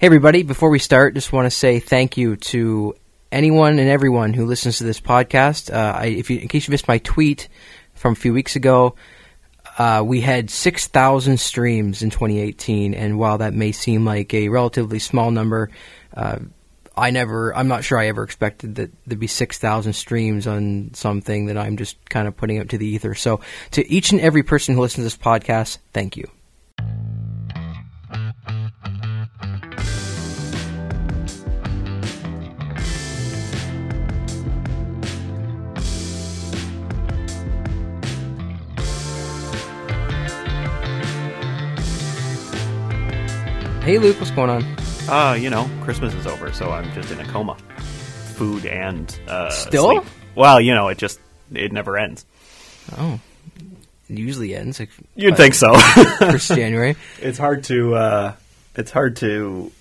Hey, 0.00 0.06
everybody, 0.06 0.44
before 0.44 0.70
we 0.70 0.78
start, 0.78 1.12
just 1.12 1.30
want 1.30 1.44
to 1.44 1.50
say 1.50 1.78
thank 1.78 2.16
you 2.16 2.36
to 2.36 2.94
anyone 3.30 3.78
and 3.78 3.86
everyone 3.90 4.32
who 4.32 4.46
listens 4.46 4.78
to 4.78 4.84
this 4.84 4.98
podcast. 4.98 5.70
Uh, 5.70 5.92
I, 5.94 6.06
if 6.06 6.30
you, 6.30 6.38
in 6.38 6.48
case 6.48 6.66
you 6.66 6.72
missed 6.72 6.88
my 6.88 6.96
tweet 6.96 7.50
from 7.92 8.14
a 8.14 8.16
few 8.16 8.32
weeks 8.32 8.56
ago, 8.56 8.94
uh, 9.76 10.02
we 10.02 10.22
had 10.22 10.48
6,000 10.48 11.38
streams 11.38 12.00
in 12.00 12.08
2018, 12.08 12.94
and 12.94 13.18
while 13.18 13.36
that 13.36 13.52
may 13.52 13.72
seem 13.72 14.06
like 14.06 14.32
a 14.32 14.48
relatively 14.48 15.00
small 15.00 15.30
number, 15.30 15.68
uh, 16.16 16.38
I 16.96 17.10
never, 17.10 17.54
I'm 17.54 17.68
not 17.68 17.84
sure 17.84 17.98
I 17.98 18.06
ever 18.06 18.22
expected 18.22 18.76
that 18.76 18.90
there'd 19.06 19.20
be 19.20 19.26
6,000 19.26 19.92
streams 19.92 20.46
on 20.46 20.94
something 20.94 21.44
that 21.44 21.58
I'm 21.58 21.76
just 21.76 22.08
kind 22.08 22.26
of 22.26 22.38
putting 22.38 22.58
out 22.58 22.70
to 22.70 22.78
the 22.78 22.86
ether. 22.86 23.14
So, 23.14 23.40
to 23.72 23.86
each 23.86 24.12
and 24.12 24.20
every 24.22 24.44
person 24.44 24.74
who 24.74 24.80
listens 24.80 25.12
to 25.12 25.14
this 25.14 25.22
podcast, 25.22 25.76
thank 25.92 26.16
you. 26.16 26.30
Hey, 43.90 43.98
Luke, 43.98 44.20
what's 44.20 44.30
going 44.30 44.50
on? 44.50 44.64
Uh, 45.08 45.32
you 45.32 45.50
know, 45.50 45.68
Christmas 45.82 46.14
is 46.14 46.24
over, 46.24 46.52
so 46.52 46.70
I'm 46.70 46.92
just 46.92 47.10
in 47.10 47.18
a 47.18 47.24
coma. 47.24 47.56
Food 48.36 48.64
and 48.64 49.18
uh, 49.26 49.50
Still? 49.50 50.02
sleep. 50.02 50.04
Well, 50.36 50.60
you 50.60 50.76
know, 50.76 50.86
it 50.86 50.96
just 50.96 51.18
it 51.52 51.72
never 51.72 51.98
ends. 51.98 52.24
Oh, 52.96 53.18
it 54.08 54.16
usually 54.16 54.54
ends 54.54 54.78
like 54.78 54.90
You'd 55.16 55.36
think 55.36 55.54
so. 55.54 55.74
first 56.20 56.46
January. 56.54 56.94
it's 57.20 57.36
hard 57.36 57.64
to 57.64 57.96
uh, 57.96 58.34
it's 58.76 58.92
hard 58.92 59.16
to 59.16 59.72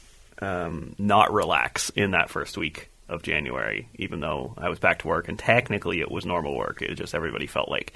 um, 0.41 0.95
not 0.97 1.31
relax 1.31 1.91
in 1.91 2.09
that 2.09 2.31
first 2.31 2.57
week 2.57 2.89
of 3.09 3.21
January, 3.21 3.89
even 3.99 4.21
though 4.21 4.55
I 4.57 4.69
was 4.69 4.79
back 4.79 4.97
to 4.99 5.07
work 5.07 5.27
and 5.27 5.37
technically 5.37 5.99
it 6.01 6.09
was 6.09 6.25
normal 6.25 6.57
work. 6.57 6.81
It 6.81 6.95
just 6.95 7.13
everybody 7.13 7.45
felt 7.45 7.69
like 7.69 7.93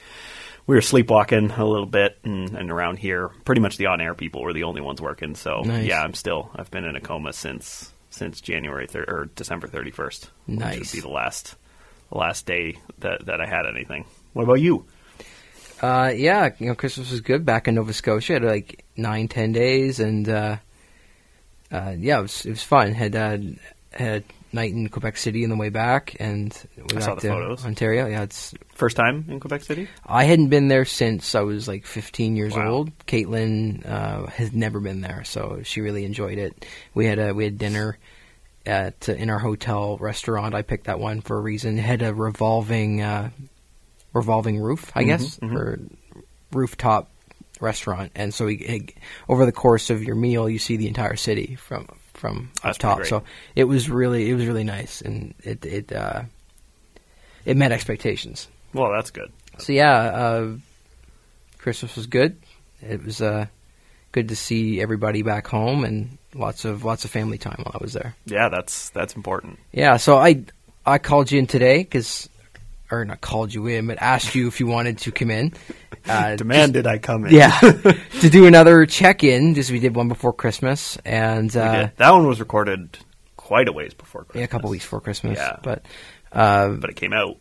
we 0.67 0.75
were 0.75 0.81
sleepwalking 0.81 1.51
a 1.51 1.65
little 1.65 1.85
bit, 1.85 2.17
and, 2.23 2.55
and 2.55 2.71
around 2.71 2.97
here, 2.99 3.29
pretty 3.45 3.61
much 3.61 3.77
the 3.77 3.87
on-air 3.87 4.13
people 4.13 4.41
were 4.43 4.53
the 4.53 4.63
only 4.63 4.81
ones 4.81 5.01
working. 5.01 5.35
So 5.35 5.61
Nice. 5.61 5.85
yeah, 5.87 6.01
I'm 6.01 6.13
still 6.13 6.49
I've 6.55 6.71
been 6.71 6.85
in 6.85 6.95
a 6.95 7.01
coma 7.01 7.33
since 7.33 7.91
since 8.09 8.41
January 8.41 8.85
thir- 8.87 9.05
or 9.07 9.29
December 9.35 9.67
31st. 9.67 10.29
Which 10.45 10.59
Nice. 10.59 10.79
would 10.79 10.91
be 10.91 11.01
the 11.01 11.09
last 11.09 11.55
the 12.11 12.17
last 12.17 12.45
day 12.45 12.77
that 12.99 13.25
that 13.25 13.41
I 13.41 13.45
had 13.45 13.65
anything. 13.65 14.05
What 14.33 14.43
about 14.43 14.61
you? 14.61 14.85
Uh, 15.81 16.13
yeah, 16.15 16.49
you 16.59 16.67
know, 16.67 16.75
Christmas 16.75 17.11
was 17.11 17.19
good 17.21 17.45
back 17.45 17.67
in 17.67 17.75
Nova 17.75 17.91
Scotia. 17.91 18.33
Had 18.33 18.43
like 18.43 18.85
nine, 18.95 19.27
ten 19.27 19.51
days, 19.51 19.99
and 19.99 20.29
uh, 20.29 20.57
uh, 21.71 21.93
yeah, 21.97 22.19
it 22.19 22.21
was 22.21 22.45
it 22.45 22.51
was 22.51 22.63
fun. 22.63 22.93
Had 22.93 23.15
uh, 23.15 23.37
had 23.91 24.23
night 24.53 24.71
in 24.71 24.87
Quebec 24.89 25.17
City 25.17 25.43
on 25.43 25.49
the 25.49 25.55
way 25.55 25.69
back, 25.69 26.15
and 26.19 26.55
we 26.91 26.97
I 26.97 26.99
saw 26.99 27.15
the 27.15 27.21
to 27.21 27.27
photos. 27.29 27.65
Ontario. 27.65 28.07
Yeah, 28.07 28.23
it's 28.23 28.53
First 28.75 28.95
time 28.97 29.25
in 29.27 29.39
Quebec 29.39 29.63
City? 29.63 29.87
I 30.05 30.23
hadn't 30.25 30.49
been 30.49 30.67
there 30.67 30.85
since 30.85 31.35
I 31.35 31.41
was 31.41 31.67
like 31.67 31.85
15 31.85 32.35
years 32.35 32.55
Wow. 32.55 32.69
old. 32.71 32.97
Caitlin 33.05 33.85
uh, 33.87 34.27
has 34.27 34.51
never 34.53 34.79
been 34.79 35.01
there, 35.01 35.23
so 35.23 35.61
she 35.63 35.81
really 35.81 36.05
enjoyed 36.05 36.37
it. 36.37 36.65
We 36.93 37.05
had 37.05 37.19
a 37.19 37.33
we 37.33 37.43
had 37.43 37.57
dinner 37.57 37.97
at 38.65 39.09
in 39.09 39.29
our 39.29 39.39
hotel 39.39 39.97
restaurant. 39.97 40.55
I 40.55 40.61
picked 40.61 40.85
that 40.85 40.99
one 40.99 41.21
for 41.21 41.37
a 41.37 41.41
reason. 41.41 41.77
It 41.77 41.81
had 41.81 42.01
a 42.01 42.13
revolving 42.13 43.01
uh, 43.01 43.29
revolving 44.13 44.59
roof, 44.59 44.91
I 44.95 45.03
Mhm, 45.03 45.05
guess, 45.07 45.37
mhm. 45.39 45.51
for 45.51 45.79
rooftop 46.51 47.09
restaurant. 47.59 48.11
And 48.15 48.33
so 48.33 48.45
we, 48.45 48.93
over 49.29 49.45
the 49.45 49.51
course 49.51 49.89
of 49.89 50.03
your 50.03 50.15
meal, 50.15 50.49
you 50.49 50.59
see 50.59 50.77
the 50.77 50.87
entire 50.87 51.15
city 51.15 51.55
from 51.55 51.87
from 52.23 52.49
up 52.55 52.63
That's 52.63 52.77
pretty 52.77 52.95
top. 52.95 53.05
So 53.05 53.23
it 53.53 53.65
was 53.65 53.89
really 53.89 54.29
it 54.29 54.33
was 54.33 54.47
really 54.47 54.63
nice, 54.63 55.01
and 55.01 55.33
it 55.43 55.65
it 55.65 55.91
uh, 55.91 56.23
it 57.43 57.57
met 57.57 57.73
expectations. 57.73 58.47
Well, 58.73 58.93
that's 58.93 59.11
good. 59.11 59.29
So 59.57 59.73
yeah, 59.73 59.93
uh, 59.93 60.55
Christmas 61.57 61.97
was 61.97 62.07
good. 62.07 62.37
It 62.81 63.03
was 63.03 63.21
uh, 63.21 63.47
good 64.13 64.29
to 64.29 64.37
see 64.37 64.79
everybody 64.79 65.21
back 65.21 65.47
home 65.47 65.83
and 65.83 66.17
lots 66.33 66.63
of 66.63 66.85
lots 66.85 67.03
of 67.03 67.11
family 67.11 67.37
time 67.37 67.61
while 67.61 67.75
I 67.75 67.83
was 67.83 67.91
there. 67.91 68.15
Yeah, 68.25 68.47
that's 68.47 68.89
that's 68.91 69.17
important. 69.17 69.59
Yeah, 69.73 69.97
so 69.97 70.17
I 70.17 70.45
I 70.85 70.99
called 70.99 71.29
you 71.29 71.39
in 71.39 71.47
today 71.47 71.79
because, 71.79 72.29
or 72.99 73.05
not 73.05 73.21
called 73.21 73.53
you 73.53 73.67
in, 73.67 73.87
but 73.87 73.97
asked 74.01 74.35
you 74.35 74.47
if 74.47 74.59
you 74.59 74.67
wanted 74.67 74.97
to 74.99 75.11
come 75.11 75.31
in. 75.31 75.53
Uh, 76.05 76.35
Demanded 76.35 76.85
I 76.85 76.97
come 76.97 77.25
in. 77.25 77.33
yeah, 77.33 77.57
to 78.19 78.29
do 78.29 78.45
another 78.45 78.85
check 78.85 79.23
in. 79.23 79.53
Just 79.55 79.71
we 79.71 79.79
did 79.79 79.95
one 79.95 80.09
before 80.09 80.33
Christmas 80.33 80.97
and 81.05 81.55
uh. 81.55 81.89
That 81.95 82.11
one 82.11 82.27
was 82.27 82.41
recorded 82.41 82.97
quite 83.37 83.69
a 83.69 83.71
ways 83.71 83.93
before 83.93 84.25
Christmas. 84.25 84.39
yeah, 84.41 84.43
a 84.43 84.47
couple 84.49 84.69
weeks 84.69 84.83
before 84.83 84.99
Christmas. 84.99 85.37
Yeah. 85.37 85.55
but 85.63 85.85
uh, 86.33 86.69
But 86.71 86.89
it 86.89 86.97
came 86.97 87.13
out 87.13 87.37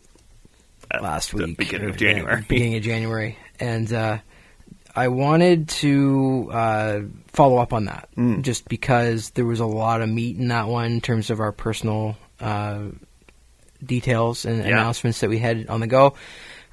last 1.01 1.31
the 1.31 1.45
week, 1.45 1.57
beginning 1.57 1.89
of 1.89 1.97
January. 1.97 2.39
yeah, 2.41 2.45
beginning 2.47 2.75
of 2.77 2.83
January, 2.83 3.37
and 3.59 3.91
uh, 3.91 4.19
I 4.95 5.09
wanted 5.09 5.67
to 5.69 6.49
uh, 6.53 6.99
follow 7.33 7.57
up 7.57 7.73
on 7.73 7.85
that 7.85 8.07
Mm. 8.17 8.43
just 8.43 8.69
because 8.69 9.31
there 9.31 9.45
was 9.45 9.59
a 9.59 9.65
lot 9.65 10.01
of 10.01 10.07
meat 10.07 10.37
in 10.37 10.47
that 10.49 10.67
one 10.67 10.85
in 10.85 11.01
terms 11.01 11.29
of 11.29 11.41
our 11.41 11.51
personal 11.51 12.15
uh, 12.39 12.83
details 13.85 14.45
and 14.45 14.59
Yeah. 14.59 14.69
announcements 14.71 15.19
that 15.21 15.29
we 15.29 15.37
had 15.39 15.67
on 15.69 15.79
the 15.79 15.87
go. 15.87 16.15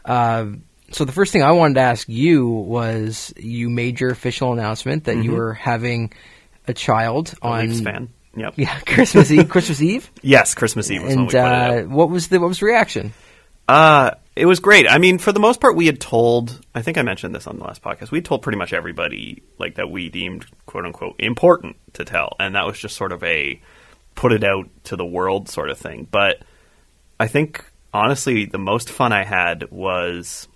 Uh, 0.04 0.46
so 0.92 1.04
the 1.04 1.12
first 1.12 1.32
thing 1.32 1.42
I 1.42 1.52
wanted 1.52 1.74
to 1.74 1.80
ask 1.80 2.08
you 2.08 2.46
was 2.48 3.32
you 3.36 3.70
made 3.70 4.00
your 4.00 4.10
official 4.10 4.52
announcement 4.52 5.04
that 5.04 5.16
you 5.16 5.30
Mhm. 5.32 5.36
were 5.36 5.54
having 5.54 6.12
a 6.66 6.72
child 6.74 7.34
A 7.42 7.46
on 7.46 7.68
Leafs 7.68 7.80
fan. 7.80 8.08
Yep. 8.36 8.54
yeah 8.56 8.78
Christmas 8.86 9.30
Eve. 9.30 9.48
Christmas 9.48 9.82
Eve, 9.82 10.10
Yes, 10.22 10.54
Christmas 10.54 10.90
Eve 10.90 11.02
was 11.02 11.08
when 11.10 11.18
and 11.18 11.26
we 11.28 11.32
put 11.32 11.38
it 11.38 11.44
out. 11.44 11.78
uh, 11.78 11.82
what 11.84 12.10
was 12.10 12.28
the 12.28 12.38
what 12.40 12.48
was 12.48 12.60
the 12.60 12.66
reaction? 12.66 13.12
Uh, 13.68 14.12
it 14.34 14.46
was 14.46 14.58
great. 14.58 14.88
I 14.90 14.98
mean, 14.98 15.18
for 15.18 15.30
the 15.32 15.38
most 15.40 15.60
part, 15.60 15.76
we 15.76 15.86
had 15.86 16.00
told. 16.00 16.60
I 16.74 16.82
think 16.82 16.98
I 16.98 17.02
mentioned 17.02 17.34
this 17.34 17.46
on 17.46 17.58
the 17.58 17.64
last 17.64 17.82
podcast. 17.82 18.10
We 18.10 18.18
had 18.18 18.24
told 18.24 18.42
pretty 18.42 18.58
much 18.58 18.72
everybody 18.72 19.42
like 19.58 19.76
that 19.76 19.90
we 19.90 20.08
deemed 20.08 20.44
"quote 20.66 20.84
unquote" 20.86 21.14
important 21.20 21.76
to 21.94 22.04
tell, 22.04 22.34
and 22.40 22.54
that 22.56 22.66
was 22.66 22.78
just 22.78 22.96
sort 22.96 23.12
of 23.12 23.22
a 23.22 23.60
put 24.16 24.32
it 24.32 24.42
out 24.42 24.68
to 24.84 24.96
the 24.96 25.04
world 25.06 25.48
sort 25.48 25.70
of 25.70 25.78
thing. 25.78 26.06
But 26.10 26.42
I 27.20 27.26
think 27.26 27.62
honestly, 27.92 28.46
the 28.46 28.58
most 28.58 28.88
fun 28.88 29.12
I 29.12 29.24
had 29.24 29.70
was 29.70 30.48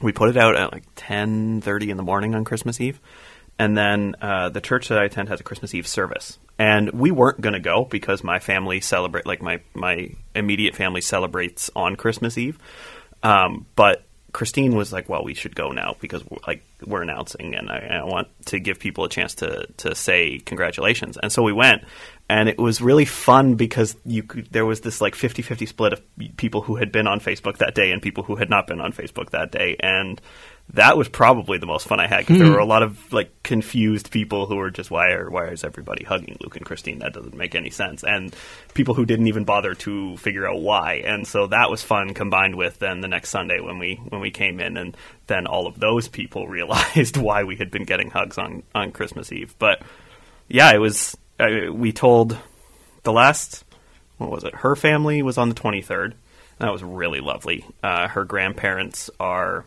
we 0.00 0.12
put 0.12 0.30
it 0.30 0.36
out 0.36 0.54
at 0.54 0.72
like 0.72 0.84
ten 0.94 1.60
thirty 1.60 1.90
in 1.90 1.96
the 1.96 2.04
morning 2.04 2.36
on 2.36 2.44
Christmas 2.44 2.80
Eve, 2.80 3.00
and 3.58 3.76
then 3.76 4.14
uh, 4.22 4.48
the 4.48 4.60
church 4.60 4.86
that 4.88 4.98
I 4.98 5.06
attend 5.06 5.28
has 5.28 5.40
a 5.40 5.42
Christmas 5.42 5.74
Eve 5.74 5.88
service, 5.88 6.38
and 6.56 6.92
we 6.92 7.10
weren't 7.10 7.40
going 7.40 7.54
to 7.54 7.60
go 7.60 7.84
because 7.84 8.22
my 8.22 8.38
family 8.38 8.80
celebrate 8.80 9.26
like 9.26 9.42
my 9.42 9.60
my 9.74 10.10
immediate 10.36 10.76
family 10.76 11.00
celebrates 11.00 11.68
on 11.74 11.96
Christmas 11.96 12.38
Eve, 12.38 12.58
um, 13.24 13.66
but. 13.74 14.04
Christine 14.30 14.76
was 14.76 14.92
like, 14.92 15.08
"Well, 15.08 15.24
we 15.24 15.32
should 15.32 15.56
go 15.56 15.70
now 15.70 15.96
because 16.00 16.22
like 16.46 16.62
we're 16.86 17.00
announcing, 17.00 17.54
and 17.54 17.70
I, 17.70 18.00
I 18.02 18.04
want 18.04 18.28
to 18.46 18.60
give 18.60 18.78
people 18.78 19.04
a 19.04 19.08
chance 19.08 19.36
to 19.36 19.66
to 19.78 19.94
say 19.94 20.38
congratulations." 20.38 21.16
And 21.16 21.32
so 21.32 21.42
we 21.42 21.54
went, 21.54 21.82
and 22.28 22.48
it 22.48 22.58
was 22.58 22.80
really 22.80 23.04
fun 23.04 23.54
because 23.54 23.96
you 24.04 24.22
could, 24.22 24.48
there 24.50 24.66
was 24.66 24.82
this 24.82 25.00
like 25.00 25.14
50-50 25.14 25.66
split 25.66 25.92
of 25.94 26.02
people 26.36 26.60
who 26.60 26.76
had 26.76 26.92
been 26.92 27.06
on 27.06 27.20
Facebook 27.20 27.58
that 27.58 27.74
day 27.74 27.90
and 27.90 28.02
people 28.02 28.22
who 28.22 28.36
had 28.36 28.50
not 28.50 28.66
been 28.66 28.80
on 28.80 28.92
Facebook 28.92 29.30
that 29.30 29.50
day, 29.50 29.76
and 29.80 30.20
that 30.74 30.98
was 30.98 31.08
probably 31.08 31.56
the 31.56 31.66
most 31.66 31.88
fun 31.88 31.98
I 31.98 32.06
had 32.06 32.20
because 32.20 32.38
there 32.38 32.46
hmm. 32.46 32.52
were 32.52 32.58
a 32.58 32.66
lot 32.66 32.82
of 32.82 33.10
like 33.12 33.42
confused 33.42 34.10
people 34.10 34.44
who 34.44 34.56
were 34.56 34.70
just 34.70 34.90
why 34.90 35.12
are 35.12 35.30
why 35.30 35.46
is 35.46 35.64
everybody 35.64 36.04
hugging 36.04 36.36
Luke 36.40 36.56
and 36.56 36.66
Christine? 36.66 36.98
That 36.98 37.14
doesn't 37.14 37.34
make 37.34 37.54
any 37.54 37.70
sense, 37.70 38.04
and 38.04 38.36
people 38.74 38.94
who 38.94 39.06
didn't 39.06 39.28
even 39.28 39.44
bother 39.44 39.74
to 39.74 40.16
figure 40.18 40.46
out 40.46 40.60
why, 40.60 40.96
and 41.06 41.26
so 41.26 41.46
that 41.46 41.70
was 41.70 41.82
fun 41.82 42.12
combined 42.12 42.56
with 42.56 42.78
then 42.78 43.00
the 43.00 43.08
next 43.08 43.30
Sunday 43.30 43.60
when 43.60 43.78
we 43.78 43.94
when 44.08 44.20
we 44.20 44.30
came 44.30 44.60
in 44.60 44.76
and 44.76 44.96
then 45.26 45.46
all 45.46 45.66
of 45.66 45.80
those 45.80 46.08
people 46.08 46.46
realized 46.48 47.16
why 47.16 47.44
we 47.44 47.56
had 47.56 47.70
been 47.70 47.84
getting 47.84 48.10
hugs 48.10 48.36
on 48.36 48.62
on 48.74 48.92
Christmas 48.92 49.32
Eve, 49.32 49.54
but 49.58 49.80
yeah, 50.48 50.72
it 50.74 50.78
was. 50.78 51.16
Uh, 51.38 51.72
we 51.72 51.92
told 51.92 52.36
the 53.04 53.12
last. 53.12 53.64
What 54.16 54.30
was 54.30 54.42
it? 54.42 54.54
Her 54.54 54.74
family 54.74 55.22
was 55.22 55.38
on 55.38 55.48
the 55.48 55.54
twenty 55.54 55.82
third. 55.82 56.14
That 56.58 56.72
was 56.72 56.82
really 56.82 57.20
lovely. 57.20 57.64
Uh, 57.82 58.08
her 58.08 58.24
grandparents 58.24 59.10
are 59.20 59.64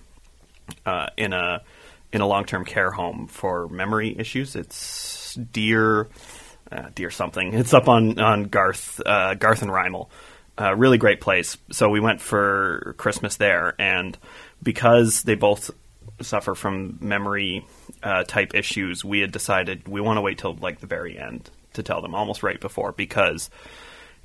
uh, 0.85 1.07
in 1.15 1.31
a 1.31 1.62
in 2.12 2.19
a 2.19 2.27
long 2.27 2.44
term 2.44 2.65
care 2.65 2.91
home 2.91 3.27
for 3.27 3.69
memory 3.69 4.18
issues. 4.18 4.56
It's 4.57 5.35
Deer 5.35 6.09
uh, 6.71 6.89
Deer 6.94 7.09
something. 7.09 7.53
It's 7.57 7.74
up 7.74 7.88
on 7.88 8.19
on 8.19 8.44
Garth 8.45 9.01
uh, 9.06 9.35
Garth 9.35 9.62
and 9.62 9.71
Rymal. 9.71 10.09
Uh, 10.59 10.75
really 10.75 10.97
great 10.97 11.21
place. 11.21 11.57
So 11.71 11.88
we 11.88 12.01
went 12.01 12.19
for 12.19 12.94
Christmas 12.97 13.38
there, 13.38 13.74
and 13.79 14.17
because 14.62 15.24
they 15.24 15.35
both 15.35 15.71
suffer 16.19 16.53
from 16.53 17.00
memory 17.01 17.65
type 18.27 18.53
issues, 18.53 19.06
we 19.06 19.21
had 19.21 19.31
decided 19.31 19.88
we 19.88 20.01
want 20.01 20.17
to 20.17 20.21
wait 20.21 20.38
till 20.38 20.53
like 20.56 20.81
the 20.81 20.88
very 20.88 21.17
end 21.17 21.50
to 21.73 21.83
tell 21.83 22.01
them, 22.01 22.15
almost 22.15 22.44
right 22.44 22.59
before, 22.59 22.91
because 22.91 23.50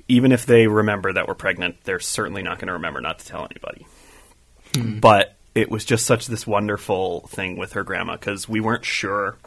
even 0.07 0.31
if 0.31 0.45
they 0.45 0.67
remember 0.67 1.13
that 1.13 1.27
we're 1.27 1.35
pregnant, 1.35 1.83
they're 1.83 1.99
certainly 1.99 2.41
not 2.41 2.59
going 2.59 2.67
to 2.67 2.73
remember 2.73 3.01
not 3.01 3.19
to 3.19 3.25
tell 3.25 3.45
anybody. 3.45 3.85
Hmm. 4.75 4.99
But 4.99 5.35
it 5.55 5.71
was 5.71 5.85
just 5.85 6.05
such 6.05 6.27
this 6.27 6.45
wonderful 6.45 7.27
thing 7.27 7.57
with 7.57 7.73
her 7.73 7.83
grandma 7.83 8.13
because 8.13 8.47
we 8.47 8.59
weren't 8.59 8.85
sure 8.85 9.37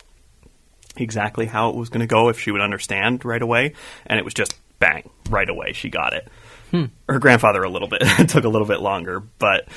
exactly 0.96 1.46
how 1.46 1.70
it 1.70 1.76
was 1.76 1.88
going 1.88 2.00
to 2.00 2.06
go 2.06 2.28
if 2.28 2.40
she 2.40 2.50
would 2.50 2.60
understand 2.60 3.24
right 3.24 3.42
away, 3.42 3.74
and 4.06 4.18
it 4.18 4.24
was 4.24 4.34
just 4.34 4.54
bang 4.78 5.08
right 5.28 5.48
away. 5.48 5.72
She 5.72 5.88
got 5.88 6.12
it. 6.12 6.28
Hmm. 6.70 6.86
Her 7.08 7.18
grandfather 7.18 7.62
a 7.62 7.70
little 7.70 7.88
bit 7.88 8.02
it 8.02 8.28
took 8.28 8.44
a 8.44 8.48
little 8.48 8.66
bit 8.66 8.80
longer, 8.80 9.20
but 9.20 9.68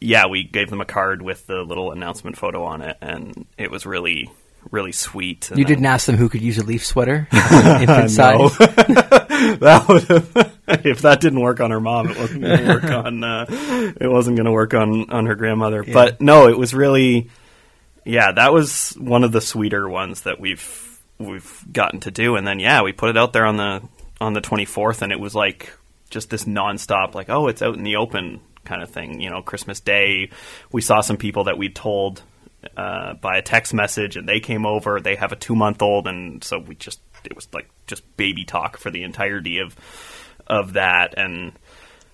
yeah, 0.00 0.26
we 0.26 0.44
gave 0.44 0.70
them 0.70 0.80
a 0.80 0.84
card 0.84 1.22
with 1.22 1.46
the 1.46 1.62
little 1.62 1.90
announcement 1.90 2.36
photo 2.36 2.64
on 2.64 2.82
it, 2.82 2.96
and 3.00 3.46
it 3.56 3.70
was 3.70 3.86
really 3.86 4.30
really 4.70 4.92
sweet. 4.92 5.50
You 5.54 5.64
didn't 5.64 5.86
ask 5.86 6.06
them 6.06 6.16
who 6.16 6.28
could 6.28 6.42
use 6.42 6.58
a 6.58 6.64
leaf 6.64 6.84
sweater, 6.84 7.28
infant 7.32 8.10
size. 8.10 8.58
that 8.58 9.84
would 9.88 10.04
have, 10.04 10.58
if 10.86 11.02
that 11.02 11.20
didn't 11.20 11.40
work 11.40 11.60
on 11.60 11.70
her 11.70 11.80
mom, 11.80 12.10
it 12.10 12.18
wasn't 12.18 12.42
going 12.42 12.58
to 12.58 12.74
work 12.74 12.84
on 12.84 13.24
uh, 13.24 13.46
it 14.00 14.08
wasn't 14.08 14.36
going 14.36 14.46
to 14.46 14.52
work 14.52 14.74
on 14.74 15.10
on 15.10 15.26
her 15.26 15.34
grandmother. 15.34 15.82
But 15.82 16.20
no, 16.20 16.48
it 16.48 16.58
was 16.58 16.74
really 16.74 17.30
yeah, 18.04 18.32
that 18.32 18.52
was 18.52 18.94
one 18.98 19.24
of 19.24 19.32
the 19.32 19.40
sweeter 19.40 19.88
ones 19.88 20.22
that 20.22 20.40
we've 20.40 20.98
we've 21.18 21.64
gotten 21.70 22.00
to 22.00 22.10
do. 22.10 22.36
And 22.36 22.46
then 22.46 22.58
yeah, 22.58 22.82
we 22.82 22.92
put 22.92 23.10
it 23.10 23.16
out 23.16 23.32
there 23.32 23.44
on 23.44 23.56
the 23.56 23.82
on 24.20 24.32
the 24.32 24.40
24th, 24.40 25.02
and 25.02 25.12
it 25.12 25.20
was 25.20 25.34
like 25.34 25.72
just 26.10 26.30
this 26.30 26.44
nonstop, 26.44 27.14
like 27.14 27.28
oh, 27.28 27.48
it's 27.48 27.62
out 27.62 27.76
in 27.76 27.84
the 27.84 27.96
open 27.96 28.40
kind 28.64 28.82
of 28.82 28.90
thing. 28.90 29.20
You 29.20 29.30
know, 29.30 29.42
Christmas 29.42 29.80
Day, 29.80 30.30
we 30.72 30.80
saw 30.80 31.00
some 31.00 31.16
people 31.16 31.44
that 31.44 31.58
we 31.58 31.68
told 31.68 32.22
uh, 32.76 33.14
by 33.14 33.38
a 33.38 33.42
text 33.42 33.72
message, 33.72 34.16
and 34.16 34.28
they 34.28 34.40
came 34.40 34.66
over. 34.66 35.00
They 35.00 35.16
have 35.16 35.32
a 35.32 35.36
two 35.36 35.54
month 35.54 35.82
old, 35.82 36.06
and 36.06 36.42
so 36.42 36.58
we 36.58 36.74
just 36.74 37.00
it 37.24 37.34
was 37.34 37.48
like 37.52 37.68
just 37.86 38.16
baby 38.16 38.44
talk 38.44 38.76
for 38.76 38.90
the 38.90 39.02
entirety 39.02 39.58
of 39.58 39.76
of 40.46 40.74
that. 40.74 41.14
And 41.16 41.52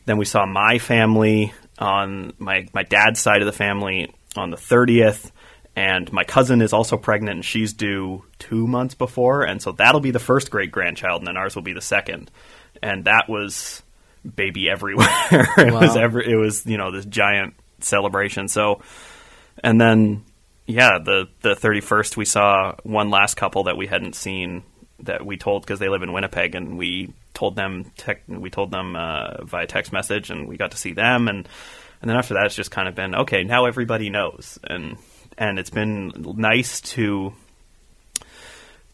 then 0.06 0.18
we 0.18 0.24
saw 0.24 0.46
my 0.46 0.78
family 0.78 1.52
on 1.78 2.34
my 2.38 2.66
my 2.72 2.82
dad's 2.82 3.20
side 3.20 3.40
of 3.40 3.46
the 3.46 3.52
family 3.52 4.12
on 4.36 4.50
the 4.50 4.56
thirtieth. 4.56 5.30
And 5.76 6.12
my 6.12 6.22
cousin 6.22 6.62
is 6.62 6.72
also 6.72 6.96
pregnant, 6.96 7.34
and 7.34 7.44
she's 7.44 7.72
due 7.72 8.24
two 8.38 8.64
months 8.68 8.94
before, 8.94 9.42
and 9.42 9.60
so 9.60 9.72
that'll 9.72 10.00
be 10.00 10.12
the 10.12 10.20
first 10.20 10.48
great 10.48 10.70
grandchild, 10.70 11.20
and 11.20 11.26
then 11.26 11.36
ours 11.36 11.56
will 11.56 11.64
be 11.64 11.72
the 11.72 11.80
second. 11.80 12.30
And 12.80 13.06
that 13.06 13.28
was 13.28 13.82
baby 14.36 14.70
everywhere. 14.70 15.08
it 15.58 15.72
was 15.72 15.96
every, 15.96 16.30
it 16.30 16.36
was 16.36 16.64
you 16.64 16.76
know 16.76 16.92
this 16.92 17.04
giant 17.06 17.54
celebration. 17.80 18.46
So, 18.46 18.82
and 19.64 19.80
then 19.80 20.24
yeah, 20.66 20.98
the 20.98 21.28
the 21.42 21.54
thirty 21.54 21.80
first 21.80 22.16
we 22.16 22.24
saw 22.24 22.74
one 22.82 23.10
last 23.10 23.34
couple 23.34 23.64
that 23.64 23.76
we 23.76 23.86
hadn't 23.86 24.14
seen 24.14 24.62
that 25.00 25.24
we 25.24 25.36
told 25.36 25.62
because 25.62 25.78
they 25.78 25.88
live 25.88 26.02
in 26.02 26.12
Winnipeg, 26.12 26.54
and 26.54 26.78
we 26.78 27.12
told 27.34 27.56
them 27.56 27.90
tech, 27.96 28.22
we 28.26 28.50
told 28.50 28.70
them 28.70 28.96
uh, 28.96 29.44
via 29.44 29.66
text 29.66 29.92
message, 29.92 30.30
and 30.30 30.48
we 30.48 30.56
got 30.56 30.70
to 30.70 30.76
see 30.76 30.92
them, 30.92 31.28
and 31.28 31.48
and 32.00 32.08
then 32.10 32.16
after 32.16 32.34
that 32.34 32.46
it's 32.46 32.54
just 32.54 32.70
kind 32.70 32.88
of 32.88 32.94
been 32.94 33.14
okay. 33.14 33.44
Now 33.44 33.66
everybody 33.66 34.08
knows, 34.10 34.58
and 34.64 34.96
and 35.36 35.58
it's 35.58 35.70
been 35.70 36.12
nice 36.36 36.80
to 36.80 37.34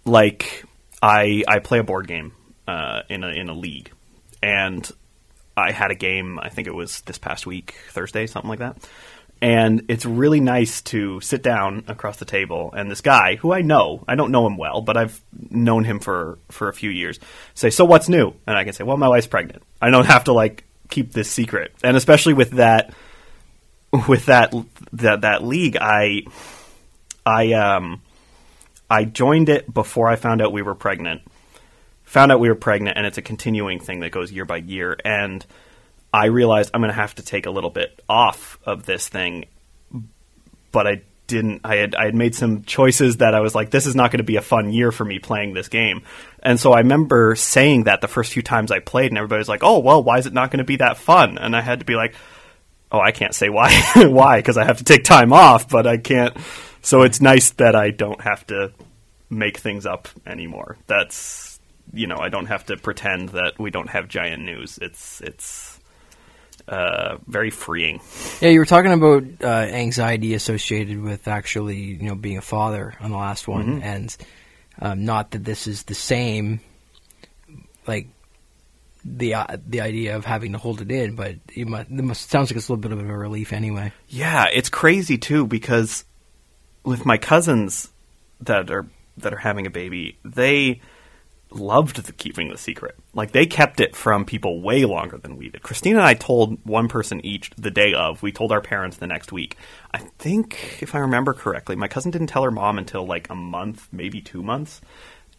like 0.04 0.64
I 1.02 1.44
I 1.46 1.60
play 1.60 1.78
a 1.78 1.84
board 1.84 2.08
game 2.08 2.32
uh, 2.66 3.02
in 3.08 3.22
a 3.22 3.28
in 3.28 3.48
a 3.48 3.54
league, 3.54 3.92
and 4.42 4.90
I 5.56 5.72
had 5.72 5.90
a 5.90 5.94
game. 5.94 6.38
I 6.40 6.48
think 6.48 6.66
it 6.66 6.74
was 6.74 7.02
this 7.02 7.18
past 7.18 7.46
week, 7.46 7.74
Thursday, 7.90 8.26
something 8.26 8.48
like 8.48 8.60
that. 8.60 8.76
And 9.42 9.86
it's 9.88 10.04
really 10.04 10.40
nice 10.40 10.82
to 10.82 11.20
sit 11.22 11.42
down 11.42 11.84
across 11.88 12.18
the 12.18 12.26
table 12.26 12.74
and 12.76 12.90
this 12.90 13.00
guy 13.00 13.36
who 13.36 13.52
I 13.52 13.62
know, 13.62 14.04
I 14.06 14.14
don't 14.14 14.32
know 14.32 14.46
him 14.46 14.58
well, 14.58 14.82
but 14.82 14.98
I've 14.98 15.18
known 15.32 15.84
him 15.84 15.98
for 15.98 16.38
for 16.50 16.68
a 16.68 16.74
few 16.74 16.90
years. 16.90 17.18
Say, 17.54 17.70
so 17.70 17.86
what's 17.86 18.08
new? 18.08 18.34
And 18.46 18.58
I 18.58 18.64
can 18.64 18.74
say, 18.74 18.84
well, 18.84 18.98
my 18.98 19.08
wife's 19.08 19.26
pregnant. 19.26 19.62
I 19.80 19.90
don't 19.90 20.04
have 20.04 20.24
to 20.24 20.34
like 20.34 20.64
keep 20.90 21.12
this 21.12 21.30
secret. 21.30 21.74
And 21.82 21.96
especially 21.96 22.34
with 22.34 22.50
that, 22.52 22.92
with 24.08 24.26
that 24.26 24.54
that 24.92 25.22
that 25.22 25.42
league, 25.42 25.78
I 25.80 26.24
I 27.24 27.52
um 27.54 28.02
I 28.90 29.04
joined 29.04 29.48
it 29.48 29.72
before 29.72 30.08
I 30.08 30.16
found 30.16 30.42
out 30.42 30.52
we 30.52 30.62
were 30.62 30.74
pregnant. 30.74 31.22
Found 32.04 32.32
out 32.32 32.40
we 32.40 32.48
were 32.48 32.56
pregnant, 32.56 32.98
and 32.98 33.06
it's 33.06 33.18
a 33.18 33.22
continuing 33.22 33.78
thing 33.78 34.00
that 34.00 34.10
goes 34.10 34.32
year 34.32 34.44
by 34.44 34.56
year. 34.56 34.98
And 35.04 35.46
I 36.12 36.26
realized 36.26 36.70
I'm 36.74 36.80
going 36.80 36.90
to 36.90 36.94
have 36.94 37.14
to 37.16 37.22
take 37.22 37.46
a 37.46 37.50
little 37.50 37.70
bit 37.70 38.02
off 38.08 38.58
of 38.64 38.84
this 38.84 39.08
thing, 39.08 39.46
but 40.72 40.86
I 40.86 41.02
didn't. 41.26 41.60
I 41.64 41.76
had 41.76 41.94
I 41.94 42.06
had 42.06 42.14
made 42.14 42.34
some 42.34 42.64
choices 42.64 43.18
that 43.18 43.34
I 43.34 43.40
was 43.40 43.54
like, 43.54 43.70
this 43.70 43.86
is 43.86 43.94
not 43.94 44.10
going 44.10 44.18
to 44.18 44.24
be 44.24 44.36
a 44.36 44.42
fun 44.42 44.72
year 44.72 44.90
for 44.90 45.04
me 45.04 45.18
playing 45.18 45.54
this 45.54 45.68
game. 45.68 46.02
And 46.42 46.58
so 46.58 46.72
I 46.72 46.78
remember 46.78 47.36
saying 47.36 47.84
that 47.84 48.00
the 48.00 48.08
first 48.08 48.32
few 48.32 48.42
times 48.42 48.72
I 48.72 48.80
played, 48.80 49.10
and 49.10 49.18
everybody 49.18 49.38
was 49.38 49.48
like, 49.48 49.62
oh 49.62 49.78
well, 49.78 50.02
why 50.02 50.18
is 50.18 50.26
it 50.26 50.32
not 50.32 50.50
going 50.50 50.58
to 50.58 50.64
be 50.64 50.76
that 50.76 50.98
fun? 50.98 51.38
And 51.38 51.54
I 51.54 51.60
had 51.60 51.78
to 51.78 51.84
be 51.84 51.94
like, 51.94 52.14
oh, 52.90 53.00
I 53.00 53.12
can't 53.12 53.34
say 53.34 53.48
why 53.48 53.72
why 53.96 54.38
because 54.38 54.56
I 54.56 54.64
have 54.64 54.78
to 54.78 54.84
take 54.84 55.04
time 55.04 55.32
off, 55.32 55.68
but 55.68 55.86
I 55.86 55.96
can't. 55.96 56.36
So 56.82 57.02
it's 57.02 57.20
nice 57.20 57.50
that 57.50 57.76
I 57.76 57.90
don't 57.90 58.20
have 58.22 58.46
to 58.48 58.72
make 59.28 59.58
things 59.58 59.86
up 59.86 60.08
anymore. 60.26 60.76
That's 60.86 61.60
you 61.92 62.06
know 62.06 62.18
I 62.18 62.28
don't 62.28 62.46
have 62.46 62.66
to 62.66 62.76
pretend 62.76 63.30
that 63.30 63.58
we 63.58 63.70
don't 63.70 63.90
have 63.90 64.08
giant 64.08 64.42
news. 64.42 64.78
It's 64.82 65.20
it's 65.20 65.79
uh, 66.70 67.18
very 67.26 67.50
freeing. 67.50 68.00
Yeah, 68.40 68.50
you 68.50 68.60
were 68.60 68.64
talking 68.64 68.92
about 68.92 69.24
uh, 69.42 69.46
anxiety 69.46 70.34
associated 70.34 71.02
with 71.02 71.26
actually, 71.26 71.76
you 71.76 72.02
know, 72.04 72.14
being 72.14 72.38
a 72.38 72.42
father 72.42 72.94
on 73.00 73.10
the 73.10 73.16
last 73.16 73.48
one, 73.48 73.82
and 73.82 74.16
um, 74.80 75.04
not 75.04 75.32
that 75.32 75.44
this 75.44 75.66
is 75.66 75.82
the 75.82 75.94
same, 75.94 76.60
like 77.88 78.06
the 79.04 79.34
uh, 79.34 79.56
the 79.66 79.80
idea 79.80 80.16
of 80.16 80.24
having 80.24 80.52
to 80.52 80.58
hold 80.58 80.80
it 80.80 80.92
in, 80.92 81.16
but 81.16 81.36
it 81.54 81.66
must, 81.66 81.90
it 81.90 82.02
must 82.02 82.30
sounds 82.30 82.50
like 82.50 82.56
it's 82.56 82.68
a 82.68 82.72
little 82.72 82.80
bit 82.80 82.92
of 82.92 83.00
a 83.00 83.16
relief 83.16 83.52
anyway. 83.52 83.92
Yeah, 84.08 84.46
it's 84.52 84.68
crazy 84.68 85.18
too 85.18 85.46
because 85.46 86.04
with 86.84 87.04
my 87.04 87.18
cousins 87.18 87.88
that 88.42 88.70
are 88.70 88.86
that 89.18 89.34
are 89.34 89.38
having 89.38 89.66
a 89.66 89.70
baby, 89.70 90.18
they 90.24 90.80
loved 91.52 92.04
the 92.04 92.12
keeping 92.12 92.48
the 92.48 92.58
secret. 92.58 92.96
Like 93.14 93.32
they 93.32 93.46
kept 93.46 93.80
it 93.80 93.96
from 93.96 94.24
people 94.24 94.60
way 94.60 94.84
longer 94.84 95.18
than 95.18 95.36
we 95.36 95.48
did. 95.48 95.62
Christina 95.62 95.98
and 95.98 96.06
I 96.06 96.14
told 96.14 96.58
one 96.64 96.88
person 96.88 97.24
each 97.24 97.50
the 97.56 97.70
day 97.70 97.94
of. 97.94 98.22
We 98.22 98.32
told 98.32 98.52
our 98.52 98.60
parents 98.60 98.96
the 98.96 99.06
next 99.06 99.32
week. 99.32 99.56
I 99.92 99.98
think 99.98 100.78
if 100.80 100.94
I 100.94 100.98
remember 100.98 101.32
correctly, 101.32 101.76
my 101.76 101.88
cousin 101.88 102.10
didn't 102.10 102.28
tell 102.28 102.44
her 102.44 102.50
mom 102.50 102.78
until 102.78 103.06
like 103.06 103.28
a 103.30 103.34
month, 103.34 103.88
maybe 103.92 104.20
2 104.20 104.42
months 104.42 104.80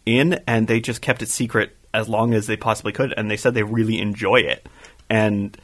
in 0.04 0.40
and 0.46 0.66
they 0.66 0.80
just 0.80 1.00
kept 1.00 1.22
it 1.22 1.28
secret 1.28 1.76
as 1.94 2.08
long 2.08 2.34
as 2.34 2.46
they 2.46 2.56
possibly 2.56 2.92
could 2.92 3.14
and 3.16 3.30
they 3.30 3.36
said 3.36 3.54
they 3.54 3.62
really 3.62 4.00
enjoy 4.00 4.36
it. 4.36 4.66
And 5.08 5.56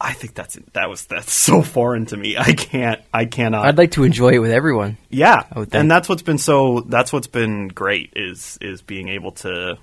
I 0.00 0.12
think 0.12 0.34
that's 0.34 0.58
that 0.72 0.88
was 0.88 1.06
that's 1.06 1.32
so 1.48 1.62
foreign 1.62 2.06
to 2.06 2.16
me. 2.16 2.36
I 2.36 2.52
can't 2.52 3.00
I 3.12 3.24
cannot 3.24 3.66
I'd 3.66 3.78
like 3.78 3.92
to 3.92 4.04
enjoy 4.04 4.30
it 4.30 4.38
with 4.38 4.50
everyone. 4.50 4.98
yeah, 5.08 5.44
I 5.50 5.58
would 5.58 5.70
think. 5.70 5.80
and 5.80 5.90
that's 5.90 6.08
what's 6.08 6.22
been 6.22 6.38
so 6.38 6.80
that's 6.88 7.12
what's 7.12 7.26
been 7.26 7.68
great 7.68 8.12
is 8.16 8.58
is 8.60 8.82
being 8.82 9.08
able 9.08 9.32
to 9.32 9.78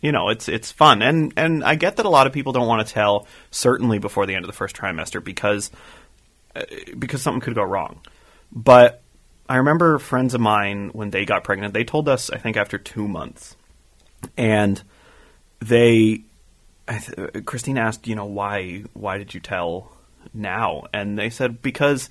you 0.00 0.12
know 0.12 0.28
it's 0.28 0.48
it's 0.48 0.70
fun 0.72 1.02
and 1.02 1.32
and 1.36 1.64
I 1.64 1.74
get 1.74 1.96
that 1.96 2.06
a 2.06 2.10
lot 2.10 2.26
of 2.26 2.32
people 2.32 2.52
don't 2.52 2.68
want 2.68 2.86
to 2.86 2.92
tell 2.92 3.26
certainly 3.50 3.98
before 3.98 4.26
the 4.26 4.34
end 4.34 4.44
of 4.44 4.48
the 4.48 4.56
first 4.56 4.76
trimester 4.76 5.22
because 5.22 5.70
uh, 6.54 6.62
because 6.98 7.20
something 7.22 7.40
could 7.40 7.54
go 7.54 7.62
wrong. 7.64 8.00
But 8.52 9.02
I 9.48 9.56
remember 9.56 9.98
friends 9.98 10.34
of 10.34 10.40
mine 10.40 10.90
when 10.92 11.10
they 11.10 11.24
got 11.24 11.44
pregnant, 11.44 11.74
they 11.74 11.84
told 11.84 12.08
us 12.08 12.30
I 12.30 12.38
think 12.38 12.56
after 12.56 12.78
2 12.78 13.06
months. 13.06 13.56
And 14.36 14.82
they 15.60 16.22
th- 16.88 17.44
Christine 17.44 17.78
asked, 17.78 18.06
you 18.06 18.14
know, 18.14 18.26
why 18.26 18.84
why 18.94 19.18
did 19.18 19.34
you 19.34 19.40
tell 19.40 19.92
now? 20.34 20.84
And 20.92 21.18
they 21.18 21.30
said 21.30 21.62
because 21.62 22.10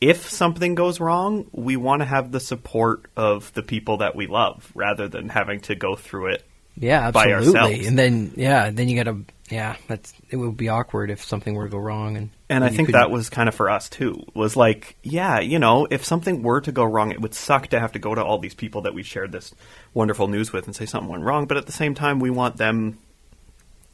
if 0.00 0.28
something 0.28 0.74
goes 0.74 0.98
wrong, 1.00 1.46
we 1.52 1.76
want 1.76 2.00
to 2.00 2.06
have 2.06 2.32
the 2.32 2.40
support 2.40 3.04
of 3.16 3.52
the 3.54 3.62
people 3.62 3.98
that 3.98 4.16
we 4.16 4.26
love 4.26 4.70
rather 4.74 5.08
than 5.08 5.28
having 5.28 5.60
to 5.60 5.74
go 5.74 5.94
through 5.94 6.28
it. 6.28 6.44
Yeah, 6.76 7.10
By 7.10 7.32
absolutely. 7.32 7.60
ourselves. 7.60 7.86
And 7.88 7.98
then 7.98 8.32
yeah, 8.36 8.70
then 8.70 8.88
you 8.88 8.96
got 9.02 9.10
to 9.10 9.24
yeah, 9.50 9.76
that's 9.88 10.14
it 10.30 10.36
would 10.36 10.56
be 10.56 10.68
awkward 10.68 11.10
if 11.10 11.24
something 11.24 11.54
were 11.54 11.64
to 11.64 11.70
go 11.70 11.78
wrong 11.78 12.16
and 12.16 12.30
And 12.48 12.62
I 12.64 12.68
think 12.68 12.88
couldn't- 12.88 13.00
that 13.00 13.10
was 13.10 13.28
kind 13.28 13.48
of 13.48 13.54
for 13.54 13.68
us 13.68 13.88
too. 13.88 14.24
Was 14.32 14.56
like, 14.56 14.96
yeah, 15.02 15.40
you 15.40 15.58
know, 15.58 15.88
if 15.90 16.04
something 16.04 16.42
were 16.42 16.60
to 16.62 16.70
go 16.72 16.84
wrong, 16.84 17.10
it 17.10 17.20
would 17.20 17.34
suck 17.34 17.66
to 17.68 17.80
have 17.80 17.92
to 17.92 17.98
go 17.98 18.14
to 18.14 18.24
all 18.24 18.38
these 18.38 18.54
people 18.54 18.82
that 18.82 18.94
we 18.94 19.02
shared 19.02 19.32
this 19.32 19.52
wonderful 19.92 20.28
news 20.28 20.52
with 20.52 20.66
and 20.66 20.74
say 20.76 20.86
something 20.86 21.10
went 21.10 21.24
wrong. 21.24 21.46
But 21.46 21.56
at 21.56 21.66
the 21.66 21.72
same 21.72 21.94
time, 21.96 22.20
we 22.20 22.30
want 22.30 22.56
them, 22.58 22.99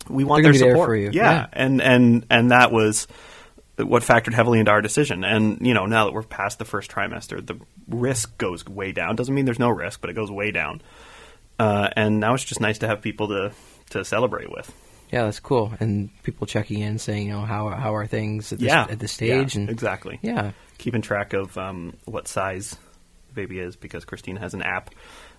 we 0.08 0.25
want 0.25 0.42
their 0.42 0.54
support 0.54 0.88
for 0.88 0.96
you. 0.96 1.10
Yeah. 1.12 1.32
Yeah. 1.32 1.46
and 1.52 1.80
and 1.82 2.26
and 2.30 2.50
that 2.50 2.72
was 2.72 3.06
what 3.78 4.02
factored 4.02 4.32
heavily 4.32 4.58
into 4.58 4.70
our 4.70 4.80
decision. 4.80 5.22
And 5.25 5.66
you 5.66 5.75
know, 5.75 5.86
now 5.86 6.06
that 6.06 6.12
we're 6.14 6.22
past 6.22 6.58
the 6.58 6.64
first 6.64 6.90
trimester, 6.90 7.44
the 7.46 7.58
risk 7.88 8.36
goes 8.38 8.64
way 8.66 8.92
down. 8.92 9.16
Doesn't 9.16 9.34
mean 9.34 9.44
there's 9.44 9.58
no 9.58 9.68
risk, 9.70 10.00
but 10.00 10.08
it 10.10 10.14
goes 10.14 10.30
way 10.30 10.50
down. 10.50 10.80
Uh, 11.58 11.88
and 11.96 12.20
now 12.20 12.34
it's 12.34 12.44
just 12.44 12.60
nice 12.60 12.78
to 12.78 12.86
have 12.86 13.00
people 13.02 13.28
to 13.28 13.52
to 13.90 14.04
celebrate 14.04 14.50
with. 14.50 14.72
Yeah, 15.12 15.25
that's 15.25 15.38
cool. 15.40 15.72
And 15.78 16.10
people 16.25 16.46
checking 16.48 16.80
in 16.80 16.98
saying, 16.98 17.26
you 17.28 17.32
know, 17.32 17.42
how 17.42 17.68
how 17.70 17.94
are 17.94 18.06
things 18.06 18.52
at 18.52 18.58
this, 18.58 18.66
yeah, 18.68 18.86
at 18.90 18.98
this 18.98 19.12
stage 19.12 19.54
Yeah, 19.54 19.60
and 19.60 19.70
exactly. 19.70 20.18
yeah. 20.22 20.50
keeping 20.78 21.00
track 21.02 21.32
of 21.32 21.56
um, 21.56 21.94
what 22.06 22.26
size 22.28 22.76
the 23.28 23.34
baby 23.34 23.58
is 23.60 23.76
because 23.76 24.04
Christine 24.04 24.36
has 24.36 24.52
an 24.54 24.62
app 24.62 24.90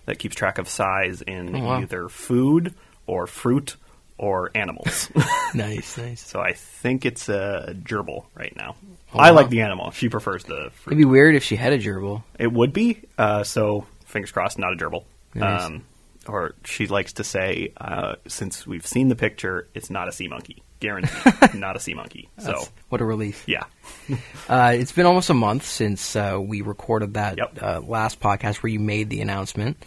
that 0.06 0.18
keeps 0.18 0.34
track 0.34 0.58
of 0.58 0.68
size 0.68 1.20
in 1.22 1.54
Oh, 1.54 1.64
wow. 1.64 1.80
either 1.80 2.08
food 2.08 2.74
or 3.06 3.26
fruit 3.26 3.76
or 4.18 4.50
animals. 4.54 5.10
Nice, 5.54 5.96
nice. 5.96 6.20
so 6.20 6.40
I 6.40 6.52
think 6.52 7.06
it's 7.06 7.30
a 7.30 7.74
gerbil 7.82 8.26
right 8.34 8.54
now. 8.54 8.76
Oh, 9.14 9.18
I 9.18 9.30
wow. 9.30 9.36
like 9.38 9.48
the 9.48 9.62
animal. 9.62 9.92
She 9.92 10.10
prefers 10.10 10.44
the 10.44 10.70
fruit. 10.74 10.92
It'd 10.92 10.98
be 10.98 11.06
weird 11.06 11.34
if 11.36 11.42
she 11.42 11.56
had 11.56 11.72
a 11.72 11.78
gerbil. 11.78 12.22
It 12.38 12.52
would 12.52 12.74
be. 12.74 13.00
Uh, 13.16 13.44
so 13.44 13.86
fingers 14.04 14.30
crossed, 14.30 14.58
not 14.58 14.74
a 14.74 14.76
gerbil. 14.76 15.04
Nice. 15.34 15.62
Um, 15.62 15.84
or 16.26 16.54
she 16.64 16.86
likes 16.86 17.14
to 17.14 17.24
say, 17.24 17.72
uh, 17.78 18.16
since 18.26 18.66
we've 18.66 18.86
seen 18.86 19.08
the 19.08 19.16
picture, 19.16 19.68
it's 19.72 19.88
not 19.88 20.06
a 20.08 20.12
sea 20.12 20.28
monkey. 20.28 20.62
Guaranteed, 20.80 21.54
not 21.54 21.76
a 21.76 21.80
sea 21.80 21.94
monkey. 21.94 22.28
So, 22.38 22.44
That's- 22.48 22.70
what 22.90 23.00
a 23.00 23.04
relief. 23.06 23.44
yeah. 23.46 23.64
Uh, 24.50 24.72
it's 24.74 24.92
been 24.92 25.06
almost 25.06 25.28
a 25.30 25.34
month 25.34 25.64
since 25.64 26.14
uh, 26.16 26.38
we 26.40 26.60
recorded 26.62 27.14
that 27.14 27.36
Yep. 27.38 27.58
uh, 27.62 27.80
last 27.80 28.18
podcast 28.20 28.56
where 28.62 28.70
you 28.70 28.78
made 28.80 29.08
the 29.10 29.20
announcement. 29.22 29.82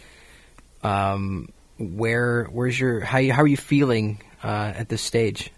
Um, 0.82 1.48
where 1.82 2.44
where's 2.44 2.78
your 2.78 3.00
how 3.00 3.18
you, 3.18 3.32
how 3.32 3.42
are 3.42 3.46
you 3.46 3.56
feeling 3.56 4.20
uh, 4.42 4.72
at 4.76 4.88
this 4.88 5.02
stage? 5.02 5.50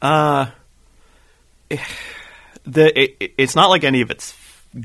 Uh, 0.00 0.46
the 2.64 2.98
it, 3.00 3.16
it- 3.20 3.34
it's 3.38 3.56
not 3.56 3.68
like 3.70 3.84
any 3.84 4.00
of 4.00 4.10
it's 4.10 4.34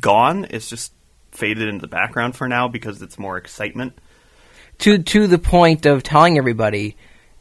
gone. 0.01 0.47
It's 0.49 0.69
just 0.69 0.93
faded 1.31 1.67
into 1.67 1.81
the 1.81 1.87
background 1.87 2.35
for 2.35 2.47
now 2.47 2.67
because 2.67 3.01
it's 3.01 3.17
more 3.19 3.37
excitement. 3.37 3.97
To 4.79 4.97
to 4.97 5.27
the 5.27 5.39
point 5.39 5.85
of 5.85 6.03
telling 6.03 6.37
everybody, 6.37 6.95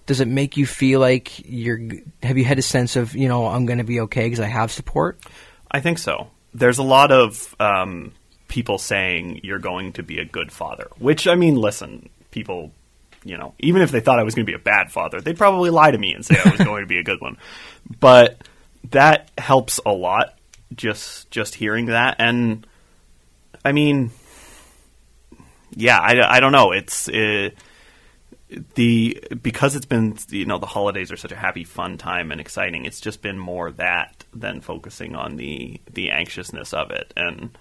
does 0.06 0.20
it 0.20 0.28
make 0.28 0.56
you 0.56 0.66
feel 0.66 1.00
like 1.00 1.38
you're? 1.48 1.80
Have 2.22 2.36
you 2.36 2.44
had 2.44 2.58
a 2.58 2.62
sense 2.62 2.96
of 2.96 3.14
you 3.14 3.28
know 3.28 3.46
I'm 3.46 3.66
going 3.66 3.78
to 3.78 3.84
be 3.84 4.00
okay 4.00 4.24
because 4.24 4.40
I 4.40 4.46
have 4.46 4.72
support? 4.72 5.18
I 5.70 5.80
think 5.80 5.98
so. 5.98 6.28
There's 6.54 6.78
a 6.78 6.82
lot 6.82 7.12
of 7.12 7.54
um, 7.60 8.12
people 8.48 8.78
saying 8.78 9.40
you're 9.44 9.58
going 9.58 9.92
to 9.94 10.02
be 10.02 10.18
a 10.18 10.24
good 10.24 10.50
father, 10.50 10.88
which 10.98 11.28
I 11.28 11.34
mean, 11.34 11.56
listen, 11.56 12.08
people, 12.30 12.72
you 13.28 13.36
know, 13.36 13.54
even 13.58 13.82
if 13.82 13.90
they 13.90 14.00
thought 14.00 14.18
I 14.18 14.22
was 14.22 14.34
going 14.34 14.46
to 14.46 14.50
be 14.50 14.56
a 14.56 14.58
bad 14.58 14.90
father, 14.90 15.20
they'd 15.20 15.36
probably 15.36 15.68
lie 15.68 15.90
to 15.90 15.98
me 15.98 16.14
and 16.14 16.24
say 16.24 16.36
I 16.42 16.48
was 16.48 16.60
going 16.60 16.82
to 16.82 16.88
be 16.88 16.98
a 16.98 17.04
good 17.04 17.20
one. 17.20 17.36
But 18.00 18.46
that 18.90 19.30
helps 19.38 19.80
a 19.86 19.92
lot. 19.92 20.34
Just 20.74 21.30
just 21.30 21.54
hearing 21.54 21.86
that, 21.86 22.16
and 22.18 22.66
I 23.64 23.72
mean, 23.72 24.10
yeah, 25.70 25.98
I, 25.98 26.36
I 26.36 26.40
don't 26.40 26.52
know. 26.52 26.72
It's 26.72 27.08
uh, 27.08 27.48
the 28.74 29.24
because 29.42 29.74
it's 29.74 29.86
been 29.86 30.18
you 30.28 30.44
know 30.44 30.58
the 30.58 30.66
holidays 30.66 31.10
are 31.10 31.16
such 31.16 31.32
a 31.32 31.36
happy, 31.36 31.64
fun 31.64 31.96
time 31.96 32.30
and 32.30 32.42
exciting. 32.42 32.84
It's 32.84 33.00
just 33.00 33.22
been 33.22 33.38
more 33.38 33.72
that 33.72 34.26
than 34.34 34.60
focusing 34.60 35.16
on 35.16 35.36
the 35.36 35.80
the 35.90 36.10
anxiousness 36.10 36.74
of 36.74 36.90
it 36.90 37.14
and 37.16 37.56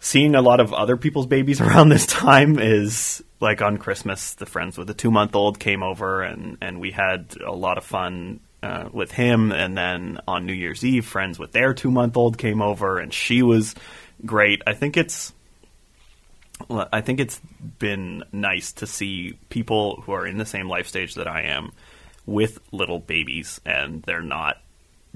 seeing 0.00 0.34
a 0.34 0.42
lot 0.42 0.60
of 0.60 0.74
other 0.74 0.98
people's 0.98 1.26
babies 1.26 1.60
around 1.62 1.88
this 1.88 2.04
time 2.04 2.58
is 2.58 3.24
like 3.42 3.60
on 3.60 3.76
Christmas. 3.76 4.34
The 4.34 4.46
friends 4.46 4.78
with 4.78 4.86
the 4.86 4.94
two 4.94 5.10
month 5.10 5.34
old 5.34 5.58
came 5.58 5.82
over 5.82 6.22
and 6.22 6.56
and 6.60 6.80
we 6.80 6.92
had 6.92 7.36
a 7.44 7.52
lot 7.52 7.78
of 7.78 7.84
fun. 7.84 8.40
Uh, 8.64 8.88
with 8.92 9.10
him, 9.10 9.50
and 9.50 9.76
then 9.76 10.20
on 10.28 10.46
New 10.46 10.52
Year's 10.52 10.84
Eve, 10.84 11.04
friends 11.04 11.36
with 11.36 11.50
their 11.50 11.74
two 11.74 11.90
month 11.90 12.16
old 12.16 12.38
came 12.38 12.62
over, 12.62 13.00
and 13.00 13.12
she 13.12 13.42
was 13.42 13.74
great. 14.24 14.62
I 14.68 14.74
think 14.74 14.96
it's 14.96 15.32
I 16.70 17.00
think 17.00 17.20
it's 17.20 17.40
been 17.78 18.24
nice 18.32 18.72
to 18.74 18.86
see 18.86 19.38
people 19.48 20.02
who 20.02 20.12
are 20.12 20.26
in 20.26 20.38
the 20.38 20.46
same 20.46 20.68
life 20.68 20.86
stage 20.86 21.14
that 21.14 21.26
I 21.26 21.42
am 21.42 21.72
with 22.26 22.58
little 22.70 22.98
babies 22.98 23.60
and 23.64 24.02
they're 24.02 24.22
not 24.22 24.58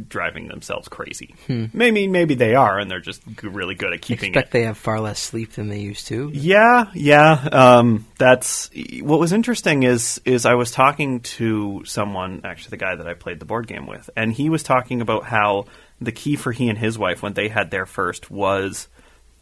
driving 0.08 0.48
themselves 0.48 0.88
crazy. 0.88 1.34
Maybe 1.48 2.06
maybe 2.06 2.34
they 2.34 2.54
are 2.54 2.78
and 2.78 2.90
they're 2.90 3.00
just 3.00 3.26
g- 3.26 3.48
really 3.48 3.74
good 3.74 3.92
at 3.92 4.02
keeping 4.02 4.30
Expect 4.30 4.48
it. 4.48 4.52
they 4.52 4.62
have 4.64 4.76
far 4.76 5.00
less 5.00 5.18
sleep 5.18 5.52
than 5.52 5.68
they 5.68 5.78
used 5.80 6.06
to. 6.08 6.30
Yeah, 6.34 6.90
yeah. 6.94 7.48
Um, 7.50 8.06
that's 8.18 8.70
what 9.00 9.18
was 9.18 9.32
interesting 9.32 9.84
is 9.84 10.20
is 10.24 10.44
I 10.44 10.54
was 10.54 10.70
talking 10.70 11.20
to 11.20 11.82
someone, 11.86 12.42
actually 12.44 12.70
the 12.70 12.76
guy 12.84 12.94
that 12.94 13.06
I 13.06 13.14
played 13.14 13.38
the 13.40 13.46
board 13.46 13.66
game 13.66 13.86
with, 13.86 14.10
and 14.16 14.32
he 14.32 14.50
was 14.50 14.62
talking 14.62 15.00
about 15.00 15.24
how 15.24 15.64
the 16.00 16.12
key 16.12 16.36
for 16.36 16.52
he 16.52 16.68
and 16.68 16.76
his 16.78 16.98
wife 16.98 17.22
when 17.22 17.32
they 17.32 17.48
had 17.48 17.70
their 17.70 17.86
first 17.86 18.30
was 18.30 18.88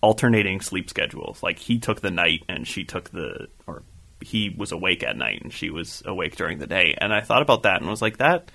alternating 0.01 0.61
sleep 0.61 0.89
schedules. 0.89 1.43
Like 1.43 1.59
he 1.59 1.79
took 1.79 2.01
the 2.01 2.11
night 2.13 2.45
and 2.49 2.67
she 2.67 2.85
took 2.85 3.11
the 3.11 3.49
or 3.67 3.83
he 4.21 4.55
was 4.57 4.71
awake 4.71 5.03
at 5.03 5.17
night 5.17 5.43
and 5.43 5.53
she 5.53 5.71
was 5.71 6.03
awake 6.07 6.37
during 6.37 6.59
the 6.59 6.67
day. 6.67 6.95
And 6.97 7.13
I 7.13 7.23
thought 7.23 7.43
about 7.43 7.65
that 7.65 7.81
and 7.81 7.91
was 7.91 8.01
like 8.03 8.19
that 8.19 8.51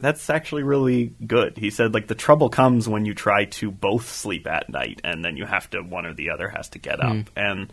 that's 0.00 0.30
actually 0.30 0.62
really 0.62 1.12
good. 1.26 1.56
He 1.56 1.70
said 1.70 1.94
like 1.94 2.06
the 2.06 2.14
trouble 2.14 2.48
comes 2.48 2.88
when 2.88 3.04
you 3.04 3.14
try 3.14 3.44
to 3.46 3.70
both 3.70 4.08
sleep 4.08 4.46
at 4.46 4.68
night 4.68 5.00
and 5.04 5.24
then 5.24 5.36
you 5.36 5.46
have 5.46 5.68
to 5.70 5.82
one 5.82 6.06
or 6.06 6.14
the 6.14 6.30
other 6.30 6.48
has 6.48 6.68
to 6.70 6.78
get 6.78 7.00
up. 7.00 7.12
Hmm. 7.12 7.20
And 7.36 7.72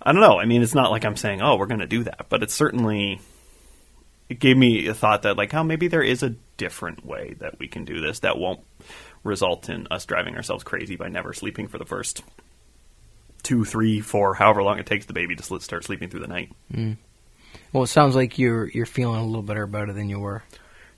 I 0.00 0.12
don't 0.12 0.20
know. 0.20 0.38
I 0.38 0.44
mean, 0.44 0.62
it's 0.62 0.74
not 0.74 0.90
like 0.90 1.04
I'm 1.04 1.16
saying, 1.16 1.42
"Oh, 1.42 1.56
we're 1.56 1.66
going 1.66 1.80
to 1.80 1.86
do 1.86 2.04
that," 2.04 2.26
but 2.28 2.42
it's 2.42 2.54
certainly 2.54 3.20
it 4.28 4.38
gave 4.40 4.56
me 4.56 4.86
a 4.86 4.94
thought 4.94 5.22
that 5.22 5.36
like, 5.36 5.54
oh, 5.54 5.64
maybe 5.64 5.88
there 5.88 6.02
is 6.02 6.22
a 6.22 6.34
different 6.56 7.04
way 7.04 7.36
that 7.38 7.58
we 7.58 7.68
can 7.68 7.84
do 7.84 8.00
this 8.00 8.20
that 8.20 8.38
won't 8.38 8.60
result 9.24 9.68
in 9.68 9.86
us 9.90 10.04
driving 10.04 10.36
ourselves 10.36 10.64
crazy 10.64 10.96
by 10.96 11.08
never 11.08 11.32
sleeping 11.32 11.68
for 11.68 11.78
the 11.78 11.84
first 11.84 12.22
two, 13.42 13.64
three, 13.64 14.00
four, 14.00 14.34
however 14.34 14.62
long 14.62 14.78
it 14.78 14.86
takes 14.86 15.06
the 15.06 15.12
baby 15.12 15.36
to 15.36 15.60
start 15.60 15.84
sleeping 15.84 16.08
through 16.08 16.20
the 16.20 16.26
night. 16.26 16.52
Hmm. 16.72 16.92
Well, 17.72 17.84
it 17.84 17.88
sounds 17.88 18.16
like 18.16 18.38
you're 18.38 18.68
you're 18.68 18.86
feeling 18.86 19.20
a 19.20 19.24
little 19.24 19.42
better 19.42 19.62
about 19.62 19.88
it 19.88 19.94
than 19.94 20.08
you 20.08 20.18
were. 20.18 20.42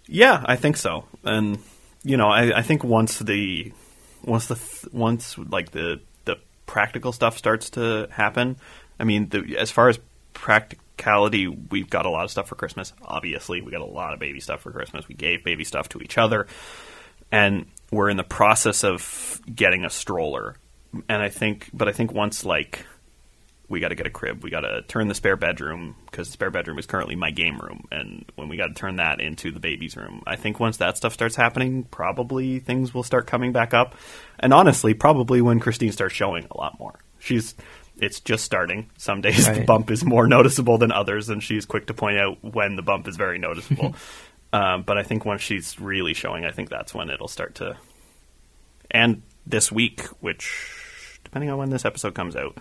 Yeah, 0.08 0.42
I 0.44 0.56
think 0.56 0.76
so. 0.76 1.04
And 1.22 1.58
you 2.02 2.16
know, 2.16 2.28
I, 2.28 2.58
I 2.58 2.62
think 2.62 2.82
once 2.82 3.18
the 3.18 3.72
once 4.24 4.46
the 4.46 4.58
once 4.92 5.36
like 5.38 5.70
the 5.70 6.00
the 6.24 6.36
practical 6.66 7.12
stuff 7.12 7.36
starts 7.38 7.70
to 7.70 8.08
happen, 8.10 8.56
I 8.98 9.04
mean, 9.04 9.28
the, 9.28 9.56
as 9.58 9.70
far 9.70 9.88
as 9.88 9.98
practicality, 10.32 11.46
we've 11.46 11.90
got 11.90 12.06
a 12.06 12.10
lot 12.10 12.24
of 12.24 12.30
stuff 12.30 12.48
for 12.48 12.54
Christmas. 12.54 12.92
Obviously, 13.02 13.60
we 13.60 13.70
got 13.70 13.82
a 13.82 13.84
lot 13.84 14.14
of 14.14 14.18
baby 14.18 14.40
stuff 14.40 14.62
for 14.62 14.72
Christmas. 14.72 15.06
We 15.06 15.14
gave 15.14 15.44
baby 15.44 15.64
stuff 15.64 15.90
to 15.90 16.00
each 16.00 16.16
other, 16.16 16.46
and 17.30 17.66
we're 17.90 18.08
in 18.08 18.16
the 18.16 18.24
process 18.24 18.84
of 18.84 19.40
getting 19.54 19.84
a 19.84 19.90
stroller. 19.90 20.56
And 21.08 21.20
I 21.20 21.28
think, 21.28 21.68
but 21.74 21.86
I 21.86 21.92
think 21.92 22.12
once 22.12 22.44
like 22.46 22.86
we 23.68 23.80
got 23.80 23.88
to 23.88 23.94
get 23.94 24.06
a 24.06 24.10
crib. 24.10 24.42
We 24.42 24.50
got 24.50 24.60
to 24.60 24.82
turn 24.82 25.08
the 25.08 25.14
spare 25.14 25.36
bedroom 25.36 25.96
because 26.06 26.28
the 26.28 26.32
spare 26.32 26.50
bedroom 26.50 26.78
is 26.78 26.86
currently 26.86 27.16
my 27.16 27.30
game 27.30 27.58
room, 27.58 27.86
and 27.92 28.24
when 28.34 28.48
we 28.48 28.56
got 28.56 28.68
to 28.68 28.74
turn 28.74 28.96
that 28.96 29.20
into 29.20 29.50
the 29.50 29.60
baby's 29.60 29.96
room, 29.96 30.22
I 30.26 30.36
think 30.36 30.58
once 30.58 30.78
that 30.78 30.96
stuff 30.96 31.12
starts 31.12 31.36
happening, 31.36 31.84
probably 31.84 32.60
things 32.60 32.94
will 32.94 33.02
start 33.02 33.26
coming 33.26 33.52
back 33.52 33.74
up. 33.74 33.94
And 34.38 34.52
honestly, 34.54 34.94
probably 34.94 35.42
when 35.42 35.60
Christine 35.60 35.92
starts 35.92 36.14
showing 36.14 36.46
a 36.50 36.56
lot 36.56 36.78
more. 36.78 36.98
She's 37.18 37.54
it's 38.00 38.20
just 38.20 38.44
starting. 38.44 38.90
Some 38.96 39.20
days 39.20 39.46
the 39.52 39.64
bump 39.64 39.90
is 39.90 40.04
more 40.04 40.26
noticeable 40.26 40.78
than 40.78 40.92
others, 40.92 41.28
and 41.28 41.42
she's 41.42 41.66
quick 41.66 41.86
to 41.88 41.94
point 41.94 42.18
out 42.18 42.38
when 42.42 42.76
the 42.76 42.82
bump 42.82 43.08
is 43.08 43.16
very 43.16 43.38
noticeable. 43.38 43.94
um, 44.52 44.82
but 44.82 44.96
I 44.96 45.02
think 45.02 45.24
once 45.24 45.42
she's 45.42 45.78
really 45.80 46.14
showing, 46.14 46.44
I 46.44 46.52
think 46.52 46.70
that's 46.70 46.94
when 46.94 47.10
it'll 47.10 47.28
start 47.28 47.56
to. 47.56 47.76
And 48.90 49.22
this 49.46 49.70
week, 49.70 50.02
which 50.20 51.20
depending 51.24 51.50
on 51.50 51.58
when 51.58 51.70
this 51.70 51.84
episode 51.84 52.14
comes 52.14 52.36
out, 52.36 52.56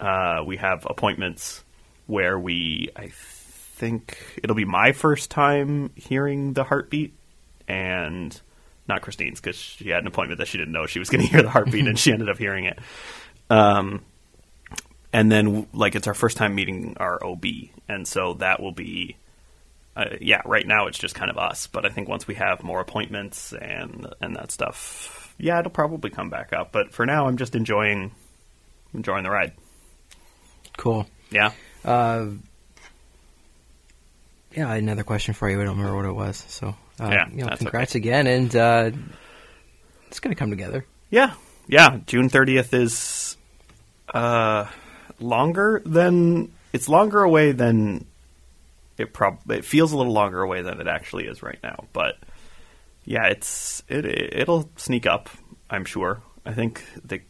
uh, 0.00 0.42
we 0.46 0.56
have 0.56 0.86
appointments 0.88 1.64
where 2.06 2.38
we, 2.38 2.90
I 2.96 3.10
think 3.12 4.18
it'll 4.42 4.56
be 4.56 4.64
my 4.64 4.92
first 4.92 5.30
time 5.30 5.90
hearing 5.94 6.52
the 6.52 6.64
heartbeat, 6.64 7.14
and 7.68 8.38
not 8.88 9.02
Christine's 9.02 9.40
because 9.40 9.56
she 9.56 9.88
had 9.88 10.02
an 10.02 10.06
appointment 10.06 10.38
that 10.38 10.48
she 10.48 10.58
didn't 10.58 10.72
know 10.72 10.86
she 10.86 10.98
was 10.98 11.08
going 11.08 11.22
to 11.26 11.30
hear 11.30 11.42
the 11.42 11.50
heartbeat, 11.50 11.86
and 11.86 11.98
she 11.98 12.12
ended 12.12 12.28
up 12.28 12.38
hearing 12.38 12.64
it. 12.64 12.78
Um, 13.50 14.02
and 15.12 15.30
then 15.30 15.66
like 15.72 15.94
it's 15.94 16.08
our 16.08 16.14
first 16.14 16.36
time 16.36 16.54
meeting 16.54 16.96
our 16.98 17.24
OB, 17.24 17.44
and 17.88 18.06
so 18.06 18.34
that 18.34 18.60
will 18.60 18.72
be. 18.72 19.16
Uh, 19.96 20.16
yeah, 20.20 20.42
right 20.44 20.66
now 20.66 20.88
it's 20.88 20.98
just 20.98 21.14
kind 21.14 21.30
of 21.30 21.38
us, 21.38 21.68
but 21.68 21.86
I 21.86 21.88
think 21.88 22.08
once 22.08 22.26
we 22.26 22.34
have 22.34 22.64
more 22.64 22.80
appointments 22.80 23.52
and 23.52 24.12
and 24.20 24.34
that 24.34 24.50
stuff, 24.50 25.32
yeah, 25.38 25.60
it'll 25.60 25.70
probably 25.70 26.10
come 26.10 26.30
back 26.30 26.52
up. 26.52 26.72
But 26.72 26.92
for 26.92 27.06
now, 27.06 27.28
I'm 27.28 27.36
just 27.36 27.54
enjoying 27.54 28.10
enjoying 28.92 29.22
the 29.22 29.30
ride. 29.30 29.52
Cool. 30.76 31.06
Yeah. 31.30 31.52
Uh, 31.84 32.26
yeah, 34.54 34.68
I 34.68 34.74
had 34.74 34.82
another 34.82 35.04
question 35.04 35.34
for 35.34 35.50
you. 35.50 35.60
I 35.60 35.64
don't 35.64 35.76
remember 35.76 35.96
what 35.96 36.06
it 36.06 36.12
was. 36.12 36.44
So, 36.48 36.74
uh, 37.00 37.08
Yeah, 37.10 37.28
you 37.28 37.44
know, 37.44 37.56
congrats 37.56 37.94
again, 37.94 38.26
and 38.26 38.54
uh, 38.54 38.90
it's 40.06 40.20
going 40.20 40.34
to 40.34 40.38
come 40.38 40.50
together. 40.50 40.86
Yeah, 41.10 41.34
yeah. 41.66 41.98
June 42.06 42.28
thirtieth 42.28 42.72
is 42.72 43.36
uh, 44.12 44.66
longer 45.18 45.82
than 45.84 46.52
it's 46.72 46.88
longer 46.88 47.22
away 47.22 47.52
than 47.52 48.06
it 48.96 49.12
prob. 49.12 49.50
It 49.50 49.64
feels 49.64 49.92
a 49.92 49.96
little 49.96 50.12
longer 50.12 50.42
away 50.42 50.62
than 50.62 50.80
it 50.80 50.86
actually 50.86 51.24
is 51.26 51.42
right 51.42 51.58
now. 51.62 51.84
But 51.92 52.16
yeah, 53.04 53.26
it's 53.26 53.82
it 53.88 54.04
it'll 54.06 54.70
sneak 54.76 55.06
up. 55.06 55.30
I'm 55.68 55.84
sure. 55.84 56.22
I 56.46 56.52
think 56.52 56.84
the 57.04 57.20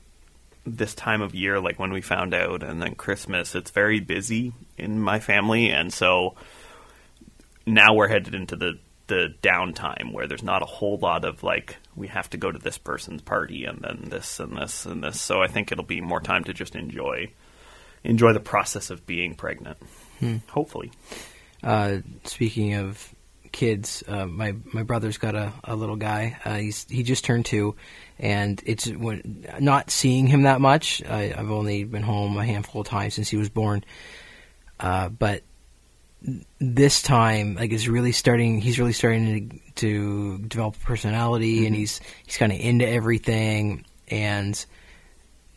this 0.66 0.94
time 0.94 1.22
of 1.22 1.34
year, 1.34 1.60
like 1.60 1.78
when 1.78 1.92
we 1.92 2.00
found 2.00 2.34
out, 2.34 2.62
and 2.62 2.80
then 2.80 2.94
Christmas, 2.94 3.54
it's 3.54 3.70
very 3.70 4.00
busy 4.00 4.52
in 4.78 5.00
my 5.00 5.20
family, 5.20 5.70
and 5.70 5.92
so 5.92 6.34
now 7.66 7.94
we're 7.94 8.08
headed 8.08 8.34
into 8.34 8.56
the 8.56 8.78
the 9.06 9.34
downtime 9.42 10.12
where 10.12 10.26
there's 10.26 10.42
not 10.42 10.62
a 10.62 10.66
whole 10.66 10.96
lot 10.96 11.26
of 11.26 11.42
like 11.42 11.76
we 11.94 12.06
have 12.06 12.30
to 12.30 12.38
go 12.38 12.50
to 12.50 12.58
this 12.58 12.78
person's 12.78 13.20
party 13.20 13.66
and 13.66 13.80
then 13.82 14.06
this 14.08 14.40
and 14.40 14.56
this 14.56 14.86
and 14.86 15.04
this. 15.04 15.20
So 15.20 15.42
I 15.42 15.46
think 15.46 15.70
it'll 15.70 15.84
be 15.84 16.00
more 16.00 16.20
time 16.20 16.44
to 16.44 16.54
just 16.54 16.74
enjoy 16.74 17.30
enjoy 18.02 18.32
the 18.32 18.40
process 18.40 18.90
of 18.90 19.06
being 19.06 19.34
pregnant. 19.34 19.76
Hopefully. 20.48 20.90
Uh, 21.62 21.98
speaking 22.24 22.74
of 22.74 23.14
kids. 23.54 24.02
Uh, 24.06 24.26
my 24.26 24.54
my 24.72 24.82
brother's 24.82 25.16
got 25.16 25.34
a, 25.34 25.52
a 25.62 25.74
little 25.74 25.96
guy. 25.96 26.38
Uh, 26.44 26.56
he's 26.56 26.86
he 26.90 27.02
just 27.02 27.24
turned 27.24 27.46
two, 27.46 27.76
and 28.18 28.62
it's 28.64 28.88
when, 28.88 29.46
not 29.60 29.90
seeing 29.90 30.26
him 30.26 30.42
that 30.42 30.60
much. 30.60 31.02
I, 31.04 31.34
I've 31.36 31.50
only 31.50 31.84
been 31.84 32.02
home 32.02 32.36
a 32.36 32.44
handful 32.44 32.82
of 32.82 32.88
times 32.88 33.14
since 33.14 33.28
he 33.28 33.36
was 33.36 33.48
born, 33.48 33.84
uh, 34.80 35.08
but 35.08 35.42
this 36.58 37.02
time 37.02 37.54
like 37.54 37.70
is 37.70 37.88
really 37.88 38.12
starting 38.12 38.60
he's 38.60 38.78
really 38.78 38.92
starting 38.92 39.60
to, 39.76 40.38
to 40.38 40.38
develop 40.38 40.76
a 40.76 40.80
personality 40.80 41.58
mm-hmm. 41.58 41.66
and 41.66 41.76
he's 41.76 42.00
he's 42.24 42.38
kind 42.38 42.50
of 42.50 42.58
into 42.58 42.88
everything 42.88 43.84
and 44.08 44.64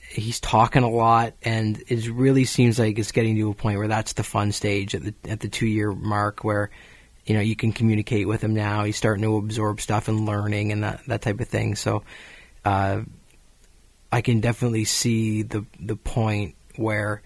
he's 0.10 0.40
talking 0.40 0.84
a 0.84 0.90
lot 0.90 1.34
and 1.42 1.82
it 1.88 2.10
really 2.10 2.44
seems 2.44 2.78
like 2.80 3.00
it's 3.00 3.12
getting 3.12 3.36
to 3.36 3.50
a 3.50 3.54
point 3.54 3.78
where 3.78 3.88
that's 3.88 4.14
the 4.14 4.24
fun 4.24 4.52
stage 4.52 4.94
at 4.94 5.04
the 5.04 5.14
at 5.30 5.40
the 5.40 5.48
2 5.48 5.66
year 5.66 5.92
mark 5.92 6.44
where 6.44 6.70
you 7.26 7.34
know 7.34 7.42
you 7.42 7.56
can 7.56 7.72
communicate 7.72 8.28
with 8.28 8.44
him 8.44 8.54
now 8.54 8.84
he's 8.84 8.98
starting 8.98 9.24
to 9.24 9.38
absorb 9.38 9.80
stuff 9.80 10.10
and 10.10 10.26
learning 10.26 10.74
and 10.74 10.84
that 10.84 11.02
that 11.08 11.22
type 11.22 11.40
of 11.40 11.48
thing 11.48 11.76
so 11.76 12.04
uh, 12.66 13.02
I 14.12 14.22
can 14.22 14.40
definitely 14.40 14.86
see 14.86 15.44
the 15.44 15.66
the 15.80 15.96
point 15.96 16.56
where 16.76 17.22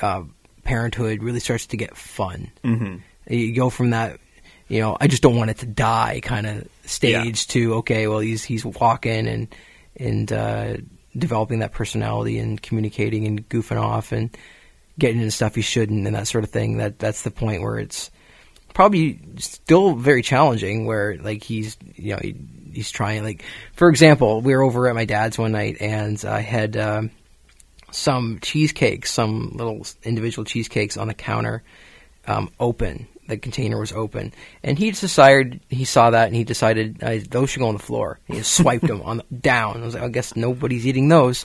uh, 0.00 0.24
parenthood 0.64 1.22
really 1.22 1.40
starts 1.40 1.66
to 1.66 1.76
get 1.76 1.96
fun. 1.96 2.50
Mm-hmm. 2.64 2.96
You 3.32 3.54
go 3.54 3.70
from 3.70 3.90
that, 3.90 4.18
you 4.68 4.80
know, 4.80 4.96
I 5.00 5.06
just 5.06 5.22
don't 5.22 5.36
want 5.36 5.50
it 5.50 5.58
to 5.58 5.66
die 5.66 6.20
kind 6.22 6.46
of 6.46 6.68
stage 6.84 7.46
yeah. 7.46 7.52
to 7.52 7.74
okay, 7.76 8.06
well 8.06 8.20
he's 8.20 8.44
he's 8.44 8.64
walking 8.64 9.26
and 9.26 9.54
and 9.96 10.32
uh, 10.32 10.76
developing 11.16 11.60
that 11.60 11.72
personality 11.72 12.38
and 12.38 12.60
communicating 12.60 13.26
and 13.26 13.48
goofing 13.48 13.80
off 13.80 14.12
and 14.12 14.36
getting 14.98 15.18
into 15.18 15.30
stuff 15.30 15.54
he 15.54 15.62
shouldn't 15.62 16.06
and 16.06 16.16
that 16.16 16.28
sort 16.28 16.44
of 16.44 16.50
thing. 16.50 16.78
That 16.78 16.98
that's 16.98 17.22
the 17.22 17.30
point 17.30 17.62
where 17.62 17.78
it's 17.78 18.10
probably 18.74 19.20
still 19.38 19.94
very 19.94 20.22
challenging. 20.22 20.86
Where 20.86 21.16
like 21.18 21.42
he's 21.42 21.76
you 21.94 22.14
know 22.14 22.20
he, 22.20 22.36
he's 22.74 22.90
trying 22.90 23.24
like 23.24 23.44
for 23.74 23.88
example, 23.88 24.40
we 24.40 24.54
were 24.54 24.62
over 24.62 24.88
at 24.88 24.94
my 24.94 25.04
dad's 25.04 25.38
one 25.38 25.52
night 25.52 25.78
and 25.80 26.22
I 26.24 26.40
had. 26.40 26.76
Um, 26.76 27.10
some 27.92 28.38
cheesecakes, 28.40 29.10
some 29.12 29.52
little 29.54 29.86
individual 30.02 30.44
cheesecakes 30.44 30.96
on 30.96 31.08
the 31.08 31.14
counter, 31.14 31.62
um, 32.26 32.50
open. 32.58 33.06
The 33.28 33.36
container 33.36 33.78
was 33.78 33.92
open, 33.92 34.32
and 34.64 34.76
he 34.76 34.90
decided 34.90 35.60
he 35.70 35.84
saw 35.84 36.10
that, 36.10 36.26
and 36.26 36.34
he 36.34 36.42
decided 36.42 37.02
uh, 37.02 37.18
those 37.30 37.50
should 37.50 37.60
go 37.60 37.68
on 37.68 37.74
the 37.74 37.82
floor. 37.82 38.18
He 38.26 38.34
just 38.34 38.52
swiped 38.52 38.86
them 38.88 39.00
on 39.02 39.18
the, 39.18 39.24
down. 39.34 39.80
I 39.80 39.84
was 39.84 39.94
like, 39.94 40.02
I 40.02 40.08
guess 40.08 40.34
nobody's 40.34 40.86
eating 40.86 41.08
those. 41.08 41.44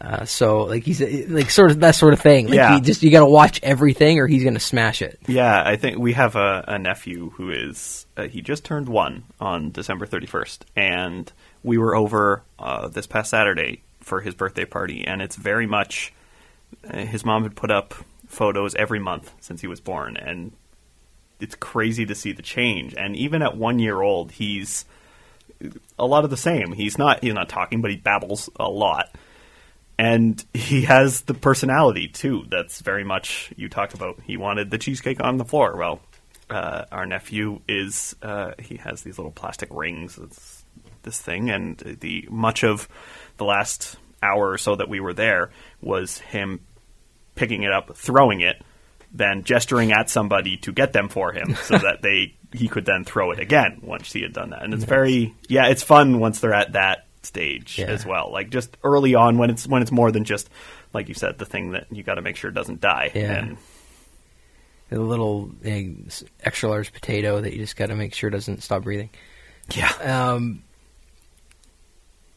Uh, 0.00 0.24
so 0.24 0.64
like 0.64 0.82
he's 0.82 1.00
like 1.28 1.50
sort 1.50 1.70
of 1.70 1.80
that 1.80 1.94
sort 1.94 2.14
of 2.14 2.20
thing. 2.20 2.46
Like 2.46 2.54
yeah. 2.54 2.74
He 2.74 2.80
just 2.80 3.02
you 3.02 3.10
got 3.10 3.20
to 3.20 3.26
watch 3.26 3.60
everything, 3.62 4.18
or 4.18 4.26
he's 4.26 4.42
gonna 4.42 4.58
smash 4.58 5.02
it. 5.02 5.18
Yeah, 5.26 5.62
I 5.64 5.76
think 5.76 5.98
we 5.98 6.14
have 6.14 6.36
a, 6.36 6.64
a 6.66 6.78
nephew 6.78 7.30
who 7.30 7.50
is 7.50 8.06
uh, 8.16 8.22
he 8.22 8.40
just 8.40 8.64
turned 8.64 8.88
one 8.88 9.24
on 9.40 9.72
December 9.72 10.06
thirty 10.06 10.26
first, 10.26 10.64
and 10.74 11.30
we 11.62 11.76
were 11.76 11.94
over 11.94 12.42
uh, 12.58 12.88
this 12.88 13.06
past 13.06 13.30
Saturday 13.30 13.82
for 14.00 14.22
his 14.22 14.34
birthday 14.34 14.64
party, 14.64 15.04
and 15.06 15.20
it's 15.20 15.36
very 15.36 15.66
much 15.66 16.14
uh, 16.88 16.96
his 16.98 17.24
mom 17.24 17.42
had 17.42 17.54
put 17.54 17.70
up 17.70 17.94
photos 18.26 18.74
every 18.76 19.00
month 19.00 19.32
since 19.40 19.60
he 19.60 19.66
was 19.66 19.80
born, 19.80 20.16
and 20.16 20.52
it's 21.40 21.54
crazy 21.54 22.06
to 22.06 22.14
see 22.14 22.32
the 22.32 22.42
change. 22.42 22.94
And 22.96 23.16
even 23.16 23.42
at 23.42 23.56
one 23.56 23.78
year 23.78 24.00
old, 24.00 24.32
he's 24.32 24.84
a 25.98 26.06
lot 26.06 26.24
of 26.24 26.30
the 26.30 26.36
same. 26.36 26.72
He's 26.72 26.96
not 26.96 27.22
he's 27.22 27.34
not 27.34 27.48
talking, 27.48 27.82
but 27.82 27.90
he 27.90 27.96
babbles 27.98 28.48
a 28.56 28.68
lot. 28.68 29.10
And 30.00 30.42
he 30.54 30.86
has 30.86 31.20
the 31.22 31.34
personality 31.34 32.08
too. 32.08 32.46
That's 32.48 32.80
very 32.80 33.04
much 33.04 33.52
you 33.54 33.68
talk 33.68 33.92
about. 33.92 34.18
He 34.24 34.38
wanted 34.38 34.70
the 34.70 34.78
cheesecake 34.78 35.22
on 35.22 35.36
the 35.36 35.44
floor. 35.44 35.76
Well, 35.76 36.00
uh, 36.48 36.86
our 36.90 37.04
nephew 37.04 37.60
is 37.68 38.16
uh, 38.22 38.52
he 38.58 38.76
has 38.76 39.02
these 39.02 39.18
little 39.18 39.30
plastic 39.30 39.68
rings. 39.70 40.16
It's 40.16 40.64
this 41.02 41.18
thing, 41.18 41.50
and 41.50 41.76
the 42.00 42.26
much 42.30 42.64
of 42.64 42.88
the 43.36 43.44
last 43.44 43.96
hour 44.22 44.48
or 44.48 44.56
so 44.56 44.74
that 44.74 44.88
we 44.88 45.00
were 45.00 45.12
there 45.12 45.50
was 45.82 46.16
him 46.16 46.60
picking 47.34 47.62
it 47.62 47.70
up, 47.70 47.94
throwing 47.94 48.40
it, 48.40 48.62
then 49.12 49.44
gesturing 49.44 49.92
at 49.92 50.08
somebody 50.08 50.56
to 50.56 50.72
get 50.72 50.94
them 50.94 51.10
for 51.10 51.32
him 51.32 51.56
so 51.64 51.76
that 51.78 52.00
they 52.00 52.38
he 52.54 52.68
could 52.68 52.86
then 52.86 53.04
throw 53.04 53.32
it 53.32 53.38
again 53.38 53.80
once 53.82 54.10
he 54.14 54.22
had 54.22 54.32
done 54.32 54.48
that. 54.48 54.62
And 54.62 54.72
it's 54.72 54.84
very 54.84 55.34
yeah, 55.46 55.66
it's 55.66 55.82
fun 55.82 56.20
once 56.20 56.40
they're 56.40 56.54
at 56.54 56.72
that 56.72 57.06
stage 57.22 57.78
yeah. 57.78 57.86
as 57.86 58.06
well. 58.06 58.30
Like 58.32 58.50
just 58.50 58.76
early 58.82 59.14
on 59.14 59.38
when 59.38 59.50
it's 59.50 59.66
when 59.66 59.82
it's 59.82 59.92
more 59.92 60.10
than 60.10 60.24
just 60.24 60.48
like 60.92 61.08
you 61.08 61.14
said 61.14 61.38
the 61.38 61.46
thing 61.46 61.72
that 61.72 61.86
you 61.90 62.02
got 62.02 62.14
to 62.14 62.22
make 62.22 62.36
sure 62.36 62.50
it 62.50 62.54
doesn't 62.54 62.80
die. 62.80 63.10
Yeah. 63.14 63.38
And 63.38 63.58
the 64.88 65.00
little 65.00 65.50
you 65.62 65.70
know, 65.70 65.96
extra 66.42 66.68
large 66.68 66.92
potato 66.92 67.40
that 67.40 67.52
you 67.52 67.58
just 67.58 67.76
got 67.76 67.86
to 67.86 67.96
make 67.96 68.14
sure 68.14 68.30
doesn't 68.30 68.62
stop 68.62 68.82
breathing. 68.82 69.10
Yeah. 69.74 69.92
Um, 70.34 70.62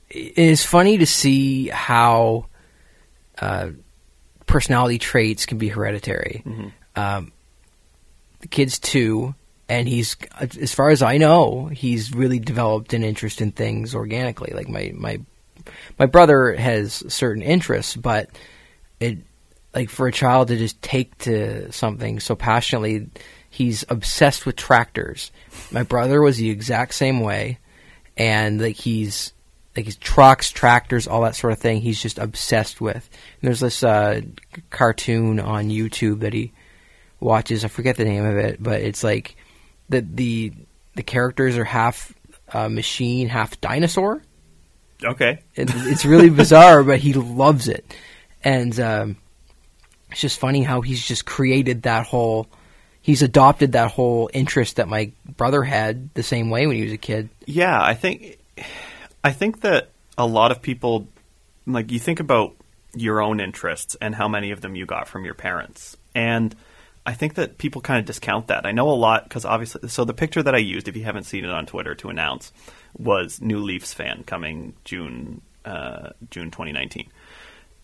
it 0.10 0.38
is 0.38 0.64
funny 0.64 1.00
to 1.00 1.08
see 1.08 1.70
how 1.70 2.46
uh, 3.40 3.70
personality 4.46 5.00
traits 5.00 5.46
can 5.48 5.58
be 5.58 5.70
hereditary. 5.70 6.44
Mm-hmm. 6.46 6.68
Um, 6.96 7.32
the 8.42 8.48
kid's 8.48 8.78
two, 8.78 9.34
and 9.74 9.90
he's, 9.90 10.16
as 10.40 10.72
far 10.72 10.92
as 10.92 11.02
I 11.02 11.18
know, 11.18 11.66
he's 11.66 12.14
really 12.14 12.38
developed 12.38 12.94
an 12.94 13.04
interest 13.04 13.42
in 13.42 13.52
things 13.52 13.96
organically. 13.96 14.54
Like 14.54 14.70
my 14.70 14.92
my 14.94 15.20
my 15.98 16.06
brother 16.06 16.54
has 16.54 17.04
certain 17.12 17.42
interests, 17.42 17.96
but 17.96 18.30
it 19.00 19.18
like 19.74 19.90
for 19.90 20.06
a 20.06 20.12
child 20.12 20.50
to 20.50 20.58
just 20.58 20.80
take 20.84 21.18
to 21.20 21.72
something 21.72 22.20
so 22.20 22.36
passionately, 22.36 23.10
he's 23.50 23.84
obsessed 23.90 24.46
with 24.46 24.58
tractors. 24.58 25.32
My 25.72 25.82
brother 25.82 26.22
was 26.22 26.38
the 26.38 26.52
exact 26.52 26.94
same 26.94 27.22
way, 27.22 27.58
and 28.16 28.62
like 28.62 28.76
he's 28.76 29.34
like 29.76 29.86
his 29.86 29.98
trucks, 29.98 30.52
tractors, 30.52 31.08
all 31.08 31.22
that 31.22 31.36
sort 31.36 31.52
of 31.52 31.58
thing. 31.58 31.82
He's 31.82 32.00
just 32.00 32.20
obsessed 32.20 32.80
with. 32.80 33.10
And 33.42 33.48
there's 33.48 33.62
this 33.62 33.82
uh, 33.82 34.22
cartoon 34.70 35.40
on 35.40 35.70
YouTube 35.70 36.20
that 36.20 36.34
he 36.34 36.52
watches. 37.20 37.66
I 37.66 37.70
forget 37.70 37.98
the 37.98 38.06
name 38.06 38.24
of 38.24 38.38
it, 38.38 38.62
but 38.62 38.82
it's 38.82 39.04
like 39.04 39.36
the 39.90 40.02
the 40.02 40.54
the 40.96 41.04
characters 41.04 41.58
are 41.58 41.64
half 41.64 42.14
uh, 42.52 42.70
machine, 42.70 43.30
half 43.30 43.60
dinosaur. 43.62 44.22
Okay, 45.04 45.40
it, 45.56 45.70
it's 45.74 46.06
really 46.06 46.30
bizarre, 46.30 46.84
but 46.84 47.00
he 47.00 47.14
loves 47.14 47.68
it, 47.68 47.94
and 48.44 48.80
um, 48.80 49.18
it's 50.12 50.22
just 50.22 50.40
funny 50.40 50.64
how 50.64 50.82
he's 50.82 51.06
just 51.06 51.26
created 51.26 51.84
that 51.84 52.06
whole. 52.06 52.48
He's 53.02 53.22
adopted 53.22 53.74
that 53.74 53.92
whole 53.92 54.30
interest 54.34 54.78
that 54.78 54.88
my 54.88 55.12
brother 55.36 55.62
had 55.62 56.14
the 56.14 56.24
same 56.24 56.50
way 56.50 56.68
when 56.68 56.78
he 56.78 56.84
was 56.84 56.94
a 56.94 56.98
kid. 56.98 57.30
Yeah, 57.46 57.82
I 57.82 57.96
think 57.96 58.40
I 59.24 59.32
think 59.32 59.62
that 59.62 59.90
a 60.18 60.26
lot 60.26 60.52
of 60.52 60.62
people, 60.62 61.08
like, 61.66 61.92
you 61.92 62.00
think 62.00 62.20
about 62.20 62.56
your 62.96 63.22
own 63.22 63.40
interests 63.40 63.96
and 64.00 64.14
how 64.14 64.28
many 64.28 64.52
of 64.52 64.62
them 64.62 64.76
you 64.76 64.86
got 64.86 65.08
from 65.08 65.26
your 65.26 65.34
parents. 65.34 65.98
And 66.14 66.56
I 67.06 67.14
think 67.14 67.36
that 67.36 67.58
people 67.58 67.82
kind 67.82 68.00
of 68.00 68.06
discount 68.06 68.48
that. 68.48 68.66
I 68.66 68.72
know 68.72 68.90
a 68.90 68.92
lot 68.92 69.26
because 69.26 69.44
obviously, 69.44 69.90
so 69.90 70.06
the 70.06 70.14
picture 70.14 70.42
that 70.42 70.56
I 70.56 70.60
used, 70.60 70.88
if 70.88 70.96
you 70.96 71.04
haven't 71.04 71.26
seen 71.26 71.44
it 71.44 71.52
on 71.52 71.66
Twitter 71.66 71.96
to 71.96 72.10
announce, 72.10 72.54
was 72.98 73.42
new 73.42 73.60
Leafs 73.60 73.94
fan 73.94 74.24
coming 74.24 74.74
June 74.86 75.42
uh, 75.66 76.12
June 76.30 76.52
2019. 76.52 77.10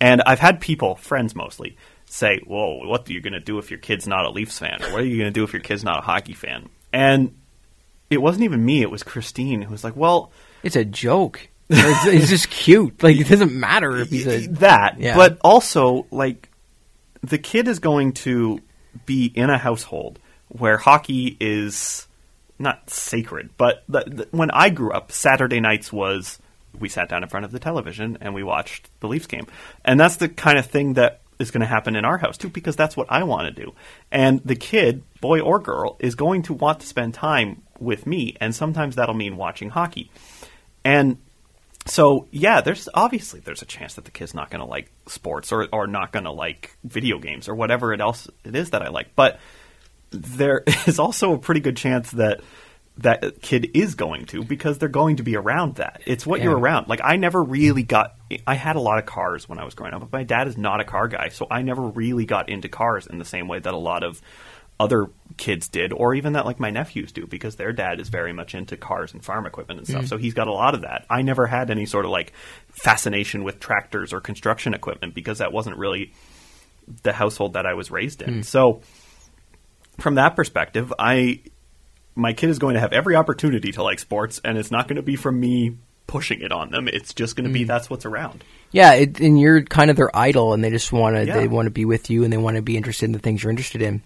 And 0.01 0.21
I've 0.21 0.39
had 0.39 0.61
people, 0.61 0.95
friends 0.95 1.35
mostly, 1.35 1.77
say, 2.05 2.39
"Whoa, 2.45 2.87
what 2.87 3.09
are 3.09 3.13
you 3.13 3.19
going 3.19 3.33
to 3.33 3.41
do 3.41 3.57
if 3.57 3.69
your 3.69 3.79
kid's 3.79 4.07
not 4.07 4.25
a 4.25 4.29
Leafs 4.29 4.57
fan? 4.57 4.81
Or 4.81 4.93
what 4.93 5.01
are 5.01 5.05
you 5.05 5.17
going 5.17 5.33
to 5.33 5.37
do 5.37 5.43
if 5.43 5.51
your 5.51 5.61
kid's 5.61 5.83
not 5.83 5.99
a 5.99 6.01
hockey 6.01 6.33
fan?" 6.33 6.69
And 6.93 7.37
it 8.09 8.21
wasn't 8.21 8.45
even 8.45 8.63
me; 8.63 8.81
it 8.81 8.89
was 8.89 9.03
Christine 9.03 9.61
who 9.61 9.71
was 9.71 9.83
like, 9.83 9.97
"Well." 9.97 10.31
It's 10.63 10.77
a 10.77 10.85
joke. 10.85 11.49
it's, 11.69 12.05
it's, 12.07 12.29
just 12.29 12.49
cute. 12.49 13.03
Like 13.03 13.17
it 13.17 13.27
doesn't 13.27 13.53
matter 13.53 13.97
if 13.97 14.09
he's 14.09 14.27
a 14.27 14.47
that. 14.47 14.99
Yeah. 14.99 15.15
But 15.15 15.37
also, 15.43 16.07
like 16.09 16.49
the 17.21 17.37
kid 17.37 17.67
is 17.67 17.79
going 17.79 18.13
to 18.13 18.59
be 19.05 19.25
in 19.25 19.49
a 19.49 19.57
household 19.57 20.19
where 20.47 20.77
hockey 20.77 21.37
is 21.39 22.07
not 22.57 22.89
sacred, 22.89 23.49
but 23.57 23.83
the, 23.87 24.03
the, 24.05 24.27
when 24.31 24.51
I 24.51 24.69
grew 24.69 24.91
up, 24.91 25.11
Saturday 25.11 25.59
nights 25.59 25.93
was 25.93 26.39
we 26.77 26.89
sat 26.89 27.09
down 27.09 27.23
in 27.23 27.29
front 27.29 27.45
of 27.45 27.51
the 27.51 27.59
television 27.59 28.17
and 28.21 28.33
we 28.33 28.43
watched 28.43 28.89
the 28.99 29.07
Leafs 29.07 29.27
game, 29.27 29.47
and 29.85 29.99
that's 29.99 30.17
the 30.17 30.29
kind 30.29 30.57
of 30.57 30.65
thing 30.65 30.93
that 30.93 31.21
is 31.39 31.51
going 31.51 31.61
to 31.61 31.67
happen 31.67 31.95
in 31.95 32.03
our 32.03 32.17
house 32.17 32.37
too, 32.37 32.49
because 32.49 32.75
that's 32.75 32.97
what 32.97 33.07
I 33.09 33.23
want 33.23 33.55
to 33.55 33.63
do. 33.63 33.73
And 34.11 34.41
the 34.43 34.55
kid, 34.55 35.03
boy 35.21 35.39
or 35.39 35.59
girl, 35.59 35.95
is 35.99 36.15
going 36.15 36.41
to 36.43 36.53
want 36.53 36.81
to 36.81 36.87
spend 36.87 37.13
time 37.13 37.61
with 37.79 38.05
me, 38.05 38.35
and 38.41 38.53
sometimes 38.53 38.95
that'll 38.95 39.15
mean 39.15 39.37
watching 39.37 39.69
hockey. 39.69 40.11
And 40.83 41.17
so 41.85 42.27
yeah, 42.31 42.61
there's 42.61 42.89
obviously 42.93 43.39
there's 43.39 43.61
a 43.61 43.65
chance 43.65 43.95
that 43.95 44.05
the 44.05 44.11
kid's 44.11 44.33
not 44.33 44.49
going 44.49 44.61
to 44.61 44.67
like 44.67 44.91
sports 45.07 45.51
or 45.51 45.67
or 45.71 45.87
not 45.87 46.11
going 46.11 46.25
to 46.25 46.31
like 46.31 46.75
video 46.83 47.19
games 47.19 47.47
or 47.47 47.55
whatever 47.55 47.93
it 47.93 48.01
else 48.01 48.27
it 48.43 48.55
is 48.55 48.71
that 48.71 48.81
I 48.81 48.89
like. 48.89 49.15
But 49.15 49.39
there 50.11 50.63
is 50.87 50.99
also 50.99 51.33
a 51.33 51.37
pretty 51.37 51.61
good 51.61 51.77
chance 51.77 52.11
that 52.11 52.41
that 52.97 53.41
kid 53.41 53.71
is 53.75 53.95
going 53.95 54.25
to 54.25 54.43
because 54.43 54.77
they're 54.77 54.89
going 54.89 55.17
to 55.17 55.23
be 55.23 55.37
around 55.37 55.75
that. 55.75 56.01
It's 56.05 56.25
what 56.25 56.39
yeah. 56.39 56.45
you're 56.45 56.57
around. 56.57 56.89
Like 56.89 56.99
I 57.03 57.15
never 57.15 57.41
really 57.41 57.83
got 57.83 58.15
I 58.45 58.55
had 58.55 58.75
a 58.75 58.81
lot 58.81 58.99
of 58.99 59.05
cars 59.05 59.47
when 59.47 59.57
I 59.57 59.63
was 59.63 59.73
growing 59.73 59.93
up, 59.93 60.01
but 60.01 60.11
my 60.11 60.23
dad 60.23 60.47
is 60.47 60.57
not 60.57 60.81
a 60.81 60.83
car 60.83 61.07
guy, 61.07 61.29
so 61.29 61.47
I 61.49 61.61
never 61.61 61.81
really 61.81 62.25
got 62.25 62.49
into 62.49 62.67
cars 62.67 63.07
in 63.07 63.17
the 63.17 63.25
same 63.25 63.47
way 63.47 63.59
that 63.59 63.73
a 63.73 63.77
lot 63.77 64.03
of 64.03 64.21
other 64.79 65.07
kids 65.37 65.67
did, 65.67 65.91
or 65.93 66.13
even 66.13 66.33
that 66.33 66.45
like 66.45 66.59
my 66.59 66.69
nephews 66.69 67.11
do, 67.11 67.27
because 67.27 67.55
their 67.55 67.73
dad 67.73 67.99
is 67.99 68.09
very 68.09 68.33
much 68.33 68.55
into 68.55 68.77
cars 68.77 69.13
and 69.13 69.23
farm 69.23 69.45
equipment 69.45 69.79
and 69.79 69.87
stuff. 69.87 70.05
Mm. 70.05 70.09
So 70.09 70.17
he's 70.17 70.33
got 70.33 70.47
a 70.47 70.53
lot 70.53 70.73
of 70.73 70.81
that. 70.81 71.05
I 71.09 71.21
never 71.21 71.47
had 71.47 71.69
any 71.69 71.85
sort 71.85 72.05
of 72.05 72.11
like 72.11 72.33
fascination 72.69 73.43
with 73.43 73.59
tractors 73.59 74.13
or 74.13 74.21
construction 74.21 74.73
equipment 74.73 75.13
because 75.13 75.39
that 75.39 75.51
wasn't 75.51 75.77
really 75.77 76.13
the 77.03 77.13
household 77.13 77.53
that 77.53 77.65
I 77.65 77.73
was 77.73 77.91
raised 77.91 78.21
in. 78.21 78.41
Mm. 78.41 78.45
So 78.45 78.81
from 79.99 80.15
that 80.15 80.35
perspective, 80.35 80.93
I 80.97 81.41
my 82.15 82.33
kid 82.33 82.49
is 82.49 82.59
going 82.59 82.73
to 82.75 82.79
have 82.79 82.93
every 82.93 83.15
opportunity 83.15 83.71
to 83.73 83.83
like 83.83 83.99
sports, 83.99 84.39
and 84.43 84.57
it's 84.57 84.71
not 84.71 84.87
going 84.87 84.97
to 84.97 85.01
be 85.01 85.15
from 85.15 85.39
me 85.39 85.77
pushing 86.07 86.41
it 86.41 86.51
on 86.51 86.71
them. 86.71 86.87
It's 86.87 87.13
just 87.13 87.35
going 87.35 87.47
to 87.47 87.53
be 87.53 87.63
mm. 87.63 87.67
that's 87.67 87.89
what's 87.89 88.05
around. 88.05 88.43
Yeah, 88.71 88.93
it, 88.93 89.19
and 89.19 89.39
you're 89.39 89.63
kind 89.63 89.89
of 89.89 89.97
their 89.97 90.15
idol, 90.15 90.53
and 90.53 90.63
they 90.63 90.69
just 90.69 90.91
want 90.91 91.15
to 91.15 91.25
Yeah. 91.25 91.37
they 91.37 91.47
want 91.47 91.67
to 91.67 91.71
be 91.71 91.85
with 91.85 92.09
you, 92.09 92.23
and 92.23 92.33
they 92.33 92.37
want 92.37 92.55
to 92.55 92.61
be 92.61 92.77
interested 92.77 93.05
in 93.05 93.11
the 93.11 93.19
things 93.19 93.43
you're 93.43 93.51
interested 93.51 93.81
in. 93.81 94.01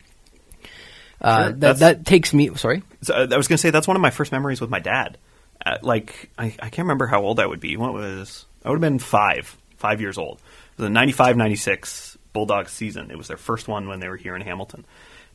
Uh, 1.21 1.49
Sure, 1.49 1.73
that 1.73 2.05
takes 2.05 2.33
me. 2.33 2.53
Sorry. 2.55 2.83
So, 3.01 3.13
uh, 3.13 3.27
I 3.31 3.37
was 3.37 3.47
going 3.47 3.55
to 3.55 3.61
say 3.61 3.69
that's 3.69 3.87
one 3.87 3.95
of 3.95 4.01
my 4.01 4.09
first 4.09 4.31
memories 4.31 4.59
with 4.61 4.69
my 4.69 4.79
dad. 4.79 5.17
Uh, 5.65 5.77
like 5.81 6.29
I, 6.37 6.45
I 6.45 6.69
can't 6.69 6.79
remember 6.79 7.07
how 7.07 7.21
old 7.21 7.39
I 7.39 7.45
would 7.45 7.59
be. 7.59 7.77
What 7.77 7.93
was 7.93 8.45
I 8.65 8.69
would 8.69 8.75
have 8.75 8.81
been 8.81 8.99
five, 8.99 9.57
five 9.77 10.01
years 10.01 10.17
old. 10.17 10.37
It 10.37 10.77
was 10.77 10.85
the 10.85 10.89
95, 10.89 11.37
96 11.37 12.17
Bulldogs 12.33 12.71
season. 12.71 13.11
It 13.11 13.17
was 13.17 13.27
their 13.27 13.37
first 13.37 13.67
one 13.67 13.87
when 13.87 13.99
they 13.99 14.09
were 14.09 14.17
here 14.17 14.35
in 14.35 14.41
Hamilton, 14.41 14.85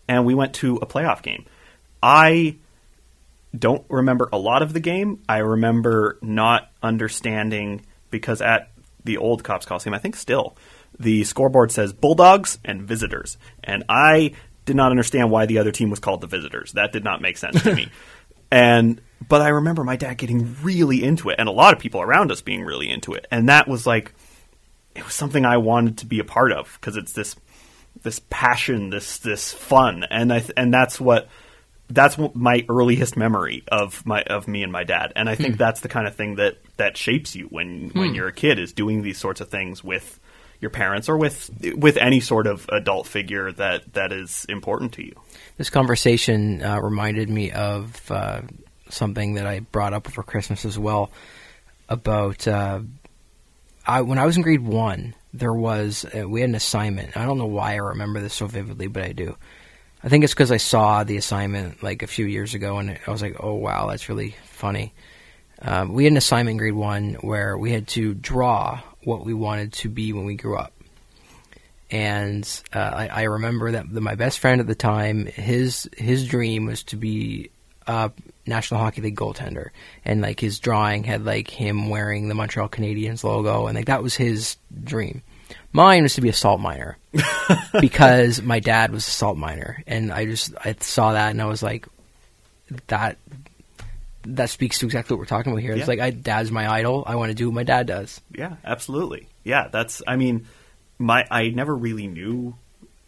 and 0.08 0.26
we 0.26 0.34
went 0.34 0.54
to 0.56 0.76
a 0.76 0.86
playoff 0.86 1.22
game. 1.22 1.46
I 2.02 2.56
don't 3.56 3.84
remember 3.88 4.28
a 4.32 4.38
lot 4.38 4.62
of 4.62 4.72
the 4.72 4.80
game. 4.80 5.22
I 5.28 5.38
remember 5.38 6.18
not 6.20 6.70
understanding 6.82 7.82
because 8.10 8.42
at 8.42 8.70
the 9.04 9.16
old 9.16 9.44
Copps 9.44 9.64
Coliseum, 9.64 9.94
I 9.94 9.98
think 9.98 10.16
still, 10.16 10.56
the 10.98 11.24
scoreboard 11.24 11.70
says 11.70 11.92
Bulldogs 11.92 12.58
and 12.64 12.82
Visitors, 12.82 13.38
and 13.64 13.84
I 13.88 14.32
did 14.68 14.76
not 14.76 14.92
understand 14.92 15.30
why 15.30 15.46
the 15.46 15.58
other 15.58 15.72
team 15.72 15.90
was 15.90 15.98
called 15.98 16.20
the 16.20 16.26
Visitors. 16.28 16.72
That 16.72 16.92
did 16.92 17.02
not 17.02 17.20
make 17.20 17.36
sense 17.36 17.60
to 17.62 17.74
me. 17.74 17.90
And 18.50 19.02
but 19.28 19.42
I 19.42 19.48
remember 19.48 19.84
my 19.84 19.96
dad 19.96 20.16
getting 20.16 20.56
really 20.62 21.04
into 21.04 21.28
it, 21.28 21.36
and 21.38 21.50
a 21.50 21.52
lot 21.52 21.74
of 21.74 21.78
people 21.78 22.00
around 22.00 22.32
us 22.32 22.40
being 22.40 22.62
really 22.62 22.88
into 22.88 23.12
it, 23.12 23.26
and 23.30 23.50
that 23.50 23.68
was 23.68 23.86
like 23.86 24.14
it 24.94 25.04
was 25.04 25.12
something 25.12 25.44
I 25.44 25.58
wanted 25.58 25.98
to 25.98 26.06
be 26.06 26.18
a 26.18 26.24
part 26.24 26.50
of 26.50 26.78
because 26.80 26.96
it's 26.96 27.12
this 27.12 27.36
this 28.02 28.22
passion, 28.30 28.88
this 28.88 29.18
this 29.18 29.52
fun, 29.52 30.04
and 30.04 30.32
I 30.32 30.42
and 30.56 30.72
that's 30.72 30.98
what 30.98 31.28
that's 31.90 32.16
what 32.16 32.36
my 32.36 32.64
earliest 32.70 33.18
memory 33.18 33.64
of 33.68 34.06
my 34.06 34.22
of 34.22 34.48
me 34.48 34.62
and 34.62 34.72
my 34.72 34.84
dad, 34.84 35.12
and 35.14 35.28
I 35.28 35.34
think 35.34 35.56
hmm. 35.56 35.58
that's 35.58 35.82
the 35.82 35.88
kind 35.88 36.06
of 36.06 36.14
thing 36.14 36.36
that 36.36 36.56
that 36.78 36.96
shapes 36.96 37.36
you 37.36 37.48
when 37.48 37.90
when 37.90 38.08
hmm. 38.08 38.14
you're 38.14 38.28
a 38.28 38.32
kid 38.32 38.58
is 38.58 38.72
doing 38.72 39.02
these 39.02 39.18
sorts 39.18 39.42
of 39.42 39.50
things 39.50 39.84
with 39.84 40.18
your 40.60 40.70
parents 40.70 41.08
or 41.08 41.16
with 41.16 41.50
with 41.76 41.96
any 41.96 42.20
sort 42.20 42.46
of 42.46 42.68
adult 42.70 43.06
figure 43.06 43.52
that 43.52 43.92
that 43.94 44.12
is 44.12 44.44
important 44.48 44.92
to 44.94 45.04
you. 45.04 45.14
This 45.56 45.70
conversation 45.70 46.62
uh, 46.62 46.80
reminded 46.80 47.28
me 47.28 47.52
of 47.52 48.10
uh, 48.10 48.42
something 48.90 49.34
that 49.34 49.46
I 49.46 49.60
brought 49.60 49.92
up 49.92 50.10
for 50.10 50.22
Christmas 50.22 50.64
as 50.64 50.78
well 50.78 51.10
about 51.88 52.46
uh, 52.48 52.80
I 53.86 54.02
when 54.02 54.18
I 54.18 54.26
was 54.26 54.36
in 54.36 54.42
grade 54.42 54.60
one. 54.60 55.14
There 55.32 55.54
was 55.54 56.04
uh, 56.06 56.28
we 56.28 56.40
had 56.40 56.50
an 56.50 56.56
assignment. 56.56 57.16
I 57.16 57.24
don't 57.24 57.38
know 57.38 57.46
why 57.46 57.72
I 57.74 57.76
remember 57.76 58.20
this 58.20 58.34
so 58.34 58.46
vividly, 58.46 58.86
but 58.86 59.02
I 59.02 59.12
do. 59.12 59.36
I 60.02 60.08
think 60.08 60.24
it's 60.24 60.32
because 60.32 60.52
I 60.52 60.58
saw 60.58 61.04
the 61.04 61.16
assignment 61.16 61.82
like 61.82 62.02
a 62.02 62.06
few 62.06 62.24
years 62.24 62.54
ago, 62.54 62.78
and 62.78 62.98
I 63.06 63.10
was 63.10 63.22
like, 63.22 63.36
"Oh 63.40 63.54
wow, 63.54 63.88
that's 63.88 64.08
really 64.08 64.36
funny." 64.44 64.94
Um, 65.60 65.92
we 65.92 66.04
had 66.04 66.12
an 66.12 66.16
assignment 66.16 66.54
in 66.54 66.58
grade 66.58 66.74
one 66.74 67.14
where 67.14 67.58
we 67.58 67.72
had 67.72 67.88
to 67.88 68.14
draw 68.14 68.80
what 69.04 69.24
we 69.24 69.34
wanted 69.34 69.72
to 69.72 69.88
be 69.88 70.12
when 70.12 70.24
we 70.24 70.34
grew 70.34 70.56
up. 70.56 70.72
And 71.90 72.46
uh, 72.72 72.78
I, 72.78 73.08
I 73.08 73.22
remember 73.22 73.72
that 73.72 73.92
the, 73.92 74.00
my 74.00 74.14
best 74.14 74.38
friend 74.40 74.60
at 74.60 74.66
the 74.66 74.74
time, 74.74 75.24
his 75.26 75.88
his 75.96 76.28
dream 76.28 76.66
was 76.66 76.82
to 76.84 76.96
be 76.96 77.50
a 77.86 78.10
National 78.46 78.80
Hockey 78.80 79.00
League 79.00 79.16
goaltender, 79.16 79.70
and 80.04 80.20
like 80.20 80.38
his 80.38 80.58
drawing 80.58 81.04
had 81.04 81.24
like 81.24 81.48
him 81.48 81.88
wearing 81.88 82.28
the 82.28 82.34
Montreal 82.34 82.68
Canadiens 82.68 83.24
logo, 83.24 83.66
and 83.66 83.74
like 83.74 83.86
that 83.86 84.02
was 84.02 84.14
his 84.14 84.58
dream. 84.84 85.22
Mine 85.72 86.02
was 86.02 86.14
to 86.14 86.20
be 86.20 86.28
a 86.28 86.34
salt 86.34 86.60
miner 86.60 86.98
because 87.80 88.42
my 88.42 88.60
dad 88.60 88.90
was 88.90 89.06
a 89.08 89.10
salt 89.10 89.38
miner, 89.38 89.82
and 89.86 90.12
I 90.12 90.26
just 90.26 90.52
I 90.62 90.76
saw 90.80 91.12
that 91.12 91.30
and 91.30 91.40
I 91.40 91.46
was 91.46 91.62
like, 91.62 91.86
that 92.88 93.16
that 94.28 94.50
speaks 94.50 94.78
to 94.78 94.86
exactly 94.86 95.14
what 95.14 95.20
we're 95.20 95.26
talking 95.26 95.52
about 95.52 95.62
here. 95.62 95.72
Yeah. 95.72 95.80
It's 95.80 95.88
like 95.88 96.00
I 96.00 96.10
dad's 96.10 96.50
my 96.50 96.70
idol. 96.70 97.04
I 97.06 97.16
want 97.16 97.30
to 97.30 97.34
do 97.34 97.48
what 97.48 97.54
my 97.54 97.62
dad 97.64 97.86
does. 97.86 98.20
Yeah, 98.32 98.56
absolutely. 98.64 99.28
Yeah, 99.44 99.68
that's. 99.68 100.02
I 100.06 100.16
mean, 100.16 100.46
my 100.98 101.26
I 101.30 101.48
never 101.48 101.74
really 101.74 102.06
knew 102.06 102.56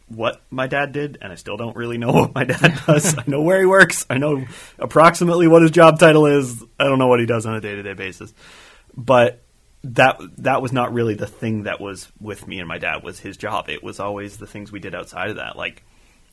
what 0.08 0.42
my 0.50 0.66
dad 0.66 0.92
did, 0.92 1.18
and 1.20 1.32
I 1.32 1.36
still 1.36 1.56
don't 1.56 1.76
really 1.76 1.98
know 1.98 2.12
what 2.12 2.34
my 2.34 2.44
dad 2.44 2.80
does. 2.86 3.16
I 3.16 3.24
know 3.26 3.42
where 3.42 3.60
he 3.60 3.66
works. 3.66 4.06
I 4.08 4.18
know 4.18 4.44
approximately 4.78 5.48
what 5.48 5.62
his 5.62 5.70
job 5.70 5.98
title 5.98 6.26
is. 6.26 6.62
I 6.78 6.84
don't 6.84 6.98
know 6.98 7.08
what 7.08 7.20
he 7.20 7.26
does 7.26 7.46
on 7.46 7.54
a 7.54 7.60
day 7.60 7.74
to 7.74 7.82
day 7.82 7.94
basis, 7.94 8.32
but 8.96 9.42
that 9.84 10.20
that 10.38 10.62
was 10.62 10.72
not 10.72 10.92
really 10.92 11.14
the 11.14 11.26
thing 11.26 11.62
that 11.64 11.80
was 11.80 12.10
with 12.20 12.46
me 12.46 12.58
and 12.58 12.68
my 12.68 12.78
dad 12.78 13.02
was 13.02 13.18
his 13.18 13.36
job. 13.36 13.68
It 13.68 13.82
was 13.82 13.98
always 13.98 14.36
the 14.36 14.46
things 14.46 14.70
we 14.70 14.80
did 14.80 14.94
outside 14.94 15.30
of 15.30 15.36
that, 15.36 15.56
like 15.56 15.82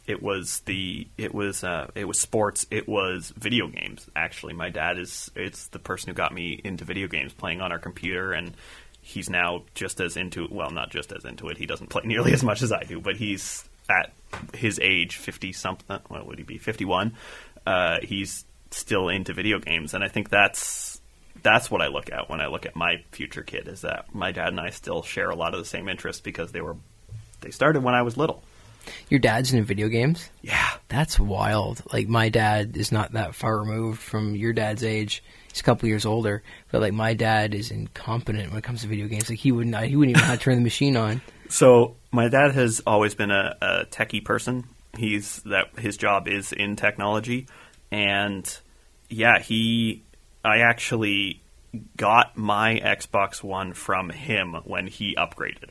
it 0.08 0.24
was 0.24 0.62
the 0.62 1.06
it 1.17 1.34
was 1.34 1.65
uh, 1.65 1.91
it 1.93 2.06
was 2.06 2.17
sports. 2.20 2.65
It 2.72 2.88
was 2.88 3.34
video 3.38 3.67
games. 3.67 4.08
Actually, 4.15 4.54
my 4.54 4.70
dad 4.70 4.98
is 4.98 5.30
it's 5.36 5.67
the 5.67 5.80
person 5.80 6.10
who 6.10 6.13
got 6.15 6.34
me 6.34 6.60
into 6.63 6.86
video 6.86 7.08
games, 7.08 7.34
playing 7.34 7.60
on 7.60 7.74
our 7.74 7.78
computer, 7.78 8.32
and 8.32 8.54
he's 9.02 9.30
now 9.30 9.63
just 9.76 10.00
as 10.00 10.15
into 10.15 10.48
well, 10.50 10.72
not 10.72 10.89
just 10.89 11.12
as 11.12 11.26
into 11.26 11.50
it. 11.50 11.58
He 11.58 11.65
doesn't 11.65 11.88
play 11.88 12.04
nearly 12.06 12.32
as 12.32 12.41
much 12.41 12.62
as 12.62 12.72
I 12.72 12.84
do, 12.84 13.02
but 13.02 13.17
he's 13.17 13.67
at 13.89 14.13
his 14.54 14.80
age, 14.82 15.17
fifty 15.17 15.52
something. 15.52 16.00
What 16.08 16.26
would 16.26 16.38
he 16.38 16.46
be? 16.46 16.58
Fifty 16.58 16.86
one. 16.86 17.15
Uh, 17.65 17.98
he's 18.02 18.46
still 18.72 19.10
into 19.10 19.34
video 19.34 19.60
games, 19.60 19.93
and 19.93 20.06
I 20.06 20.08
think 20.08 20.30
that's 20.30 21.02
that's 21.43 21.70
what 21.70 21.82
I 21.82 21.88
look 21.88 22.10
at 22.13 22.30
when 22.30 22.39
I 22.39 22.48
look 22.48 22.65
at 22.65 22.78
my 22.78 23.04
future 23.12 23.43
kid. 23.43 23.67
Is 23.67 23.82
that 23.82 24.15
my 24.15 24.32
dad 24.32 24.48
and 24.48 24.60
I 24.60 24.70
still 24.70 25.04
share 25.04 25.30
a 25.30 25.36
lot 25.36 25.54
of 25.54 25.60
the 25.60 25.65
same 25.65 25.89
interests 25.89 26.22
because 26.22 26.54
they 26.54 26.62
were 26.62 26.78
they 27.41 27.52
started 27.52 27.84
when 27.84 27.93
I 27.93 28.04
was 28.04 28.15
little. 28.15 28.41
Your 29.10 29.19
dad's 29.19 29.52
into 29.54 29.63
video 29.65 29.88
games. 29.88 30.30
Yeah, 30.41 30.69
That's 30.89 31.19
wild. 31.19 31.82
Like 31.91 32.08
my 32.08 32.30
dad 32.30 32.78
is 32.78 32.91
not 32.91 33.13
that 33.13 33.36
far 33.36 33.60
removed 33.60 34.00
from 34.00 34.36
your 34.36 34.54
dad's 34.54 34.84
age. 34.84 35.23
He's 35.52 35.62
a 35.62 35.63
couple 35.63 35.89
years 35.89 36.06
older, 36.06 36.43
but 36.71 36.82
like 36.82 36.93
my 36.93 37.13
dad 37.13 37.54
is 37.56 37.71
incompetent 37.71 38.50
when 38.50 38.60
it 38.60 38.63
comes 38.63 38.82
to 38.82 38.88
video 38.88 39.08
games. 39.08 39.30
Like 39.30 39.39
he 39.39 39.52
wouldn't, 39.52 39.76
he 39.86 39.95
wouldn't 39.95 40.17
even 40.17 40.21
know 40.21 40.28
how 40.28 40.36
to 40.36 40.39
turn 40.39 40.56
the 40.56 40.62
machine 40.62 40.97
on. 40.97 41.21
So 41.50 41.95
my 42.12 42.28
dad 42.28 42.56
has 42.56 42.82
always 42.86 43.15
been 43.15 43.32
a, 43.32 43.56
a 43.62 43.86
techie 43.86 44.23
person. 44.23 44.65
He's 44.97 45.41
that 45.43 45.80
his 45.80 45.95
job 45.95 46.28
is 46.28 46.52
in 46.52 46.76
technology, 46.76 47.47
and 47.89 48.60
yeah, 49.10 49.39
he. 49.39 50.04
I 50.43 50.60
actually 50.60 51.41
got 51.95 52.36
my 52.36 52.80
Xbox 52.84 53.43
One 53.43 53.73
from 53.73 54.10
him 54.10 54.56
when 54.65 54.88
he 54.88 55.15
upgraded. 55.15 55.69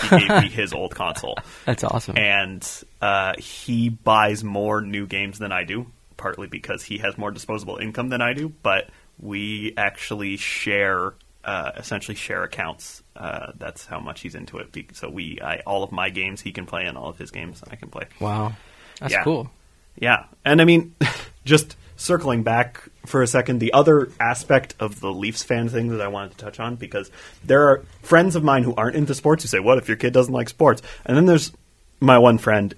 He 0.00 0.08
gave 0.18 0.28
me 0.28 0.48
his 0.48 0.72
old 0.72 0.94
console, 0.94 1.36
That's 1.66 1.84
awesome. 1.84 2.16
and 2.18 2.66
uh, 3.00 3.34
he 3.38 3.88
buys 3.88 4.42
more 4.44 4.80
new 4.80 5.06
games 5.06 5.38
than 5.38 5.52
I 5.52 5.64
do. 5.64 5.86
Partly 6.16 6.46
because 6.46 6.82
he 6.84 6.98
has 6.98 7.18
more 7.18 7.30
disposable 7.32 7.76
income 7.76 8.08
than 8.08 8.22
I 8.22 8.34
do, 8.34 8.48
but 8.62 8.88
we 9.18 9.74
actually 9.76 10.36
share 10.36 11.14
uh, 11.44 11.72
essentially 11.76 12.14
share 12.14 12.44
accounts. 12.44 13.02
Uh, 13.16 13.52
that's 13.58 13.84
how 13.84 13.98
much 14.00 14.20
he's 14.20 14.34
into 14.36 14.58
it. 14.58 14.74
So 14.92 15.10
we, 15.10 15.38
I, 15.42 15.58
all 15.66 15.82
of 15.82 15.90
my 15.92 16.08
games 16.10 16.40
he 16.40 16.52
can 16.52 16.66
play, 16.66 16.84
and 16.86 16.96
all 16.96 17.08
of 17.10 17.18
his 17.18 17.30
games 17.32 17.62
I 17.70 17.74
can 17.76 17.90
play. 17.90 18.04
wow, 18.20 18.52
that's 19.00 19.12
Yeah. 19.12 19.24
cool. 19.24 19.50
Yeah, 19.98 20.24
and 20.44 20.60
I 20.62 20.64
mean, 20.64 20.94
just 21.44 21.76
circling 21.96 22.42
back 22.44 22.88
for 23.06 23.22
a 23.22 23.26
second, 23.26 23.58
the 23.58 23.72
other 23.72 24.10
aspect 24.18 24.74
of 24.80 25.00
the 25.00 25.12
Leafs 25.12 25.42
fan 25.42 25.68
thing 25.68 25.88
that 25.88 26.00
I 26.00 26.08
wanted 26.08 26.32
to 26.32 26.36
touch 26.38 26.60
on 26.60 26.76
because 26.76 27.10
there 27.44 27.68
are 27.68 27.82
friends 28.02 28.36
of 28.36 28.44
mine 28.44 28.62
who 28.62 28.74
aren't 28.74 28.96
into 28.96 29.14
sports 29.14 29.42
who 29.42 29.48
say, 29.48 29.60
"What 29.60 29.78
if 29.78 29.88
your 29.88 29.96
kid 29.96 30.12
doesn't 30.12 30.32
like 30.32 30.48
sports?" 30.48 30.82
And 31.04 31.16
then 31.16 31.26
there's 31.26 31.52
my 32.00 32.18
one 32.18 32.38
friend 32.38 32.74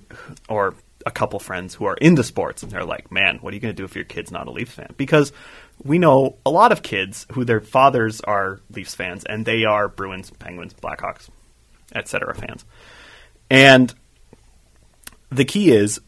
or 0.48 0.74
a 1.04 1.10
couple 1.10 1.38
friends 1.38 1.74
who 1.74 1.84
are 1.84 1.94
into 1.94 2.24
sports, 2.24 2.62
and 2.62 2.72
they're 2.72 2.84
like, 2.84 3.12
"Man, 3.12 3.38
what 3.40 3.52
are 3.52 3.54
you 3.54 3.60
going 3.60 3.74
to 3.74 3.80
do 3.80 3.84
if 3.84 3.94
your 3.94 4.04
kid's 4.04 4.30
not 4.30 4.48
a 4.48 4.50
Leafs 4.50 4.72
fan?" 4.72 4.92
Because 4.96 5.32
we 5.82 5.98
know 5.98 6.36
a 6.44 6.50
lot 6.50 6.72
of 6.72 6.82
kids 6.82 7.26
who 7.32 7.44
their 7.44 7.60
fathers 7.60 8.20
are 8.22 8.60
Leafs 8.70 8.94
fans, 8.94 9.24
and 9.24 9.44
they 9.44 9.64
are 9.64 9.88
Bruins, 9.88 10.30
Penguins, 10.30 10.74
Blackhawks, 10.74 11.28
etc. 11.94 12.34
fans, 12.34 12.64
and 13.50 13.94
the 15.30 15.44
key 15.44 15.70
is 15.70 16.00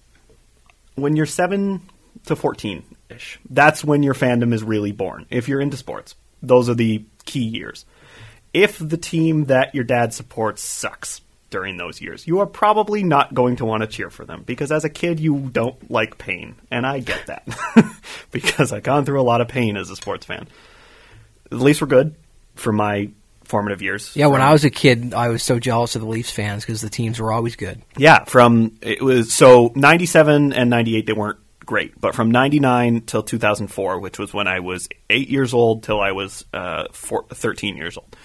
when 0.96 1.14
you're 1.14 1.26
seven 1.26 1.82
to 2.26 2.34
fourteen 2.34 2.82
ish, 3.10 3.38
that's 3.50 3.84
when 3.84 4.02
your 4.02 4.14
fandom 4.14 4.52
is 4.52 4.62
really 4.62 4.92
born. 4.92 5.26
If 5.30 5.48
you're 5.48 5.60
into 5.60 5.76
sports, 5.76 6.14
those 6.42 6.68
are 6.68 6.74
the 6.74 7.04
key 7.24 7.44
years. 7.44 7.84
If 8.52 8.78
the 8.78 8.96
team 8.96 9.46
that 9.46 9.74
your 9.74 9.84
dad 9.84 10.14
supports 10.14 10.62
sucks 10.62 11.20
during 11.50 11.76
those 11.76 12.00
years, 12.00 12.26
you 12.26 12.40
are 12.40 12.46
probably 12.46 13.02
not 13.02 13.34
going 13.34 13.56
to 13.56 13.64
want 13.64 13.82
to 13.82 13.86
cheer 13.86 14.10
for 14.10 14.24
them 14.24 14.42
because 14.44 14.72
as 14.72 14.84
a 14.84 14.90
kid 14.90 15.20
you 15.20 15.50
don't 15.52 15.90
like 15.90 16.18
pain, 16.18 16.56
and 16.70 16.86
I 16.86 17.00
get 17.00 17.26
that 17.26 17.46
because 18.30 18.72
I've 18.72 18.82
gone 18.82 19.04
through 19.04 19.20
a 19.20 19.22
lot 19.22 19.40
of 19.40 19.48
pain 19.48 19.76
as 19.76 19.90
a 19.90 19.96
sports 19.96 20.26
fan. 20.26 20.48
The 21.50 21.56
Leafs 21.56 21.80
were 21.80 21.86
good 21.86 22.14
for 22.56 22.72
my 22.72 23.10
formative 23.44 23.82
years. 23.82 24.14
Yeah, 24.14 24.26
when 24.26 24.42
I 24.42 24.52
was 24.52 24.64
a 24.64 24.70
kid, 24.70 25.14
I 25.14 25.28
was 25.28 25.42
so 25.42 25.58
jealous 25.58 25.96
of 25.96 26.02
the 26.02 26.08
Leafs 26.08 26.30
fans 26.30 26.64
because 26.64 26.80
the 26.80 26.90
teams 26.90 27.18
were 27.18 27.32
always 27.32 27.56
good. 27.56 27.82
Yeah, 27.96 28.24
from 28.24 28.78
it 28.82 29.02
was 29.02 29.32
so 29.32 29.72
97 29.74 30.52
and 30.52 30.70
98 30.70 31.06
they 31.06 31.12
weren't 31.12 31.38
great, 31.68 32.00
but 32.00 32.14
from 32.14 32.30
99 32.30 33.02
till 33.02 33.22
2004, 33.22 34.00
which 34.00 34.18
was 34.18 34.32
when 34.32 34.48
I 34.48 34.60
was 34.60 34.88
8 35.10 35.28
years 35.28 35.52
old 35.52 35.82
till 35.82 36.00
I 36.00 36.12
was 36.12 36.46
uh, 36.54 36.84
four, 36.92 37.26
13 37.28 37.76
years 37.76 37.98
old. 37.98 38.16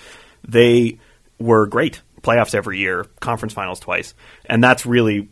They 0.47 0.97
were 1.39 1.67
great. 1.67 2.01
Playoffs 2.21 2.56
every 2.56 2.79
year, 2.79 3.06
conference 3.19 3.51
finals 3.51 3.82
twice. 3.82 4.13
And 4.45 4.63
that's 4.63 4.86
really 4.86 5.27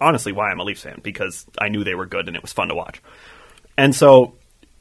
honestly 0.00 0.30
why 0.30 0.50
I'm 0.50 0.60
a 0.60 0.62
Leafs 0.62 0.82
fan 0.82 1.00
because 1.02 1.44
I 1.58 1.68
knew 1.68 1.82
they 1.82 1.96
were 1.96 2.06
good 2.06 2.28
and 2.28 2.36
it 2.36 2.42
was 2.42 2.52
fun 2.52 2.68
to 2.68 2.76
watch. 2.76 3.02
And 3.76 3.92
so 3.92 4.36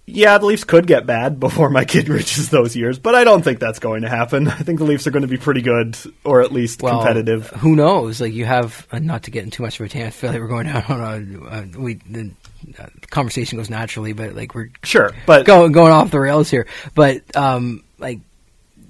yeah, 0.06 0.38
the 0.38 0.46
Leafs 0.46 0.64
could 0.64 0.86
get 0.86 1.06
bad 1.06 1.40
before 1.40 1.70
my 1.70 1.86
kid 1.86 2.10
reaches 2.10 2.50
those 2.50 2.76
years, 2.76 3.00
but 3.00 3.16
I 3.16 3.24
don't 3.24 3.42
think 3.42 3.60
that's 3.60 3.80
going 3.80 4.02
to 4.02 4.10
happen. 4.10 4.48
I 4.50 4.58
think 4.58 4.80
the 4.80 4.86
Leafs 4.86 5.08
are 5.08 5.12
going 5.12 5.22
to 5.22 5.28
be 5.28 5.38
pretty 5.38 5.62
good, 5.62 5.98
or 6.24 6.42
at 6.42 6.52
least 6.52 6.82
Well, 6.82 7.00
competitive. 7.00 7.50
Who 7.52 7.76
knows? 7.76 8.20
Like 8.20 8.34
you 8.34 8.46
have, 8.46 8.88
uh, 8.92 9.00
not 9.00 9.24
to 9.24 9.32
get 9.32 9.44
in 9.44 9.52
too 9.52 9.64
much 9.64 9.80
of 9.80 9.86
a 9.86 9.90
tangent. 9.90 10.08
I 10.08 10.12
feel 10.12 10.32
like 10.32 10.40
we're 10.40 10.48
going 10.48 10.68
down 10.68 10.84
on 10.90 11.02
a 11.02 11.48
uh, 11.48 11.66
we 11.80 11.96
the 11.96 12.32
uh, 12.80 12.88
conversation 13.10 13.58
goes 13.58 13.70
naturally, 13.70 14.14
but 14.14 14.36
like 14.36 14.54
we're 14.56 14.70
Sure, 14.84 15.12
but 15.26 15.46
going 15.46 15.72
going 15.72 15.92
off 15.92 16.12
the 16.12 16.20
rails 16.20 16.50
here. 16.50 16.68
But 16.96 17.36
um, 17.36 17.84
like 17.98 18.20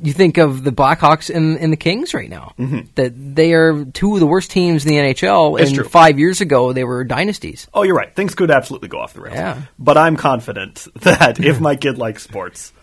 you 0.02 0.14
think 0.14 0.38
of 0.38 0.64
the 0.64 0.72
Blackhawks 0.72 1.34
and, 1.34 1.58
and 1.58 1.72
the 1.72 1.78
Kings 1.78 2.14
right 2.14 2.30
now, 2.30 2.54
that 2.96 3.14
they 3.16 3.54
are 3.54 3.86
two 3.86 4.14
of 4.14 4.20
the 4.20 4.28
worst 4.28 4.52
teams 4.52 4.86
in 4.86 4.92
the 4.92 4.98
NHL. 4.98 5.52
Mm-hmm. 5.52 5.62
It's 5.62 5.70
and 5.70 5.80
true. 5.80 5.88
five 5.88 6.20
years 6.20 6.42
ago, 6.42 6.74
they 6.74 6.84
were 6.84 7.04
dynasties. 7.04 7.68
Oh, 7.74 7.84
you're 7.84 7.96
right. 7.96 8.14
Things 8.16 8.36
could 8.36 8.52
absolutely 8.52 8.90
go 8.90 9.00
off 9.00 9.14
the 9.14 9.22
rails. 9.22 9.36
Yeah. 9.36 9.62
But 9.80 9.98
I'm 9.98 10.16
confident 10.16 10.88
that 11.02 11.40
if 11.40 11.60
my 11.62 11.76
kid 11.76 11.98
likes 11.98 12.24
sports, 12.24 12.74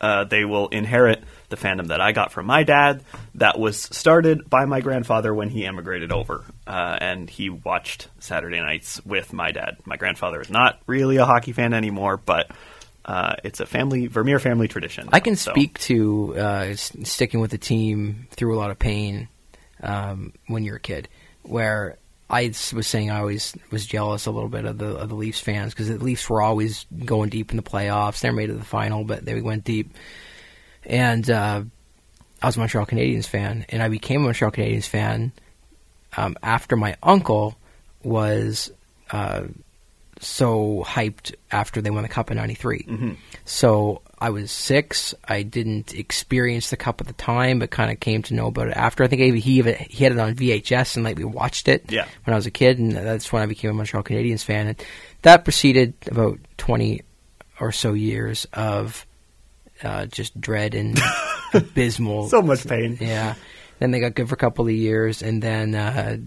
uh, 0.00 0.24
they 0.24 0.44
will 0.44 0.68
inherit 0.68 1.22
the 1.50 1.56
fandom 1.56 1.88
that 1.88 2.00
I 2.00 2.12
got 2.12 2.32
from 2.32 2.46
my 2.46 2.62
dad. 2.62 3.04
That 3.34 3.58
was 3.58 3.76
started 3.76 4.48
by 4.48 4.64
my 4.64 4.80
grandfather 4.80 5.34
when 5.34 5.50
he 5.50 5.66
emigrated 5.66 6.12
over, 6.12 6.44
uh, 6.66 6.96
and 7.00 7.28
he 7.28 7.50
watched 7.50 8.08
Saturday 8.18 8.60
nights 8.60 9.04
with 9.04 9.32
my 9.32 9.52
dad. 9.52 9.76
My 9.84 9.96
grandfather 9.96 10.40
is 10.40 10.50
not 10.50 10.80
really 10.86 11.16
a 11.16 11.26
hockey 11.26 11.52
fan 11.52 11.74
anymore, 11.74 12.16
but 12.16 12.50
uh, 13.10 13.34
it's 13.42 13.58
a 13.60 13.66
family 13.66 14.06
Vermeer 14.06 14.38
family 14.38 14.68
tradition. 14.68 15.08
I 15.12 15.20
can 15.20 15.34
So- 15.36 15.50
speak 15.52 15.78
to 15.80 16.36
uh, 16.38 16.74
sticking 16.76 17.40
with 17.40 17.50
the 17.50 17.58
team 17.58 18.28
through 18.30 18.54
a 18.56 18.58
lot 18.58 18.70
of 18.70 18.78
pain 18.78 19.28
um, 19.82 20.32
when 20.46 20.62
you're 20.64 20.76
a 20.76 20.80
kid, 20.80 21.08
where 21.42 21.96
I 22.28 22.52
was 22.72 22.86
saying 22.86 23.10
I 23.10 23.18
always 23.18 23.56
was 23.72 23.84
jealous 23.86 24.26
a 24.26 24.30
little 24.30 24.48
bit 24.48 24.64
of 24.64 24.78
the 24.78 24.90
of 24.96 25.08
the 25.08 25.16
Leafs 25.16 25.40
fans 25.40 25.72
because 25.74 25.88
the 25.88 25.98
Leafs 25.98 26.30
were 26.30 26.40
always 26.42 26.86
going 27.04 27.28
deep 27.30 27.50
in 27.50 27.56
the 27.56 27.62
playoffs. 27.64 28.20
They 28.20 28.30
made 28.30 28.50
it 28.50 28.52
to 28.52 28.58
the 28.58 28.64
final, 28.64 29.02
but 29.04 29.24
they 29.24 29.40
went 29.40 29.64
deep. 29.64 29.92
And 30.86 31.28
uh, 31.28 31.62
I 32.42 32.46
was 32.46 32.56
a 32.56 32.60
Montreal 32.60 32.86
Canadiens 32.86 33.26
fan, 33.26 33.66
and 33.70 33.82
I 33.82 33.88
became 33.88 34.20
a 34.20 34.24
Montreal 34.26 34.52
Canadiens 34.52 34.86
fan 34.86 35.32
um, 36.16 36.36
after 36.42 36.76
my 36.76 36.96
uncle 37.02 37.56
was 38.04 38.70
uh, 39.10 39.44
so 40.22 40.84
hyped 40.86 41.34
after 41.50 41.80
they 41.80 41.90
won 41.90 42.02
the 42.02 42.08
cup 42.08 42.30
in 42.30 42.36
'93. 42.36 43.16
So 43.44 44.02
I 44.18 44.30
was 44.30 44.50
six. 44.52 45.14
I 45.26 45.42
didn't 45.42 45.94
experience 45.94 46.68
the 46.70 46.76
cup 46.76 47.00
at 47.00 47.06
the 47.06 47.14
time, 47.14 47.58
but 47.58 47.70
kind 47.70 47.90
of 47.90 47.98
came 48.00 48.22
to 48.24 48.34
know 48.34 48.48
about 48.48 48.68
it 48.68 48.76
after. 48.76 49.02
I 49.02 49.08
think 49.08 49.22
he 49.22 49.40
he, 49.40 49.52
even, 49.58 49.74
he 49.76 50.04
had 50.04 50.12
it 50.12 50.18
on 50.18 50.34
VHS 50.34 50.96
and 50.96 51.04
like 51.04 51.16
we 51.16 51.24
watched 51.24 51.68
it 51.68 51.90
Yeah. 51.90 52.06
when 52.24 52.34
I 52.34 52.36
was 52.36 52.46
a 52.46 52.50
kid, 52.50 52.78
and 52.78 52.92
that's 52.92 53.32
when 53.32 53.42
I 53.42 53.46
became 53.46 53.70
a 53.70 53.74
Montreal 53.74 54.04
Canadiens 54.04 54.44
fan. 54.44 54.68
And 54.68 54.84
that 55.22 55.44
preceded 55.44 55.94
about 56.06 56.38
twenty 56.58 57.00
or 57.58 57.72
so 57.72 57.94
years 57.94 58.46
of 58.52 59.06
uh, 59.82 60.04
just 60.06 60.38
dread 60.38 60.74
and 60.74 60.98
abysmal. 61.54 62.28
So 62.28 62.42
much 62.42 62.66
pain. 62.66 62.98
Yeah. 63.00 63.34
Then 63.78 63.90
they 63.92 64.00
got 64.00 64.14
good 64.14 64.28
for 64.28 64.34
a 64.34 64.38
couple 64.38 64.66
of 64.66 64.72
years, 64.72 65.22
and 65.22 65.42
then 65.42 65.74
uh, 65.74 66.18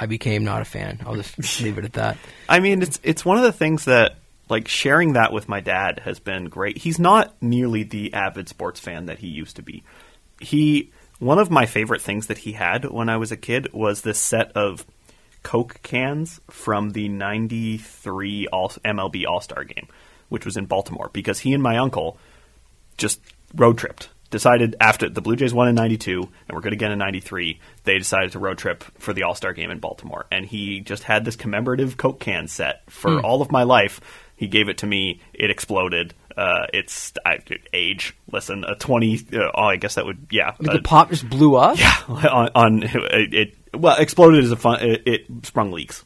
I 0.00 0.06
became 0.06 0.44
not 0.44 0.62
a 0.62 0.64
fan. 0.64 1.00
I'll 1.06 1.16
just 1.16 1.60
leave 1.60 1.76
it 1.76 1.84
at 1.84 1.92
that. 1.92 2.16
I 2.48 2.58
mean, 2.60 2.80
it's 2.82 2.98
it's 3.02 3.24
one 3.24 3.36
of 3.36 3.44
the 3.44 3.52
things 3.52 3.84
that 3.84 4.16
like 4.48 4.66
sharing 4.66 5.12
that 5.12 5.32
with 5.32 5.48
my 5.48 5.60
dad 5.60 6.00
has 6.00 6.18
been 6.18 6.46
great. 6.46 6.78
He's 6.78 6.98
not 6.98 7.34
nearly 7.42 7.82
the 7.84 8.14
avid 8.14 8.48
sports 8.48 8.80
fan 8.80 9.06
that 9.06 9.18
he 9.18 9.28
used 9.28 9.56
to 9.56 9.62
be. 9.62 9.84
He 10.40 10.90
one 11.18 11.38
of 11.38 11.50
my 11.50 11.66
favorite 11.66 12.00
things 12.00 12.28
that 12.28 12.38
he 12.38 12.52
had 12.52 12.86
when 12.86 13.10
I 13.10 13.18
was 13.18 13.30
a 13.30 13.36
kid 13.36 13.72
was 13.74 14.00
this 14.00 14.18
set 14.18 14.52
of 14.52 14.86
Coke 15.42 15.80
cans 15.82 16.40
from 16.50 16.90
the 16.90 17.08
93 17.08 18.46
All- 18.48 18.70
MLB 18.84 19.26
All-Star 19.26 19.64
game, 19.64 19.86
which 20.30 20.44
was 20.46 20.56
in 20.56 20.64
Baltimore 20.64 21.10
because 21.12 21.40
he 21.40 21.52
and 21.52 21.62
my 21.62 21.76
uncle 21.76 22.18
just 22.96 23.20
road 23.54 23.76
tripped. 23.78 24.08
Decided 24.30 24.76
after 24.80 25.08
the 25.08 25.20
Blue 25.20 25.34
Jays 25.36 25.52
won 25.52 25.68
in 25.68 25.74
'92 25.74 26.20
and 26.22 26.54
we're 26.54 26.60
good 26.60 26.72
again 26.72 26.92
in 26.92 26.98
'93, 26.98 27.58
they 27.84 27.98
decided 27.98 28.32
to 28.32 28.38
road 28.38 28.58
trip 28.58 28.84
for 28.98 29.12
the 29.12 29.24
All 29.24 29.34
Star 29.34 29.52
game 29.52 29.70
in 29.70 29.80
Baltimore. 29.80 30.26
And 30.30 30.46
he 30.46 30.80
just 30.80 31.02
had 31.02 31.24
this 31.24 31.36
commemorative 31.36 31.96
Coke 31.96 32.20
can 32.20 32.46
set 32.46 32.88
for 32.90 33.20
all 33.20 33.42
of 33.42 33.50
my 33.50 33.64
life. 33.64 34.00
He 34.36 34.46
gave 34.46 34.68
it 34.68 34.78
to 34.78 34.86
me. 34.86 35.20
It 35.34 35.50
exploded. 35.50 36.14
Uh, 36.36 36.66
it's 36.72 37.12
I, 37.26 37.40
age. 37.74 38.16
Listen, 38.32 38.64
a 38.64 38.74
20. 38.74 39.26
Uh, 39.34 39.50
oh, 39.54 39.64
I 39.64 39.76
guess 39.76 39.96
that 39.96 40.06
would 40.06 40.28
yeah. 40.30 40.54
Like 40.58 40.70
uh, 40.70 40.72
the 40.74 40.82
pop 40.82 41.10
just 41.10 41.28
blew 41.28 41.56
up. 41.56 41.78
yeah, 41.78 41.94
on, 42.08 42.48
on 42.54 42.82
it, 42.84 43.34
it 43.34 43.54
well 43.74 43.96
exploded 43.98 44.42
as 44.44 44.50
a 44.50 44.56
fun. 44.56 44.80
It, 44.80 45.02
it 45.06 45.26
sprung 45.42 45.72
leaks. 45.72 46.04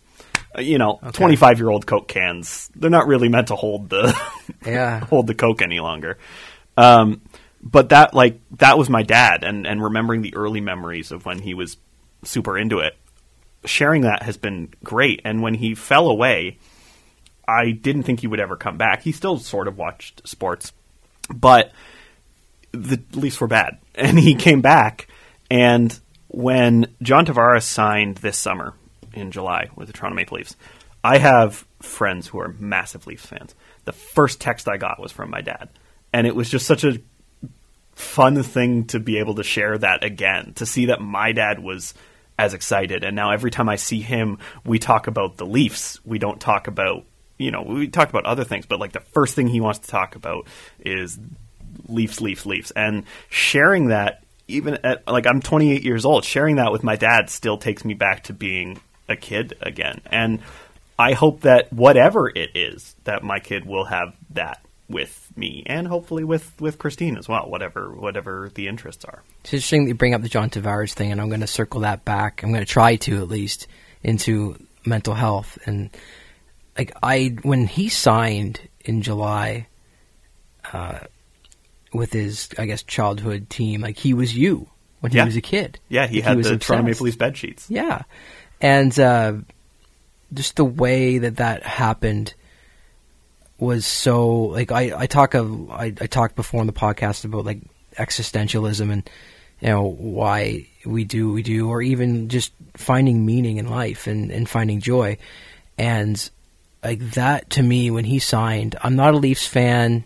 Uh, 0.56 0.62
you 0.62 0.78
know, 0.78 0.98
twenty 1.12 1.36
five 1.36 1.58
year 1.58 1.70
old 1.70 1.86
Coke 1.86 2.08
cans. 2.08 2.70
They're 2.74 2.90
not 2.90 3.06
really 3.06 3.28
meant 3.28 3.48
to 3.48 3.54
hold 3.56 3.90
the 3.90 4.18
Yeah. 4.66 5.00
hold 5.10 5.26
the 5.26 5.34
Coke 5.34 5.62
any 5.62 5.78
longer. 5.78 6.18
Um, 6.76 7.20
but 7.64 7.88
that 7.88 8.12
like 8.12 8.40
that 8.58 8.78
was 8.78 8.90
my 8.90 9.02
dad, 9.02 9.42
and 9.42 9.66
and 9.66 9.82
remembering 9.82 10.22
the 10.22 10.36
early 10.36 10.60
memories 10.60 11.10
of 11.10 11.24
when 11.24 11.38
he 11.38 11.54
was 11.54 11.78
super 12.22 12.58
into 12.58 12.78
it. 12.78 12.96
Sharing 13.64 14.02
that 14.02 14.22
has 14.22 14.36
been 14.36 14.68
great, 14.84 15.22
and 15.24 15.42
when 15.42 15.54
he 15.54 15.74
fell 15.74 16.08
away, 16.08 16.58
I 17.48 17.70
didn't 17.70 18.02
think 18.02 18.20
he 18.20 18.26
would 18.26 18.40
ever 18.40 18.56
come 18.56 18.76
back. 18.76 19.02
He 19.02 19.12
still 19.12 19.38
sort 19.38 19.66
of 19.66 19.78
watched 19.78 20.28
sports, 20.28 20.72
but 21.34 21.72
the 22.72 23.00
Leafs 23.14 23.40
were 23.40 23.46
bad, 23.46 23.78
and 23.94 24.18
he 24.18 24.34
came 24.34 24.60
back. 24.60 25.08
And 25.50 25.98
when 26.28 26.94
John 27.00 27.24
Tavares 27.24 27.62
signed 27.62 28.16
this 28.16 28.36
summer 28.36 28.74
in 29.14 29.30
July 29.30 29.70
with 29.74 29.86
the 29.86 29.94
Toronto 29.94 30.16
Maple 30.16 30.36
Leafs, 30.36 30.56
I 31.02 31.16
have 31.16 31.66
friends 31.80 32.26
who 32.26 32.40
are 32.40 32.54
massive 32.58 33.06
Leafs 33.06 33.24
fans. 33.24 33.54
The 33.86 33.92
first 33.92 34.40
text 34.40 34.68
I 34.68 34.76
got 34.76 35.00
was 35.00 35.12
from 35.12 35.30
my 35.30 35.40
dad, 35.40 35.70
and 36.12 36.26
it 36.26 36.36
was 36.36 36.50
just 36.50 36.66
such 36.66 36.84
a 36.84 36.98
fun 37.94 38.42
thing 38.42 38.84
to 38.86 39.00
be 39.00 39.18
able 39.18 39.36
to 39.36 39.42
share 39.42 39.76
that 39.78 40.04
again. 40.04 40.52
To 40.56 40.66
see 40.66 40.86
that 40.86 41.00
my 41.00 41.32
dad 41.32 41.60
was 41.60 41.94
as 42.38 42.54
excited, 42.54 43.04
and 43.04 43.14
now 43.14 43.30
every 43.30 43.50
time 43.50 43.68
I 43.68 43.76
see 43.76 44.00
him, 44.00 44.38
we 44.64 44.78
talk 44.78 45.06
about 45.06 45.36
the 45.36 45.46
Leafs. 45.46 46.04
We 46.04 46.18
don't 46.18 46.40
talk 46.40 46.66
about 46.66 47.04
you 47.38 47.50
know 47.50 47.62
we 47.62 47.88
talk 47.88 48.08
about 48.08 48.26
other 48.26 48.44
things, 48.44 48.66
but 48.66 48.80
like 48.80 48.92
the 48.92 49.00
first 49.00 49.34
thing 49.34 49.46
he 49.46 49.60
wants 49.60 49.80
to 49.80 49.88
talk 49.88 50.16
about 50.16 50.46
is 50.80 51.18
Leafs, 51.88 52.20
Leafs, 52.20 52.46
Leafs, 52.46 52.70
and 52.72 53.04
sharing 53.28 53.88
that 53.88 54.22
even 54.48 54.78
at 54.84 55.06
like 55.06 55.26
I'm 55.26 55.40
28 55.40 55.82
years 55.82 56.04
old, 56.04 56.24
sharing 56.24 56.56
that 56.56 56.72
with 56.72 56.82
my 56.82 56.96
dad 56.96 57.30
still 57.30 57.58
takes 57.58 57.84
me 57.84 57.94
back 57.94 58.24
to 58.24 58.32
being 58.32 58.80
a 59.08 59.16
kid 59.16 59.54
again, 59.60 60.00
and 60.06 60.40
I 60.98 61.12
hope 61.12 61.40
that 61.42 61.72
whatever 61.72 62.28
it 62.28 62.50
is, 62.54 62.94
that 63.04 63.22
my 63.22 63.40
kid 63.40 63.66
will 63.66 63.84
have 63.84 64.14
that 64.30 64.64
with 64.88 65.30
me, 65.36 65.62
and 65.66 65.88
hopefully 65.88 66.24
with 66.24 66.52
with 66.60 66.78
Christine 66.78 67.16
as 67.16 67.28
well. 67.28 67.48
Whatever 67.48 67.90
whatever 67.94 68.50
the 68.54 68.68
interests 68.68 69.04
are. 69.04 69.22
It's 69.42 69.52
interesting 69.54 69.84
that 69.84 69.88
you 69.88 69.94
bring 69.94 70.14
up 70.14 70.22
the 70.22 70.28
John 70.28 70.50
Tavares 70.50 70.92
thing, 70.92 71.10
and 71.12 71.20
I'm 71.20 71.28
going 71.28 71.40
to 71.40 71.46
circle 71.46 71.80
that 71.80 72.04
back. 72.04 72.42
I'm 72.42 72.50
going 72.50 72.64
to 72.64 72.70
try 72.70 72.96
to 72.96 73.16
at 73.22 73.28
least 73.28 73.66
into 74.02 74.56
mental 74.84 75.14
health 75.14 75.56
and 75.64 75.88
like 76.76 76.92
I 77.02 77.36
when 77.42 77.66
he 77.66 77.88
signed 77.88 78.60
in 78.84 79.00
July 79.00 79.66
uh, 80.72 80.98
with 81.92 82.12
his 82.12 82.48
I 82.58 82.66
guess 82.66 82.82
childhood 82.82 83.48
team, 83.48 83.80
like 83.82 83.96
he 83.96 84.12
was 84.12 84.36
you 84.36 84.68
when 85.00 85.12
he 85.12 85.18
Yeah. 85.18 85.24
was 85.24 85.36
a 85.36 85.40
kid. 85.40 85.78
Yeah, 85.88 86.06
he 86.06 86.16
Like, 86.16 86.24
had 86.24 86.36
was 86.36 86.48
the 86.50 86.58
Toronto. 86.58 86.86
Maple 86.88 87.04
Leafs 87.04 87.16
bed 87.16 87.36
sheets. 87.36 87.66
Yeah, 87.70 88.02
and 88.60 88.98
uh, 88.98 89.34
just 90.34 90.56
the 90.56 90.64
way 90.64 91.18
that 91.18 91.36
that 91.36 91.62
happened 91.62 92.34
was 93.64 93.86
so 93.86 94.30
like 94.30 94.72
I 94.72 94.92
I 94.96 95.06
talk 95.06 95.34
of 95.34 95.70
I, 95.70 95.86
I 95.86 96.06
talked 96.06 96.36
before 96.36 96.60
on 96.60 96.66
the 96.66 96.72
podcast 96.72 97.24
about 97.24 97.44
like 97.44 97.60
existentialism 97.96 98.90
and 98.90 99.08
you 99.60 99.68
know 99.68 99.82
why 99.82 100.66
we 100.84 101.04
do 101.04 101.28
what 101.28 101.34
we 101.34 101.42
do 101.42 101.68
or 101.68 101.82
even 101.82 102.28
just 102.28 102.52
finding 102.74 103.24
meaning 103.24 103.56
in 103.56 103.68
life 103.68 104.06
and 104.06 104.30
and 104.30 104.48
finding 104.48 104.80
joy. 104.80 105.18
And 105.78 106.30
like 106.82 107.00
that 107.12 107.50
to 107.50 107.62
me 107.62 107.90
when 107.90 108.04
he 108.04 108.18
signed 108.18 108.76
I'm 108.82 108.96
not 108.96 109.14
a 109.14 109.18
Leafs 109.18 109.46
fan. 109.46 110.04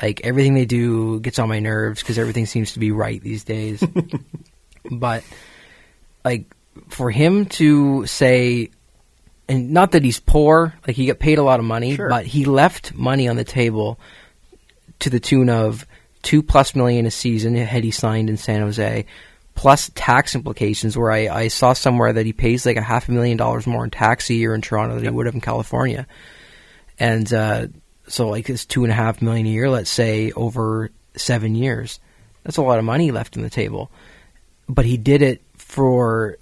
Like 0.00 0.20
everything 0.24 0.54
they 0.54 0.64
do 0.64 1.18
gets 1.20 1.38
on 1.40 1.48
my 1.48 1.58
nerves 1.58 2.00
because 2.00 2.18
everything 2.18 2.46
seems 2.46 2.72
to 2.74 2.78
be 2.78 2.92
right 2.92 3.20
these 3.20 3.44
days. 3.44 3.82
But 4.90 5.24
like 6.24 6.46
for 6.88 7.10
him 7.10 7.46
to 7.46 8.06
say 8.06 8.70
and 9.48 9.70
not 9.70 9.92
that 9.92 10.04
he's 10.04 10.20
poor 10.20 10.74
like 10.86 10.96
he 10.96 11.06
got 11.06 11.18
paid 11.18 11.38
a 11.38 11.42
lot 11.42 11.58
of 11.60 11.64
money 11.66 11.96
Sure. 11.96 12.08
but 12.08 12.26
he 12.26 12.44
left 12.44 12.94
money 12.94 13.28
on 13.28 13.36
the 13.36 13.44
table 13.44 13.98
to 15.00 15.10
the 15.10 15.20
tune 15.20 15.48
of 15.48 15.86
two 16.22 16.42
plus 16.42 16.74
million 16.74 17.06
a 17.06 17.10
season 17.10 17.54
had 17.54 17.84
he 17.84 17.90
signed 17.90 18.28
in 18.28 18.36
San 18.36 18.60
Jose, 18.60 19.06
plus 19.54 19.90
tax 19.94 20.34
implications. 20.34 20.98
Where 20.98 21.12
I, 21.12 21.28
I 21.28 21.48
saw 21.48 21.72
somewhere 21.72 22.12
that 22.12 22.26
he 22.26 22.32
pays 22.32 22.66
like 22.66 22.76
a 22.76 22.82
half 22.82 23.08
a 23.08 23.12
million 23.12 23.36
dollars 23.36 23.66
more 23.66 23.84
in 23.84 23.90
tax 23.90 24.28
a 24.28 24.34
year 24.34 24.54
in 24.54 24.60
Toronto 24.60 24.96
than 24.96 25.04
he 25.04 25.10
would 25.10 25.26
have 25.26 25.34
in 25.36 25.40
California, 25.40 26.06
and 26.98 27.32
uh, 27.32 27.68
so 28.08 28.28
like 28.28 28.50
it's 28.50 28.66
two 28.66 28.82
and 28.82 28.92
a 28.92 28.96
half 28.96 29.22
million 29.22 29.46
a 29.46 29.50
year. 29.50 29.70
Let's 29.70 29.90
say 29.90 30.32
over 30.32 30.90
seven 31.14 31.54
years, 31.54 32.00
that's 32.42 32.56
a 32.56 32.62
lot 32.62 32.80
of 32.80 32.84
money 32.84 33.12
left 33.12 33.36
on 33.36 33.44
the 33.44 33.50
table. 33.50 33.90
But 34.68 34.84
he 34.84 34.96
did 34.96 35.22
it 35.22 35.40
for 35.56 36.36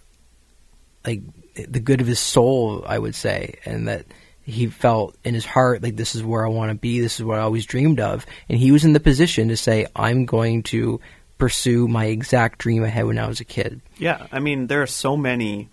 like 1.04 1.20
the 1.68 1.80
good 1.80 2.00
of 2.00 2.06
his 2.06 2.20
soul, 2.20 2.84
I 2.86 2.98
would 2.98 3.14
say, 3.14 3.58
and 3.64 3.88
that 3.88 4.06
he 4.44 4.68
felt 4.68 5.16
in 5.24 5.34
his 5.34 5.44
heart 5.44 5.82
like 5.82 5.96
this 5.96 6.14
is 6.14 6.22
where 6.22 6.46
I 6.46 6.48
want 6.48 6.70
to 6.70 6.76
be, 6.76 7.00
this 7.00 7.18
is 7.18 7.24
what 7.24 7.38
I 7.38 7.42
always 7.42 7.66
dreamed 7.66 8.00
of, 8.00 8.26
and 8.48 8.58
he 8.58 8.70
was 8.70 8.84
in 8.84 8.92
the 8.92 9.00
position 9.00 9.48
to 9.48 9.56
say, 9.56 9.86
"I'm 9.96 10.24
going 10.24 10.62
to 10.64 11.00
pursue 11.38 11.88
my 11.88 12.06
exact 12.06 12.58
dream 12.58 12.84
I 12.84 12.88
had 12.88 13.06
when 13.06 13.18
I 13.18 13.26
was 13.26 13.40
a 13.40 13.44
kid." 13.44 13.80
Yeah, 13.98 14.26
I 14.30 14.38
mean, 14.38 14.68
there 14.68 14.82
are 14.82 14.86
so 14.86 15.16
many 15.16 15.68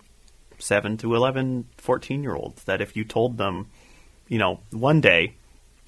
7 0.58 0.96
to 0.98 1.14
11, 1.14 1.66
14 1.78 2.22
year 2.22 2.34
olds 2.34 2.64
that 2.64 2.80
if 2.80 2.96
you 2.96 3.04
told 3.04 3.38
them, 3.38 3.68
you 4.28 4.38
know, 4.38 4.60
one 4.70 5.00
day 5.00 5.34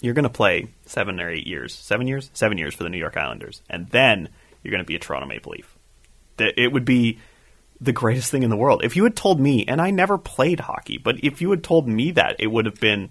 you're 0.01 0.15
going 0.15 0.25
to 0.25 0.29
play 0.29 0.69
7 0.85 1.19
or 1.21 1.31
8 1.31 1.47
years, 1.47 1.75
7 1.75 2.07
years, 2.07 2.31
7 2.35 2.59
years 2.59 2.75
for 2.75 2.85
the 2.85 2.91
New 2.91 2.99
York 2.99 3.17
Islanders, 3.17 3.63
and 3.71 3.89
then 3.89 4.29
you're 4.63 4.71
going 4.71 4.83
to 4.83 4.87
be 4.87 4.97
a 4.97 4.99
Toronto 4.99 5.27
Maple 5.27 5.53
Leaf. 5.53 5.77
It 6.39 6.71
would 6.71 6.85
be 6.85 7.19
the 7.81 7.93
greatest 7.93 8.31
thing 8.31 8.43
in 8.43 8.51
the 8.51 8.57
world. 8.57 8.83
If 8.85 8.97
you 8.97 9.05
had 9.05 9.17
told 9.17 9.41
me, 9.41 9.65
and 9.67 9.81
I 9.81 9.91
never 9.91 10.19
played 10.19 10.61
hockey, 10.61 10.99
but 10.99 11.23
if 11.23 11.41
you 11.41 11.51
had 11.51 11.63
told 11.63 11.87
me 11.89 12.13
that, 12.13 12.37
it 12.39 12.47
would 12.47 12.67
have 12.67 12.81
been 12.81 13.11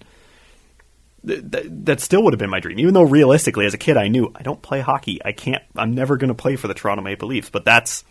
th- 1.25 1.51
th- 1.51 1.67
that 1.69 1.99
still 1.99 2.23
would 2.23 2.33
have 2.33 2.39
been 2.39 2.49
my 2.49 2.59
dream. 2.59 2.79
Even 2.79 2.93
though 2.93 3.03
realistically, 3.03 3.65
as 3.65 3.73
a 3.73 3.77
kid, 3.77 3.97
I 3.97 4.07
knew 4.07 4.31
I 4.35 4.43
don't 4.43 4.61
play 4.61 4.81
hockey. 4.81 5.19
I 5.23 5.31
can't. 5.31 5.63
I'm 5.75 5.93
never 5.93 6.17
going 6.17 6.29
to 6.29 6.35
play 6.35 6.55
for 6.55 6.67
the 6.67 6.73
Toronto 6.73 7.03
Maple 7.03 7.27
Leafs. 7.27 7.49
But 7.49 7.65
that's 7.65 8.03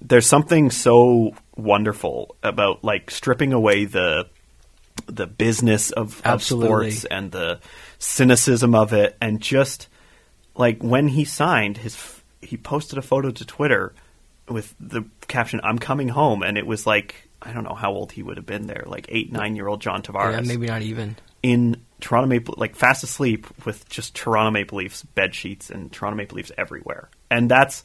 there's 0.00 0.26
something 0.26 0.70
so 0.70 1.34
wonderful 1.56 2.36
about 2.42 2.84
like 2.84 3.10
stripping 3.10 3.52
away 3.52 3.84
the 3.84 4.28
the 5.06 5.26
business 5.26 5.90
of, 5.90 6.20
of 6.24 6.42
sports 6.42 7.04
and 7.04 7.32
the 7.32 7.60
cynicism 7.98 8.74
of 8.74 8.92
it, 8.92 9.16
and 9.20 9.40
just 9.40 9.88
like 10.54 10.82
when 10.82 11.08
he 11.08 11.24
signed 11.24 11.78
his, 11.78 12.22
he 12.42 12.56
posted 12.56 12.98
a 12.98 13.02
photo 13.02 13.30
to 13.30 13.44
Twitter 13.44 13.94
with 14.50 14.74
the 14.80 15.04
caption 15.28 15.60
"I'm 15.62 15.78
coming 15.78 16.08
home," 16.08 16.42
and 16.42 16.58
it 16.58 16.66
was 16.66 16.86
like 16.86 17.28
I 17.40 17.52
don't 17.52 17.64
know 17.64 17.74
how 17.74 17.92
old 17.92 18.12
he 18.12 18.22
would 18.22 18.36
have 18.36 18.46
been 18.46 18.66
there, 18.66 18.84
like 18.86 19.06
eight, 19.08 19.32
nine 19.32 19.56
year 19.56 19.68
old 19.68 19.80
John 19.80 20.02
Tavares 20.02 20.32
Yeah, 20.32 20.40
maybe 20.40 20.66
not 20.66 20.82
even. 20.82 21.16
in 21.42 21.80
Toronto 22.00 22.28
Maple, 22.28 22.54
like 22.58 22.76
fast 22.76 23.02
asleep 23.04 23.46
with 23.64 23.88
just 23.88 24.14
Toronto 24.14 24.50
Maple 24.50 24.78
Leafs 24.78 25.02
bed 25.02 25.34
sheets 25.34 25.70
and 25.70 25.90
Toronto 25.92 26.16
Maple 26.16 26.36
Leafs 26.36 26.52
everywhere, 26.58 27.08
and 27.30 27.50
that's 27.50 27.84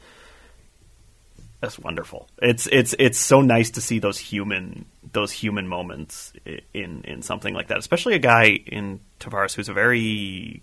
that's 1.61 1.79
wonderful. 1.79 2.27
It's 2.41 2.67
it's 2.71 2.93
it's 2.99 3.17
so 3.17 3.41
nice 3.41 3.71
to 3.71 3.81
see 3.81 3.99
those 3.99 4.17
human 4.17 4.85
those 5.13 5.31
human 5.31 5.67
moments 5.67 6.33
in 6.73 7.03
in 7.03 7.21
something 7.21 7.53
like 7.53 7.67
that, 7.67 7.77
especially 7.77 8.15
a 8.15 8.19
guy 8.19 8.47
in 8.47 8.99
Tavares 9.19 9.55
who's 9.55 9.69
a 9.69 9.73
very 9.73 10.61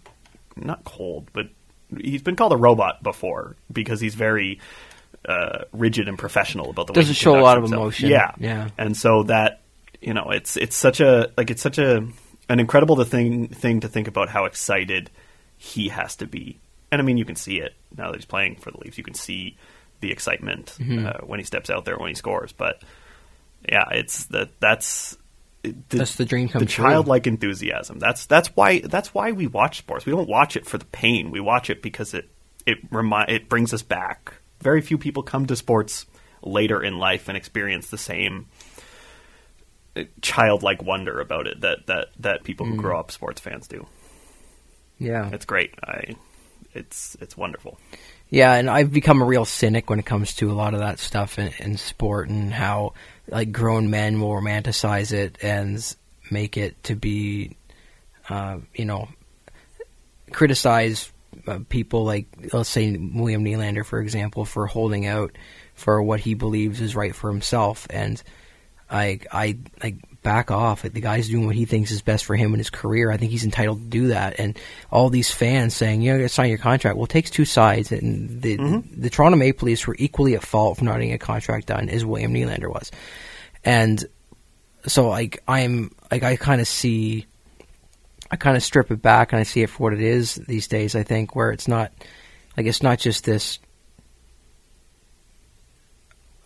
not 0.56 0.84
cold, 0.84 1.28
but 1.32 1.46
he's 1.98 2.22
been 2.22 2.36
called 2.36 2.52
a 2.52 2.56
robot 2.56 3.02
before 3.02 3.56
because 3.72 4.00
he's 4.00 4.14
very 4.14 4.60
uh, 5.28 5.64
rigid 5.72 6.08
and 6.08 6.18
professional 6.18 6.70
about 6.70 6.86
the 6.86 6.92
way 6.92 6.96
Doesn't 6.96 7.14
he 7.14 7.18
show 7.18 7.38
a 7.38 7.40
lot 7.40 7.56
of 7.56 7.64
himself. 7.64 7.80
emotion. 7.82 8.10
Yeah, 8.10 8.32
Yeah. 8.38 8.68
and 8.78 8.96
so 8.96 9.22
that 9.24 9.60
you 10.00 10.14
know, 10.14 10.30
it's 10.30 10.56
it's 10.56 10.74
such 10.76 11.00
a 11.00 11.30
like 11.36 11.50
it's 11.50 11.62
such 11.62 11.78
a 11.78 12.06
an 12.48 12.58
incredible 12.60 13.02
thing 13.04 13.48
thing 13.48 13.80
to 13.80 13.88
think 13.88 14.08
about 14.08 14.28
how 14.28 14.46
excited 14.46 15.10
he 15.58 15.88
has 15.88 16.16
to 16.16 16.26
be. 16.26 16.58
And 16.90 17.00
I 17.00 17.04
mean, 17.04 17.16
you 17.18 17.24
can 17.24 17.36
see 17.36 17.58
it 17.60 17.72
now 17.96 18.08
that 18.10 18.16
he's 18.16 18.24
playing 18.24 18.56
for 18.56 18.70
the 18.72 18.78
Leafs. 18.80 18.98
You 18.98 19.04
can 19.04 19.14
see 19.14 19.56
the 20.00 20.10
excitement 20.10 20.74
Mm-hmm. 20.80 21.06
uh, 21.06 21.12
when 21.26 21.38
he 21.38 21.44
steps 21.44 21.70
out 21.70 21.84
there 21.84 21.96
when 21.98 22.08
he 22.08 22.14
scores. 22.16 22.50
But 22.52 22.82
yeah, 23.68 23.84
it's 23.92 24.24
that 24.26 24.48
that's 24.60 25.16
the, 25.62 25.72
That's 25.90 26.16
the 26.16 26.24
dream 26.24 26.48
come 26.48 26.58
the 26.58 26.66
true. 26.66 26.84
childlike 26.84 27.28
enthusiasm. 27.28 28.00
That's 28.00 28.26
that's 28.26 28.48
why 28.56 28.80
that's 28.80 29.14
why 29.14 29.30
we 29.30 29.46
watch 29.46 29.78
sports. 29.78 30.04
We 30.04 30.10
don't 30.12 30.28
watch 30.28 30.56
it 30.56 30.66
for 30.66 30.78
the 30.78 30.84
pain. 30.86 31.30
We 31.30 31.38
watch 31.38 31.70
it 31.70 31.80
because 31.80 32.12
it 32.12 32.28
it 32.66 32.78
remi- 32.90 33.26
it 33.28 33.48
brings 33.48 33.72
us 33.72 33.82
back. 33.82 34.34
Very 34.62 34.80
few 34.80 34.96
people 34.98 35.22
come 35.22 35.46
to 35.46 35.56
sports 35.56 36.06
later 36.42 36.82
in 36.82 36.98
life 36.98 37.28
and 37.28 37.36
experience 37.36 37.88
the 37.90 37.98
same 37.98 38.46
uh, 39.96 40.04
childlike 40.22 40.82
wonder 40.82 41.20
about 41.20 41.46
it 41.46 41.60
that 41.60 41.86
that 41.86 42.06
that 42.20 42.44
people 42.44 42.66
Mm. 42.66 42.70
who 42.70 42.76
grow 42.76 42.98
up 42.98 43.10
sports 43.10 43.40
fans 43.40 43.68
do. 43.68 43.86
Yeah. 44.98 45.28
It's 45.32 45.44
great. 45.44 45.74
I 45.84 46.16
it's 46.74 47.16
it's 47.20 47.36
wonderful. 47.36 47.78
Yeah, 48.30 48.54
and 48.54 48.70
I've 48.70 48.90
become 48.90 49.20
a 49.20 49.26
real 49.26 49.44
cynic 49.44 49.90
when 49.90 49.98
it 49.98 50.06
comes 50.06 50.34
to 50.36 50.50
a 50.50 50.54
lot 50.54 50.72
of 50.72 50.80
that 50.80 50.98
stuff 50.98 51.38
in, 51.38 51.52
in 51.58 51.76
sport 51.76 52.30
and 52.30 52.50
how 52.50 52.94
like 53.28 53.52
grown 53.52 53.90
men 53.90 54.20
will 54.20 54.30
romanticize 54.30 55.12
it 55.12 55.36
and 55.42 55.94
make 56.30 56.56
it 56.56 56.82
to 56.84 56.94
be, 56.96 57.56
uh, 58.30 58.56
you 58.74 58.86
know, 58.86 59.08
criticize 60.30 61.11
uh, 61.46 61.60
people 61.68 62.04
like 62.04 62.26
let's 62.52 62.68
say 62.68 62.90
William 62.96 63.44
Nylander, 63.44 63.84
for 63.84 64.00
example, 64.00 64.44
for 64.44 64.66
holding 64.66 65.06
out 65.06 65.36
for 65.74 66.02
what 66.02 66.20
he 66.20 66.34
believes 66.34 66.80
is 66.80 66.94
right 66.94 67.14
for 67.14 67.30
himself, 67.30 67.86
and 67.90 68.22
I 68.90 69.20
I 69.32 69.58
like 69.82 69.96
back 70.22 70.50
off. 70.50 70.84
Like, 70.84 70.92
the 70.92 71.00
guy's 71.00 71.28
doing 71.28 71.46
what 71.46 71.56
he 71.56 71.64
thinks 71.64 71.90
is 71.90 72.02
best 72.02 72.24
for 72.24 72.36
him 72.36 72.52
in 72.52 72.58
his 72.58 72.70
career. 72.70 73.10
I 73.10 73.16
think 73.16 73.32
he's 73.32 73.44
entitled 73.44 73.80
to 73.80 73.88
do 73.88 74.08
that. 74.08 74.38
And 74.38 74.58
all 74.90 75.10
these 75.10 75.30
fans 75.30 75.74
saying, 75.74 76.02
"You 76.02 76.16
know, 76.16 76.26
sign 76.26 76.48
your 76.48 76.58
contract." 76.58 76.96
Well, 76.96 77.06
it 77.06 77.10
takes 77.10 77.30
two 77.30 77.44
sides, 77.44 77.92
and 77.92 78.42
the 78.42 78.56
the, 78.56 78.84
the 78.96 79.10
Toronto 79.10 79.36
Maple 79.36 79.66
Leafs 79.66 79.86
were 79.86 79.96
equally 79.98 80.34
at 80.34 80.42
fault 80.42 80.78
for 80.78 80.84
not 80.84 80.94
getting 80.94 81.12
a 81.12 81.18
contract 81.18 81.66
done 81.66 81.88
as 81.88 82.04
William 82.04 82.32
Nylander 82.32 82.68
was, 82.68 82.90
and 83.64 84.04
so 84.86 85.08
like 85.08 85.42
I'm 85.48 85.90
like 86.10 86.22
I 86.22 86.36
kind 86.36 86.60
of 86.60 86.68
see. 86.68 87.26
I 88.32 88.36
kind 88.36 88.56
of 88.56 88.62
strip 88.62 88.90
it 88.90 89.02
back 89.02 89.32
and 89.32 89.40
I 89.40 89.42
see 89.42 89.62
it 89.62 89.68
for 89.68 89.84
what 89.84 89.92
it 89.92 90.00
is 90.00 90.36
these 90.36 90.66
days. 90.66 90.96
I 90.96 91.02
think 91.02 91.36
where 91.36 91.52
it's 91.52 91.68
not 91.68 91.92
like 92.56 92.66
it's 92.66 92.82
not 92.82 92.98
just 92.98 93.24
this 93.24 93.58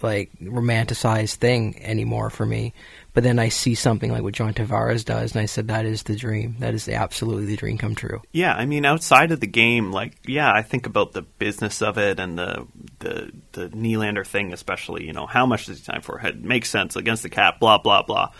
like 0.02 0.30
romanticized 0.40 1.36
thing 1.36 1.80
anymore 1.82 2.28
for 2.28 2.44
me. 2.44 2.74
But 3.14 3.22
then 3.22 3.38
I 3.38 3.48
see 3.48 3.74
something 3.74 4.12
like 4.12 4.22
what 4.22 4.34
John 4.34 4.52
Tavares 4.52 5.04
does, 5.04 5.32
and 5.32 5.40
I 5.40 5.46
said 5.46 5.68
that 5.68 5.86
is 5.86 6.02
the 6.02 6.16
dream. 6.16 6.56
That 6.58 6.74
is 6.74 6.84
the 6.84 6.94
absolutely 6.94 7.46
the 7.46 7.56
dream 7.56 7.78
come 7.78 7.94
true. 7.94 8.20
Yeah, 8.30 8.54
I 8.54 8.66
mean, 8.66 8.84
outside 8.84 9.32
of 9.32 9.40
the 9.40 9.46
game, 9.46 9.90
like, 9.90 10.16
yeah, 10.26 10.52
I 10.52 10.60
think 10.60 10.86
about 10.86 11.12
the 11.12 11.22
business 11.22 11.80
of 11.80 11.96
it 11.96 12.20
and 12.20 12.38
the 12.38 12.66
the 12.98 13.32
the 13.52 13.68
Nylander 13.70 14.26
thing, 14.26 14.52
especially. 14.52 15.06
You 15.06 15.14
know, 15.14 15.26
how 15.26 15.46
much 15.46 15.64
does 15.64 15.78
he 15.78 15.84
time 15.84 16.02
for? 16.02 16.20
It 16.20 16.42
makes 16.42 16.68
sense 16.68 16.94
against 16.94 17.22
the 17.22 17.30
cap, 17.30 17.58
blah 17.58 17.78
blah 17.78 18.02
blah. 18.02 18.32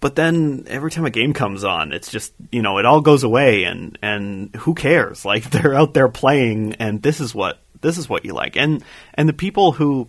But 0.00 0.14
then 0.14 0.64
every 0.68 0.90
time 0.90 1.04
a 1.04 1.10
game 1.10 1.32
comes 1.32 1.64
on, 1.64 1.92
it's 1.92 2.10
just 2.10 2.32
you 2.52 2.62
know 2.62 2.78
it 2.78 2.86
all 2.86 3.00
goes 3.00 3.24
away, 3.24 3.64
and 3.64 3.98
and 4.02 4.54
who 4.56 4.74
cares? 4.74 5.24
Like 5.24 5.50
they're 5.50 5.74
out 5.74 5.94
there 5.94 6.08
playing, 6.08 6.74
and 6.74 7.02
this 7.02 7.20
is 7.20 7.34
what 7.34 7.60
this 7.80 7.98
is 7.98 8.08
what 8.08 8.24
you 8.24 8.32
like, 8.32 8.56
and 8.56 8.84
and 9.14 9.28
the 9.28 9.32
people 9.32 9.72
who 9.72 10.08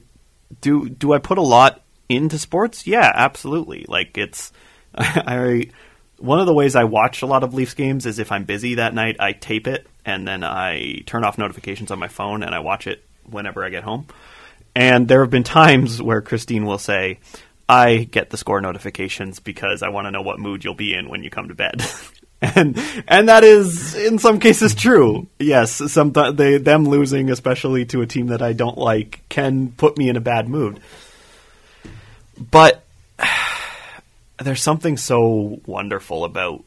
do 0.62 0.90
do 0.90 1.14
I 1.14 1.20
put 1.20 1.38
a 1.38 1.44
lot 1.44 1.82
into 2.08 2.38
sports? 2.38 2.86
Yeah, 2.88 3.12
absolutely. 3.14 3.86
Like 3.88 4.18
it's 4.18 4.52
I 4.96 5.70
one 6.18 6.40
of 6.40 6.46
the 6.46 6.54
ways 6.54 6.76
I 6.76 6.84
watch 6.84 7.22
a 7.22 7.26
lot 7.28 7.44
of 7.44 7.54
Leafs 7.54 7.74
games 7.74 8.06
is 8.06 8.20
if 8.20 8.32
I'm 8.32 8.44
busy 8.44 8.76
that 8.76 8.94
night, 8.94 9.16
I 9.20 9.32
tape 9.34 9.68
it 9.68 9.88
and 10.06 10.28
then 10.28 10.44
I 10.44 11.02
turn 11.06 11.24
off 11.24 11.38
notifications 11.38 11.92
on 11.92 12.00
my 12.00 12.10
phone 12.10 12.44
and 12.44 12.54
I 12.54 12.60
watch 12.60 12.88
it 12.88 13.04
whenever 13.24 13.64
I 13.64 13.70
get 13.70 13.84
home. 13.84 14.08
And 14.76 15.08
there 15.08 15.22
have 15.22 15.30
been 15.30 15.44
times 15.44 16.02
where 16.02 16.22
Christine 16.22 16.66
will 16.66 16.78
say, 16.78 17.20
I 17.70 18.06
get 18.06 18.32
the 18.32 18.38
score 18.38 18.62
notifications 18.62 19.40
because 19.40 19.84
I 19.84 19.90
want 19.90 20.08
to 20.08 20.12
know 20.12 20.24
what 20.24 20.40
mood 20.40 20.64
you'll 20.64 20.74
be 20.74 20.96
in 20.96 21.08
when 21.08 21.24
you 21.24 21.30
come 21.30 21.50
to 21.50 21.56
bed. 21.56 21.86
and 22.42 22.82
and 23.08 23.30
that 23.30 23.44
is 23.44 23.94
in 23.94 24.18
some 24.18 24.40
cases 24.40 24.74
true. 24.74 25.28
Yes, 25.38 25.74
some 25.92 26.12
they 26.12 26.58
them 26.58 26.86
losing 26.86 27.30
especially 27.30 27.86
to 27.86 28.02
a 28.02 28.08
team 28.08 28.28
that 28.28 28.42
I 28.42 28.54
don't 28.54 28.78
like 28.78 29.22
can 29.30 29.72
put 29.72 30.00
me 30.00 30.10
in 30.10 30.16
a 30.16 30.22
bad 30.22 30.50
mood. 30.50 30.80
But 32.40 32.84
there's 34.40 34.64
something 34.64 34.98
so 34.98 35.62
wonderful 35.68 36.26
about 36.26 36.64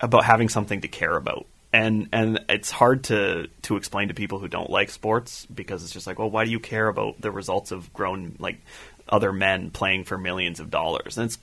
about 0.00 0.24
having 0.24 0.48
something 0.48 0.80
to 0.80 0.88
care 0.88 1.14
about. 1.14 1.46
And 1.74 2.08
and 2.10 2.40
it's 2.48 2.70
hard 2.70 3.04
to 3.04 3.48
to 3.62 3.76
explain 3.76 4.08
to 4.08 4.14
people 4.14 4.38
who 4.38 4.48
don't 4.48 4.70
like 4.70 4.88
sports 4.88 5.46
because 5.46 5.82
it's 5.82 5.92
just 5.92 6.06
like, 6.06 6.18
well, 6.18 6.30
why 6.30 6.46
do 6.46 6.50
you 6.50 6.60
care 6.60 6.88
about 6.88 7.20
the 7.20 7.30
results 7.30 7.70
of 7.70 7.92
grown 7.92 8.36
like 8.38 8.60
other 9.08 9.32
men 9.32 9.70
playing 9.70 10.04
for 10.04 10.18
millions 10.18 10.60
of 10.60 10.70
dollars? 10.70 11.18
And 11.18 11.26
it's 11.26 11.38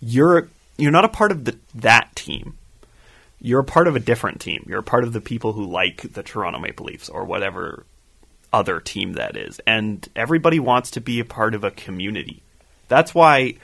you're 0.00 0.48
you're 0.76 0.92
not 0.92 1.04
a 1.04 1.08
part 1.08 1.32
of 1.32 1.44
the 1.44 1.58
that 1.74 2.14
team. 2.14 2.56
You're 3.40 3.60
a 3.60 3.64
part 3.64 3.86
of 3.86 3.94
a 3.94 4.00
different 4.00 4.40
team. 4.40 4.64
You're 4.68 4.80
a 4.80 4.84
part 4.84 5.04
of 5.04 5.12
the 5.12 5.20
people 5.20 5.52
who 5.52 5.64
like 5.64 6.12
the 6.12 6.22
Toronto 6.22 6.58
Maple 6.58 6.86
Leafs 6.86 7.08
or 7.08 7.24
whatever 7.24 7.84
other 8.52 8.80
team 8.80 9.12
that 9.14 9.36
is. 9.36 9.60
And 9.66 10.08
everybody 10.16 10.58
wants 10.58 10.90
to 10.92 11.00
be 11.00 11.20
a 11.20 11.24
part 11.24 11.54
of 11.54 11.64
a 11.64 11.70
community. 11.70 12.42
That's 12.88 13.14
why 13.14 13.54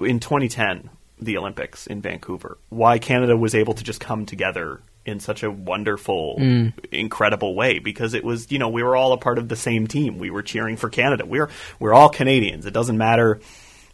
in 0.00 0.18
2010, 0.20 0.90
the 1.20 1.36
Olympics 1.36 1.86
in 1.86 2.00
Vancouver, 2.00 2.58
why 2.68 2.98
Canada 2.98 3.36
was 3.36 3.54
able 3.54 3.74
to 3.74 3.84
just 3.84 4.00
come 4.00 4.26
together 4.26 4.80
in 5.06 5.20
such 5.20 5.42
a 5.42 5.50
wonderful, 5.50 6.36
Mm. 6.40 6.72
incredible 6.92 7.54
way 7.54 7.78
because 7.78 8.14
it 8.14 8.24
was, 8.24 8.50
you 8.50 8.58
know, 8.58 8.68
we 8.68 8.82
were 8.82 8.96
all 8.96 9.12
a 9.12 9.18
part 9.18 9.38
of 9.38 9.48
the 9.48 9.56
same 9.56 9.86
team. 9.86 10.18
We 10.18 10.30
were 10.30 10.42
cheering 10.42 10.76
for 10.76 10.88
Canada. 10.88 11.26
We're 11.26 11.50
we're 11.78 11.92
all 11.94 12.08
Canadians. 12.08 12.64
It 12.66 12.72
doesn't 12.72 12.96
matter 12.98 13.40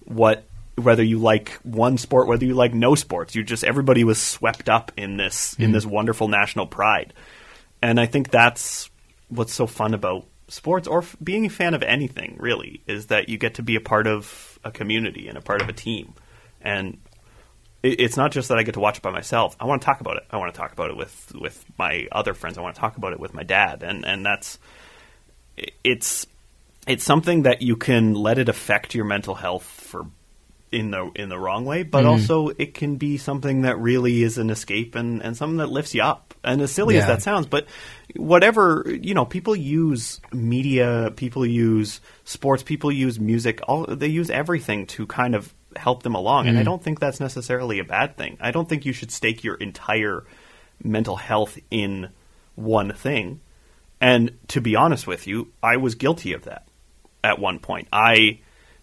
what 0.05 0.45
whether 0.77 1.03
you 1.03 1.19
like 1.19 1.51
one 1.63 1.99
sport, 1.99 2.27
whether 2.29 2.45
you 2.47 2.55
like 2.55 2.73
no 2.73 2.95
sports. 2.95 3.35
You 3.35 3.43
just 3.43 3.65
everybody 3.65 4.05
was 4.05 4.21
swept 4.21 4.69
up 4.69 4.93
in 4.97 5.17
this 5.17 5.55
in 5.59 5.73
this 5.73 5.85
wonderful 5.85 6.29
national 6.29 6.67
pride. 6.67 7.13
And 7.83 7.99
I 7.99 8.07
think 8.07 8.31
that's 8.31 8.89
what's 9.29 9.53
so 9.53 9.67
fun 9.67 9.95
about 9.95 10.27
sports 10.49 10.89
or 10.89 10.99
f- 11.03 11.17
being 11.23 11.47
a 11.47 11.49
fan 11.51 11.75
of 11.75 11.83
anything 11.83 12.37
really 12.41 12.83
is 12.87 13.07
that 13.07 13.29
you 13.29 13.39
get 13.39 13.55
to 13.55 13.63
be 13.63 13.77
a 13.77 13.81
part 13.81 14.07
of 14.07 14.59
a 14.65 14.71
community 14.71 15.29
and 15.29 15.39
a 15.39 15.41
part 15.41 15.63
of 15.63 15.69
a 15.69 15.73
team. 15.73 16.13
And 16.61 16.99
it's 17.83 18.17
not 18.17 18.33
just 18.33 18.49
that 18.49 18.59
I 18.59 18.63
get 18.63 18.75
to 18.75 18.81
watch 18.81 18.99
it 18.99 19.03
by 19.03 19.11
myself. 19.11 19.57
I 19.59 19.65
want 19.65 19.83
to 19.83 19.87
talk 19.87 20.01
about 20.01 20.17
it. 20.17 20.25
I 20.31 20.37
want 20.37 20.53
to 20.53 20.59
talk 20.59 20.73
about 20.73 20.91
it 20.91 20.97
with 20.97 21.33
with 21.35 21.65
my 21.79 22.09
other 22.13 22.35
friends. 22.35 22.59
I 22.59 22.61
want 22.61 22.75
to 22.75 22.81
talk 22.81 22.97
about 22.97 23.13
it 23.13 23.21
with 23.21 23.35
my 23.35 23.43
dad. 23.43 23.83
And 23.83 24.05
and 24.05 24.25
that's 24.25 24.59
it's 25.85 26.27
it's 26.87 27.05
something 27.05 27.43
that 27.43 27.63
you 27.63 27.77
can 27.77 28.15
let 28.15 28.39
it 28.39 28.49
affect 28.49 28.95
your 28.95 29.05
mental 29.05 29.35
health 29.35 29.65
for 29.65 30.07
in 30.73 30.91
the 30.91 31.11
in 31.15 31.29
the 31.29 31.39
wrong 31.39 31.65
way, 31.65 31.83
but 31.83 32.01
mm-hmm. 32.01 32.11
also 32.11 32.49
it 32.49 32.75
can 32.75 32.97
be 32.97 33.17
something 33.17 33.63
that 33.63 33.79
really 33.79 34.23
is 34.23 34.39
an 34.39 34.51
escape 34.51 34.95
and, 34.95 35.23
and 35.23 35.37
something 35.37 35.57
that 35.57 35.69
lifts 35.69 35.95
you 35.95 36.03
up. 36.03 36.35
And 36.45 36.63
as 36.63 36.71
silly 36.71 36.97
as 36.97 37.07
that 37.07 37.23
sounds, 37.23 37.47
but 37.47 37.67
whatever 38.17 38.85
you 38.89 39.13
know, 39.15 39.25
people 39.25 39.55
use 39.55 40.21
media, 40.33 41.13
people 41.17 41.45
use 41.45 42.01
sports, 42.25 42.63
people 42.63 42.91
use 42.91 43.19
music, 43.21 43.61
all 43.69 43.85
they 43.85 44.07
use 44.07 44.31
everything 44.31 44.87
to 44.89 45.07
kind 45.07 45.35
of 45.35 45.53
help 45.77 46.03
them 46.03 46.15
along. 46.15 46.49
And 46.49 46.59
I 46.59 46.63
mm. 46.63 46.67
don't 46.67 46.83
think 46.83 47.01
that's 47.01 47.21
necessarily 47.21 47.79
a 47.79 47.85
bad 47.85 48.17
thing. 48.17 48.39
I 48.41 48.51
don't 48.51 48.69
think 48.69 48.85
you 48.85 48.93
should 48.93 49.11
stake 49.11 49.45
your 49.45 49.55
entire 49.55 50.25
mental 50.83 51.17
health 51.17 51.59
in 51.71 52.11
one 52.55 52.93
thing. 52.93 53.41
And 54.01 54.39
to 54.49 54.61
be 54.61 54.77
honest 54.77 55.07
with 55.07 55.27
you, 55.27 55.53
I 55.63 55.77
was 55.77 55.95
guilty 55.95 56.33
of 56.33 56.45
that 56.45 56.67
at 57.23 57.39
one 57.39 57.59
point. 57.59 57.89
I 57.93 58.41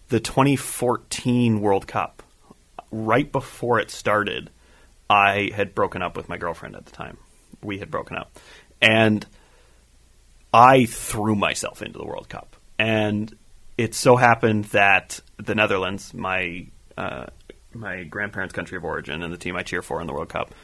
the 0.08 0.20
2014 0.20 1.60
World 1.60 1.86
Cup, 1.86 2.22
right 2.90 3.30
before 3.30 3.78
it 3.78 3.90
started, 3.90 4.50
I 5.10 5.50
had 5.54 5.74
broken 5.74 6.02
up 6.02 6.16
with 6.16 6.28
my 6.28 6.38
girlfriend 6.38 6.76
at 6.76 6.86
the 6.86 6.92
time. 6.92 7.18
We 7.62 7.78
had 7.78 7.90
broken 7.90 8.16
up. 8.16 8.38
And 8.80 9.26
I 10.52 10.86
threw 10.86 11.34
myself 11.34 11.82
into 11.82 11.98
the 11.98 12.06
World 12.06 12.28
Cup. 12.28 12.56
And 12.78 13.36
it 13.76 13.94
so 13.94 14.16
happened 14.16 14.66
that 14.66 15.20
the 15.36 15.54
Netherlands, 15.54 16.14
my 16.14 16.66
uh, 16.98 17.26
my 17.72 18.02
grandparents' 18.04 18.52
country 18.54 18.76
of 18.76 18.84
origin, 18.84 19.22
and 19.22 19.32
the 19.32 19.36
team 19.38 19.56
I 19.56 19.62
cheer 19.62 19.82
for 19.82 20.00
in 20.00 20.06
the 20.06 20.12
World 20.12 20.28
Cup, 20.28 20.54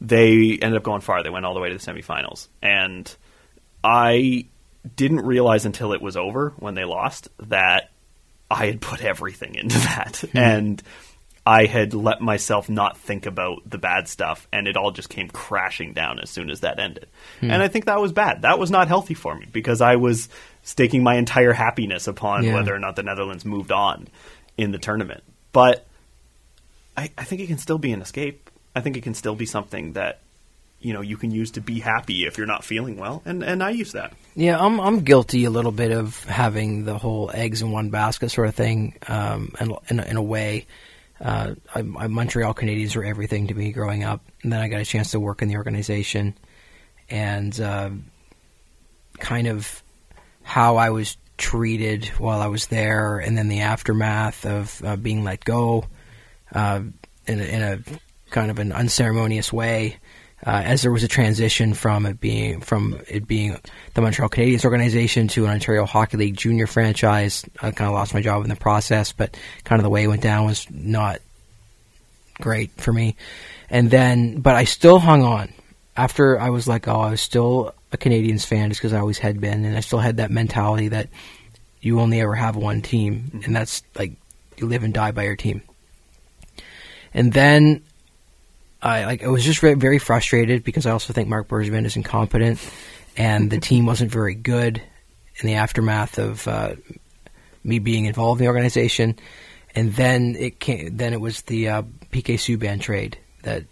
they 0.00 0.58
ended 0.60 0.74
up 0.76 0.82
going 0.82 1.00
far. 1.00 1.22
They 1.22 1.30
went 1.30 1.44
all 1.46 1.54
the 1.54 1.60
way 1.60 1.70
to 1.70 1.76
the 1.78 1.80
semifinals, 1.92 2.48
and 2.62 3.12
I 3.82 4.46
didn't 4.96 5.20
realize 5.20 5.66
until 5.66 5.92
it 5.92 6.02
was 6.02 6.16
over 6.16 6.52
when 6.58 6.74
they 6.74 6.84
lost 6.84 7.28
that 7.48 7.90
I 8.50 8.66
had 8.66 8.80
put 8.80 9.04
everything 9.04 9.54
into 9.54 9.78
that, 9.78 10.24
and 10.34 10.82
I 11.46 11.64
had 11.66 11.94
let 11.94 12.20
myself 12.20 12.68
not 12.68 12.98
think 12.98 13.24
about 13.26 13.68
the 13.68 13.78
bad 13.78 14.06
stuff, 14.08 14.46
and 14.52 14.66
it 14.68 14.76
all 14.76 14.90
just 14.90 15.08
came 15.08 15.28
crashing 15.28 15.92
down 15.94 16.18
as 16.20 16.28
soon 16.30 16.50
as 16.50 16.60
that 16.60 16.78
ended. 16.78 17.06
And 17.40 17.62
I 17.62 17.68
think 17.68 17.86
that 17.86 18.00
was 18.00 18.12
bad. 18.12 18.42
That 18.42 18.58
was 18.58 18.70
not 18.70 18.88
healthy 18.88 19.14
for 19.14 19.34
me 19.34 19.46
because 19.50 19.80
I 19.80 19.96
was 19.96 20.28
staking 20.62 21.02
my 21.02 21.14
entire 21.16 21.52
happiness 21.54 22.06
upon 22.06 22.44
Yeah. 22.44 22.54
whether 22.54 22.74
or 22.74 22.78
not 22.78 22.96
the 22.96 23.02
Netherlands 23.02 23.44
moved 23.46 23.72
on 23.72 24.08
in 24.58 24.72
the 24.72 24.78
tournament. 24.78 25.22
But 25.52 25.86
I, 26.96 27.10
I 27.16 27.24
think 27.24 27.40
it 27.40 27.46
can 27.46 27.58
still 27.58 27.78
be 27.78 27.92
an 27.92 28.02
escape. 28.02 28.50
I 28.74 28.80
think 28.80 28.96
it 28.96 29.02
can 29.02 29.14
still 29.14 29.34
be 29.34 29.46
something 29.46 29.94
that 29.94 30.20
you 30.80 30.92
know 30.92 31.00
you 31.00 31.16
can 31.16 31.30
use 31.32 31.50
to 31.52 31.60
be 31.60 31.80
happy 31.80 32.24
if 32.26 32.38
you're 32.38 32.46
not 32.46 32.64
feeling 32.64 32.96
well, 32.98 33.22
and 33.24 33.42
and 33.42 33.62
I 33.62 33.70
use 33.70 33.92
that. 33.92 34.12
Yeah, 34.36 34.58
I'm 34.64 34.80
I'm 34.80 35.00
guilty 35.00 35.44
a 35.44 35.50
little 35.50 35.72
bit 35.72 35.90
of 35.90 36.22
having 36.24 36.84
the 36.84 36.96
whole 36.98 37.30
eggs 37.34 37.62
in 37.62 37.70
one 37.72 37.90
basket 37.90 38.30
sort 38.30 38.48
of 38.48 38.54
thing. 38.54 38.94
Um, 39.08 39.52
in, 39.60 39.74
in, 39.90 40.00
a- 40.00 40.04
in 40.04 40.16
a 40.16 40.22
way, 40.22 40.66
uh, 41.20 41.54
I, 41.74 41.78
I, 41.80 42.06
Montreal 42.06 42.54
Canadiens 42.54 42.94
were 42.94 43.04
everything 43.04 43.48
to 43.48 43.54
me 43.54 43.72
growing 43.72 44.04
up, 44.04 44.20
and 44.42 44.52
then 44.52 44.60
I 44.60 44.68
got 44.68 44.80
a 44.80 44.84
chance 44.84 45.10
to 45.12 45.20
work 45.20 45.42
in 45.42 45.48
the 45.48 45.56
organization, 45.56 46.34
and 47.10 47.58
uh, 47.60 47.90
kind 49.18 49.48
of 49.48 49.82
how 50.42 50.76
I 50.76 50.90
was 50.90 51.16
treated 51.38 52.06
while 52.18 52.40
I 52.40 52.48
was 52.48 52.66
there, 52.66 53.18
and 53.18 53.38
then 53.38 53.48
the 53.48 53.60
aftermath 53.60 54.44
of 54.44 54.82
uh, 54.84 54.96
being 54.96 55.24
let 55.24 55.44
go 55.44 55.86
uh, 56.52 56.80
in, 57.26 57.40
a, 57.40 57.44
in 57.44 57.62
a 57.62 57.78
kind 58.30 58.50
of 58.50 58.58
an 58.58 58.72
unceremonious 58.72 59.52
way, 59.52 59.96
uh, 60.46 60.50
as 60.50 60.82
there 60.82 60.92
was 60.92 61.02
a 61.02 61.08
transition 61.08 61.74
from 61.74 62.06
it 62.06 62.20
being 62.20 62.60
from 62.60 63.00
it 63.08 63.26
being 63.26 63.58
the 63.94 64.00
Montreal 64.00 64.28
Canadiens 64.28 64.64
organization 64.64 65.28
to 65.28 65.44
an 65.44 65.50
Ontario 65.50 65.84
Hockey 65.84 66.16
League 66.16 66.36
junior 66.36 66.66
franchise. 66.66 67.44
I 67.60 67.70
kind 67.70 67.88
of 67.88 67.94
lost 67.94 68.14
my 68.14 68.20
job 68.20 68.42
in 68.44 68.50
the 68.50 68.56
process, 68.56 69.12
but 69.12 69.36
kind 69.64 69.80
of 69.80 69.84
the 69.84 69.90
way 69.90 70.04
it 70.04 70.08
went 70.08 70.22
down 70.22 70.46
was 70.46 70.66
not 70.70 71.20
great 72.40 72.70
for 72.72 72.92
me. 72.92 73.16
And 73.70 73.90
then, 73.90 74.40
but 74.40 74.54
I 74.54 74.64
still 74.64 74.98
hung 74.98 75.22
on 75.22 75.52
after 75.96 76.38
I 76.38 76.50
was 76.50 76.68
let 76.68 76.82
go. 76.82 77.00
I 77.00 77.10
was 77.10 77.20
still 77.20 77.74
a 77.92 77.96
Canadiens 77.96 78.44
fan 78.44 78.68
just 78.68 78.80
because 78.80 78.92
I 78.92 79.00
always 79.00 79.18
had 79.18 79.40
been, 79.40 79.64
and 79.64 79.76
I 79.76 79.80
still 79.80 79.98
had 79.98 80.18
that 80.18 80.30
mentality 80.30 80.88
that 80.88 81.08
you 81.80 82.00
only 82.00 82.20
ever 82.20 82.34
have 82.34 82.56
one 82.56 82.82
team, 82.82 83.42
and 83.44 83.54
that's 83.54 83.82
like 83.96 84.12
you 84.56 84.66
live 84.66 84.82
and 84.82 84.92
die 84.92 85.12
by 85.12 85.24
your 85.24 85.36
team. 85.36 85.62
And 87.14 87.32
then 87.32 87.82
I 88.82 89.04
like 89.06 89.24
I 89.24 89.28
was 89.28 89.44
just 89.44 89.60
very, 89.60 89.98
frustrated 89.98 90.64
because 90.64 90.86
I 90.86 90.90
also 90.90 91.12
think 91.12 91.28
Marc 91.28 91.48
Bergevin 91.48 91.84
is 91.84 91.96
incompetent, 91.96 92.60
and 93.16 93.50
the 93.50 93.60
team 93.60 93.86
wasn't 93.86 94.10
very 94.10 94.34
good 94.34 94.82
in 95.36 95.46
the 95.46 95.54
aftermath 95.54 96.18
of 96.18 96.46
uh, 96.46 96.74
me 97.64 97.78
being 97.78 98.06
involved 98.06 98.40
in 98.40 98.44
the 98.44 98.48
organization. 98.48 99.16
And 99.74 99.94
then 99.94 100.34
it 100.36 100.58
came, 100.58 100.96
then 100.96 101.12
it 101.12 101.20
was 101.20 101.42
the 101.42 101.68
uh, 101.68 101.82
PK 102.10 102.34
Subban 102.34 102.80
trade 102.80 103.18
that 103.42 103.64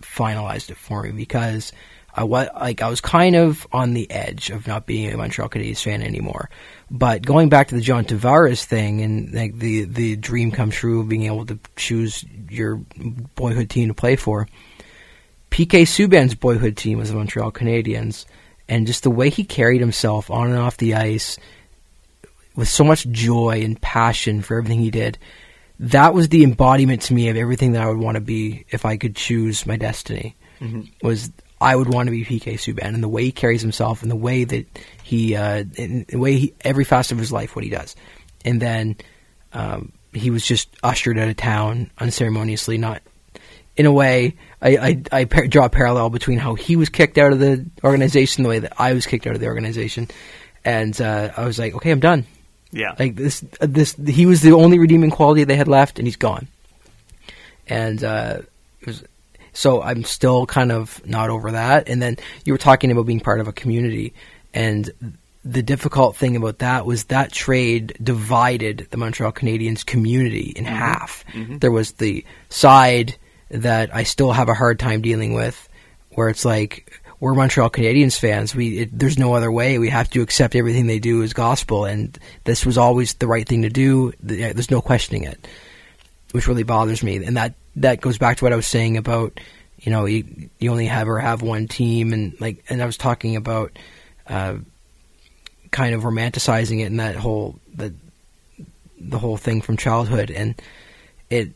finalized 0.00 0.70
it 0.70 0.76
for 0.76 1.02
me 1.02 1.10
because 1.10 1.72
I 2.14 2.24
was 2.24 2.48
like 2.54 2.82
I 2.82 2.88
was 2.88 3.00
kind 3.00 3.34
of 3.36 3.66
on 3.72 3.94
the 3.94 4.10
edge 4.10 4.50
of 4.50 4.66
not 4.66 4.86
being 4.86 5.12
a 5.12 5.16
Montreal 5.16 5.48
Canadiens 5.48 5.82
fan 5.82 6.02
anymore. 6.02 6.50
But 6.90 7.22
going 7.22 7.48
back 7.48 7.68
to 7.68 7.74
the 7.74 7.80
John 7.80 8.04
Tavares 8.04 8.64
thing 8.64 9.00
and 9.00 9.32
like 9.32 9.58
the 9.58 9.84
the 9.84 10.16
dream 10.16 10.50
come 10.50 10.70
true 10.70 11.00
of 11.00 11.08
being 11.08 11.24
able 11.24 11.46
to 11.46 11.58
choose 11.76 12.24
your 12.50 12.76
boyhood 13.34 13.70
team 13.70 13.88
to 13.88 13.94
play 13.94 14.16
for, 14.16 14.46
PK 15.50 15.82
Subban's 15.82 16.34
boyhood 16.34 16.76
team 16.76 16.98
was 16.98 17.10
the 17.10 17.16
Montreal 17.16 17.52
Canadiens, 17.52 18.26
and 18.68 18.86
just 18.86 19.02
the 19.02 19.10
way 19.10 19.30
he 19.30 19.44
carried 19.44 19.80
himself 19.80 20.30
on 20.30 20.50
and 20.50 20.58
off 20.58 20.76
the 20.76 20.94
ice 20.94 21.38
with 22.54 22.68
so 22.68 22.84
much 22.84 23.06
joy 23.08 23.62
and 23.62 23.80
passion 23.80 24.42
for 24.42 24.58
everything 24.58 24.80
he 24.80 24.90
did. 24.90 25.18
That 25.78 26.14
was 26.14 26.28
the 26.28 26.44
embodiment 26.44 27.02
to 27.02 27.14
me 27.14 27.28
of 27.28 27.36
everything 27.36 27.72
that 27.72 27.82
I 27.82 27.88
would 27.88 27.98
want 27.98 28.16
to 28.16 28.20
be 28.20 28.66
if 28.68 28.84
I 28.84 28.96
could 28.98 29.16
choose 29.16 29.66
my 29.66 29.76
destiny. 29.76 30.36
Mm-hmm. 30.60 31.06
Was 31.06 31.32
I 31.62 31.76
would 31.76 31.92
want 31.92 32.08
to 32.08 32.10
be 32.10 32.24
PK 32.24 32.54
Subban 32.54 32.94
and 32.94 33.02
the 33.02 33.08
way 33.08 33.24
he 33.24 33.32
carries 33.32 33.62
himself 33.62 34.02
and 34.02 34.10
the 34.10 34.16
way 34.16 34.44
that 34.44 34.66
he, 35.02 35.34
uh, 35.36 35.64
the 35.64 36.18
way 36.18 36.36
he, 36.36 36.54
every 36.62 36.84
facet 36.84 37.12
of 37.12 37.18
his 37.18 37.32
life, 37.32 37.54
what 37.54 37.64
he 37.64 37.70
does. 37.70 37.96
And 38.44 38.60
then 38.60 38.96
um, 39.52 39.92
he 40.12 40.30
was 40.30 40.44
just 40.44 40.68
ushered 40.82 41.18
out 41.18 41.28
of 41.28 41.36
town 41.36 41.90
unceremoniously, 41.98 42.78
not 42.78 43.02
in 43.76 43.86
a 43.86 43.92
way, 43.92 44.36
I, 44.60 44.76
I, 44.76 45.02
I 45.20 45.24
par- 45.24 45.46
draw 45.46 45.66
a 45.66 45.70
parallel 45.70 46.10
between 46.10 46.38
how 46.38 46.54
he 46.54 46.76
was 46.76 46.88
kicked 46.88 47.18
out 47.18 47.32
of 47.32 47.38
the 47.38 47.64
organization, 47.82 48.42
the 48.42 48.48
way 48.48 48.58
that 48.58 48.74
I 48.78 48.92
was 48.92 49.06
kicked 49.06 49.26
out 49.26 49.34
of 49.34 49.40
the 49.40 49.46
organization, 49.46 50.08
and 50.64 50.98
uh, 51.00 51.32
I 51.36 51.44
was 51.44 51.58
like, 51.58 51.74
okay, 51.74 51.90
I'm 51.90 52.00
done. 52.00 52.26
Yeah, 52.70 52.94
Like 52.98 53.16
this, 53.16 53.44
uh, 53.60 53.66
this, 53.68 53.94
he 53.94 54.24
was 54.24 54.40
the 54.40 54.52
only 54.52 54.78
redeeming 54.78 55.10
quality 55.10 55.44
they 55.44 55.56
had 55.56 55.68
left, 55.68 55.98
and 55.98 56.06
he's 56.06 56.16
gone. 56.16 56.48
And 57.66 58.02
uh, 58.02 58.38
it 58.80 58.86
was, 58.86 59.04
so 59.52 59.82
I'm 59.82 60.04
still 60.04 60.46
kind 60.46 60.72
of 60.72 61.04
not 61.06 61.30
over 61.30 61.52
that. 61.52 61.88
And 61.88 62.00
then 62.00 62.16
you 62.44 62.52
were 62.52 62.58
talking 62.58 62.90
about 62.90 63.06
being 63.06 63.20
part 63.20 63.40
of 63.40 63.48
a 63.48 63.52
community, 63.52 64.14
and 64.54 64.90
the 65.44 65.62
difficult 65.62 66.16
thing 66.16 66.36
about 66.36 66.58
that 66.58 66.86
was 66.86 67.04
that 67.04 67.32
trade 67.32 67.96
divided 68.02 68.86
the 68.90 68.96
Montreal 68.96 69.32
Canadiens 69.32 69.84
community 69.84 70.52
in 70.54 70.64
mm-hmm. 70.64 70.74
half. 70.74 71.24
Mm-hmm. 71.32 71.58
There 71.58 71.72
was 71.72 71.92
the 71.92 72.24
side 72.48 73.16
that 73.50 73.94
I 73.94 74.04
still 74.04 74.32
have 74.32 74.48
a 74.48 74.54
hard 74.54 74.78
time 74.78 75.02
dealing 75.02 75.34
with, 75.34 75.68
where 76.10 76.28
it's 76.28 76.44
like 76.44 77.02
we're 77.18 77.34
Montreal 77.34 77.70
Canadiens 77.70 78.18
fans. 78.18 78.54
We 78.54 78.80
it, 78.80 78.98
there's 78.98 79.18
no 79.18 79.34
other 79.34 79.50
way. 79.50 79.78
We 79.78 79.90
have 79.90 80.10
to 80.10 80.22
accept 80.22 80.54
everything 80.54 80.86
they 80.86 80.98
do 80.98 81.22
as 81.22 81.32
gospel, 81.32 81.84
and 81.84 82.18
this 82.44 82.64
was 82.64 82.78
always 82.78 83.14
the 83.14 83.26
right 83.26 83.46
thing 83.46 83.62
to 83.62 83.70
do. 83.70 84.12
There's 84.22 84.70
no 84.70 84.80
questioning 84.80 85.24
it, 85.24 85.46
which 86.32 86.46
really 86.46 86.62
bothers 86.62 87.02
me. 87.02 87.16
And 87.16 87.36
that 87.36 87.54
that 87.76 88.00
goes 88.00 88.18
back 88.18 88.38
to 88.38 88.44
what 88.44 88.52
I 88.52 88.56
was 88.56 88.66
saying 88.66 88.96
about 88.96 89.38
you 89.78 89.90
know 89.90 90.04
you, 90.06 90.50
you 90.58 90.70
only 90.70 90.86
have 90.86 91.08
or 91.08 91.18
have 91.18 91.42
one 91.42 91.68
team, 91.68 92.12
and 92.12 92.40
like 92.40 92.64
and 92.68 92.82
I 92.82 92.86
was 92.86 92.96
talking 92.96 93.36
about. 93.36 93.78
Uh, 94.26 94.56
kind 95.72 95.94
of 95.94 96.02
romanticizing 96.02 96.80
it 96.80 96.84
and 96.84 97.00
that 97.00 97.16
whole 97.16 97.58
the 97.74 97.94
the 99.00 99.18
whole 99.18 99.38
thing 99.38 99.62
from 99.62 99.78
childhood 99.78 100.30
and 100.30 100.54
it 101.30 101.48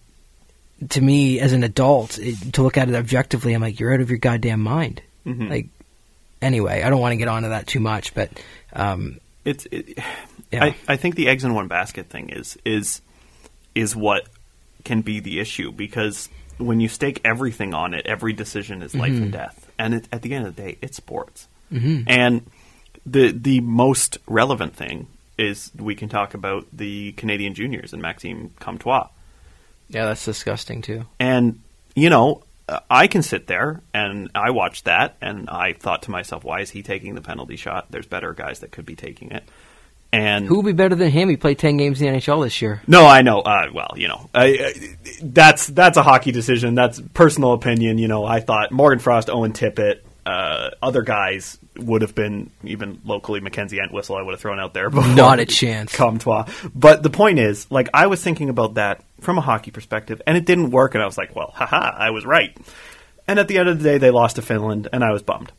to 0.88 1.02
me 1.02 1.38
as 1.38 1.52
an 1.52 1.62
adult 1.62 2.18
it, 2.18 2.34
to 2.54 2.62
look 2.62 2.78
at 2.78 2.88
it 2.88 2.94
objectively 2.94 3.52
I'm 3.52 3.60
like 3.60 3.78
you're 3.78 3.92
out 3.92 4.00
of 4.00 4.08
your 4.08 4.18
goddamn 4.18 4.62
mind 4.62 5.02
Mhm. 5.26 5.50
Like, 5.50 5.66
anyway, 6.40 6.82
I 6.82 6.90
don't 6.90 7.00
want 7.00 7.12
to 7.12 7.16
get 7.16 7.28
onto 7.28 7.48
that 7.48 7.66
too 7.66 7.80
much, 7.80 8.14
but 8.14 8.30
um, 8.72 9.18
It's. 9.44 9.66
It, 9.70 9.98
Yeah. 10.52 10.66
I, 10.66 10.76
I 10.86 10.96
think 10.96 11.16
the 11.16 11.26
eggs 11.26 11.42
in 11.42 11.54
one 11.54 11.66
basket 11.66 12.06
thing 12.06 12.28
is 12.28 12.56
is 12.64 13.00
is 13.74 13.96
what 13.96 14.28
can 14.84 15.00
be 15.00 15.20
the 15.20 15.40
issue 15.40 15.72
because 15.72 16.28
when 16.58 16.80
you 16.80 16.88
stake 16.88 17.20
everything 17.24 17.74
on 17.74 17.92
it, 17.94 18.06
every 18.06 18.32
decision 18.32 18.82
is 18.82 18.94
life 18.94 19.12
and 19.12 19.32
death, 19.32 19.70
and 19.78 19.94
it, 19.94 20.08
at 20.10 20.22
the 20.22 20.32
end 20.34 20.46
of 20.46 20.56
the 20.56 20.62
day, 20.62 20.78
it's 20.80 20.96
sports. 20.96 21.48
Mm-hmm. 21.72 22.02
And 22.06 22.50
the 23.04 23.32
the 23.32 23.60
most 23.60 24.18
relevant 24.26 24.74
thing 24.74 25.08
is 25.38 25.70
we 25.76 25.94
can 25.94 26.08
talk 26.08 26.34
about 26.34 26.66
the 26.72 27.12
Canadian 27.12 27.54
juniors 27.54 27.92
and 27.92 28.00
Maxime 28.00 28.50
Comtois. 28.58 29.08
yeah, 29.88 30.06
that's 30.06 30.24
disgusting 30.24 30.82
too. 30.82 31.04
And, 31.20 31.60
you 31.94 32.10
know, 32.10 32.42
I 32.90 33.06
can 33.06 33.22
sit 33.22 33.46
there 33.46 33.82
and 33.94 34.30
I 34.34 34.50
watched 34.50 34.86
that 34.86 35.16
and 35.20 35.48
I 35.48 35.72
thought 35.72 36.02
to 36.04 36.10
myself, 36.10 36.42
why 36.42 36.60
is 36.60 36.70
he 36.70 36.82
taking 36.82 37.14
the 37.14 37.20
penalty 37.20 37.56
shot? 37.56 37.86
There's 37.90 38.06
better 38.06 38.32
guys 38.32 38.60
that 38.60 38.72
could 38.72 38.86
be 38.86 38.96
taking 38.96 39.30
it. 39.30 39.44
And 40.16 40.46
Who 40.46 40.56
would 40.56 40.64
be 40.64 40.72
better 40.72 40.94
than 40.94 41.10
him? 41.10 41.28
He 41.28 41.36
played 41.36 41.58
ten 41.58 41.76
games 41.76 42.00
in 42.00 42.12
the 42.12 42.18
NHL 42.18 42.42
this 42.42 42.62
year. 42.62 42.80
no, 42.86 43.06
I 43.06 43.22
know. 43.22 43.40
Uh, 43.40 43.66
well, 43.74 43.90
you 43.96 44.08
know, 44.08 44.30
I, 44.34 44.44
I, 44.46 44.96
that's 45.22 45.66
that's 45.66 45.98
a 45.98 46.02
hockey 46.02 46.32
decision. 46.32 46.74
That's 46.74 47.00
personal 47.12 47.52
opinion. 47.52 47.98
You 47.98 48.08
know, 48.08 48.24
I 48.24 48.40
thought 48.40 48.72
Morgan 48.72 48.98
Frost, 48.98 49.28
Owen 49.28 49.52
Tippett, 49.52 50.00
uh, 50.24 50.70
other 50.82 51.02
guys 51.02 51.58
would 51.76 52.02
have 52.02 52.14
been 52.14 52.50
even 52.64 53.00
locally 53.04 53.40
Mackenzie 53.40 53.78
Entwistle. 53.78 54.16
I 54.16 54.22
would 54.22 54.32
have 54.32 54.40
thrown 54.40 54.58
out 54.58 54.74
there. 54.74 54.90
but 54.90 55.14
Not 55.14 55.38
a 55.38 55.46
chance. 55.46 55.94
Comtois. 55.94 56.46
But 56.74 57.02
the 57.02 57.10
point 57.10 57.38
is, 57.38 57.70
like, 57.70 57.88
I 57.94 58.06
was 58.06 58.22
thinking 58.22 58.48
about 58.48 58.74
that 58.74 59.04
from 59.20 59.38
a 59.38 59.42
hockey 59.42 59.70
perspective, 59.70 60.22
and 60.26 60.36
it 60.36 60.46
didn't 60.46 60.70
work. 60.70 60.94
And 60.94 61.02
I 61.02 61.06
was 61.06 61.18
like, 61.18 61.36
well, 61.36 61.52
haha, 61.54 61.94
I 61.96 62.10
was 62.10 62.24
right. 62.24 62.56
And 63.28 63.38
at 63.38 63.48
the 63.48 63.58
end 63.58 63.68
of 63.68 63.78
the 63.78 63.84
day, 63.84 63.98
they 63.98 64.10
lost 64.10 64.36
to 64.36 64.42
Finland, 64.42 64.88
and 64.92 65.04
I 65.04 65.12
was 65.12 65.22
bummed. 65.22 65.52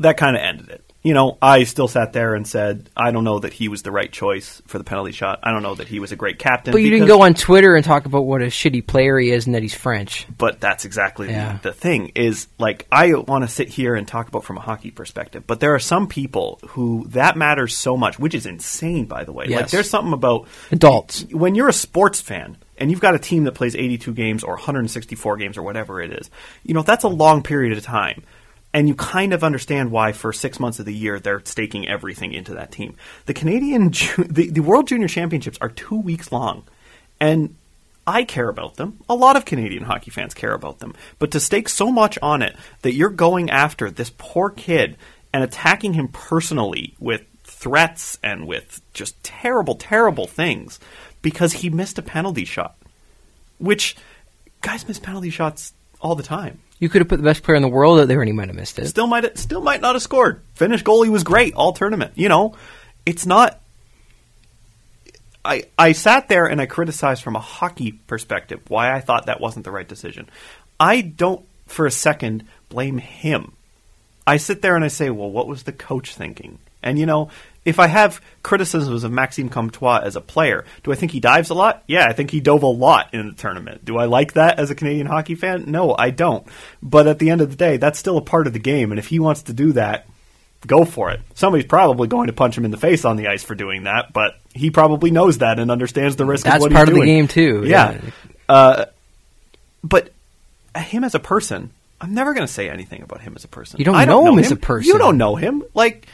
That 0.00 0.16
kind 0.16 0.36
of 0.36 0.42
ended 0.42 0.68
it. 0.68 0.87
You 1.00 1.14
know, 1.14 1.38
I 1.40 1.62
still 1.62 1.86
sat 1.86 2.12
there 2.12 2.34
and 2.34 2.46
said, 2.46 2.90
I 2.96 3.12
don't 3.12 3.22
know 3.22 3.38
that 3.38 3.52
he 3.52 3.68
was 3.68 3.82
the 3.82 3.92
right 3.92 4.10
choice 4.10 4.60
for 4.66 4.78
the 4.78 4.84
penalty 4.84 5.12
shot. 5.12 5.38
I 5.44 5.52
don't 5.52 5.62
know 5.62 5.76
that 5.76 5.86
he 5.86 6.00
was 6.00 6.10
a 6.10 6.16
great 6.16 6.40
captain. 6.40 6.72
But 6.72 6.82
you 6.82 6.90
didn't 6.90 7.06
go 7.06 7.22
on 7.22 7.34
Twitter 7.34 7.76
and 7.76 7.84
talk 7.84 8.04
about 8.04 8.22
what 8.26 8.42
a 8.42 8.46
shitty 8.46 8.84
player 8.84 9.16
he 9.16 9.30
is 9.30 9.46
and 9.46 9.54
that 9.54 9.62
he's 9.62 9.74
French. 9.76 10.26
but 10.36 10.60
that's 10.60 10.84
exactly 10.84 11.30
Yeah. 11.30 11.58
the, 11.62 11.68
the 11.70 11.72
thing 11.72 12.10
is 12.16 12.48
like 12.58 12.86
I 12.90 13.14
want 13.14 13.44
to 13.44 13.48
sit 13.48 13.68
here 13.68 13.94
and 13.94 14.08
talk 14.08 14.26
about 14.26 14.42
from 14.44 14.56
a 14.56 14.60
hockey 14.60 14.90
perspective, 14.90 15.44
but 15.46 15.60
there 15.60 15.72
are 15.72 15.78
some 15.78 16.08
people 16.08 16.58
who 16.70 17.06
that 17.10 17.36
matters 17.36 17.76
so 17.76 17.96
much, 17.96 18.18
which 18.18 18.34
is 18.34 18.44
insane 18.44 19.06
by 19.06 19.22
the 19.22 19.32
way. 19.32 19.44
Like 19.44 19.50
Yes. 19.50 19.70
there's 19.70 19.88
something 19.88 20.12
about 20.12 20.48
Adults. 20.72 21.24
when 21.30 21.54
you're 21.54 21.68
a 21.68 21.72
sports 21.72 22.20
fan 22.20 22.56
and 22.76 22.90
you've 22.90 23.00
got 23.00 23.14
a 23.14 23.18
team 23.20 23.44
that 23.44 23.52
plays 23.52 23.76
82 23.76 24.12
games 24.14 24.42
or 24.42 24.54
164 24.54 25.36
games 25.36 25.56
or 25.56 25.62
whatever 25.62 26.02
it 26.02 26.12
is, 26.12 26.28
you 26.64 26.74
know, 26.74 26.82
that's 26.82 27.04
a 27.04 27.08
long 27.08 27.44
period 27.44 27.78
of 27.78 27.84
time. 27.84 28.24
And 28.74 28.86
you 28.86 28.94
kind 28.94 29.32
of 29.32 29.42
understand 29.42 29.90
why 29.90 30.12
for 30.12 30.32
six 30.32 30.60
months 30.60 30.78
of 30.78 30.84
the 30.84 30.94
year 30.94 31.18
they're 31.18 31.42
staking 31.44 31.88
everything 31.88 32.32
into 32.32 32.54
that 32.54 32.70
team. 32.70 32.96
The 33.26 33.34
Canadian, 33.34 33.90
the, 34.18 34.50
the 34.50 34.60
World 34.60 34.88
Junior 34.88 35.08
Championships 35.08 35.58
are 35.60 35.70
two 35.70 35.98
weeks 35.98 36.30
long. 36.30 36.64
And 37.18 37.56
I 38.06 38.24
care 38.24 38.48
about 38.48 38.76
them. 38.76 39.00
A 39.08 39.14
lot 39.14 39.36
of 39.36 39.44
Canadian 39.44 39.84
hockey 39.84 40.10
fans 40.10 40.32
care 40.32 40.54
about 40.54 40.78
them. 40.78 40.94
But 41.18 41.30
to 41.32 41.40
stake 41.40 41.68
so 41.68 41.90
much 41.90 42.18
on 42.22 42.42
it 42.42 42.56
that 42.82 42.94
you're 42.94 43.10
going 43.10 43.50
after 43.50 43.90
this 43.90 44.10
poor 44.16 44.50
kid 44.50 44.96
and 45.32 45.44
attacking 45.44 45.92
him 45.92 46.08
personally 46.08 46.94
with 46.98 47.22
threats 47.44 48.18
and 48.22 48.46
with 48.46 48.80
just 48.94 49.22
terrible, 49.22 49.74
terrible 49.74 50.26
things 50.26 50.80
because 51.20 51.52
he 51.52 51.68
missed 51.68 51.98
a 51.98 52.02
penalty 52.02 52.44
shot. 52.44 52.76
Which 53.58 53.96
guys 54.60 54.86
miss 54.88 54.98
penalty 54.98 55.30
shots 55.30 55.72
all 56.00 56.14
the 56.14 56.22
time. 56.22 56.60
You 56.78 56.88
could 56.88 57.00
have 57.00 57.08
put 57.08 57.16
the 57.16 57.24
best 57.24 57.42
player 57.42 57.56
in 57.56 57.62
the 57.62 57.68
world 57.68 57.98
out 57.98 58.08
there 58.08 58.20
and 58.20 58.28
he 58.28 58.32
might 58.32 58.48
have 58.48 58.56
missed 58.56 58.78
it. 58.78 58.86
Still 58.88 59.06
might 59.06 59.36
still 59.36 59.60
might 59.60 59.80
not 59.80 59.94
have 59.94 60.02
scored. 60.02 60.42
Finnish 60.54 60.84
goalie 60.84 61.08
was 61.08 61.24
great 61.24 61.54
all 61.54 61.72
tournament. 61.72 62.12
You 62.14 62.28
know, 62.28 62.54
it's 63.04 63.26
not. 63.26 63.60
I 65.44 65.64
I 65.76 65.92
sat 65.92 66.28
there 66.28 66.46
and 66.46 66.60
I 66.60 66.66
criticized 66.66 67.22
from 67.22 67.36
a 67.36 67.40
hockey 67.40 67.92
perspective 67.92 68.60
why 68.68 68.94
I 68.94 69.00
thought 69.00 69.26
that 69.26 69.40
wasn't 69.40 69.64
the 69.64 69.72
right 69.72 69.88
decision. 69.88 70.28
I 70.78 71.00
don't 71.00 71.44
for 71.66 71.86
a 71.86 71.90
second 71.90 72.46
blame 72.68 72.98
him. 72.98 73.52
I 74.26 74.36
sit 74.36 74.62
there 74.62 74.76
and 74.76 74.84
I 74.84 74.88
say, 74.88 75.10
well, 75.10 75.30
what 75.30 75.48
was 75.48 75.62
the 75.62 75.72
coach 75.72 76.14
thinking? 76.14 76.58
And 76.82 76.98
you 76.98 77.06
know, 77.06 77.30
if 77.68 77.78
I 77.78 77.86
have 77.86 78.20
criticisms 78.42 79.04
of 79.04 79.12
Maxime 79.12 79.50
Comtois 79.50 80.00
as 80.02 80.16
a 80.16 80.22
player, 80.22 80.64
do 80.82 80.90
I 80.90 80.94
think 80.94 81.12
he 81.12 81.20
dives 81.20 81.50
a 81.50 81.54
lot? 81.54 81.84
Yeah, 81.86 82.06
I 82.08 82.14
think 82.14 82.30
he 82.30 82.40
dove 82.40 82.62
a 82.62 82.66
lot 82.66 83.12
in 83.12 83.28
the 83.28 83.34
tournament. 83.34 83.84
Do 83.84 83.98
I 83.98 84.06
like 84.06 84.32
that 84.32 84.58
as 84.58 84.70
a 84.70 84.74
Canadian 84.74 85.06
hockey 85.06 85.34
fan? 85.34 85.64
No, 85.66 85.94
I 85.96 86.10
don't. 86.10 86.46
But 86.82 87.06
at 87.06 87.18
the 87.18 87.28
end 87.28 87.42
of 87.42 87.50
the 87.50 87.56
day, 87.56 87.76
that's 87.76 87.98
still 87.98 88.16
a 88.16 88.22
part 88.22 88.46
of 88.46 88.54
the 88.54 88.58
game, 88.58 88.90
and 88.90 88.98
if 88.98 89.08
he 89.08 89.18
wants 89.18 89.42
to 89.42 89.52
do 89.52 89.72
that, 89.72 90.08
go 90.66 90.86
for 90.86 91.10
it. 91.10 91.20
Somebody's 91.34 91.66
probably 91.66 92.08
going 92.08 92.28
to 92.28 92.32
punch 92.32 92.56
him 92.56 92.64
in 92.64 92.70
the 92.70 92.78
face 92.78 93.04
on 93.04 93.16
the 93.16 93.28
ice 93.28 93.42
for 93.42 93.54
doing 93.54 93.84
that, 93.84 94.14
but 94.14 94.38
he 94.54 94.70
probably 94.70 95.10
knows 95.10 95.38
that 95.38 95.58
and 95.58 95.70
understands 95.70 96.16
the 96.16 96.24
risk. 96.24 96.44
That's 96.44 96.56
of 96.56 96.62
what 96.62 96.72
part 96.72 96.88
he's 96.88 96.96
of 96.96 97.00
the 97.02 97.06
game, 97.06 97.28
too. 97.28 97.64
Yeah. 97.66 97.92
Yeah. 97.92 98.10
Uh, 98.48 98.84
but 99.84 100.10
him 100.74 101.04
as 101.04 101.14
a 101.14 101.20
person, 101.20 101.70
I'm 102.00 102.14
never 102.14 102.32
going 102.32 102.46
to 102.46 102.52
say 102.52 102.70
anything 102.70 103.02
about 103.02 103.20
him 103.20 103.34
as 103.36 103.44
a 103.44 103.48
person. 103.48 103.78
You 103.78 103.84
don't 103.84 103.94
I 103.94 104.06
know 104.06 104.26
him 104.26 104.38
as 104.38 104.50
a 104.50 104.56
person. 104.56 104.88
You 104.88 104.98
don't 104.98 105.18
know 105.18 105.36
him. 105.36 105.64
Like, 105.74 106.06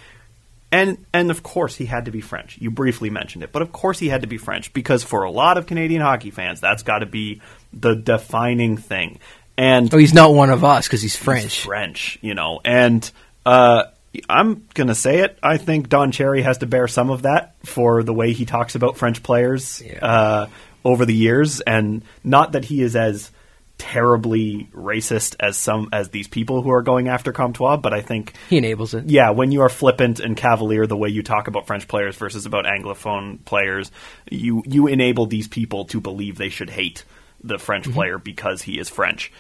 and 0.75 1.05
and 1.13 1.31
of 1.31 1.43
course 1.43 1.77
he 1.77 1.87
had 1.87 2.05
to 2.07 2.11
be 2.11 2.21
French. 2.21 2.59
You 2.61 2.71
briefly 2.71 3.11
mentioned 3.11 3.45
it, 3.45 3.53
but 3.53 3.63
of 3.63 3.71
course 3.73 3.99
he 3.99 4.09
had 4.09 4.23
to 4.23 4.27
be 4.27 4.39
French 4.39 4.73
because 4.73 5.03
for 5.05 5.23
a 5.25 5.31
lot 5.31 5.57
of 5.59 5.67
Canadian 5.67 6.03
hockey 6.03 6.31
fans, 6.31 6.61
that's 6.61 6.83
got 6.83 6.99
to 6.99 7.07
be 7.07 7.41
the 7.73 7.95
defining 7.95 8.77
thing. 8.77 9.19
And 9.57 9.93
Oh, 9.95 9.99
he's 9.99 10.13
not 10.15 10.35
one 10.35 10.51
of 10.51 10.65
us 10.65 10.87
because 10.87 11.01
he's 11.03 11.17
French. 11.17 11.43
He's 11.45 11.55
French. 11.65 12.19
You 12.23 12.35
know, 12.35 12.61
and 12.65 13.09
uh, 13.47 13.85
I'm 14.29 14.67
gonna 14.75 14.95
say 14.95 15.21
it. 15.21 15.39
I 15.43 15.57
think 15.59 15.89
Don 15.89 16.11
Cherry 16.13 16.43
has 16.43 16.59
to 16.59 16.67
bear 16.67 16.89
some 16.89 17.11
of 17.11 17.23
that 17.23 17.55
for 17.65 18.03
the 18.03 18.13
way 18.13 18.33
he 18.33 18.45
talks 18.45 18.75
about 18.75 18.97
French 18.97 19.23
players 19.23 19.81
Yeah. 19.85 20.05
uh, 20.05 20.47
over 20.85 21.05
the 21.07 21.15
years, 21.15 21.61
and 21.61 22.03
not 22.23 22.53
that 22.53 22.65
he 22.65 22.83
is 22.83 22.95
as 22.97 23.31
terribly 23.79 24.69
racist 24.73 25.37
as 25.41 25.57
some 25.57 25.89
as 25.93 26.11
these 26.11 26.29
people 26.29 26.63
who 26.63 26.71
are 26.71 26.83
going 26.83 27.09
after 27.09 27.33
Comtois, 27.33 27.77
but 27.77 27.93
I 27.93 28.01
think 28.01 28.35
He 28.49 28.57
enables 28.57 28.95
it. 28.95 29.07
yeah, 29.07 29.31
when 29.31 29.53
you 29.53 29.63
are 29.63 29.69
flippant 29.69 30.21
and 30.21 30.37
cavalier 30.37 30.87
the 30.87 30.97
way 30.97 31.09
you 31.09 31.23
talk 31.23 31.49
about 31.49 31.67
French 31.67 31.89
players 31.89 32.17
versus 32.17 32.47
about 32.47 32.65
Anglophone 32.65 33.45
players, 33.45 33.91
you 34.31 34.63
you 34.67 34.87
enable 34.87 35.27
these 35.27 35.49
people 35.49 35.85
to 35.87 36.01
believe 36.01 36.39
they 36.39 36.49
should 36.49 36.71
hate 36.71 37.05
the 37.43 37.59
French 37.59 37.85
mm-hmm. 37.85 37.95
player 37.95 38.19
because 38.19 38.63
he 38.63 38.79
is 38.79 38.89
French. 38.89 39.33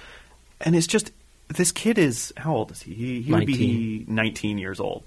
And 0.61 0.77
it's 0.77 0.87
just 0.87 1.13
this 1.49 1.73
kid 1.73 1.99
is 1.99 2.33
how 2.37 2.55
old 2.55 2.71
is 2.73 2.83
he? 2.83 2.95
He, 2.95 3.23
he 3.23 3.33
would 3.33 3.47
be 3.47 4.05
19 4.09 4.59
years 4.59 4.81
old. 4.81 5.05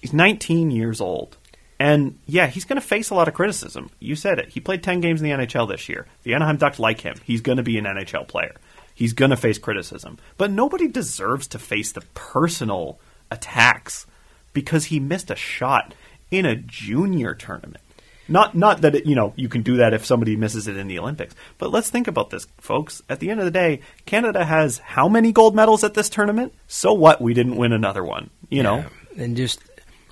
He's 0.00 0.12
19 0.12 0.70
years 0.70 1.00
old. 1.00 1.36
And 1.80 2.18
yeah, 2.26 2.48
he's 2.48 2.64
going 2.64 2.80
to 2.80 2.86
face 2.86 3.10
a 3.10 3.14
lot 3.14 3.28
of 3.28 3.34
criticism. 3.34 3.90
You 4.00 4.16
said 4.16 4.38
it. 4.38 4.48
He 4.48 4.60
played 4.60 4.82
10 4.82 5.00
games 5.00 5.22
in 5.22 5.28
the 5.28 5.46
NHL 5.46 5.68
this 5.68 5.88
year. 5.88 6.06
The 6.24 6.34
Anaheim 6.34 6.56
Ducks 6.56 6.78
like 6.78 7.00
him. 7.02 7.16
He's 7.24 7.40
going 7.40 7.58
to 7.58 7.62
be 7.62 7.78
an 7.78 7.84
NHL 7.84 8.26
player. 8.26 8.56
He's 8.94 9.12
going 9.12 9.30
to 9.30 9.36
face 9.36 9.58
criticism. 9.58 10.18
But 10.36 10.50
nobody 10.50 10.88
deserves 10.88 11.46
to 11.48 11.58
face 11.58 11.92
the 11.92 12.00
personal 12.14 12.98
attacks 13.30 14.06
because 14.52 14.86
he 14.86 14.98
missed 14.98 15.30
a 15.30 15.36
shot 15.36 15.94
in 16.32 16.44
a 16.44 16.56
junior 16.56 17.34
tournament. 17.34 17.82
Not 18.30 18.54
not 18.54 18.82
that 18.82 18.94
it, 18.94 19.06
you 19.06 19.14
know 19.14 19.32
you 19.36 19.48
can 19.48 19.62
do 19.62 19.78
that 19.78 19.94
if 19.94 20.04
somebody 20.04 20.36
misses 20.36 20.68
it 20.68 20.76
in 20.76 20.86
the 20.86 20.98
Olympics. 20.98 21.34
But 21.56 21.70
let's 21.70 21.88
think 21.88 22.06
about 22.06 22.28
this, 22.28 22.46
folks. 22.58 23.02
At 23.08 23.20
the 23.20 23.30
end 23.30 23.40
of 23.40 23.46
the 23.46 23.50
day, 23.50 23.80
Canada 24.04 24.44
has 24.44 24.78
how 24.78 25.08
many 25.08 25.32
gold 25.32 25.56
medals 25.56 25.82
at 25.82 25.94
this 25.94 26.10
tournament? 26.10 26.52
So 26.66 26.92
what? 26.92 27.22
We 27.22 27.32
didn't 27.32 27.56
win 27.56 27.72
another 27.72 28.04
one. 28.04 28.28
You 28.50 28.62
know. 28.62 28.84
And 29.16 29.36
just 29.36 29.60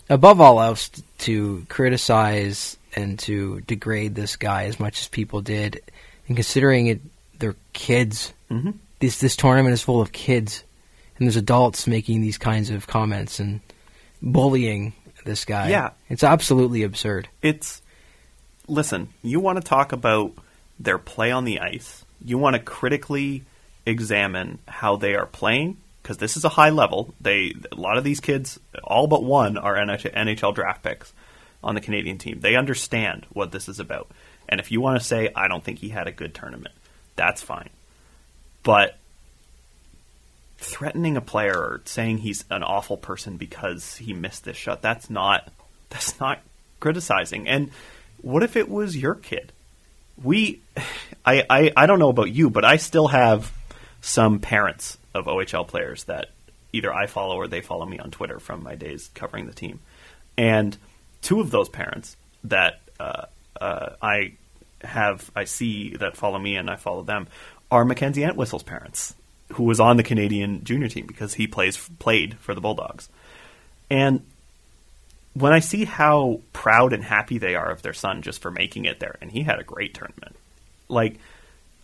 above 0.08 0.40
all 0.40 0.60
else 0.60 0.90
to 1.18 1.64
criticize 1.68 2.76
and 2.94 3.18
to 3.20 3.60
degrade 3.62 4.14
this 4.14 4.36
guy 4.36 4.64
as 4.64 4.80
much 4.80 5.00
as 5.00 5.08
people 5.08 5.40
did, 5.40 5.80
and 6.28 6.36
considering 6.36 6.86
it, 6.86 7.00
they're 7.38 7.56
kids. 7.72 8.32
Mhm. 8.50 8.74
This 9.00 9.18
this 9.20 9.36
tournament 9.36 9.74
is 9.74 9.82
full 9.82 10.00
of 10.00 10.12
kids, 10.12 10.64
and 11.18 11.26
there's 11.26 11.36
adults 11.36 11.86
making 11.86 12.20
these 12.22 12.38
kinds 12.38 12.70
of 12.70 12.86
comments 12.86 13.38
and 13.38 13.60
bullying 14.22 14.92
this 15.24 15.44
guy. 15.44 15.68
Yeah. 15.70 15.90
it's 16.08 16.22
absolutely 16.24 16.82
absurd. 16.84 17.28
it's 17.42 17.82
listen 18.68 19.08
you 19.22 19.38
want 19.40 19.56
to 19.56 19.62
talk 19.62 19.92
about 19.92 20.32
their 20.80 20.98
play 20.98 21.30
on 21.30 21.44
the 21.44 21.60
ice 21.60 22.04
you 22.24 22.36
want 22.38 22.54
to 22.54 22.60
critically 22.60 23.44
examine 23.84 24.58
how 24.66 24.96
they 24.96 25.14
are 25.14 25.26
playing 25.26 25.76
because 26.06 26.18
this 26.18 26.36
is 26.36 26.44
a 26.44 26.48
high 26.48 26.70
level. 26.70 27.12
They 27.20 27.52
a 27.72 27.74
lot 27.74 27.98
of 27.98 28.04
these 28.04 28.20
kids 28.20 28.60
all 28.84 29.08
but 29.08 29.24
one 29.24 29.58
are 29.58 29.74
NHL, 29.74 30.54
draft 30.54 30.84
picks 30.84 31.12
on 31.64 31.74
the 31.74 31.80
Canadian 31.80 32.16
team. 32.16 32.38
They 32.38 32.54
understand 32.54 33.26
what 33.32 33.50
this 33.50 33.68
is 33.68 33.80
about. 33.80 34.08
And 34.48 34.60
if 34.60 34.70
you 34.70 34.80
want 34.80 35.00
to 35.00 35.04
say 35.04 35.32
I 35.34 35.48
don't 35.48 35.64
think 35.64 35.80
he 35.80 35.88
had 35.88 36.06
a 36.06 36.12
good 36.12 36.32
tournament 36.32 36.74
that's 37.16 37.42
fine. 37.42 37.70
But 38.62 38.96
threatening 40.58 41.16
a 41.16 41.20
player 41.20 41.58
or 41.58 41.82
saying 41.86 42.18
he's 42.18 42.44
an 42.50 42.62
awful 42.62 42.96
person 42.96 43.36
because 43.36 43.96
he 43.96 44.12
missed 44.12 44.44
this 44.44 44.56
shot 44.56 44.82
that's 44.82 45.10
not 45.10 45.48
that's 45.90 46.20
not 46.20 46.38
criticizing. 46.78 47.48
And 47.48 47.72
what 48.22 48.44
if 48.44 48.54
it 48.54 48.68
was 48.68 48.96
your 48.96 49.16
kid? 49.16 49.52
We 50.22 50.60
I, 51.26 51.44
I 51.50 51.72
i 51.76 51.86
don't 51.86 51.98
know 51.98 52.10
about 52.10 52.30
you 52.30 52.48
but 52.48 52.64
i 52.64 52.76
still 52.76 53.08
have 53.08 53.52
some 54.00 54.38
parents 54.38 54.98
of 55.16 55.26
ohl 55.26 55.66
players 55.66 56.04
that 56.04 56.30
either 56.72 56.92
I 56.92 57.06
follow 57.06 57.36
or 57.36 57.48
they 57.48 57.60
follow 57.60 57.86
me 57.86 57.98
on 57.98 58.10
Twitter 58.10 58.38
from 58.38 58.62
my 58.62 58.74
days 58.74 59.10
covering 59.14 59.46
the 59.46 59.54
team. 59.54 59.80
And 60.36 60.76
two 61.22 61.40
of 61.40 61.50
those 61.50 61.68
parents 61.68 62.16
that 62.44 62.80
uh, 63.00 63.26
uh, 63.60 63.90
I 64.02 64.34
have, 64.82 65.30
I 65.34 65.44
see 65.44 65.96
that 65.96 66.16
follow 66.16 66.38
me 66.38 66.56
and 66.56 66.70
I 66.70 66.76
follow 66.76 67.02
them, 67.02 67.28
are 67.70 67.84
Mackenzie 67.84 68.22
Entwistle's 68.22 68.62
parents, 68.62 69.14
who 69.54 69.64
was 69.64 69.80
on 69.80 69.96
the 69.96 70.02
Canadian 70.02 70.64
junior 70.64 70.88
team 70.88 71.06
because 71.06 71.34
he 71.34 71.46
plays 71.46 71.88
played 71.98 72.38
for 72.38 72.54
the 72.54 72.60
Bulldogs. 72.60 73.08
And 73.90 74.24
when 75.34 75.52
I 75.52 75.60
see 75.60 75.84
how 75.84 76.40
proud 76.52 76.92
and 76.92 77.02
happy 77.02 77.38
they 77.38 77.54
are 77.54 77.70
of 77.70 77.82
their 77.82 77.92
son 77.92 78.22
just 78.22 78.40
for 78.40 78.50
making 78.50 78.84
it 78.84 79.00
there, 79.00 79.16
and 79.20 79.30
he 79.30 79.42
had 79.42 79.58
a 79.58 79.64
great 79.64 79.94
tournament, 79.94 80.36
like 80.88 81.18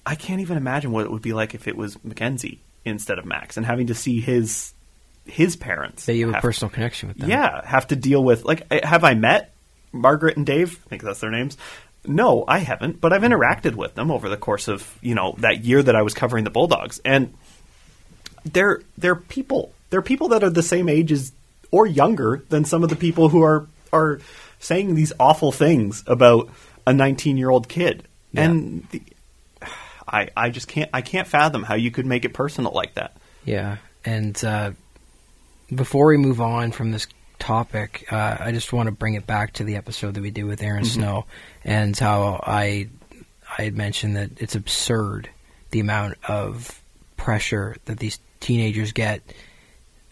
I 0.04 0.14
can't 0.14 0.40
even 0.40 0.56
imagine 0.56 0.92
what 0.92 1.04
it 1.04 1.10
would 1.10 1.22
be 1.22 1.32
like 1.32 1.54
if 1.54 1.68
it 1.68 1.76
was 1.76 2.02
Mackenzie 2.04 2.60
instead 2.84 3.18
of 3.18 3.24
Max, 3.24 3.56
and 3.56 3.64
having 3.66 3.88
to 3.88 3.94
see 3.94 4.20
his 4.20 4.72
his 5.24 5.56
parents. 5.56 6.06
That 6.06 6.14
you 6.14 6.26
have 6.26 6.30
a 6.30 6.36
have- 6.36 6.42
personal 6.42 6.70
connection 6.70 7.08
with 7.08 7.18
them. 7.18 7.30
yeah, 7.30 7.64
have 7.66 7.86
to 7.88 7.96
deal 7.96 8.22
with 8.22 8.44
like 8.44 8.70
have 8.72 9.04
I 9.04 9.14
met 9.14 9.54
Margaret 9.92 10.36
and 10.36 10.46
Dave? 10.46 10.80
I 10.86 10.88
think 10.88 11.02
that's 11.02 11.20
their 11.20 11.30
names. 11.30 11.56
No, 12.04 12.44
I 12.48 12.58
haven't, 12.58 13.00
but 13.00 13.12
I've 13.12 13.22
interacted 13.22 13.76
with 13.76 13.94
them 13.94 14.10
over 14.10 14.28
the 14.28 14.36
course 14.36 14.66
of, 14.66 14.98
you 15.00 15.14
know, 15.14 15.36
that 15.38 15.64
year 15.64 15.80
that 15.80 15.94
I 15.94 16.02
was 16.02 16.14
covering 16.14 16.42
the 16.42 16.50
Bulldogs. 16.50 17.00
And 17.04 17.32
they're 18.44 18.82
they're 18.98 19.14
people. 19.14 19.72
They're 19.90 20.02
people 20.02 20.28
that 20.28 20.42
are 20.42 20.50
the 20.50 20.62
same 20.64 20.88
age 20.88 21.12
as 21.12 21.32
or 21.70 21.86
younger 21.86 22.42
than 22.48 22.64
some 22.64 22.82
of 22.82 22.88
the 22.90 22.96
people 22.96 23.28
who 23.28 23.42
are 23.42 23.66
are 23.92 24.20
saying 24.58 24.94
these 24.94 25.12
awful 25.20 25.52
things 25.52 26.02
about 26.06 26.48
a 26.86 26.92
19-year-old 26.92 27.68
kid. 27.68 28.02
Yeah. 28.32 28.42
And 28.42 28.88
the, 28.90 29.02
I 30.06 30.28
I 30.36 30.50
just 30.50 30.68
can't 30.68 30.90
I 30.92 31.02
can't 31.02 31.26
fathom 31.26 31.62
how 31.62 31.74
you 31.74 31.90
could 31.90 32.06
make 32.06 32.24
it 32.24 32.34
personal 32.34 32.72
like 32.72 32.94
that. 32.94 33.16
Yeah, 33.44 33.76
and 34.04 34.42
uh, 34.44 34.72
before 35.74 36.06
we 36.06 36.16
move 36.16 36.40
on 36.40 36.72
from 36.72 36.92
this 36.92 37.06
topic, 37.38 38.06
uh, 38.10 38.36
I 38.38 38.52
just 38.52 38.72
want 38.72 38.86
to 38.86 38.92
bring 38.92 39.14
it 39.14 39.26
back 39.26 39.54
to 39.54 39.64
the 39.64 39.76
episode 39.76 40.14
that 40.14 40.22
we 40.22 40.30
did 40.30 40.44
with 40.44 40.62
Aaron 40.62 40.84
Snow 40.84 41.26
and 41.64 41.96
how 41.98 42.40
I 42.46 42.88
I 43.58 43.62
had 43.62 43.76
mentioned 43.76 44.16
that 44.16 44.30
it's 44.38 44.54
absurd 44.54 45.28
the 45.70 45.80
amount 45.80 46.18
of 46.28 46.80
pressure 47.16 47.76
that 47.86 47.98
these 47.98 48.18
teenagers 48.40 48.92
get, 48.92 49.22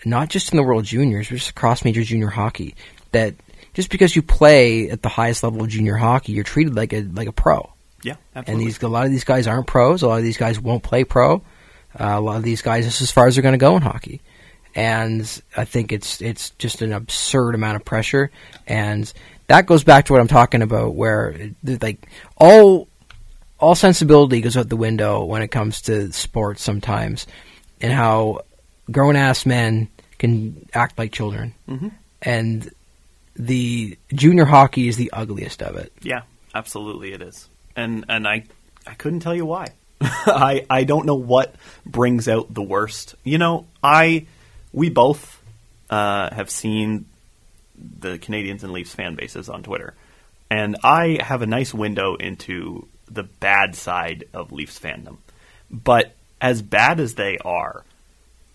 not 0.04 0.28
just 0.28 0.52
in 0.52 0.56
the 0.56 0.62
World 0.62 0.84
Juniors, 0.84 1.28
but 1.28 1.36
just 1.36 1.50
across 1.50 1.84
major 1.84 2.02
junior 2.02 2.28
hockey. 2.28 2.74
That 3.12 3.34
just 3.74 3.90
because 3.90 4.14
you 4.14 4.22
play 4.22 4.90
at 4.90 5.02
the 5.02 5.08
highest 5.08 5.42
level 5.42 5.62
of 5.62 5.68
junior 5.68 5.96
hockey, 5.96 6.32
you're 6.32 6.44
treated 6.44 6.74
like 6.74 6.92
a 6.92 7.02
like 7.02 7.28
a 7.28 7.32
pro. 7.32 7.72
Yeah, 8.02 8.16
And 8.34 8.60
these 8.60 8.82
a 8.82 8.88
lot 8.88 9.04
of 9.06 9.10
these 9.12 9.24
guys 9.24 9.46
aren't 9.46 9.66
pros. 9.66 10.02
A 10.02 10.08
lot 10.08 10.18
of 10.18 10.24
these 10.24 10.36
guys 10.38 10.58
won't 10.60 10.82
play 10.82 11.04
pro. 11.04 11.36
Uh, 11.98 12.04
a 12.16 12.20
lot 12.20 12.36
of 12.36 12.42
these 12.42 12.62
guys, 12.62 12.84
this 12.84 12.96
is 12.96 13.02
as 13.02 13.10
far 13.10 13.26
as 13.26 13.34
they're 13.34 13.42
going 13.42 13.52
to 13.52 13.58
go 13.58 13.76
in 13.76 13.82
hockey. 13.82 14.20
And 14.74 15.22
I 15.56 15.64
think 15.64 15.90
it's 15.92 16.20
it's 16.22 16.50
just 16.50 16.80
an 16.80 16.92
absurd 16.92 17.54
amount 17.56 17.76
of 17.76 17.84
pressure, 17.84 18.30
and 18.68 19.12
that 19.48 19.66
goes 19.66 19.82
back 19.82 20.04
to 20.06 20.12
what 20.12 20.20
I'm 20.20 20.28
talking 20.28 20.62
about, 20.62 20.94
where 20.94 21.50
like 21.64 22.08
all 22.36 22.86
all 23.58 23.74
sensibility 23.74 24.40
goes 24.40 24.56
out 24.56 24.68
the 24.68 24.76
window 24.76 25.24
when 25.24 25.42
it 25.42 25.48
comes 25.48 25.82
to 25.82 26.12
sports 26.12 26.62
sometimes, 26.62 27.26
and 27.80 27.92
how 27.92 28.42
grown 28.92 29.16
ass 29.16 29.44
men 29.44 29.88
can 30.18 30.68
act 30.72 30.96
like 30.98 31.10
children, 31.12 31.52
Mhm. 31.68 31.90
and 32.22 32.70
the 33.34 33.98
junior 34.14 34.44
hockey 34.44 34.86
is 34.86 34.96
the 34.96 35.10
ugliest 35.12 35.62
of 35.64 35.74
it. 35.76 35.92
Yeah, 36.00 36.22
absolutely 36.54 37.12
it 37.12 37.22
is. 37.22 37.48
And 37.76 38.04
and 38.08 38.26
I 38.26 38.44
I 38.86 38.94
couldn't 38.94 39.20
tell 39.20 39.34
you 39.34 39.46
why. 39.46 39.68
I 40.00 40.64
I 40.68 40.84
don't 40.84 41.06
know 41.06 41.14
what 41.14 41.54
brings 41.86 42.28
out 42.28 42.52
the 42.52 42.62
worst. 42.62 43.14
You 43.24 43.38
know, 43.38 43.66
I 43.82 44.26
we 44.72 44.90
both 44.90 45.42
uh, 45.90 46.32
have 46.34 46.50
seen 46.50 47.06
the 47.76 48.18
Canadiens 48.18 48.62
and 48.62 48.72
Leafs 48.72 48.94
fan 48.94 49.14
bases 49.14 49.48
on 49.48 49.62
Twitter. 49.62 49.94
And 50.50 50.76
I 50.82 51.18
have 51.20 51.42
a 51.42 51.46
nice 51.46 51.72
window 51.72 52.16
into 52.16 52.88
the 53.10 53.22
bad 53.22 53.74
side 53.76 54.24
of 54.34 54.52
Leafs 54.52 54.78
fandom. 54.78 55.18
But 55.70 56.14
as 56.40 56.62
bad 56.62 57.00
as 57.00 57.14
they 57.14 57.38
are, 57.38 57.84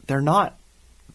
they're 0.08 0.22
not 0.22 0.58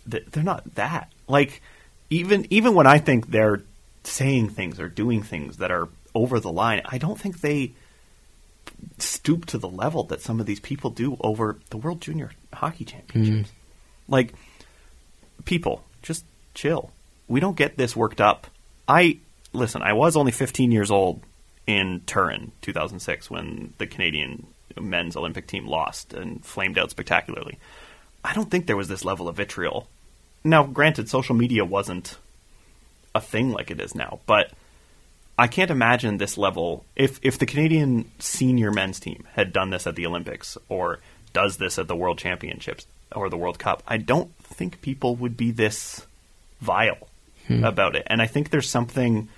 they're 0.07 0.43
not 0.43 0.75
that. 0.75 1.13
Like 1.29 1.63
even 2.09 2.47
even 2.51 2.75
when 2.75 2.87
I 2.87 2.99
think 2.99 3.31
they're 3.31 3.63
saying 4.05 4.51
things 4.51 4.81
or 4.81 4.89
doing 4.89 5.23
things 5.23 5.59
that 5.59 5.71
are 5.71 5.89
over 6.15 6.41
the 6.41 6.53
line, 6.53 6.83
I 6.85 6.99
don't 6.99 7.21
think 7.21 7.41
they 7.41 7.73
stoop 8.99 9.47
to 9.47 9.59
the 9.59 9.68
level 9.68 10.05
that 10.05 10.20
some 10.20 10.41
of 10.41 10.47
these 10.47 10.61
people 10.61 10.91
do 10.91 11.16
over 11.20 11.59
the 11.70 11.76
World 11.76 12.01
Junior 12.01 12.31
Hockey 12.53 12.85
Championships. 12.85 13.51
Mm-hmm. 13.51 14.12
Like 14.12 14.35
people, 15.45 15.85
just 16.03 16.24
chill. 16.55 16.91
We 17.28 17.41
don't 17.41 17.57
get 17.57 17.76
this 17.76 17.95
worked 17.95 18.20
up. 18.20 18.47
I 18.89 19.18
listen, 19.53 19.83
I 19.83 19.93
was 19.93 20.16
only 20.16 20.33
15 20.33 20.72
years 20.72 20.91
old 20.91 21.22
in 21.66 22.03
Turin 22.07 22.53
2006 22.62 23.31
when 23.31 23.74
the 23.78 23.87
Canadian 23.87 24.47
men's 24.81 25.16
Olympic 25.16 25.47
team 25.47 25.66
lost 25.66 26.12
and 26.14 26.45
flamed 26.45 26.78
out 26.78 26.91
spectacularly. 26.91 27.59
I 28.24 28.35
don't 28.35 28.51
think 28.51 28.66
there 28.66 28.76
was 28.76 28.89
this 28.89 29.05
level 29.05 29.28
of 29.28 29.37
vitriol. 29.37 29.89
Now, 30.45 30.64
granted, 30.64 31.09
social 31.09 31.35
media 31.35 31.64
wasn't 31.64 32.18
a 33.14 33.20
thing 33.20 33.53
like 33.53 33.70
it 33.70 33.81
is 33.81 33.95
now, 33.95 34.20
but 34.26 34.53
I 35.41 35.47
can't 35.47 35.70
imagine 35.70 36.18
this 36.18 36.36
level 36.36 36.84
if 36.95 37.18
if 37.22 37.38
the 37.38 37.47
Canadian 37.47 38.11
senior 38.18 38.70
men's 38.70 39.01
team 39.01 39.26
had 39.32 39.55
done 39.55 39.70
this 39.70 39.86
at 39.86 39.97
the 39.97 40.05
Olympics 40.05 40.59
or 40.68 41.01
does 41.32 41.57
this 41.57 41.78
at 41.78 41.88
the 41.88 41.97
World 41.97 42.18
Championships 42.18 42.86
or 43.16 43.30
the 43.30 43.38
World 43.38 43.59
Cup. 43.59 43.82
I 43.88 43.97
don't 43.97 44.36
think 44.45 44.82
people 44.82 45.16
would 45.16 45.38
be 45.38 45.51
this 45.51 46.07
vile 46.61 47.09
hmm. 47.47 47.64
about 47.64 47.97
it, 47.97 48.07
and 48.07 48.20
I 48.20 48.26
think 48.26 48.51
there's 48.51 48.68
something 48.68 49.30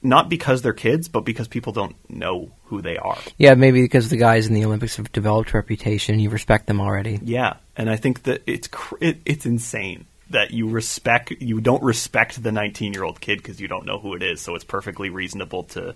not 0.00 0.28
because 0.28 0.62
they're 0.62 0.72
kids, 0.72 1.08
but 1.08 1.22
because 1.22 1.48
people 1.48 1.72
don't 1.72 1.96
know 2.08 2.52
who 2.66 2.80
they 2.80 2.96
are. 2.96 3.18
Yeah, 3.38 3.54
maybe 3.54 3.82
because 3.82 4.08
the 4.08 4.16
guys 4.16 4.46
in 4.46 4.54
the 4.54 4.64
Olympics 4.64 4.96
have 4.98 5.10
developed 5.10 5.52
reputation, 5.52 6.20
you 6.20 6.30
respect 6.30 6.68
them 6.68 6.80
already. 6.80 7.18
Yeah, 7.24 7.54
and 7.76 7.90
I 7.90 7.96
think 7.96 8.22
that 8.22 8.42
it's 8.46 8.68
cr- 8.68 8.98
it, 9.00 9.18
it's 9.24 9.46
insane 9.46 10.06
that 10.32 10.50
you 10.50 10.68
respect 10.68 11.30
you 11.40 11.60
don't 11.60 11.82
respect 11.82 12.42
the 12.42 12.52
19 12.52 12.92
year 12.92 13.04
old 13.04 13.20
kid 13.20 13.38
because 13.38 13.60
you 13.60 13.68
don't 13.68 13.86
know 13.86 13.98
who 13.98 14.14
it 14.14 14.22
is. 14.22 14.40
So 14.40 14.54
it's 14.54 14.64
perfectly 14.64 15.08
reasonable 15.10 15.64
to 15.64 15.94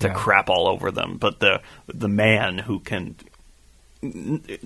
to 0.00 0.08
Yeah. 0.08 0.14
crap 0.14 0.48
all 0.48 0.66
over 0.66 0.90
them. 0.90 1.18
But 1.18 1.40
the 1.40 1.60
the 1.88 2.08
man 2.08 2.58
who 2.58 2.80
can 2.80 3.14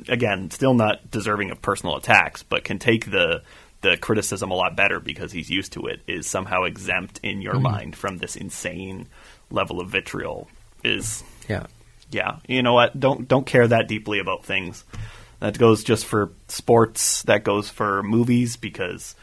again 0.08 0.50
still 0.50 0.74
not 0.74 1.10
deserving 1.10 1.50
of 1.50 1.60
personal 1.60 1.96
attacks, 1.96 2.42
but 2.42 2.64
can 2.64 2.78
take 2.78 3.10
the 3.10 3.42
the 3.82 3.96
criticism 3.96 4.50
a 4.50 4.54
lot 4.54 4.74
better 4.74 5.00
because 5.00 5.32
he's 5.32 5.50
used 5.50 5.72
to 5.72 5.86
it 5.86 6.00
is 6.06 6.26
somehow 6.26 6.64
exempt 6.64 7.20
in 7.22 7.42
your 7.42 7.54
mm-hmm. 7.54 7.62
mind 7.62 7.96
from 7.96 8.18
this 8.18 8.34
insane 8.36 9.06
level 9.50 9.80
of 9.80 9.88
vitriol 9.90 10.48
is 10.82 11.22
Yeah. 11.48 11.66
yeah, 12.10 12.38
you 12.48 12.62
know 12.62 12.72
what? 12.72 12.98
Don't 12.98 13.28
don't 13.28 13.46
care 13.46 13.68
that 13.68 13.88
deeply 13.88 14.18
about 14.18 14.44
things. 14.44 14.84
That 15.40 15.58
goes 15.58 15.84
just 15.84 16.06
for 16.06 16.30
sports. 16.48 17.22
That 17.24 17.44
goes 17.44 17.68
for 17.68 18.02
movies 18.02 18.56
because, 18.56 19.14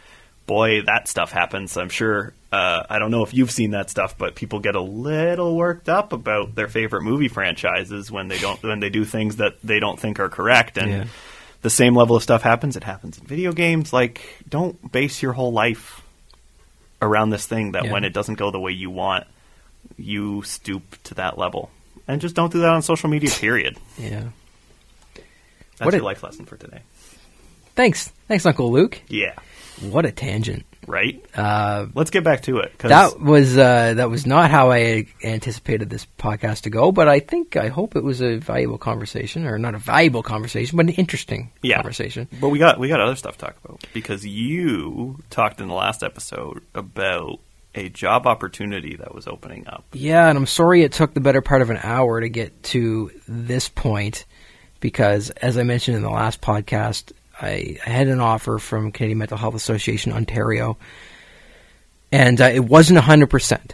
boy, 0.46 0.82
that 0.84 1.08
stuff 1.08 1.32
happens. 1.32 1.76
I'm 1.78 1.90
sure. 1.90 2.34
Uh, 2.52 2.84
I 2.88 3.00
don't 3.00 3.10
know 3.10 3.24
if 3.24 3.34
you've 3.34 3.50
seen 3.50 3.72
that 3.72 3.90
stuff, 3.90 4.16
but 4.18 4.36
people 4.36 4.60
get 4.60 4.76
a 4.76 4.82
little 4.82 5.56
worked 5.56 5.90
up 5.90 6.14
about 6.14 6.54
their 6.54 6.68
favorite 6.68 7.02
movie 7.02 7.28
franchises 7.30 8.12
when 8.12 8.28
they 8.28 8.38
don't 8.38 8.62
when 8.62 8.80
they 8.80 8.92
do 8.92 9.06
things 9.06 9.38
that 9.38 9.56
they 9.64 9.80
don't 9.80 10.00
think 10.00 10.20
are 10.20 10.30
correct. 10.30 10.78
And 10.78 10.92
Yeah. 10.92 11.04
the 11.64 11.72
same 11.72 11.96
level 11.96 12.16
of 12.16 12.22
stuff 12.22 12.44
happens. 12.44 12.76
It 12.78 12.84
happens 12.84 13.18
in 13.18 13.26
video 13.26 13.52
games. 13.54 13.92
Like, 13.92 14.22
don't 14.48 14.92
base 14.92 15.22
your 15.24 15.34
whole 15.34 15.52
life 15.52 16.02
around 17.02 17.32
this 17.32 17.48
thing 17.48 17.72
that 17.72 17.86
Yeah. 17.86 17.92
when 17.92 18.04
it 18.04 18.14
doesn't 18.14 18.36
go 18.36 18.52
the 18.52 18.60
way 18.60 18.72
you 18.72 18.92
want, 18.92 19.26
you 19.98 20.44
stoop 20.44 21.02
to 21.06 21.16
that 21.16 21.40
level. 21.40 21.72
And 22.08 22.22
just 22.22 22.36
don't 22.36 22.52
do 22.52 22.60
that 22.60 22.70
on 22.70 22.82
social 22.84 23.10
media, 23.10 23.32
period. 23.32 23.78
Yeah. 23.98 24.26
That's 25.84 25.86
What 25.86 25.94
your 25.96 26.04
a- 26.04 26.06
life 26.06 26.24
lesson 26.24 26.46
for 26.46 26.58
today. 26.58 26.82
Thanks. 27.76 28.10
Thanks, 28.28 28.46
Uncle 28.46 28.72
Luke. 28.72 29.02
Yeah. 29.08 29.34
What 29.82 30.06
a 30.06 30.12
tangent. 30.12 30.66
Right? 30.86 31.24
Uh, 31.34 31.86
Let's 31.96 32.10
get 32.12 32.26
back 32.26 32.42
to 32.44 32.58
it. 32.58 32.78
that 32.80 33.18
was 33.20 33.58
uh, 33.58 33.94
that 33.96 34.10
was 34.10 34.26
not 34.26 34.52
how 34.52 34.70
I 34.72 35.06
anticipated 35.24 35.90
this 35.90 36.06
podcast 36.20 36.64
to 36.64 36.70
go, 36.70 36.92
but 36.92 37.08
I 37.08 37.22
think 37.22 37.56
I 37.56 37.70
hope 37.70 37.96
it 37.96 38.04
was 38.04 38.22
a 38.22 38.36
valuable 38.36 38.78
conversation, 38.78 39.48
or 39.48 39.58
not 39.58 39.76
a 39.76 39.78
valuable 39.78 40.24
conversation, 40.24 40.76
but 40.76 40.88
an 40.88 40.92
interesting 40.94 41.52
Yeah. 41.62 41.78
conversation. 41.78 42.28
But 42.42 42.50
we 42.50 42.60
got 42.60 42.80
we 42.80 42.90
got 42.90 43.00
other 43.00 43.16
stuff 43.16 43.38
to 43.38 43.46
talk 43.46 43.56
about 43.64 43.86
because 43.94 44.26
you 44.26 45.20
talked 45.30 45.62
in 45.62 45.70
the 45.70 45.74
last 45.74 46.04
episode 46.04 46.62
about 46.76 47.40
a 47.76 47.88
job 47.88 48.28
opportunity 48.28 48.98
that 48.98 49.16
was 49.16 49.26
opening 49.26 49.66
up. 49.68 49.86
Yeah, 49.94 50.28
and 50.28 50.38
I'm 50.38 50.46
sorry 50.46 50.84
it 50.84 50.92
took 50.92 51.14
the 51.14 51.22
better 51.22 51.42
part 51.42 51.62
of 51.62 51.70
an 51.70 51.80
hour 51.82 52.20
to 52.20 52.28
get 52.28 52.62
to 52.64 53.10
this 53.26 53.70
point 53.70 54.26
because, 54.84 55.30
as 55.30 55.58
I 55.58 55.64
mentioned 55.64 55.96
in 55.96 56.04
the 56.04 56.10
last 56.10 56.42
podcast, 56.42 57.14
I, 57.42 57.78
I 57.86 57.90
had 57.90 58.10
an 58.10 58.20
offer 58.20 58.60
from 58.60 58.92
Canadian 58.92 59.18
Mental 59.18 59.38
Health 59.38 59.56
Association 59.56 60.12
Ontario, 60.12 60.78
and 62.12 62.40
uh, 62.42 62.46
it 62.54 62.60
wasn't 62.66 63.00
100%. 63.00 63.72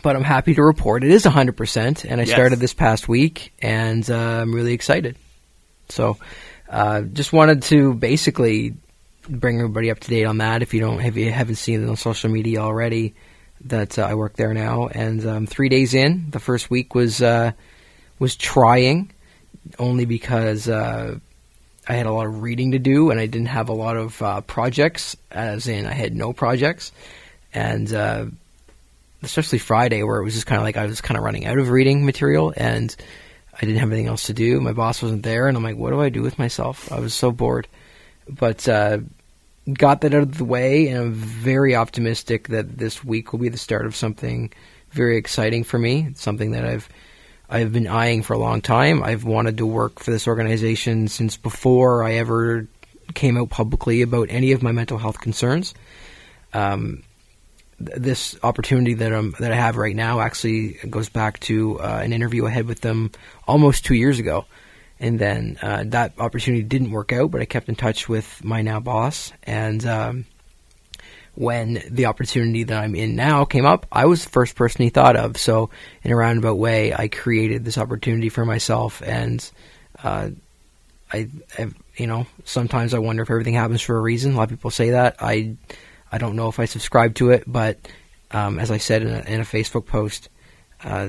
But 0.00 0.14
I'm 0.14 0.22
happy 0.22 0.54
to 0.54 0.62
report 0.62 1.02
it 1.02 1.10
is 1.10 1.24
100%, 1.24 2.04
and 2.08 2.20
I 2.20 2.24
Yes. 2.24 2.30
started 2.30 2.60
this 2.60 2.72
past 2.72 3.08
week, 3.08 3.52
and 3.60 4.08
uh, 4.08 4.14
I'm 4.14 4.54
really 4.54 4.74
excited. 4.74 5.16
So, 5.88 6.18
uh, 6.68 7.00
just 7.00 7.32
wanted 7.32 7.62
to 7.64 7.92
basically 7.94 8.74
bring 9.28 9.56
everybody 9.58 9.90
up 9.90 9.98
to 9.98 10.08
date 10.08 10.24
on 10.24 10.38
that. 10.38 10.62
If 10.62 10.72
you 10.72 10.78
don't, 10.80 11.00
if 11.00 11.16
you 11.16 11.32
haven't 11.32 11.56
seen 11.56 11.82
it 11.82 11.88
on 11.88 11.96
social 11.96 12.30
media 12.30 12.60
already, 12.60 13.14
that 13.64 13.98
uh, 13.98 14.02
I 14.02 14.14
work 14.14 14.36
there 14.36 14.54
now, 14.54 14.86
and 14.86 15.26
um, 15.26 15.46
three 15.48 15.68
days 15.68 15.94
in, 15.94 16.30
the 16.30 16.38
first 16.38 16.70
week 16.70 16.94
was 16.94 17.20
uh, 17.20 17.50
was 18.20 18.36
trying, 18.36 19.10
only 19.78 20.04
because 20.04 20.68
uh, 20.68 21.18
I 21.88 21.92
had 21.94 22.06
a 22.06 22.12
lot 22.12 22.26
of 22.26 22.42
reading 22.42 22.72
to 22.72 22.78
do, 22.78 23.10
and 23.10 23.18
I 23.18 23.26
didn't 23.26 23.48
have 23.48 23.68
a 23.68 23.74
lot 23.74 23.96
of 23.96 24.20
uh, 24.22 24.40
projects. 24.42 25.16
As 25.30 25.68
in, 25.68 25.86
I 25.86 25.92
had 25.92 26.14
no 26.14 26.32
projects, 26.32 26.92
and 27.52 27.92
uh, 27.92 28.26
especially 29.22 29.58
Friday, 29.58 30.02
where 30.02 30.20
it 30.20 30.24
was 30.24 30.34
just 30.34 30.46
kind 30.46 30.58
of 30.58 30.64
like 30.64 30.76
I 30.76 30.86
was 30.86 31.00
kind 31.00 31.18
of 31.18 31.24
running 31.24 31.46
out 31.46 31.58
of 31.58 31.70
reading 31.70 32.04
material, 32.04 32.52
and 32.56 32.94
I 33.54 33.60
didn't 33.60 33.78
have 33.78 33.90
anything 33.90 34.08
else 34.08 34.26
to 34.26 34.34
do. 34.34 34.60
My 34.60 34.72
boss 34.72 35.02
wasn't 35.02 35.22
there, 35.22 35.48
and 35.48 35.56
I'm 35.56 35.62
like, 35.62 35.76
what 35.76 35.90
do 35.90 36.00
I 36.00 36.08
do 36.08 36.22
with 36.22 36.38
myself? 36.38 36.90
I 36.92 37.00
was 37.00 37.14
so 37.14 37.30
bored, 37.30 37.66
but 38.28 38.68
uh, 38.68 38.98
got 39.72 40.02
that 40.02 40.14
out 40.14 40.22
of 40.22 40.38
the 40.38 40.44
way, 40.44 40.88
and 40.88 40.98
I'm 40.98 41.12
very 41.12 41.74
optimistic 41.74 42.48
that 42.48 42.78
this 42.78 43.04
week 43.04 43.32
will 43.32 43.40
be 43.40 43.48
the 43.48 43.58
start 43.58 43.86
of 43.86 43.96
something 43.96 44.52
very 44.92 45.16
exciting 45.16 45.64
for 45.64 45.78
me. 45.78 46.10
Something 46.14 46.52
that 46.52 46.64
I've 46.64 46.88
I've 47.50 47.72
been 47.72 47.88
eyeing 47.88 48.22
for 48.22 48.34
a 48.34 48.38
long 48.38 48.62
time. 48.62 49.02
I've 49.02 49.24
wanted 49.24 49.58
to 49.58 49.66
work 49.66 49.98
for 49.98 50.12
this 50.12 50.28
organization 50.28 51.08
since 51.08 51.36
before 51.36 52.04
I 52.04 52.14
ever 52.14 52.68
came 53.14 53.36
out 53.36 53.50
publicly 53.50 54.02
about 54.02 54.28
any 54.30 54.52
of 54.52 54.62
my 54.62 54.70
mental 54.70 54.98
health 54.98 55.20
concerns. 55.20 55.74
Um, 56.52 57.02
th- 57.78 57.98
this 57.98 58.38
opportunity 58.44 58.94
that 58.94 59.12
I'm 59.12 59.34
that 59.40 59.50
I 59.50 59.56
have 59.56 59.76
right 59.76 59.96
now 59.96 60.20
actually 60.20 60.78
goes 60.88 61.08
back 61.08 61.40
to 61.40 61.80
uh, 61.80 62.00
an 62.02 62.12
interview 62.12 62.46
I 62.46 62.50
had 62.50 62.66
with 62.66 62.82
them 62.82 63.10
almost 63.48 63.84
two 63.84 63.94
years 63.94 64.20
ago, 64.20 64.44
and 65.00 65.18
then 65.18 65.58
uh, 65.60 65.82
that 65.86 66.12
opportunity 66.20 66.62
didn't 66.62 66.92
work 66.92 67.12
out. 67.12 67.32
But 67.32 67.40
I 67.40 67.46
kept 67.46 67.68
in 67.68 67.74
touch 67.74 68.08
with 68.08 68.44
my 68.44 68.62
now 68.62 68.78
boss, 68.78 69.32
and 69.42 69.84
um, 69.84 70.26
when 71.40 71.82
the 71.88 72.04
opportunity 72.04 72.64
that 72.64 72.78
I'm 72.78 72.94
in 72.94 73.16
now 73.16 73.46
came 73.46 73.64
up, 73.64 73.86
I 73.90 74.04
was 74.04 74.22
the 74.22 74.30
first 74.30 74.56
person 74.56 74.82
he 74.82 74.90
thought 74.90 75.16
of. 75.16 75.38
So, 75.38 75.70
in 76.02 76.12
a 76.12 76.16
roundabout 76.16 76.58
way, 76.58 76.92
I 76.92 77.08
created 77.08 77.64
this 77.64 77.78
opportunity 77.78 78.28
for 78.28 78.44
myself, 78.44 79.00
and 79.02 79.50
uh, 80.04 80.28
I, 81.10 81.28
I, 81.58 81.70
you 81.96 82.06
know, 82.06 82.26
sometimes 82.44 82.92
I 82.92 82.98
wonder 82.98 83.22
if 83.22 83.30
everything 83.30 83.54
happens 83.54 83.80
for 83.80 83.96
a 83.96 84.00
reason. 84.02 84.34
A 84.34 84.36
lot 84.36 84.42
of 84.44 84.50
people 84.50 84.70
say 84.70 84.90
that. 84.90 85.16
I, 85.18 85.56
I 86.12 86.18
don't 86.18 86.36
know 86.36 86.48
if 86.48 86.60
I 86.60 86.66
subscribe 86.66 87.14
to 87.14 87.30
it, 87.30 87.44
but 87.46 87.78
um, 88.32 88.58
as 88.58 88.70
I 88.70 88.76
said 88.76 89.00
in 89.00 89.08
a, 89.08 89.20
in 89.20 89.40
a 89.40 89.44
Facebook 89.44 89.86
post, 89.86 90.28
uh, 90.84 91.08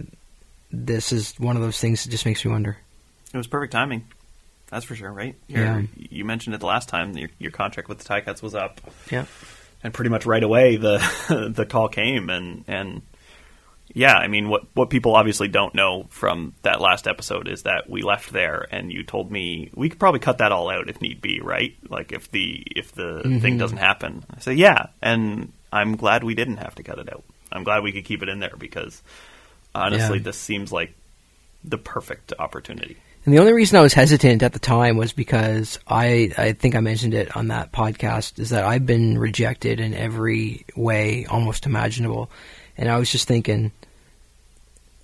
this 0.72 1.12
is 1.12 1.38
one 1.42 1.58
of 1.58 1.62
those 1.62 1.78
things 1.78 2.06
that 2.06 2.10
just 2.10 2.26
makes 2.26 2.46
me 2.46 2.52
wonder. 2.52 2.78
It 3.34 3.38
was 3.38 3.48
perfect 3.48 3.74
timing. 3.74 4.06
That's 4.70 4.86
for 4.86 4.96
sure, 4.96 5.12
right? 5.12 5.36
Your, 5.50 5.64
Yeah. 5.66 5.82
You 5.98 6.24
mentioned 6.24 6.56
it 6.56 6.60
the 6.60 6.68
last 6.68 6.88
time. 6.88 7.18
Your, 7.18 7.30
your 7.38 7.52
contract 7.52 7.90
with 7.90 8.00
the 8.00 8.06
Ticats 8.06 8.42
was 8.42 8.56
up. 8.56 8.80
Yeah. 9.12 9.26
And 9.84 9.94
pretty 9.94 10.10
much 10.10 10.26
right 10.26 10.44
away 10.44 10.78
the 10.78 11.52
the 11.56 11.66
call 11.66 11.90
came. 11.90 12.30
And 12.30 12.64
and 12.68 13.02
yeah 13.94 14.14
i 14.14 14.28
mean 14.28 14.48
what 14.48 14.64
what 14.74 14.90
people 14.90 15.16
obviously 15.16 15.48
don't 15.50 15.76
know 15.76 16.06
from 16.10 16.54
that 16.62 16.80
last 16.80 17.08
episode 17.08 17.50
is 17.50 17.64
that 17.64 17.90
we 17.90 18.02
left 18.02 18.32
there 18.32 18.66
and 18.72 18.92
you 18.92 19.04
told 19.04 19.30
me 19.30 19.70
we 19.76 19.90
could 19.90 20.00
probably 20.00 20.20
cut 20.20 20.38
that 20.38 20.52
all 20.52 20.70
out 20.70 20.90
if 20.90 21.02
need 21.02 21.22
be 21.22 21.42
right? 21.42 21.76
Like 21.90 22.12
if 22.12 22.32
the 22.32 22.64
if 22.74 22.94
the 22.94 23.22
mm-hmm. 23.24 23.40
thing 23.40 23.58
doesn't 23.58 23.78
happen. 23.78 24.24
I 24.34 24.40
said 24.40 24.58
yeah. 24.58 24.88
And 25.02 25.52
i'm 25.74 25.96
glad 25.96 26.24
we 26.24 26.36
didn't 26.36 26.58
have 26.58 26.76
to 26.76 26.84
cut 26.84 27.00
it 27.00 27.12
out. 27.12 27.24
I'm 27.52 27.64
glad 27.64 27.84
we 27.84 27.92
could 27.92 28.06
keep 28.06 28.24
it 28.24 28.30
in 28.30 28.40
there 28.40 28.56
because 28.58 29.02
honestly 29.76 30.18
Yeah. 30.18 30.24
this 30.24 30.38
seems 30.38 30.72
like 30.72 30.94
the 31.64 31.78
perfect 31.78 32.34
opportunity 32.40 32.98
And 33.24 33.34
the 33.36 33.39
only 33.39 33.53
reason 33.53 33.78
I 33.78 33.82
was 33.82 33.93
hesitant 33.93 34.41
at 34.41 34.53
the 34.53 34.59
time 34.59 34.97
was 34.97 35.13
because 35.13 35.78
I, 35.88 36.32
I 36.38 36.53
think 36.53 36.76
I 36.76 36.80
mentioned 36.80 37.13
it 37.13 37.36
on 37.38 37.49
that 37.49 37.72
podcast, 37.72 38.39
is 38.39 38.49
that 38.49 38.63
I've 38.63 38.86
been 38.86 39.17
rejected 39.19 39.80
in 39.80 39.93
every 39.93 40.65
way 40.76 41.28
almost 41.28 41.67
imaginable. 41.67 42.32
And 42.78 42.89
I 42.89 42.97
was 42.97 43.11
just 43.11 43.28
thinking, 43.28 43.72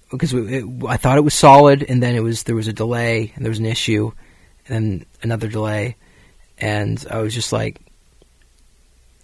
because 0.10 0.34
it, 0.34 0.64
I 0.88 0.98
thought 0.98 1.20
it 1.20 1.24
was 1.24 1.36
solid, 1.36 1.84
and 1.88 2.02
then 2.02 2.16
it 2.16 2.22
was 2.24 2.44
there 2.44 2.56
was 2.56 2.68
a 2.68 2.74
delay, 2.74 3.34
and 3.36 3.46
there 3.46 3.52
was 3.52 3.60
an 3.60 3.66
issue, 3.68 4.12
and 4.68 5.02
then 5.02 5.06
another 5.22 5.48
delay, 5.48 5.96
and 6.58 7.06
I 7.12 7.20
was 7.20 7.36
just 7.36 7.54
like, 7.54 7.80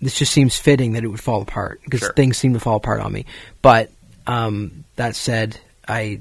this 0.01 0.17
just 0.19 0.33
seems 0.33 0.55
fitting 0.57 0.91
that 0.93 1.03
it 1.03 1.07
would 1.07 1.21
fall 1.21 1.41
apart 1.41 1.79
because 1.83 2.01
Sure. 2.01 2.13
things 2.13 2.37
seem 2.37 2.53
to 2.53 2.59
fall 2.59 2.75
apart 2.75 2.99
on 3.01 3.11
me. 3.11 3.25
But 3.61 3.89
um, 4.27 4.83
that 4.97 5.15
said, 5.15 5.57
I 5.87 6.19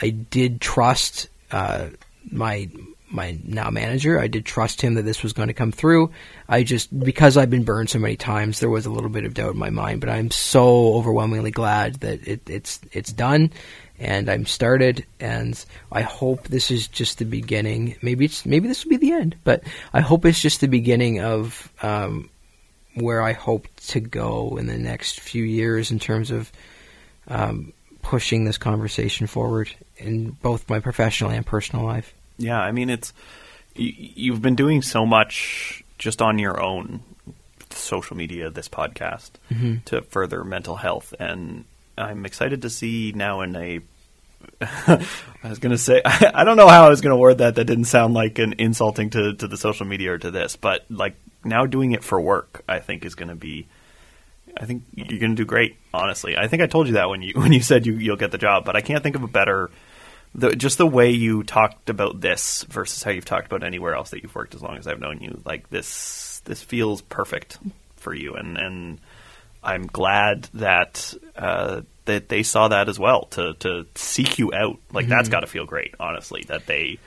I 0.00 0.10
did 0.10 0.60
trust 0.62 1.28
uh, 1.50 1.88
my 2.30 2.68
my 3.10 3.38
now 3.44 3.70
manager. 3.70 4.18
I 4.18 4.26
did 4.26 4.44
trust 4.44 4.80
him 4.80 4.94
that 4.94 5.02
this 5.02 5.22
was 5.22 5.32
going 5.32 5.48
to 5.48 5.54
come 5.54 5.72
through. 5.72 6.10
I 6.48 6.62
just 6.62 6.98
because 6.98 7.36
I've 7.36 7.50
been 7.50 7.64
burned 7.64 7.90
so 7.90 7.98
many 7.98 8.16
times, 8.16 8.60
there 8.60 8.68
was 8.68 8.86
a 8.86 8.90
little 8.90 9.10
bit 9.10 9.24
of 9.24 9.34
doubt 9.34 9.52
in 9.52 9.58
my 9.58 9.70
mind. 9.70 10.00
But 10.00 10.10
I'm 10.10 10.30
so 10.30 10.94
overwhelmingly 10.94 11.50
glad 11.50 11.96
that 11.96 12.26
it, 12.26 12.48
it's 12.48 12.80
it's 12.92 13.12
done, 13.12 13.52
and 13.98 14.28
I'm 14.28 14.46
started. 14.46 15.06
And 15.20 15.62
I 15.92 16.02
hope 16.02 16.48
this 16.48 16.70
is 16.70 16.88
just 16.88 17.18
the 17.18 17.24
beginning. 17.24 17.96
Maybe 18.02 18.24
it's 18.24 18.44
maybe 18.44 18.68
this 18.68 18.84
will 18.84 18.90
be 18.90 18.96
the 18.96 19.12
end, 19.12 19.36
but 19.44 19.62
I 19.92 20.00
hope 20.00 20.24
it's 20.24 20.40
just 20.40 20.60
the 20.60 20.68
beginning 20.68 21.20
of 21.20 21.72
um, 21.82 22.30
where 22.94 23.22
I 23.22 23.32
hope 23.32 23.68
to 23.88 24.00
go 24.00 24.56
in 24.58 24.66
the 24.66 24.78
next 24.78 25.20
few 25.20 25.44
years 25.44 25.90
in 25.90 25.98
terms 25.98 26.30
of 26.30 26.50
um, 27.28 27.72
pushing 28.04 28.44
this 28.44 28.58
conversation 28.58 29.26
forward 29.26 29.70
in 29.96 30.30
both 30.30 30.68
my 30.68 30.78
professional 30.78 31.30
and 31.30 31.44
personal 31.44 31.84
life. 31.84 32.14
Yeah, 32.36 32.60
I 32.60 32.70
mean 32.70 32.90
it's 32.90 33.12
you've 33.74 34.42
been 34.42 34.54
doing 34.54 34.82
so 34.82 35.04
much 35.04 35.82
just 35.98 36.22
on 36.22 36.38
your 36.38 36.62
own 36.62 37.02
social 37.70 38.16
media, 38.16 38.50
this 38.50 38.68
podcast 38.68 39.32
mm-hmm. 39.50 39.76
to 39.86 40.02
further 40.02 40.44
mental 40.44 40.76
health, 40.76 41.14
and 41.18 41.64
I'm 41.96 42.26
excited 42.26 42.62
to 42.62 42.70
see 42.70 43.12
now 43.14 43.40
in 43.40 43.56
a. 43.56 43.80
I 44.60 45.48
was 45.48 45.58
going 45.58 45.70
to 45.70 45.78
say 45.78 46.02
I, 46.04 46.30
I 46.42 46.44
don't 46.44 46.58
know 46.58 46.68
how 46.68 46.84
I 46.84 46.88
was 46.90 47.00
going 47.00 47.10
to 47.12 47.16
word 47.16 47.38
that. 47.38 47.54
That 47.54 47.64
didn't 47.64 47.86
sound 47.86 48.12
like 48.14 48.38
an 48.38 48.54
insulting 48.58 49.10
to 49.10 49.34
to 49.34 49.48
the 49.48 49.56
social 49.56 49.86
media 49.86 50.12
or 50.12 50.18
to 50.18 50.30
this, 50.30 50.56
but 50.56 50.84
like 50.90 51.16
now 51.42 51.64
doing 51.64 51.92
it 51.92 52.04
for 52.04 52.20
work, 52.20 52.62
I 52.68 52.80
think 52.80 53.04
is 53.04 53.14
going 53.14 53.30
to 53.30 53.34
be. 53.34 53.66
I 54.56 54.66
think 54.66 54.84
you're 54.94 55.18
going 55.18 55.32
to 55.32 55.42
do 55.42 55.44
great. 55.44 55.76
Honestly, 55.92 56.36
I 56.36 56.48
think 56.48 56.62
I 56.62 56.66
told 56.66 56.86
you 56.86 56.94
that 56.94 57.08
when 57.08 57.22
you 57.22 57.32
when 57.40 57.52
you 57.52 57.60
said 57.60 57.86
you 57.86 57.94
you'll 57.96 58.16
get 58.16 58.30
the 58.30 58.38
job, 58.38 58.64
but 58.64 58.76
I 58.76 58.80
can't 58.80 59.02
think 59.02 59.16
of 59.16 59.22
a 59.22 59.28
better 59.28 59.70
the, 60.34 60.56
just 60.56 60.78
the 60.78 60.86
way 60.86 61.10
you 61.10 61.44
talked 61.44 61.88
about 61.88 62.20
this 62.20 62.64
versus 62.64 63.02
how 63.02 63.12
you've 63.12 63.24
talked 63.24 63.46
about 63.46 63.62
anywhere 63.62 63.94
else 63.94 64.10
that 64.10 64.22
you've 64.22 64.34
worked 64.34 64.54
as 64.54 64.62
long 64.62 64.76
as 64.76 64.86
I've 64.88 64.98
known 64.98 65.20
you, 65.20 65.40
like 65.44 65.70
this, 65.70 66.40
this 66.44 66.60
feels 66.60 67.02
perfect 67.02 67.58
for 67.96 68.12
you, 68.12 68.34
and 68.34 68.58
and 68.58 69.00
I'm 69.62 69.86
glad 69.86 70.48
that 70.54 71.14
uh, 71.36 71.82
that 72.06 72.28
they 72.28 72.42
saw 72.42 72.68
that 72.68 72.88
as 72.88 72.98
well 72.98 73.26
to 73.30 73.54
to 73.60 73.86
seek 73.94 74.38
you 74.38 74.52
out. 74.52 74.78
Like 74.92 75.06
that's 75.08 75.28
got 75.28 75.40
to 75.40 75.46
feel 75.46 75.66
great, 75.66 75.94
honestly, 76.00 76.44
that 76.48 76.66
they 76.66 76.98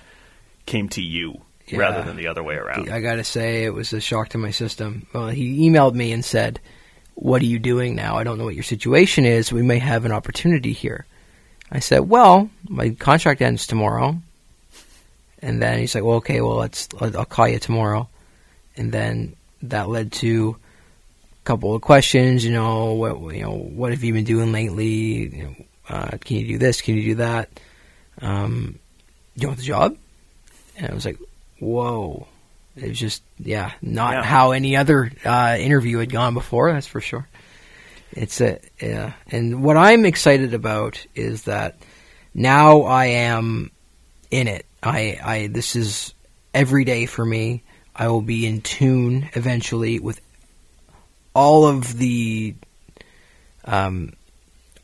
came 0.66 0.90
to 0.90 1.02
you 1.02 1.42
Yeah. 1.68 1.80
rather 1.80 2.04
than 2.04 2.16
the 2.18 2.28
other 2.28 2.44
way 2.44 2.56
around. 2.56 2.90
I 2.90 3.02
got 3.02 3.16
to 3.16 3.24
say, 3.24 3.64
it 3.66 3.74
was 3.74 3.94
a 3.94 4.00
shock 4.02 4.30
to 4.30 4.38
my 4.38 4.52
system. 4.52 5.06
Well, 5.14 5.28
he 5.28 5.70
emailed 5.70 5.94
me 5.96 6.12
and 6.14 6.24
said, 6.26 6.60
"What 7.18 7.42
are 7.42 7.46
you 7.46 7.60
doing 7.60 7.96
now? 7.96 8.16
I 8.16 8.24
don't 8.24 8.38
know 8.38 8.46
what 8.46 8.56
your 8.56 8.64
situation 8.64 9.26
is. 9.26 9.52
We 9.52 9.64
may 9.64 9.80
have 9.80 10.06
an 10.06 10.12
opportunity 10.12 10.72
here." 10.72 11.06
I 11.72 11.80
said, 11.80 12.08
"Well, 12.08 12.50
my 12.70 12.92
contract 12.92 13.42
ends 13.42 13.66
tomorrow." 13.68 14.22
And 15.42 15.62
then 15.62 15.80
he's 15.80 15.96
like, 15.96 16.04
"Well, 16.04 16.18
okay, 16.18 16.42
well, 16.42 16.58
let's 16.58 16.88
I'll 17.02 17.26
call 17.26 17.48
you 17.48 17.60
tomorrow." 17.60 18.08
And 18.76 18.92
then 18.92 19.36
that 19.64 19.90
led 19.90 20.12
to 20.24 20.58
a 21.42 21.46
couple 21.46 21.74
of 21.74 21.82
questions. 21.82 22.46
You 22.46 22.52
know, 22.52 22.94
what 22.94 23.36
you 23.36 23.42
know, 23.42 23.58
what 23.58 23.92
have 23.92 24.04
you 24.04 24.14
been 24.14 24.24
doing 24.24 24.52
lately? 24.52 25.36
You 25.36 25.44
know, 25.44 25.56
uh, 25.90 26.18
can 26.22 26.38
you 26.38 26.48
do 26.48 26.58
this? 26.58 26.82
Can 26.82 26.96
you 26.96 27.04
do 27.04 27.16
that? 27.16 27.50
Um, 28.22 28.80
you 29.36 29.48
want 29.48 29.60
the 29.60 29.66
job? 29.66 29.98
And 30.78 30.92
I 30.92 30.94
was 30.94 31.06
like, 31.06 31.18
"Whoa!" 31.60 32.28
It 32.78 32.90
was 32.90 33.00
just, 33.00 33.24
yeah, 33.40 33.72
not 33.82 34.14
Yeah. 34.14 34.24
how 34.24 34.52
any 34.52 34.76
other 34.76 35.12
uh, 35.26 35.58
interview 35.60 35.98
had 35.98 36.12
gone 36.12 36.34
before. 36.34 36.72
That's 36.72 36.88
for 36.88 37.02
sure. 37.02 37.28
It's 38.12 38.40
a 38.42 38.60
yeah, 38.82 39.14
and 39.28 39.62
what 39.62 39.76
I'm 39.78 40.06
excited 40.06 40.54
about 40.54 41.06
is 41.14 41.44
that 41.44 41.76
now 42.34 42.84
I 42.84 43.06
am 43.08 43.70
in 44.32 44.48
it. 44.48 44.66
I 44.82 45.20
I 45.24 45.48
this 45.48 45.76
is 45.76 46.14
every 46.54 46.86
day 46.86 47.06
for 47.06 47.26
me. 47.26 47.64
I 47.96 48.08
will 48.08 48.22
be 48.22 48.48
in 48.48 48.62
tune 48.62 49.30
eventually 49.34 50.00
with 50.00 50.22
all 51.34 51.68
of 51.68 51.98
the 51.98 52.56
um, 53.66 54.14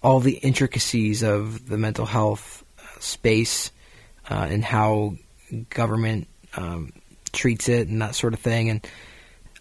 all 0.03 0.19
the 0.19 0.33
intricacies 0.33 1.23
of 1.23 1.67
the 1.69 1.77
mental 1.77 2.05
health 2.05 2.63
uh, 2.77 2.99
space 2.99 3.71
uh, 4.29 4.47
and 4.49 4.63
how 4.63 5.15
government 5.69 6.27
um, 6.57 6.91
treats 7.33 7.67
it 7.67 7.87
and 7.87 8.01
that 8.01 8.15
sort 8.15 8.33
of 8.33 8.39
thing. 8.39 8.69
And 8.69 8.87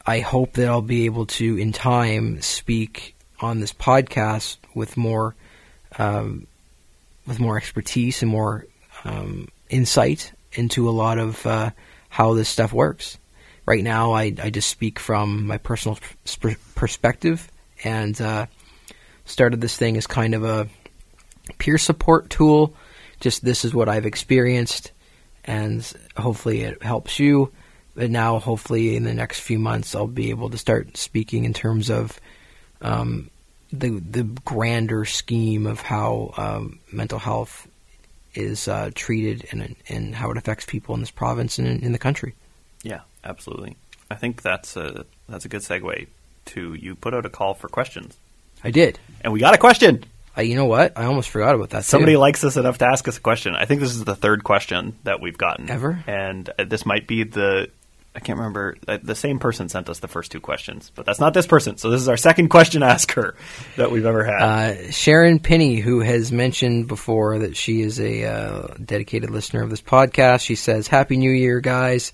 I 0.07 0.21
hope 0.21 0.55
that 0.55 0.69
I'll 0.69 0.83
be 0.83 1.07
able 1.07 1.27
to, 1.27 1.57
in 1.57 1.73
time, 1.73 2.41
speak 2.41 3.15
on 3.41 3.61
this 3.61 3.73
podcast 3.73 4.59
with 4.75 4.97
more 4.97 5.35
um, 5.99 6.47
with 7.27 7.39
more 7.39 7.57
expertise 7.57 8.23
and 8.23 8.31
more 8.31 8.67
um, 9.05 9.49
insight 9.69 10.33
into 10.53 10.89
a 10.89 10.91
lot 10.91 11.19
of 11.19 11.45
uh, 11.47 11.71
how 12.09 12.35
this 12.35 12.49
stuff 12.49 12.73
works. 12.73 13.19
Right 13.65 13.83
now, 13.85 14.13
I, 14.13 14.35
I 14.43 14.51
just 14.51 14.69
speak 14.69 14.99
from 14.99 15.47
my 15.47 15.59
personal 15.59 15.99
sp- 16.27 16.59
perspective 16.75 17.51
and 17.85 18.21
uh, 18.21 18.47
started 19.25 19.61
this 19.61 19.77
thing 19.77 19.97
as 19.97 20.07
kind 20.07 20.35
of 20.35 20.45
a 20.45 20.69
peer 21.59 21.79
support 21.79 22.29
tool. 22.29 22.75
Just 23.21 23.45
this 23.45 23.65
is 23.65 23.73
what 23.73 23.89
I've 23.89 24.07
experienced, 24.07 24.91
and 25.45 25.91
hopefully 26.17 26.63
it 26.63 26.83
helps 26.83 27.21
you. 27.21 27.53
But 27.95 28.11
now, 28.11 28.39
hopefully, 28.39 28.97
in 28.97 29.05
the 29.05 29.13
next 29.13 29.41
few 29.41 29.59
months, 29.59 29.95
I'll 29.95 30.07
be 30.07 30.31
able 30.31 30.51
to 30.51 30.59
start 30.59 30.97
speaking 30.97 31.45
in 31.45 31.53
terms 31.53 31.91
of 31.91 32.19
um, 32.81 33.31
the 33.73 33.91
the 34.01 34.25
grander 34.45 35.05
scheme 35.05 35.67
of 35.67 35.81
how 35.81 36.33
um, 36.37 36.79
mental 36.91 37.19
health 37.19 37.69
is 38.35 38.69
uh, 38.69 38.91
treated 38.95 39.47
and 39.51 39.77
and 39.89 40.15
how 40.15 40.31
it 40.31 40.37
affects 40.37 40.65
people 40.65 40.95
in 40.95 41.01
this 41.01 41.11
province 41.11 41.59
and 41.59 41.69
in, 41.69 41.83
in, 41.83 41.93
the 41.93 41.99
country. 41.99 42.35
Yeah, 42.83 43.01
absolutely. 43.25 43.77
I 44.11 44.15
think 44.15 44.43
that's 44.43 44.77
a 44.77 45.05
that's 45.29 45.45
a 45.45 45.49
good 45.49 45.63
segue 45.63 46.07
to 46.47 46.75
you 46.75 46.95
put 46.95 47.15
out 47.15 47.27
a 47.27 47.31
call 47.31 47.55
for 47.55 47.69
questions. 47.69 48.17
I 48.65 48.71
did, 48.71 48.99
and 49.23 49.33
we 49.33 49.41
got 49.41 49.55
a 49.55 49.59
question. 49.59 50.05
Uh, 50.37 50.41
you 50.43 50.57
know 50.57 50.65
what? 50.65 50.97
I 50.97 51.05
almost 51.05 51.29
forgot 51.29 51.55
about 51.55 51.71
that. 51.71 51.85
Somebody 51.85 52.15
too. 52.15 52.19
likes 52.19 52.43
us 52.43 52.57
enough 52.57 52.79
to 52.79 52.87
ask 52.87 53.07
us 53.07 53.19
a 53.19 53.21
question. 53.21 53.55
I 53.55 53.67
think 53.67 53.81
this 53.81 53.91
is 53.91 54.05
the 54.05 54.15
third 54.15 54.45
question 54.45 54.97
that 55.05 55.21
we've 55.21 55.37
gotten 55.37 55.71
ever, 55.71 56.03
and 56.07 56.49
uh, 56.59 56.65
this 56.65 56.87
might 56.87 57.07
be 57.07 57.25
the 57.25 57.69
I 58.15 58.21
can't 58.21 58.39
remember. 58.39 58.77
The 58.87 59.15
same 59.15 59.39
person 59.39 59.71
sent 59.71 59.89
us 59.89 60.01
the 60.01 60.09
first 60.09 60.31
two 60.31 60.41
questions, 60.41 60.93
but 60.95 61.07
that's 61.07 61.19
not 61.19 61.33
this 61.33 61.47
person. 61.47 61.79
So 61.79 61.89
this 61.89 62.03
is 62.03 62.09
our 62.09 62.19
second 62.19 62.49
question 62.49 62.83
asker 62.83 63.37
that 63.77 63.91
we've 63.91 64.05
ever 64.05 64.25
had. 64.25 64.43
Uh, 64.43 64.91
Sharon 64.91 65.39
Penny, 65.39 65.77
who 65.77 66.01
has 66.01 66.31
mentioned 66.31 66.89
before 66.89 67.39
that 67.39 67.57
she 67.57 67.81
is 67.81 67.99
a 67.99 68.25
uh, 68.25 68.75
dedicated 68.85 69.31
listener 69.31 69.63
of 69.63 69.71
this 69.71 69.81
podcast, 69.81 70.43
she 70.43 70.57
says, 70.57 70.89
"Happy 70.89 71.17
New 71.17 71.31
Year, 71.31 71.61
guys." 71.61 72.13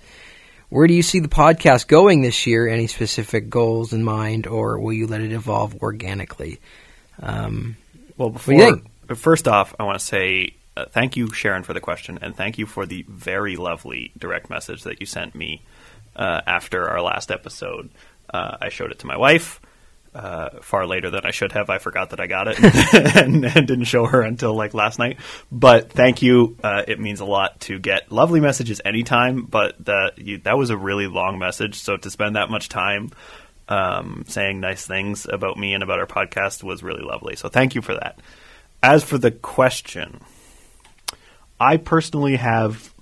Where 0.69 0.87
do 0.87 0.93
you 0.93 1.03
see 1.03 1.21
the 1.21 1.29
podcast 1.29 1.89
going 1.89 2.21
this 2.21 2.47
year? 2.47 2.69
Any 2.69 2.87
specific 2.87 3.49
goals 3.49 3.93
in 3.93 4.05
mind, 4.05 4.47
or 4.47 4.79
will 4.79 4.93
you 4.93 5.07
let 5.07 5.23
it 5.23 5.33
evolve 5.33 5.83
organically? 5.83 6.61
Um, 7.21 7.77
well, 8.19 8.31
before 8.31 8.83
first 9.15 9.49
off, 9.49 9.75
I 9.81 9.85
want 9.85 9.99
to 9.99 10.05
say 10.05 10.55
uh, 10.79 10.85
thank 10.87 11.17
you, 11.17 11.33
Sharon, 11.33 11.65
for 11.65 11.73
the 11.73 11.81
question, 11.81 12.21
and 12.23 12.37
thank 12.37 12.57
you 12.57 12.65
for 12.65 12.87
the 12.87 13.05
very 13.09 13.57
lovely 13.57 14.13
direct 14.17 14.49
message 14.49 14.85
that 14.85 15.01
you 15.01 15.07
sent 15.07 15.35
me 15.35 15.63
uh, 16.19 16.43
after 16.47 16.89
our 16.89 17.01
last 17.01 17.31
episode. 17.31 17.91
Uh, 18.29 18.59
I 18.61 18.69
showed 18.69 18.91
it 18.91 18.99
to 19.01 19.07
my 19.07 19.17
wife. 19.17 19.61
Uh, 20.15 20.63
far 20.63 20.87
later 20.87 21.11
than 21.11 21.25
I 21.25 21.31
should 21.31 21.53
have. 21.53 21.71
I 21.71 21.79
forgot 21.79 22.11
that 22.11 22.19
I 22.19 22.27
got 22.27 22.49
it 22.49 22.59
and, 23.17 23.45
and, 23.45 23.69
didn't 23.69 23.85
show 23.85 24.07
her 24.07 24.23
until 24.23 24.55
like 24.55 24.75
last 24.75 24.99
night. 24.99 25.19
But 25.53 25.93
thank 25.93 26.23
you. 26.23 26.57
Uh, 26.65 26.83
it 26.89 26.99
means 26.99 27.21
a 27.21 27.27
lot 27.27 27.61
to 27.61 27.79
get 27.79 28.11
lovely 28.11 28.41
messages 28.41 28.81
anytime. 28.85 29.43
But 29.43 29.85
that 29.85 30.19
you, 30.19 30.39
that 30.39 30.57
was 30.57 30.71
a 30.71 30.77
really 30.77 31.07
long 31.07 31.39
message. 31.39 31.77
So 31.77 31.99
to 31.99 32.11
spend 32.11 32.37
that 32.37 32.51
much 32.51 32.71
time 32.71 33.11
um, 33.69 34.25
saying 34.27 34.59
nice 34.61 34.85
things 34.85 35.27
about 35.31 35.59
me 35.59 35.75
and 35.75 35.83
about 35.83 36.01
our 36.01 36.07
podcast 36.07 36.65
was 36.65 36.83
really 36.83 37.05
lovely. 37.05 37.37
So 37.37 37.49
thank 37.49 37.75
you 37.75 37.83
for 37.83 37.95
that. 37.95 38.19
As 38.83 39.05
for 39.05 39.19
the 39.19 39.31
question, 39.31 40.21
I 41.61 41.77
personally 41.77 42.37
have 42.37 42.93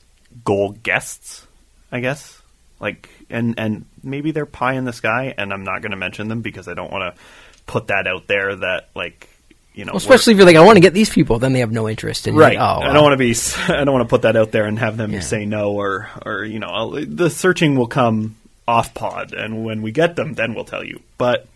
goal 0.44 0.72
guests. 0.72 1.46
I 1.92 2.00
guess 2.00 2.35
like 2.80 3.08
and 3.30 3.54
and 3.58 3.84
maybe 4.02 4.30
they're 4.30 4.46
pie 4.46 4.74
in 4.74 4.84
the 4.84 4.92
sky 4.92 5.34
and 5.36 5.52
i'm 5.52 5.64
not 5.64 5.82
going 5.82 5.90
to 5.90 5.96
mention 5.96 6.28
them 6.28 6.42
because 6.42 6.68
i 6.68 6.74
don't 6.74 6.92
want 6.92 7.14
to 7.14 7.22
put 7.66 7.88
that 7.88 8.06
out 8.06 8.26
there 8.26 8.54
that 8.54 8.88
like 8.94 9.28
you 9.74 9.84
know 9.84 9.92
well, 9.92 9.98
especially 9.98 10.32
if 10.32 10.36
you're 10.38 10.46
like 10.46 10.56
i 10.56 10.64
want 10.64 10.76
to 10.76 10.80
get 10.80 10.94
these 10.94 11.10
people 11.10 11.38
then 11.38 11.52
they 11.52 11.60
have 11.60 11.72
no 11.72 11.88
interest 11.88 12.26
in 12.26 12.36
right. 12.36 12.58
Like, 12.58 12.78
oh, 12.78 12.82
i 12.82 12.92
don't 12.92 13.02
want 13.02 13.12
to 13.12 13.16
be 13.18 13.34
i 13.72 13.84
don't 13.84 13.92
want 13.92 14.08
to 14.08 14.10
put 14.10 14.22
that 14.22 14.36
out 14.36 14.52
there 14.52 14.66
and 14.66 14.78
have 14.78 14.96
them 14.96 15.12
yeah. 15.12 15.20
say 15.20 15.46
no 15.46 15.72
or 15.72 16.08
or 16.24 16.44
you 16.44 16.58
know 16.58 16.68
I'll, 16.68 16.90
the 16.90 17.30
searching 17.30 17.76
will 17.76 17.88
come 17.88 18.36
off 18.68 18.94
pod 18.94 19.32
and 19.32 19.64
when 19.64 19.82
we 19.82 19.92
get 19.92 20.16
them 20.16 20.34
then 20.34 20.54
we'll 20.54 20.64
tell 20.64 20.84
you. 20.84 21.00
But 21.18 21.46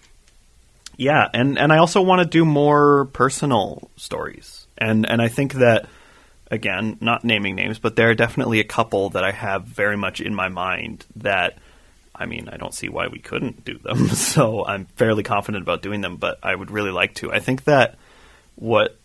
yeah 0.97 1.29
and 1.33 1.59
and 1.59 1.73
i 1.73 1.79
also 1.79 2.03
want 2.03 2.21
to 2.21 2.27
do 2.27 2.45
more 2.45 3.07
personal 3.07 3.91
stories. 3.97 4.66
And 4.79 5.09
and 5.09 5.21
i 5.21 5.29
think 5.29 5.55
that 5.55 5.87
again, 6.51 6.98
not 7.01 7.24
naming 7.24 7.55
names, 7.55 7.78
but 7.78 7.96
there 7.96 8.11
are 8.11 8.14
definitely 8.14 8.61
a 8.61 8.64
couple 8.64 9.11
that 9.11 9.24
I 9.24 9.30
have 9.30 9.64
very 9.64 9.96
much 9.96 10.20
in 10.20 10.34
my 10.34 10.48
mind 10.48 11.07
that 11.16 11.59
I 12.14 12.26
mean, 12.26 12.51
I 12.51 12.59
don't 12.59 12.74
see 12.74 12.90
why 12.90 13.07
we 13.07 13.18
couldn't 13.18 13.64
do 13.64 13.78
them. 13.78 14.09
So 14.14 14.66
I'm 14.66 14.84
fairly 14.96 15.22
confident 15.22 15.62
about 15.62 15.80
doing 15.80 16.03
them, 16.03 16.16
but 16.16 16.38
I 16.42 16.55
would 16.55 16.70
really 16.70 16.90
like 16.90 17.14
to. 17.14 17.32
I 17.32 17.40
think 17.40 17.64
that 17.64 17.96
what 18.57 18.96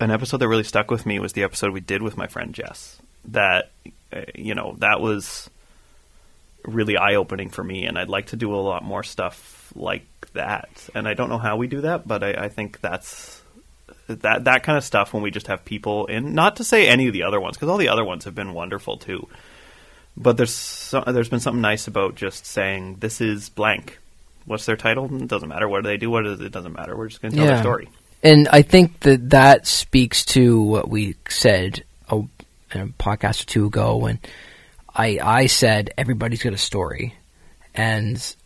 an 0.00 0.10
episode 0.10 0.38
that 0.38 0.48
really 0.48 0.64
stuck 0.64 0.90
with 0.90 1.04
me 1.04 1.18
was 1.18 1.34
the 1.34 1.42
episode 1.42 1.72
we 1.72 1.80
did 1.80 2.00
with 2.00 2.16
my 2.16 2.26
friend 2.26 2.54
Jess. 2.54 2.98
That 3.26 3.70
uh, 4.12 4.22
you 4.34 4.54
know, 4.54 4.76
that 4.78 5.00
was 5.00 5.50
really 6.64 6.96
eye 6.96 7.16
opening 7.16 7.50
for 7.50 7.62
me, 7.62 7.84
and 7.84 7.98
I'd 7.98 8.08
like 8.08 8.28
to 8.28 8.36
do 8.36 8.54
a 8.54 8.56
lot 8.56 8.82
more 8.82 9.02
stuff 9.02 9.70
like 9.76 10.06
that. 10.32 10.88
And 10.94 11.06
I 11.06 11.14
don't 11.14 11.28
know 11.28 11.38
how 11.38 11.56
we 11.56 11.66
do 11.66 11.82
that, 11.82 12.08
but 12.08 12.24
I, 12.24 12.44
I 12.44 12.48
think 12.48 12.80
that's 12.80 13.39
that 14.16 14.44
that 14.44 14.62
kind 14.62 14.76
of 14.76 14.84
stuff 14.84 15.12
when 15.12 15.22
we 15.22 15.30
just 15.30 15.46
have 15.46 15.64
people 15.64 16.06
in. 16.06 16.34
Not 16.34 16.56
to 16.56 16.64
say 16.64 16.88
any 16.88 17.06
of 17.06 17.12
the 17.12 17.22
other 17.22 17.40
ones, 17.40 17.56
because 17.56 17.68
all 17.68 17.78
the 17.78 17.88
other 17.88 18.04
ones 18.04 18.24
have 18.24 18.34
been 18.34 18.54
wonderful 18.54 18.96
too. 18.96 19.28
But 20.16 20.36
there's 20.36 20.54
so, 20.54 21.02
there's 21.06 21.28
been 21.28 21.40
something 21.40 21.62
nice 21.62 21.86
about 21.86 22.14
just 22.14 22.44
saying 22.44 22.96
this 23.00 23.20
is 23.20 23.48
blank. 23.48 23.98
What's 24.44 24.66
their 24.66 24.76
title? 24.76 25.04
It 25.22 25.28
doesn't 25.28 25.48
matter. 25.48 25.68
What 25.68 25.82
do 25.82 25.88
they 25.88 25.96
do? 25.96 26.10
What 26.10 26.26
is, 26.26 26.40
it 26.40 26.52
doesn't 26.52 26.72
matter. 26.72 26.96
We're 26.96 27.08
just 27.08 27.22
going 27.22 27.32
to 27.32 27.36
tell 27.38 27.46
yeah. 27.46 27.54
their 27.54 27.62
story. 27.62 27.88
And 28.22 28.48
I 28.48 28.62
think 28.62 29.00
that 29.00 29.30
that 29.30 29.66
speaks 29.66 30.24
to 30.26 30.60
what 30.60 30.88
we 30.88 31.14
said 31.28 31.84
a, 32.08 32.18
a 32.72 32.86
podcast 32.98 33.42
or 33.42 33.46
two 33.46 33.66
ago 33.66 33.96
when 33.96 34.18
I 34.94 35.18
I 35.22 35.46
said 35.46 35.94
everybody's 35.96 36.42
got 36.42 36.52
a 36.52 36.58
story, 36.58 37.14
and 37.74 38.36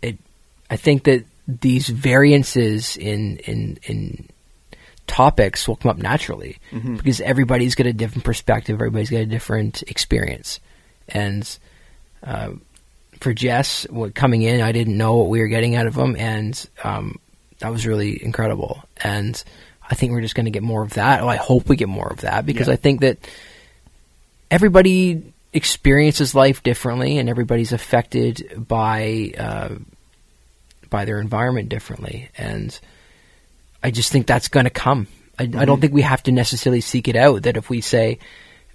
it 0.00 0.18
I 0.70 0.76
think 0.76 1.04
that 1.04 1.24
these 1.46 1.88
variances 1.88 2.96
in 2.96 3.38
in 3.38 3.78
in 3.82 4.28
topics 5.06 5.66
will 5.68 5.76
come 5.76 5.90
up 5.90 5.98
naturally 5.98 6.58
mm-hmm. 6.70 6.96
because 6.96 7.20
everybody's 7.20 7.74
got 7.74 7.86
a 7.86 7.92
different 7.92 8.24
perspective, 8.24 8.74
everybody's 8.74 9.10
got 9.10 9.18
a 9.20 9.26
different 9.26 9.82
experience, 9.82 10.60
and 11.08 11.58
uh, 12.22 12.50
for 13.22 13.32
Jess, 13.32 13.86
what, 13.88 14.14
coming 14.14 14.42
in, 14.42 14.60
I 14.60 14.72
didn't 14.72 14.96
know 14.96 15.16
what 15.16 15.28
we 15.28 15.40
were 15.40 15.48
getting 15.48 15.76
out 15.76 15.86
of 15.86 15.94
him, 15.94 16.16
and 16.16 16.68
um, 16.82 17.18
that 17.60 17.70
was 17.70 17.86
really 17.86 18.22
incredible. 18.22 18.82
And 19.02 19.42
I 19.88 19.94
think 19.94 20.12
we're 20.12 20.20
just 20.20 20.34
going 20.34 20.46
to 20.46 20.50
get 20.50 20.62
more 20.62 20.82
of 20.82 20.94
that. 20.94 21.20
Well, 21.20 21.30
I 21.30 21.36
hope 21.36 21.68
we 21.68 21.76
get 21.76 21.88
more 21.88 22.08
of 22.08 22.22
that 22.22 22.44
because 22.44 22.66
yeah. 22.66 22.74
I 22.74 22.76
think 22.76 23.00
that 23.00 23.18
everybody 24.50 25.32
experiences 25.52 26.34
life 26.34 26.62
differently, 26.62 27.18
and 27.18 27.28
everybody's 27.28 27.72
affected 27.72 28.66
by 28.68 29.32
uh, 29.38 29.76
by 30.90 31.04
their 31.04 31.20
environment 31.20 31.68
differently, 31.68 32.28
and 32.36 32.78
I 33.82 33.90
just 33.90 34.12
think 34.12 34.26
that's 34.26 34.48
going 34.48 34.64
to 34.64 34.70
come. 34.70 35.06
I, 35.38 35.46
mm-hmm. 35.46 35.58
I, 35.58 35.64
don't 35.64 35.76
mm-hmm. 35.76 35.80
think 35.82 35.94
we 35.94 36.02
have 36.02 36.22
to 36.24 36.32
necessarily 36.32 36.80
seek 36.80 37.08
it 37.08 37.16
out. 37.16 37.42
That 37.42 37.56
if 37.56 37.70
we 37.70 37.80
say 37.80 38.18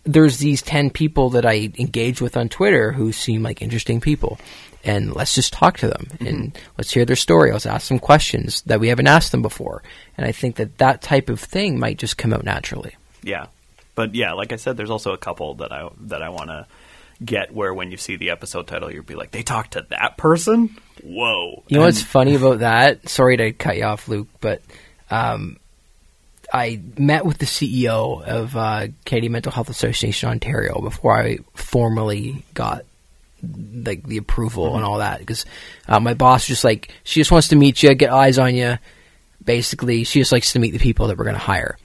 there's 0.03 0.37
these 0.37 0.61
ten 0.61 0.89
people 0.89 1.31
that 1.31 1.45
I 1.45 1.71
engage 1.77 2.21
with 2.21 2.37
on 2.37 2.49
Twitter 2.49 2.91
who 2.91 3.11
seem 3.11 3.43
like 3.43 3.61
interesting 3.61 4.01
people, 4.01 4.39
and 4.83 5.13
let's 5.15 5.35
just 5.35 5.53
talk 5.53 5.77
to 5.79 5.87
them 5.87 6.07
mm-hmm. 6.09 6.27
and 6.27 6.59
let's 6.77 6.91
hear 6.91 7.05
their 7.05 7.15
story. 7.15 7.51
Let's 7.51 7.65
ask 7.65 7.89
them 7.89 7.99
questions 7.99 8.61
that 8.61 8.79
we 8.79 8.89
haven't 8.89 9.07
asked 9.07 9.31
them 9.31 9.41
before. 9.41 9.83
And 10.17 10.25
I 10.25 10.31
think 10.31 10.55
that 10.55 10.77
that 10.77 11.01
type 11.01 11.29
of 11.29 11.39
thing 11.39 11.79
might 11.79 11.97
just 11.97 12.17
come 12.17 12.33
out 12.33 12.43
naturally. 12.43 12.95
Yeah, 13.23 13.47
but 13.95 14.15
yeah, 14.15 14.33
like 14.33 14.53
I 14.53 14.57
said, 14.57 14.77
there's 14.77 14.91
also 14.91 15.13
a 15.13 15.17
couple 15.17 15.55
that 15.55 15.71
I 15.71 15.89
that 16.01 16.21
I 16.21 16.29
want 16.29 16.49
to 16.49 16.67
get 17.23 17.53
where 17.53 17.73
when 17.73 17.91
you 17.91 17.97
see 17.97 18.15
the 18.15 18.29
episode 18.29 18.67
title, 18.67 18.91
you'll 18.91 19.03
be 19.03 19.15
like, 19.15 19.31
they 19.31 19.43
talked 19.43 19.73
to 19.73 19.85
that 19.89 20.17
person. 20.17 20.77
Whoa! 21.03 21.63
You 21.67 21.77
know 21.77 21.81
and 21.81 21.87
what's 21.87 22.01
funny 22.01 22.35
about 22.35 22.59
that? 22.59 23.09
Sorry 23.09 23.37
to 23.37 23.51
cut 23.51 23.77
you 23.77 23.83
off, 23.83 24.07
Luke, 24.07 24.27
but 24.39 24.61
um, 25.09 25.57
I 26.53 26.81
met 26.97 27.25
with 27.25 27.39
the 27.39 27.45
CEO 27.45 28.23
of 28.23 28.55
uh, 28.55 28.87
Canadian 29.05 29.33
Mental 29.33 29.51
Health 29.51 29.69
Association 29.69 30.29
Ontario 30.29 30.79
before 30.81 31.17
I 31.17 31.39
formally 31.53 32.43
got 32.53 32.85
like 33.43 34.03
the 34.03 34.17
approval 34.17 34.67
mm-hmm. 34.67 34.77
and 34.77 34.85
all 34.85 34.97
that 34.99 35.19
because 35.19 35.45
uh, 35.87 35.99
my 35.99 36.13
boss 36.13 36.47
just 36.47 36.63
like 36.63 36.91
she 37.03 37.19
just 37.19 37.31
wants 37.31 37.49
to 37.49 37.55
meet 37.55 37.83
you, 37.83 37.93
get 37.95 38.11
eyes 38.11 38.37
on 38.37 38.55
you. 38.55 38.77
Basically, 39.43 40.03
she 40.03 40.19
just 40.19 40.31
likes 40.31 40.53
to 40.53 40.59
meet 40.59 40.71
the 40.71 40.79
people 40.79 41.07
that 41.07 41.17
we're 41.17 41.23
going 41.23 41.35
to 41.35 41.39
hire, 41.39 41.77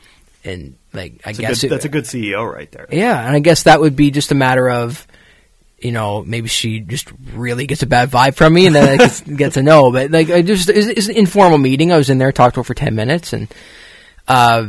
and 0.45 0.77
like 0.93 1.21
I 1.25 1.33
that's 1.33 1.39
guess 1.39 1.59
a 1.59 1.61
good, 1.61 1.67
it, 1.67 1.71
that's 1.71 1.85
a 1.85 1.89
good 1.89 2.05
CEO 2.05 2.51
right 2.51 2.71
there. 2.73 2.87
Yeah, 2.91 3.25
and 3.25 3.37
I 3.37 3.41
guess 3.41 3.65
that 3.65 3.81
would 3.81 3.95
be 3.95 4.11
just 4.11 4.33
a 4.33 4.35
matter 4.35 4.69
of 4.69 5.07
you 5.83 5.93
know, 5.93 6.23
maybe 6.23 6.49
she 6.49 6.81
just 6.81 7.11
really 7.35 7.67
gets 7.67 7.83
a 7.83 7.87
bad 7.87 8.11
vibe 8.11 8.35
from 8.35 8.55
me, 8.55 8.67
and 8.67 8.75
then 8.75 9.01
I 9.01 9.07
get 9.37 9.55
to 9.55 9.63
know. 9.63 9.91
But 9.91 10.11
like, 10.11 10.31
I 10.31 10.43
just 10.43 10.69
it's, 10.69 10.87
it's, 10.87 11.09
an 11.09 11.17
informal 11.17 11.59
meeting. 11.59 11.93
I 11.93 11.97
was 11.97 12.11
in 12.11 12.19
there, 12.19 12.33
talked 12.33 12.55
to 12.55 12.61
her 12.61 12.65
for 12.65 12.75
ten 12.75 12.95
minutes, 12.95 13.33
and 13.33 13.49
uh, 14.29 14.69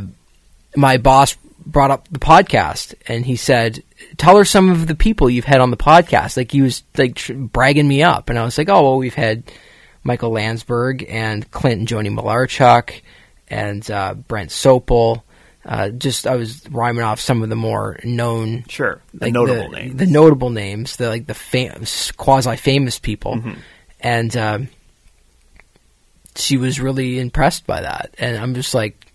my 0.76 0.96
boss 0.96 1.36
brought 1.64 1.90
up 1.90 2.08
the 2.08 2.18
podcast, 2.18 2.94
and 3.06 3.24
he 3.24 3.36
said, 3.36 3.82
"Tell 4.16 4.36
her 4.36 4.44
some 4.44 4.70
of 4.70 4.86
the 4.86 4.94
people 4.94 5.30
you've 5.30 5.44
had 5.44 5.60
on 5.60 5.70
the 5.70 5.76
podcast." 5.76 6.36
Like 6.36 6.52
he 6.52 6.62
was 6.62 6.82
like 6.96 7.14
tr- 7.14 7.34
bragging 7.34 7.88
me 7.88 8.02
up, 8.02 8.28
and 8.28 8.38
I 8.38 8.44
was 8.44 8.58
like, 8.58 8.68
"Oh 8.68 8.82
well, 8.82 8.98
we've 8.98 9.14
had 9.14 9.44
Michael 10.02 10.30
Landsberg 10.32 11.06
and 11.08 11.48
Clint 11.50 11.78
and 11.80 11.88
Joni 11.88 12.14
Malarchuk 12.14 13.02
and 13.48 13.88
uh, 13.90 14.14
Brent 14.14 14.50
Sopel." 14.50 15.22
Uh, 15.66 15.88
just 15.88 16.26
I 16.26 16.36
was 16.36 16.68
rhyming 16.70 17.02
off 17.04 17.20
some 17.20 17.42
of 17.42 17.48
the 17.48 17.56
more 17.56 17.98
known, 18.04 18.64
Sure, 18.68 19.00
the 19.14 19.26
like 19.26 19.32
notable 19.32 19.70
the, 19.70 19.76
names. 19.78 19.96
the 19.96 20.06
notable 20.06 20.50
names, 20.50 20.96
the 20.96 21.08
like 21.08 21.26
the 21.26 21.34
fam- 21.34 21.84
quasi 22.16 22.56
famous 22.56 22.98
people, 22.98 23.36
Mm-hmm. 23.36 23.52
and 24.00 24.36
um, 24.36 24.68
she 26.36 26.56
was 26.56 26.80
really 26.80 27.18
impressed 27.18 27.66
by 27.66 27.80
that, 27.80 28.14
and 28.18 28.36
I'm 28.36 28.54
just 28.54 28.74
like, 28.74 29.06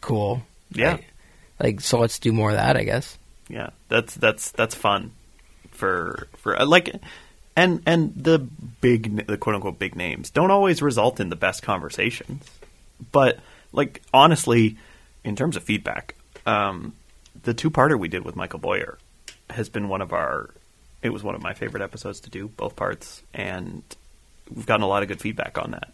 cool, 0.00 0.42
Yeah. 0.72 0.92
Like, 0.92 1.04
like, 1.58 1.80
so 1.80 1.98
let's 1.98 2.18
do 2.18 2.32
more 2.32 2.50
of 2.50 2.56
that, 2.56 2.76
I 2.76 2.84
guess. 2.84 3.16
yeah 3.48 3.70
that's 3.88 4.14
that's 4.16 4.50
that's 4.50 4.74
fun 4.74 5.12
for 5.70 6.26
for 6.36 6.60
uh, 6.60 6.66
like 6.66 6.94
and 7.56 7.80
and 7.86 8.12
the 8.16 8.38
big 8.40 9.26
the 9.26 9.38
quote 9.38 9.54
unquote 9.54 9.78
big 9.78 9.94
names 9.94 10.30
don't 10.30 10.50
always 10.50 10.82
result 10.82 11.20
in 11.20 11.28
the 11.30 11.36
best 11.36 11.62
conversations 11.62 12.44
but 13.12 13.38
like 13.72 14.02
honestly 14.12 14.76
in 15.26 15.36
terms 15.36 15.56
of 15.56 15.62
feedback 15.62 16.14
um 16.46 16.94
the 17.42 17.52
two-parter 17.52 17.98
we 17.98 18.08
did 18.08 18.24
with 18.24 18.34
michael 18.34 18.58
boyer 18.58 18.98
has 19.50 19.68
been 19.68 19.88
one 19.88 20.00
of 20.00 20.12
our 20.12 20.50
it 21.02 21.10
was 21.10 21.22
one 21.22 21.34
of 21.34 21.42
my 21.42 21.52
favorite 21.52 21.82
episodes 21.82 22.20
to 22.20 22.30
do 22.30 22.48
both 22.48 22.74
parts 22.74 23.22
and 23.34 23.82
we've 24.54 24.66
gotten 24.66 24.82
a 24.82 24.88
lot 24.88 25.02
of 25.02 25.08
good 25.08 25.20
feedback 25.20 25.58
on 25.58 25.72
that 25.72 25.92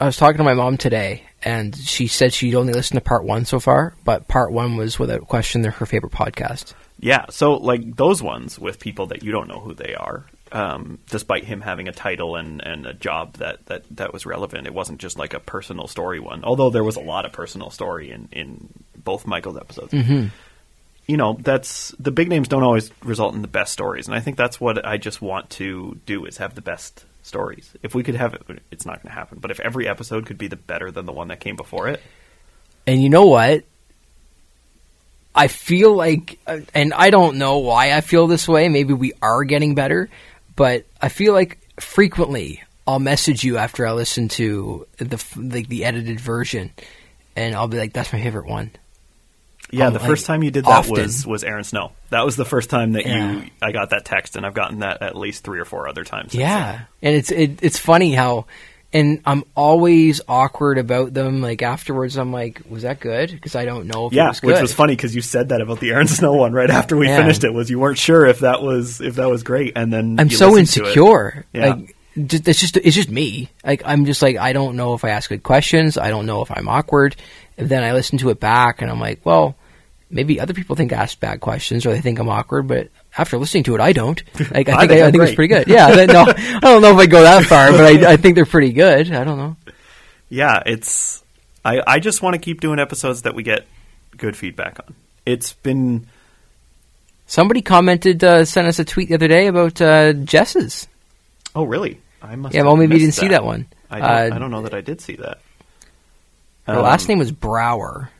I 0.00 0.06
was 0.06 0.16
talking 0.16 0.38
to 0.38 0.44
my 0.44 0.54
mom 0.54 0.76
today, 0.76 1.22
and 1.44 1.74
she 1.74 2.08
said 2.08 2.32
she'd 2.32 2.56
only 2.56 2.72
listened 2.72 2.98
to 2.98 3.04
part 3.04 3.24
one 3.24 3.44
so 3.44 3.60
far, 3.60 3.94
but 4.04 4.26
part 4.26 4.52
one 4.52 4.76
was 4.76 4.98
without 4.98 5.28
question 5.28 5.62
her 5.62 5.86
favorite 5.86 6.12
podcast. 6.12 6.74
Yeah, 6.98 7.26
so 7.30 7.54
like 7.54 7.96
those 7.96 8.20
ones 8.20 8.58
with 8.58 8.80
people 8.80 9.06
that 9.06 9.22
you 9.22 9.30
don't 9.30 9.48
know 9.48 9.60
who 9.60 9.72
they 9.72 9.94
are, 9.94 10.24
um, 10.54 10.98
despite 11.10 11.44
him 11.44 11.60
having 11.60 11.88
a 11.88 11.92
title 11.92 12.36
and, 12.36 12.64
and 12.64 12.86
a 12.86 12.94
job 12.94 13.34
that, 13.34 13.66
that, 13.66 13.84
that 13.96 14.12
was 14.14 14.24
relevant, 14.24 14.66
it 14.66 14.72
wasn't 14.72 15.00
just 15.00 15.18
like 15.18 15.34
a 15.34 15.40
personal 15.40 15.86
story 15.86 16.20
one. 16.20 16.44
Although 16.44 16.70
there 16.70 16.84
was 16.84 16.96
a 16.96 17.00
lot 17.00 17.26
of 17.26 17.32
personal 17.32 17.68
story 17.68 18.10
in, 18.10 18.28
in 18.32 18.68
both 18.96 19.26
Michael's 19.26 19.58
episodes. 19.58 19.92
Mm-hmm. 19.92 20.28
You 21.06 21.16
know, 21.18 21.36
that's 21.38 21.94
the 21.98 22.10
big 22.10 22.30
names 22.30 22.48
don't 22.48 22.62
always 22.62 22.90
result 23.02 23.34
in 23.34 23.42
the 23.42 23.48
best 23.48 23.74
stories, 23.74 24.06
and 24.06 24.16
I 24.16 24.20
think 24.20 24.38
that's 24.38 24.58
what 24.58 24.86
I 24.86 24.96
just 24.96 25.20
want 25.20 25.50
to 25.50 26.00
do 26.06 26.24
is 26.24 26.38
have 26.38 26.54
the 26.54 26.62
best 26.62 27.04
stories. 27.22 27.70
If 27.82 27.94
we 27.94 28.02
could 28.02 28.14
have 28.14 28.32
it, 28.32 28.62
it's 28.70 28.86
not 28.86 29.02
going 29.02 29.12
to 29.12 29.18
happen. 29.18 29.38
But 29.38 29.50
if 29.50 29.60
every 29.60 29.86
episode 29.86 30.24
could 30.24 30.38
be 30.38 30.46
the 30.48 30.56
better 30.56 30.90
than 30.90 31.04
the 31.04 31.12
one 31.12 31.28
that 31.28 31.40
came 31.40 31.56
before 31.56 31.88
it, 31.88 32.00
And 32.86 33.02
you 33.02 33.08
know 33.08 33.26
what? 33.26 33.64
I 35.34 35.48
feel 35.48 35.94
like, 35.94 36.38
uh, 36.46 36.60
and 36.74 36.94
I 36.94 37.10
don't 37.10 37.38
know 37.38 37.58
why 37.58 37.92
I 37.92 38.00
feel 38.02 38.26
this 38.26 38.46
way. 38.46 38.68
Maybe 38.68 38.92
we 38.92 39.14
are 39.20 39.42
getting 39.44 39.74
better, 39.74 40.08
but 40.56 40.84
I 41.00 41.08
feel 41.08 41.32
like 41.32 41.58
frequently 41.80 42.62
I'll 42.86 42.98
message 42.98 43.44
you 43.44 43.56
after 43.56 43.86
I 43.86 43.92
listen 43.92 44.28
to 44.30 44.86
the 44.98 45.24
like 45.36 45.68
the 45.68 45.84
edited 45.84 46.20
version, 46.20 46.70
and 47.36 47.54
I'll 47.54 47.68
be 47.68 47.78
like, 47.78 47.92
"That's 47.92 48.12
my 48.12 48.20
favorite 48.22 48.46
one." 48.46 48.70
Yeah, 49.70 49.90
the 49.90 49.98
like, 49.98 50.06
first 50.06 50.26
time 50.26 50.42
you 50.42 50.50
did 50.50 50.64
that 50.66 50.70
often. 50.70 50.92
was 51.02 51.26
was 51.26 51.42
Aaron 51.42 51.64
Snow. 51.64 51.92
That 52.10 52.24
was 52.24 52.36
the 52.36 52.44
first 52.44 52.70
time 52.70 52.92
that 52.92 53.06
Yeah. 53.06 53.32
you 53.32 53.50
I 53.62 53.72
got 53.72 53.90
that 53.90 54.04
text, 54.04 54.36
and 54.36 54.44
I've 54.44 54.54
gotten 54.54 54.80
that 54.80 55.02
at 55.02 55.16
least 55.16 55.42
three 55.44 55.58
or 55.58 55.64
four 55.64 55.88
other 55.88 56.04
times. 56.04 56.34
Yeah, 56.34 56.82
and 57.02 57.14
it's 57.16 57.30
it, 57.32 57.60
it's 57.62 57.78
funny 57.78 58.12
how, 58.14 58.44
and 58.94 59.20
I'm 59.26 59.44
always 59.54 60.20
awkward 60.28 60.78
about 60.78 61.12
them. 61.12 61.42
Like 61.42 61.60
afterwards, 61.62 62.16
I'm 62.16 62.32
like, 62.32 62.62
"Was 62.70 62.82
that 62.82 63.00
good?" 63.00 63.30
Because 63.30 63.54
I 63.56 63.64
don't 63.66 63.86
know 63.88 64.06
if 64.06 64.12
yeah, 64.14 64.26
it 64.26 64.28
was 64.28 64.40
good. 64.40 64.46
which 64.52 64.62
was 64.62 64.72
funny 64.72 64.94
because 64.96 65.14
you 65.14 65.20
said 65.20 65.50
that 65.50 65.60
about 65.60 65.80
the 65.80 65.90
Aaron 65.90 66.06
Snow 66.06 66.32
one 66.34 66.52
right 66.52 66.70
after 66.80 66.96
we 66.96 67.08
Yeah. 67.08 67.18
finished 67.18 67.44
it. 67.44 67.52
Was 67.52 67.68
you 67.68 67.78
weren't 67.80 67.98
sure 67.98 68.24
if 68.24 68.38
that 68.38 68.62
was 68.62 69.00
if 69.02 69.16
that 69.16 69.28
was 69.28 69.42
great, 69.42 69.72
and 69.76 69.92
then 69.92 70.16
I'm 70.18 70.30
so 70.30 70.48
listened 70.50 70.68
to 70.68 70.80
it. 70.80 70.86
insecure. 70.86 71.44
Yeah. 71.52 71.66
Like 71.74 71.96
it's 72.16 72.60
just 72.60 72.76
it's 72.76 72.94
just 72.94 73.10
me. 73.10 73.50
Like 73.66 73.82
I'm 73.84 74.04
just 74.06 74.22
like 74.22 74.36
I 74.36 74.52
don't 74.52 74.76
know 74.76 74.94
if 74.94 75.04
I 75.04 75.10
ask 75.10 75.28
good 75.28 75.42
questions. 75.42 75.98
I 75.98 76.08
don't 76.10 76.26
know 76.26 76.42
if 76.42 76.50
I'm 76.50 76.68
awkward. 76.68 77.16
And 77.58 77.68
then 77.68 77.82
I 77.84 77.92
listen 77.92 78.18
to 78.18 78.30
it 78.30 78.38
back, 78.40 78.82
and 78.82 78.90
I'm 78.90 79.00
like, 79.00 79.20
well, 79.26 79.56
maybe 80.10 80.38
other 80.40 80.54
people 80.54 80.76
think 80.76 80.92
I 80.92 80.96
ask 80.96 81.18
bad 81.18 81.40
questions 81.40 81.84
or 81.86 81.90
they 81.92 82.00
think 82.00 82.18
I'm 82.20 82.28
awkward, 82.28 82.68
but 82.68 82.88
after 83.16 83.38
listening 83.38 83.64
to 83.64 83.74
it, 83.74 83.80
I 83.80 83.92
don't. 83.92 84.22
Like 84.50 84.68
I 84.68 84.72
I 84.72 84.78
think 84.86 84.90
think 84.90 85.02
I, 85.02 85.06
I 85.06 85.10
think 85.10 85.22
it's 85.24 85.34
pretty 85.34 85.54
good. 85.54 85.68
Yeah. 85.68 85.90
then- 85.94 86.08
no, 86.08 86.22
I 86.36 86.60
don't 86.60 86.82
know 86.82 86.92
if 86.92 86.98
I 86.98 87.06
go 87.06 87.22
that 87.22 87.44
far, 87.44 87.70
but 87.72 87.80
I, 87.84 88.12
I 88.12 88.16
think 88.16 88.34
they're 88.34 88.44
pretty 88.46 88.72
good. 88.72 89.12
I 89.12 89.24
don't 89.24 89.38
know. 89.38 89.56
Yeah, 90.28 90.62
it's. 90.66 91.22
I 91.64 91.82
I 91.86 91.98
just 92.00 92.22
want 92.22 92.34
to 92.34 92.38
keep 92.40 92.60
doing 92.60 92.78
episodes 92.78 93.22
that 93.22 93.34
we 93.34 93.42
get 93.42 93.66
good 94.16 94.36
feedback 94.36 94.78
on. 94.80 94.94
It's 95.26 95.52
been 95.54 96.06
Somebody 97.26 97.62
commented, 97.62 98.22
uh, 98.22 98.44
sent 98.44 98.66
us 98.68 98.78
a 98.78 98.84
tweet 98.84 99.08
the 99.08 99.14
other 99.14 99.28
day 99.28 99.46
about 99.46 99.80
uh, 99.80 100.12
Jess's. 100.12 100.86
oh 101.54 101.64
really? 101.64 102.00
I 102.22 102.36
must. 102.36 102.54
Yeah, 102.54 102.60
have 102.60 102.66
well, 102.66 102.76
maybe 102.76 102.94
you 102.94 103.00
didn't 103.00 103.14
see 103.14 103.28
that 103.28 103.44
one. 103.44 103.66
I 103.90 103.98
don't, 104.00 104.10
Uh, 104.32 104.36
I 104.36 104.38
don't 104.38 104.50
know 104.50 104.62
that 104.62 104.74
I 104.74 104.80
did 104.82 105.00
see 105.00 105.16
that. 105.16 105.40
Her 106.66 106.74
Um, 106.76 106.82
last 106.82 107.08
name 107.08 107.18
was 107.18 107.30
Brower. 107.32 108.10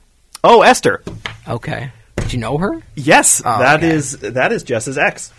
Oh, 0.42 0.62
Esther. 0.62 1.02
Okay. 1.48 1.90
You 2.34 2.40
know 2.40 2.58
her? 2.58 2.82
Yes, 2.94 3.40
Oh, 3.44 3.58
that 3.58 3.78
okay. 3.82 3.94
is 3.94 4.18
that 4.18 4.52
is 4.52 4.62
Jess's 4.62 4.98
ex. 4.98 5.32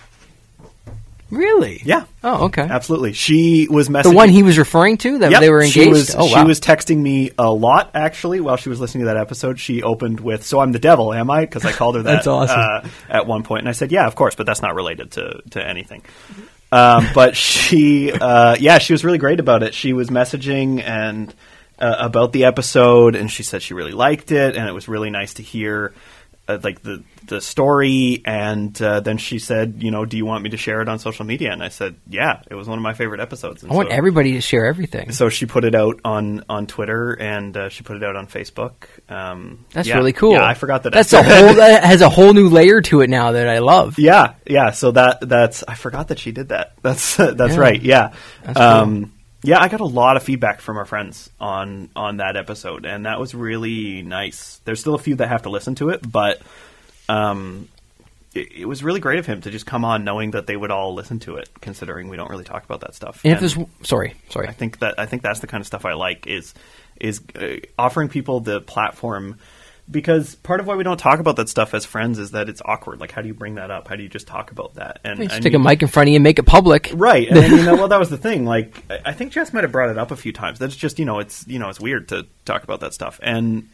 Really? 1.31 1.81
Yeah, 1.83 2.05
Oh, 2.23 2.45
okay. 2.45 2.61
absolutely. 2.61 3.13
She 3.13 3.67
was 3.67 3.89
messaging 3.89 4.03
The 4.03 4.11
one 4.11 4.29
he 4.29 4.43
was 4.43 4.59
referring 4.59 4.97
to 4.99 5.17
that 5.19 5.31
Yep, 5.31 5.41
they 5.41 5.49
were 5.49 5.61
engaged. 5.61 5.73
She 5.73 5.89
was, 5.89 6.15
oh 6.15 6.27
she 6.27 6.43
was 6.43 6.59
texting 6.61 6.97
me 6.97 7.31
a 7.39 7.51
lot 7.51 7.89
actually 7.95 8.39
while 8.41 8.57
she 8.57 8.69
was 8.69 8.79
listening 8.79 9.01
to 9.01 9.05
that 9.07 9.17
episode. 9.17 9.59
She 9.59 9.81
opened 9.81 10.19
with, 10.19 10.45
"So 10.45 10.59
I'm 10.59 10.71
the 10.71 10.79
devil, 10.79 11.11
am 11.13 11.31
I?" 11.31 11.41
Because 11.41 11.65
I 11.65 11.71
called 11.71 11.95
her 11.95 12.03
that 12.03 12.11
That's 12.23 12.27
awesome. 12.27 12.59
uh, 12.59 12.87
at 13.09 13.25
one 13.25 13.41
point, 13.43 13.61
and 13.61 13.69
I 13.69 13.71
said, 13.71 13.91
"Yeah, 13.91 14.05
of 14.05 14.15
course," 14.15 14.35
but 14.35 14.45
that's 14.45 14.61
not 14.61 14.75
related 14.75 15.11
to 15.13 15.41
to 15.51 15.67
anything. 15.67 16.03
Um, 16.71 17.07
but 17.15 17.35
she, 17.35 18.11
uh, 18.11 18.55
yeah, 18.59 18.77
she 18.77 18.93
was 18.93 19.03
really 19.03 19.17
great 19.17 19.39
about 19.39 19.63
it. 19.63 19.73
She 19.73 19.93
was 19.93 20.09
messaging 20.09 20.81
and 20.83 21.33
uh, 21.79 21.95
about 21.99 22.33
the 22.33 22.45
episode, 22.45 23.15
and 23.15 23.31
she 23.31 23.41
said 23.43 23.61
she 23.63 23.73
really 23.73 23.93
liked 23.93 24.31
it, 24.31 24.55
and 24.55 24.67
it 24.69 24.73
was 24.73 24.87
really 24.87 25.09
nice 25.09 25.33
to 25.35 25.43
hear. 25.43 25.91
Uh, 26.47 26.59
like 26.63 26.83
the 26.83 27.03
the 27.25 27.41
story, 27.41 28.21
and 28.23 28.79
uh, 28.79 28.99
then 28.99 29.17
she 29.17 29.39
said, 29.39 29.81
"You 29.81 29.89
know, 29.89 30.05
do 30.05 30.15
you 30.15 30.27
want 30.27 30.43
me 30.43 30.51
to 30.51 30.57
share 30.57 30.81
it 30.83 30.87
on 30.87 30.99
social 30.99 31.25
media?" 31.25 31.51
And 31.51 31.63
I 31.63 31.69
said, 31.69 31.95
"Yeah, 32.07 32.41
it 32.51 32.53
was 32.53 32.67
one 32.67 32.77
of 32.77 32.83
my 32.83 32.93
favorite 32.93 33.19
episodes." 33.19 33.63
And 33.63 33.71
I 33.71 33.75
want 33.75 33.89
so- 33.89 33.95
everybody 33.95 34.33
to 34.33 34.41
share 34.41 34.67
everything. 34.67 35.11
so 35.11 35.29
she 35.29 35.47
put 35.47 35.65
it 35.65 35.73
out 35.73 36.01
on 36.05 36.43
on 36.47 36.67
Twitter 36.67 37.13
and 37.13 37.57
uh, 37.57 37.69
she 37.69 37.81
put 37.81 37.97
it 37.97 38.03
out 38.03 38.15
on 38.15 38.27
Facebook. 38.27 38.73
Um, 39.09 39.65
That's 39.73 39.87
yeah. 39.87 39.95
really 39.97 40.13
cool. 40.13 40.33
Yeah, 40.33 40.45
I 40.45 40.53
forgot 40.53 40.83
that. 40.83 40.93
That's 40.93 41.13
a 41.13 41.23
whole 41.23 41.55
that 41.55 41.83
has 41.83 42.01
a 42.01 42.09
whole 42.09 42.31
new 42.33 42.49
layer 42.49 42.79
to 42.81 43.01
it 43.01 43.09
now 43.09 43.31
that 43.31 43.47
I 43.49 43.57
love. 43.57 43.97
Yeah, 43.97 44.35
yeah. 44.45 44.69
So 44.69 44.91
that 44.91 45.27
that's 45.27 45.63
I 45.67 45.73
forgot 45.73 46.09
that 46.09 46.19
she 46.19 46.31
did 46.31 46.49
that. 46.49 46.73
That's 46.83 47.15
that's 47.17 47.55
Yeah. 47.55 47.59
right. 47.59 47.81
Yeah. 47.81 48.13
That's 48.43 48.59
um, 48.59 49.13
yeah, 49.45 49.59
I 49.59 49.67
got 49.67 49.79
a 49.79 49.85
lot 49.85 50.17
of 50.17 50.23
feedback 50.23 50.61
from 50.61 50.77
our 50.77 50.85
friends 50.85 51.29
on 51.39 51.89
on 51.95 52.17
that 52.17 52.35
episode, 52.35 52.85
and 52.85 53.05
that 53.05 53.19
was 53.19 53.33
really 53.33 54.01
nice. 54.01 54.59
There's 54.65 54.79
still 54.79 54.95
a 54.95 54.99
few 54.99 55.15
that 55.15 55.27
have 55.27 55.43
to 55.43 55.49
listen 55.49 55.75
to 55.75 55.89
it, 55.89 56.09
but 56.09 56.41
um, 57.07 57.69
it, 58.33 58.51
it 58.51 58.65
was 58.65 58.83
really 58.83 58.99
great 58.99 59.19
of 59.19 59.25
him 59.25 59.41
to 59.41 59.51
just 59.51 59.65
come 59.65 59.85
on 59.85 60.03
knowing 60.03 60.31
that 60.31 60.47
they 60.47 60.57
would 60.57 60.71
all 60.71 60.93
listen 60.93 61.19
to 61.19 61.37
it, 61.37 61.49
considering 61.61 62.09
we 62.09 62.17
don't 62.17 62.29
really 62.29 62.43
talk 62.43 62.65
about 62.65 62.81
that 62.81 62.95
stuff. 62.95 63.21
And 63.23 63.33
if 63.33 63.39
there's 63.39 63.57
sorry, 63.83 64.15
sorry. 64.29 64.47
I 64.47 64.51
think 64.51 64.79
that 64.79 64.95
I 64.99 65.05
think 65.05 65.21
that's 65.21 65.39
the 65.39 65.47
kind 65.47 65.61
of 65.61 65.67
stuff 65.67 65.85
I 65.85 65.93
like 65.93 66.27
is 66.27 66.53
is 66.99 67.21
uh, 67.35 67.57
offering 67.77 68.09
people 68.09 68.39
the 68.39 68.61
platform 68.61 69.37
because 69.89 70.35
part 70.35 70.59
of 70.59 70.67
why 70.67 70.75
we 70.75 70.83
don't 70.83 70.97
talk 70.97 71.19
about 71.19 71.35
that 71.35 71.49
stuff 71.49 71.73
as 71.73 71.85
friends 71.85 72.17
is 72.17 72.31
that 72.31 72.49
it's 72.49 72.61
awkward. 72.65 72.99
Like, 72.99 73.11
how 73.11 73.21
do 73.21 73.27
you 73.27 73.33
bring 73.33 73.55
that 73.55 73.69
up? 73.69 73.87
How 73.87 73.95
do 73.95 74.03
you 74.03 74.09
just 74.09 74.27
talk 74.27 74.51
about 74.51 74.75
that? 74.75 74.99
And 75.03 75.19
Just 75.19 75.35
I 75.35 75.39
stick 75.39 75.53
a 75.53 75.59
mic 75.59 75.81
in 75.81 75.87
front 75.87 76.07
of 76.07 76.11
you 76.11 76.17
and 76.17 76.23
make 76.23 76.39
it 76.39 76.45
public. 76.45 76.91
right? 76.93 77.27
And 77.27 77.37
then, 77.37 77.51
you 77.51 77.63
know, 77.63 77.75
well, 77.75 77.87
that 77.87 77.99
was 77.99 78.09
the 78.09 78.17
thing. 78.17 78.45
Like, 78.45 78.83
I 78.89 78.99
I 79.05 79.13
think 79.13 79.31
Jess 79.31 79.53
might 79.53 79.63
have 79.63 79.71
brought 79.71 79.89
it 79.89 79.97
up 79.97 80.11
a 80.11 80.15
few 80.15 80.33
times. 80.33 80.59
That's 80.59 80.75
just 80.75 80.97
you 80.99 81.05
know, 81.05 81.19
it's 81.19 81.47
you 81.47 81.59
know, 81.59 81.69
it's 81.69 81.79
weird 81.79 82.09
to 82.09 82.25
talk 82.45 82.63
about 82.63 82.79
that 82.81 82.93
stuff 82.93 83.19
and. 83.21 83.69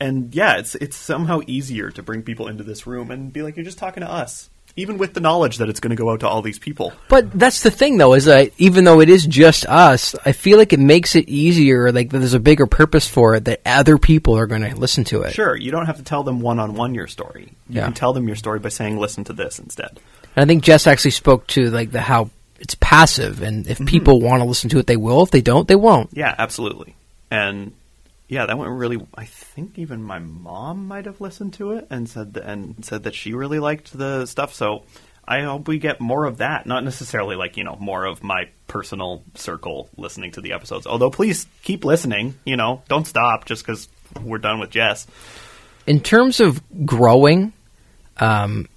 And 0.00 0.32
yeah, 0.32 0.58
it's 0.58 0.76
it's 0.76 0.96
somehow 0.96 1.40
easier 1.48 1.90
to 1.90 2.04
bring 2.04 2.22
people 2.22 2.46
into 2.46 2.62
this 2.62 2.86
room 2.86 3.10
and 3.10 3.32
be 3.32 3.42
like, 3.42 3.56
you're 3.56 3.64
just 3.64 3.78
talking 3.78 4.02
to 4.02 4.08
us, 4.08 4.48
even 4.78 4.96
with 4.96 5.12
the 5.14 5.20
knowledge 5.20 5.58
that 5.58 5.68
it's 5.68 5.80
going 5.80 5.90
to 5.90 5.96
go 5.96 6.10
out 6.10 6.20
to 6.20 6.28
all 6.28 6.40
these 6.40 6.58
people. 6.58 6.92
But 7.08 7.30
that's 7.32 7.62
the 7.62 7.70
thing, 7.70 7.98
though, 7.98 8.14
is 8.14 8.24
that 8.26 8.52
even 8.58 8.84
though 8.84 9.00
it 9.00 9.08
is 9.08 9.26
just 9.26 9.66
us, 9.66 10.14
I 10.24 10.32
feel 10.32 10.56
like 10.56 10.72
it 10.72 10.80
makes 10.80 11.14
it 11.16 11.28
easier. 11.28 11.90
Like 11.92 12.10
there's 12.10 12.34
a 12.34 12.40
bigger 12.40 12.66
purpose 12.66 13.06
for 13.08 13.34
it 13.34 13.44
that 13.46 13.60
other 13.66 13.98
people 13.98 14.36
are 14.38 14.46
going 14.46 14.62
to 14.62 14.74
listen 14.76 15.04
to 15.04 15.22
it. 15.22 15.34
Sure, 15.34 15.56
you 15.56 15.70
don't 15.70 15.86
have 15.86 15.96
to 15.98 16.04
tell 16.04 16.22
them 16.22 16.40
one 16.40 16.58
on 16.58 16.74
one 16.74 16.94
your 16.94 17.06
story. 17.08 17.48
You 17.68 17.76
Yeah. 17.80 17.84
can 17.84 17.92
tell 17.94 18.12
them 18.12 18.26
your 18.26 18.36
story 18.36 18.58
by 18.60 18.68
saying, 18.70 18.98
"Listen 18.98 19.24
to 19.24 19.32
this" 19.32 19.58
instead. 19.58 19.98
And 20.36 20.44
I 20.44 20.46
think 20.46 20.62
Jess 20.62 20.86
actually 20.86 21.10
spoke 21.10 21.46
to 21.48 21.70
like 21.70 21.90
the 21.90 22.00
how 22.00 22.30
it's 22.60 22.76
passive, 22.80 23.42
and 23.42 23.64
Mm-hmm. 23.66 23.82
if 23.82 23.88
people 23.88 24.20
want 24.20 24.42
to 24.42 24.48
listen 24.48 24.70
to 24.70 24.78
it, 24.78 24.86
they 24.86 24.96
will. 24.96 25.22
If 25.22 25.30
they 25.30 25.40
don't, 25.40 25.66
they 25.68 25.76
won't. 25.76 26.10
Yeah, 26.12 26.34
absolutely. 26.38 26.94
And 27.30 27.72
yeah, 28.28 28.44
that 28.44 28.58
went 28.58 28.70
really. 28.72 29.04
I 29.16 29.24
think 29.24 29.78
even 29.78 30.02
my 30.02 30.18
mom 30.18 30.86
might 30.86 31.06
have 31.06 31.20
listened 31.20 31.54
to 31.54 31.72
it 31.72 31.86
and 31.90 32.08
said 32.08 32.34
that, 32.34 32.44
and 32.44 32.84
said 32.84 33.04
that 33.04 33.14
she 33.14 33.32
really 33.32 33.58
liked 33.58 33.96
the 33.96 34.26
stuff. 34.26 34.52
So 34.54 34.84
I 35.26 35.42
hope 35.42 35.66
we 35.66 35.78
get 35.78 36.00
more 36.00 36.26
of 36.26 36.38
that. 36.38 36.66
Not 36.66 36.84
necessarily 36.84 37.36
like 37.36 37.56
you 37.56 37.64
know 37.64 37.76
more 37.80 38.04
of 38.04 38.22
my 38.22 38.50
personal 38.66 39.24
circle 39.34 39.88
listening 39.96 40.32
to 40.32 40.42
the 40.42 40.52
episodes. 40.52 40.86
Although 40.86 41.10
please 41.10 41.46
keep 41.62 41.86
listening. 41.86 42.34
You 42.44 42.56
know, 42.56 42.82
don't 42.88 43.06
stop 43.06 43.46
just 43.46 43.64
because 43.64 43.88
we're 44.22 44.38
done 44.38 44.60
with 44.60 44.70
Jess. 44.70 45.06
in 45.86 46.00
terms 46.00 46.40
of 46.40 46.62
growing, 46.84 47.54
um, 48.18 48.68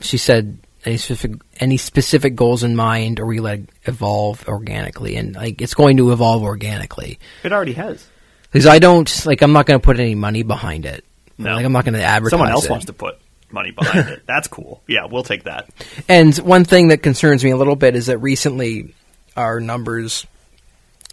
she 0.00 0.16
said 0.16 0.58
any 0.84 0.96
specific 0.96 1.40
any 1.58 1.76
specific 1.76 2.36
goals 2.36 2.62
in 2.62 2.76
mind, 2.76 3.18
or 3.18 3.26
we 3.26 3.40
let 3.40 3.58
it 3.58 3.68
evolve 3.84 4.46
organically, 4.46 5.16
and 5.16 5.34
like 5.34 5.60
it's 5.60 5.74
going 5.74 5.96
to 5.96 6.12
evolve 6.12 6.44
organically. 6.44 7.18
It 7.42 7.52
already 7.52 7.72
has. 7.72 8.06
Because 8.52 8.66
I 8.66 8.78
don't 8.78 9.26
like. 9.26 9.42
I'm 9.42 9.52
not 9.52 9.66
going 9.66 9.80
to 9.80 9.84
put 9.84 9.98
any 9.98 10.14
money 10.14 10.42
behind 10.42 10.86
it. 10.86 11.04
No. 11.38 11.54
Like 11.54 11.64
I'm 11.64 11.72
not 11.72 11.84
going 11.84 11.94
to 11.94 12.02
advertise. 12.02 12.30
Someone 12.30 12.50
else 12.50 12.66
it. 12.66 12.70
wants 12.70 12.86
to 12.86 12.92
put 12.92 13.18
money 13.50 13.70
behind 13.70 14.08
it. 14.08 14.22
That's 14.26 14.48
cool. 14.48 14.82
Yeah, 14.86 15.06
we'll 15.06 15.22
take 15.24 15.44
that. 15.44 15.68
And 16.08 16.36
one 16.38 16.64
thing 16.64 16.88
that 16.88 17.02
concerns 17.02 17.42
me 17.42 17.50
a 17.50 17.56
little 17.56 17.76
bit 17.76 17.96
is 17.96 18.06
that 18.06 18.18
recently 18.18 18.94
our 19.36 19.60
numbers 19.60 20.26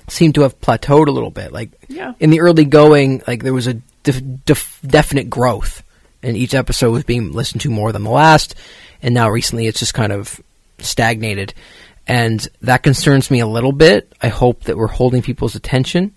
seem 0.08 0.34
to 0.34 0.42
have 0.42 0.60
plateaued 0.60 1.08
a 1.08 1.12
little 1.12 1.32
bit. 1.32 1.52
Like 1.52 1.70
Yeah. 1.88 2.14
in 2.20 2.30
the 2.32 2.42
early 2.42 2.66
going, 2.66 3.22
like 3.28 3.44
there 3.44 3.54
was 3.54 3.68
a 3.68 3.76
def- 4.04 4.22
def- 4.46 4.80
definite 4.86 5.30
growth, 5.30 5.84
and 6.24 6.36
each 6.36 6.54
episode 6.54 6.92
was 6.92 7.04
being 7.04 7.32
listened 7.32 7.62
to 7.62 7.70
more 7.70 7.92
than 7.92 8.04
the 8.04 8.10
last. 8.10 8.56
And 9.02 9.14
now 9.14 9.30
recently, 9.30 9.68
it's 9.68 9.80
just 9.80 9.94
kind 9.94 10.12
of 10.12 10.42
stagnated, 10.80 11.54
and 12.08 12.46
that 12.62 12.84
concerns 12.84 13.30
me 13.32 13.40
a 13.40 13.48
little 13.48 13.72
bit. 13.72 14.12
I 14.22 14.28
hope 14.30 14.64
that 14.64 14.78
we're 14.78 14.88
holding 14.88 15.22
people's 15.22 15.56
attention, 15.56 16.14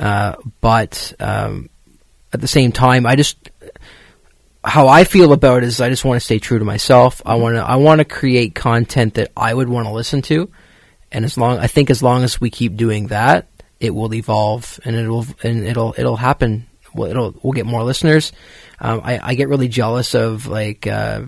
uh, 0.00 0.36
but 0.62 1.12
um, 1.20 1.68
at 2.32 2.40
the 2.40 2.48
same 2.48 2.72
time, 2.72 3.06
I 3.06 3.16
just 3.16 3.50
how 4.64 4.88
I 4.88 5.04
feel 5.04 5.32
about 5.32 5.58
it 5.58 5.66
is 5.66 5.80
I 5.80 5.90
just 5.90 6.04
want 6.04 6.16
to 6.16 6.24
stay 6.24 6.38
true 6.38 6.58
to 6.58 6.64
myself. 6.64 7.20
I 7.24 7.34
want 7.34 7.56
to 7.56 7.62
I 7.62 7.76
want 7.76 7.98
to 7.98 8.06
create 8.06 8.54
content 8.54 9.14
that 9.14 9.30
I 9.36 9.52
would 9.52 9.68
want 9.68 9.86
to 9.86 9.92
listen 9.92 10.22
to, 10.22 10.50
and 11.12 11.24
as 11.24 11.36
long 11.36 11.58
I 11.58 11.66
think 11.66 11.90
as 11.90 12.02
long 12.02 12.24
as 12.24 12.40
we 12.40 12.48
keep 12.48 12.76
doing 12.76 13.08
that, 13.08 13.46
it 13.78 13.94
will 13.94 14.12
evolve 14.14 14.80
and 14.84 14.96
it'll 14.96 15.26
and 15.42 15.64
it'll 15.64 15.94
it'll 15.98 16.16
happen. 16.16 16.66
Well, 16.94 17.10
it'll 17.10 17.34
we'll 17.42 17.52
get 17.52 17.66
more 17.66 17.84
listeners. 17.84 18.32
Um, 18.80 19.02
I 19.04 19.20
I 19.22 19.34
get 19.34 19.48
really 19.48 19.68
jealous 19.68 20.14
of 20.14 20.46
like. 20.46 20.86
Uh, 20.86 21.26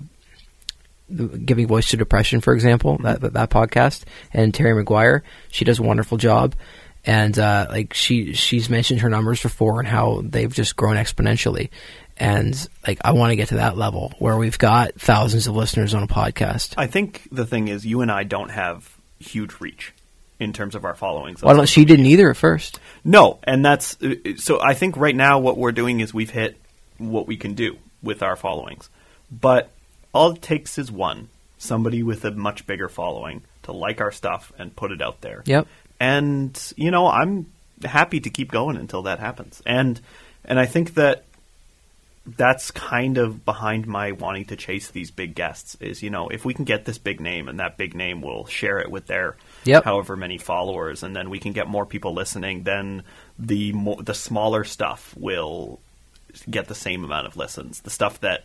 Giving 1.14 1.66
voice 1.66 1.90
to 1.90 1.98
depression, 1.98 2.40
for 2.40 2.54
example, 2.54 2.96
that, 3.02 3.20
that 3.20 3.34
that 3.34 3.50
podcast, 3.50 4.04
and 4.32 4.54
Terry 4.54 4.82
McGuire, 4.82 5.20
she 5.50 5.62
does 5.62 5.78
a 5.78 5.82
wonderful 5.82 6.16
job, 6.16 6.54
and 7.04 7.38
uh, 7.38 7.66
like 7.68 7.94
she 7.94 8.34
she's 8.34 8.70
mentioned 8.70 9.00
her 9.00 9.10
numbers 9.10 9.42
before 9.42 9.80
and 9.80 9.88
how 9.88 10.22
they've 10.24 10.52
just 10.52 10.76
grown 10.76 10.96
exponentially, 10.96 11.70
and 12.16 12.68
like 12.86 12.98
I 13.04 13.12
want 13.12 13.30
to 13.30 13.36
get 13.36 13.48
to 13.48 13.56
that 13.56 13.76
level 13.76 14.12
where 14.18 14.36
we've 14.36 14.58
got 14.58 14.94
thousands 14.94 15.46
of 15.46 15.56
listeners 15.56 15.94
on 15.94 16.02
a 16.02 16.06
podcast. 16.06 16.74
I 16.76 16.86
think 16.86 17.28
the 17.32 17.46
thing 17.46 17.68
is, 17.68 17.84
you 17.84 18.00
and 18.02 18.10
I 18.10 18.24
don't 18.24 18.50
have 18.50 18.96
huge 19.18 19.60
reach 19.60 19.92
in 20.38 20.52
terms 20.52 20.74
of 20.74 20.84
our 20.84 20.94
followings. 20.94 21.42
Well, 21.42 21.56
don't, 21.56 21.68
she 21.68 21.84
didn't 21.84 22.06
either 22.06 22.30
at 22.30 22.36
first. 22.36 22.78
No, 23.04 23.38
and 23.44 23.64
that's 23.64 24.00
uh, 24.02 24.14
so. 24.36 24.60
I 24.60 24.74
think 24.74 24.96
right 24.96 25.16
now 25.16 25.38
what 25.38 25.56
we're 25.56 25.72
doing 25.72 26.00
is 26.00 26.14
we've 26.14 26.30
hit 26.30 26.56
what 26.98 27.26
we 27.26 27.36
can 27.36 27.54
do 27.54 27.78
with 28.02 28.22
our 28.22 28.36
followings, 28.36 28.90
but 29.30 29.70
all 30.12 30.32
it 30.32 30.42
takes 30.42 30.78
is 30.78 30.92
one 30.92 31.28
somebody 31.62 32.02
with 32.02 32.24
a 32.24 32.30
much 32.32 32.66
bigger 32.66 32.88
following 32.88 33.42
to 33.62 33.72
like 33.72 34.00
our 34.00 34.10
stuff 34.10 34.52
and 34.58 34.74
put 34.74 34.90
it 34.90 35.00
out 35.00 35.20
there. 35.20 35.42
Yep. 35.46 35.66
And 36.02 36.72
you 36.76 36.90
know, 36.90 37.06
I'm 37.06 37.46
happy 37.84 38.18
to 38.18 38.28
keep 38.28 38.50
going 38.50 38.76
until 38.76 39.02
that 39.02 39.20
happens. 39.20 39.62
And 39.64 40.00
and 40.44 40.58
I 40.58 40.66
think 40.66 40.94
that 40.94 41.24
that's 42.26 42.72
kind 42.72 43.18
of 43.18 43.44
behind 43.44 43.86
my 43.86 44.10
wanting 44.10 44.46
to 44.46 44.56
chase 44.56 44.90
these 44.90 45.10
big 45.12 45.34
guests 45.34 45.76
is 45.80 46.04
you 46.04 46.10
know 46.10 46.28
if 46.28 46.44
we 46.44 46.54
can 46.54 46.64
get 46.64 46.84
this 46.84 46.96
big 46.96 47.20
name 47.20 47.48
and 47.48 47.58
that 47.58 47.76
big 47.76 47.94
name 47.96 48.22
will 48.22 48.46
share 48.46 48.78
it 48.78 48.88
with 48.88 49.06
their 49.08 49.36
Yep. 49.64 49.82
however 49.82 50.16
many 50.16 50.38
followers 50.38 51.02
and 51.02 51.16
then 51.16 51.30
we 51.30 51.40
can 51.40 51.52
get 51.52 51.66
more 51.66 51.84
people 51.84 52.14
listening 52.14 52.62
then 52.62 53.02
the 53.40 53.72
mo- 53.72 54.00
the 54.00 54.14
smaller 54.14 54.62
stuff 54.62 55.12
will 55.18 55.80
get 56.48 56.68
the 56.68 56.76
same 56.76 57.02
amount 57.02 57.26
of 57.26 57.36
listens 57.36 57.80
the 57.80 57.90
stuff 57.90 58.20
that 58.20 58.44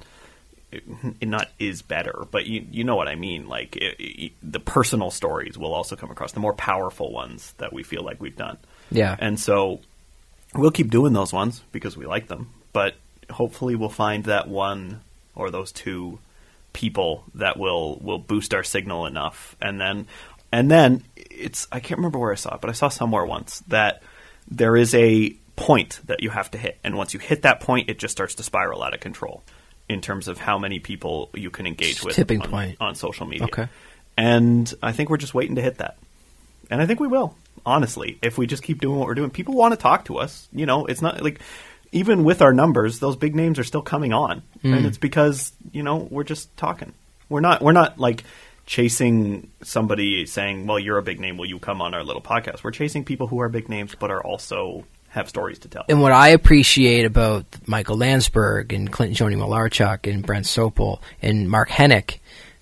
it 0.72 1.28
not 1.28 1.50
is 1.60 1.82
better 1.82 2.26
but 2.30 2.46
you 2.46 2.66
you 2.72 2.84
know 2.84 2.96
what 2.96 3.08
I 3.08 3.16
mean 3.16 3.48
like 3.48 3.76
it, 3.78 3.96
it, 4.00 4.32
the 4.44 4.60
personal 4.60 5.12
stories 5.12 5.58
will 5.58 5.74
also 5.74 5.96
come 5.96 6.12
across 6.12 6.34
the 6.34 6.40
more 6.42 6.54
powerful 6.54 7.12
ones 7.12 7.54
that 7.58 7.72
we 7.72 7.84
feel 7.84 8.04
like 8.04 8.20
we've 8.20 8.36
done 8.36 8.58
Yeah. 8.92 9.16
and 9.18 9.40
so 9.40 9.80
we'll 10.54 10.72
keep 10.72 10.90
doing 10.90 11.14
those 11.14 11.32
ones 11.34 11.62
because 11.72 11.96
we 11.98 12.06
like 12.06 12.28
them. 12.28 12.50
But 12.74 12.96
hopefully 13.30 13.76
we'll 13.76 13.90
find 13.90 14.24
that 14.26 14.48
one 14.48 15.02
or 15.36 15.52
those 15.52 15.72
two 15.72 16.20
people 16.74 17.24
that 17.36 17.58
will 17.58 17.98
will 17.98 18.20
boost 18.20 18.54
our 18.54 18.64
signal 18.64 19.06
enough 19.06 19.56
and 19.62 19.80
then 19.80 20.06
and 20.52 20.70
then 20.70 21.04
it's 21.16 21.68
I 21.72 21.80
can't 21.80 21.98
remember 21.98 22.20
where 22.20 22.32
I 22.32 22.36
saw 22.36 22.56
it, 22.56 22.62
but 22.62 22.70
I 22.70 22.74
saw 22.74 22.90
somewhere 22.90 23.26
once 23.26 23.64
that 23.68 24.04
there 24.50 24.76
is 24.78 24.94
a 24.96 25.36
point 25.56 26.00
that 26.06 26.22
you 26.22 26.30
have 26.30 26.52
to 26.52 26.58
hit 26.58 26.78
and 26.84 26.96
once 26.96 27.14
you 27.14 27.20
hit 27.20 27.42
that 27.44 27.60
point 27.62 27.90
it 27.90 27.98
just 28.00 28.12
starts 28.12 28.36
to 28.36 28.44
spiral 28.44 28.84
out 28.84 28.94
of 28.94 29.00
control 29.00 29.44
in 29.90 30.02
terms 30.02 30.28
of 30.28 30.38
how 30.38 30.58
many 30.58 30.80
people 30.80 31.30
you 31.34 31.50
can 31.50 31.66
engage 31.66 32.04
with 32.04 32.16
Tipping 32.16 32.42
on, 32.42 32.50
point. 32.50 32.78
on 32.80 32.96
social 32.96 33.26
media. 33.26 33.46
Okay. 33.46 33.68
And 34.18 34.72
I 34.82 34.92
think 34.92 35.10
we're 35.10 35.18
just 35.18 35.34
waiting 35.34 35.56
to 35.56 35.62
hit 35.62 35.78
that. 35.78 35.98
And 36.70 36.82
I 36.82 36.86
think 36.86 37.00
we 37.00 37.08
will, 37.08 37.36
honestly, 37.66 38.18
if 38.22 38.38
we 38.38 38.48
just 38.48 38.64
keep 38.64 38.82
doing 38.82 38.98
what 38.98 39.08
we're 39.08 39.16
doing. 39.16 39.30
People 39.30 39.54
want 39.54 39.74
to 39.74 39.80
talk 39.80 40.06
to 40.06 40.18
us. 40.18 40.48
You 40.52 40.66
know, 40.66 40.86
it's 40.86 41.02
not 41.02 41.22
like 41.22 41.40
even 41.92 42.24
with 42.24 42.42
our 42.42 42.54
numbers, 42.54 43.00
those 43.00 43.16
big 43.16 43.36
names 43.36 43.60
are 43.60 43.64
still 43.64 43.82
coming 43.82 44.14
on. 44.14 44.42
Mm. 44.64 44.78
And 44.78 44.86
it's 44.86 44.98
because, 44.98 45.54
you 45.72 45.84
know, 45.84 46.08
we're 46.10 46.24
just 46.24 46.56
talking. 46.58 46.94
We're 47.30 47.42
not 47.42 47.62
we're 47.62 47.74
not 47.74 48.00
like 48.00 48.24
chasing 48.66 49.50
somebody 49.64 50.26
saying, 50.26 50.68
"Well, 50.68 50.80
you're 50.80 50.98
a 50.98 51.04
big 51.04 51.20
name, 51.20 51.38
will 51.38 51.46
you 51.46 51.60
come 51.60 51.82
on 51.82 51.94
our 51.94 52.04
little 52.04 52.22
podcast?" 52.22 52.64
We're 52.64 52.72
chasing 52.72 53.06
people 53.06 53.28
who 53.28 53.40
are 53.40 53.50
big 53.50 53.70
names 53.70 53.96
but 53.98 54.12
are 54.12 54.24
also 54.24 54.86
have 55.10 55.30
stories 55.30 55.60
to 55.60 55.68
tell. 55.68 55.86
And 55.90 56.02
what 56.02 56.12
I 56.12 56.30
appreciate 56.30 57.06
about 57.06 57.46
Michael 57.66 57.98
Landsberg 57.98 58.74
and 58.74 58.92
Clinton 58.92 59.16
Joni 59.16 59.38
Malarchuk 59.38 60.12
and 60.12 60.26
Brent 60.26 60.46
Sopel 60.46 61.02
and 61.22 61.50
Mark 61.50 61.70
Henick, 61.70 62.20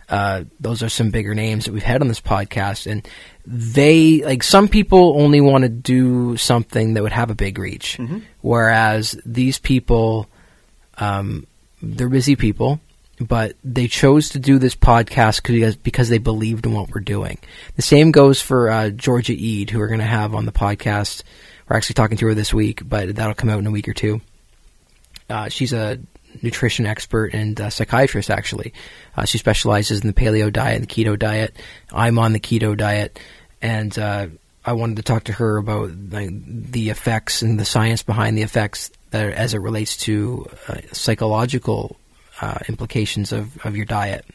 uh, 0.07 0.43
those 0.59 0.83
are 0.83 0.89
some 0.89 1.09
bigger 1.09 1.33
names 1.33 1.65
that 1.65 1.73
we've 1.73 1.83
had 1.83 2.01
on 2.01 2.07
this 2.07 2.21
podcast. 2.21 2.89
And 2.89 3.07
they, 3.45 4.23
like, 4.23 4.43
some 4.43 4.67
people 4.67 5.19
only 5.19 5.41
want 5.41 5.63
to 5.63 5.69
do 5.69 6.37
something 6.37 6.93
that 6.93 7.03
would 7.03 7.11
have 7.11 7.31
a 7.31 7.35
big 7.35 7.57
reach. 7.57 7.97
Whereas 8.41 9.19
these 9.25 9.59
people, 9.59 10.27
um, 10.97 11.47
they're 11.81 12.09
busy 12.09 12.35
people, 12.35 12.79
but 13.19 13.55
they 13.63 13.87
chose 13.87 14.29
to 14.29 14.39
do 14.39 14.59
this 14.59 14.75
podcast 14.75 15.41
because, 15.43 15.75
because 15.75 16.09
they 16.09 16.19
believed 16.19 16.65
in 16.65 16.73
what 16.73 16.93
we're 16.93 17.01
doing. 17.01 17.39
The 17.75 17.81
same 17.81 18.11
goes 18.11 18.41
for 18.41 18.69
uh, 18.69 18.89
Georgia 18.89 19.33
Ede, 19.33 19.71
who 19.71 19.79
we're 19.79 19.87
going 19.87 19.99
to 19.99 20.05
have 20.05 20.35
on 20.35 20.45
the 20.45 20.51
podcast. 20.51 21.23
We're 21.67 21.77
actually 21.77 21.95
talking 21.95 22.17
to 22.17 22.27
her 22.27 22.33
this 22.33 22.53
week, 22.53 22.87
but 22.87 23.15
that'll 23.15 23.33
come 23.33 23.49
out 23.49 23.59
in 23.59 23.67
a 23.67 23.71
week 23.71 23.87
or 23.87 23.93
two. 23.93 24.21
Uh, 25.29 25.49
she's 25.49 25.73
a 25.73 25.99
nutrition 26.41 26.85
expert 26.85 27.33
and 27.33 27.57
psychiatrist, 27.71 28.29
actually. 28.29 28.73
Uh, 29.15 29.25
she 29.25 29.37
specializes 29.37 30.01
in 30.01 30.07
the 30.07 30.13
paleo 30.13 30.51
diet 30.51 30.75
and 30.75 30.87
the 30.87 30.93
keto 30.93 31.17
diet. 31.17 31.55
I'm 31.91 32.19
on 32.19 32.33
the 32.33 32.39
keto 32.39 32.77
diet, 32.77 33.19
and 33.61 33.97
uh, 33.97 34.27
I 34.65 34.73
wanted 34.73 34.97
to 34.97 35.03
talk 35.03 35.25
to 35.25 35.33
her 35.33 35.57
about 35.57 35.91
like, 36.09 36.29
the 36.31 36.89
effects 36.89 37.41
and 37.41 37.59
the 37.59 37.65
science 37.65 38.03
behind 38.03 38.37
the 38.37 38.41
effects 38.41 38.91
that, 39.11 39.33
as 39.33 39.53
it 39.53 39.59
relates 39.59 39.97
to 39.97 40.47
uh, 40.67 40.81
psychological 40.91 41.95
uh, 42.41 42.59
implications 42.67 43.31
of, 43.31 43.63
of 43.65 43.75
your 43.75 43.85
diet. 43.85 44.25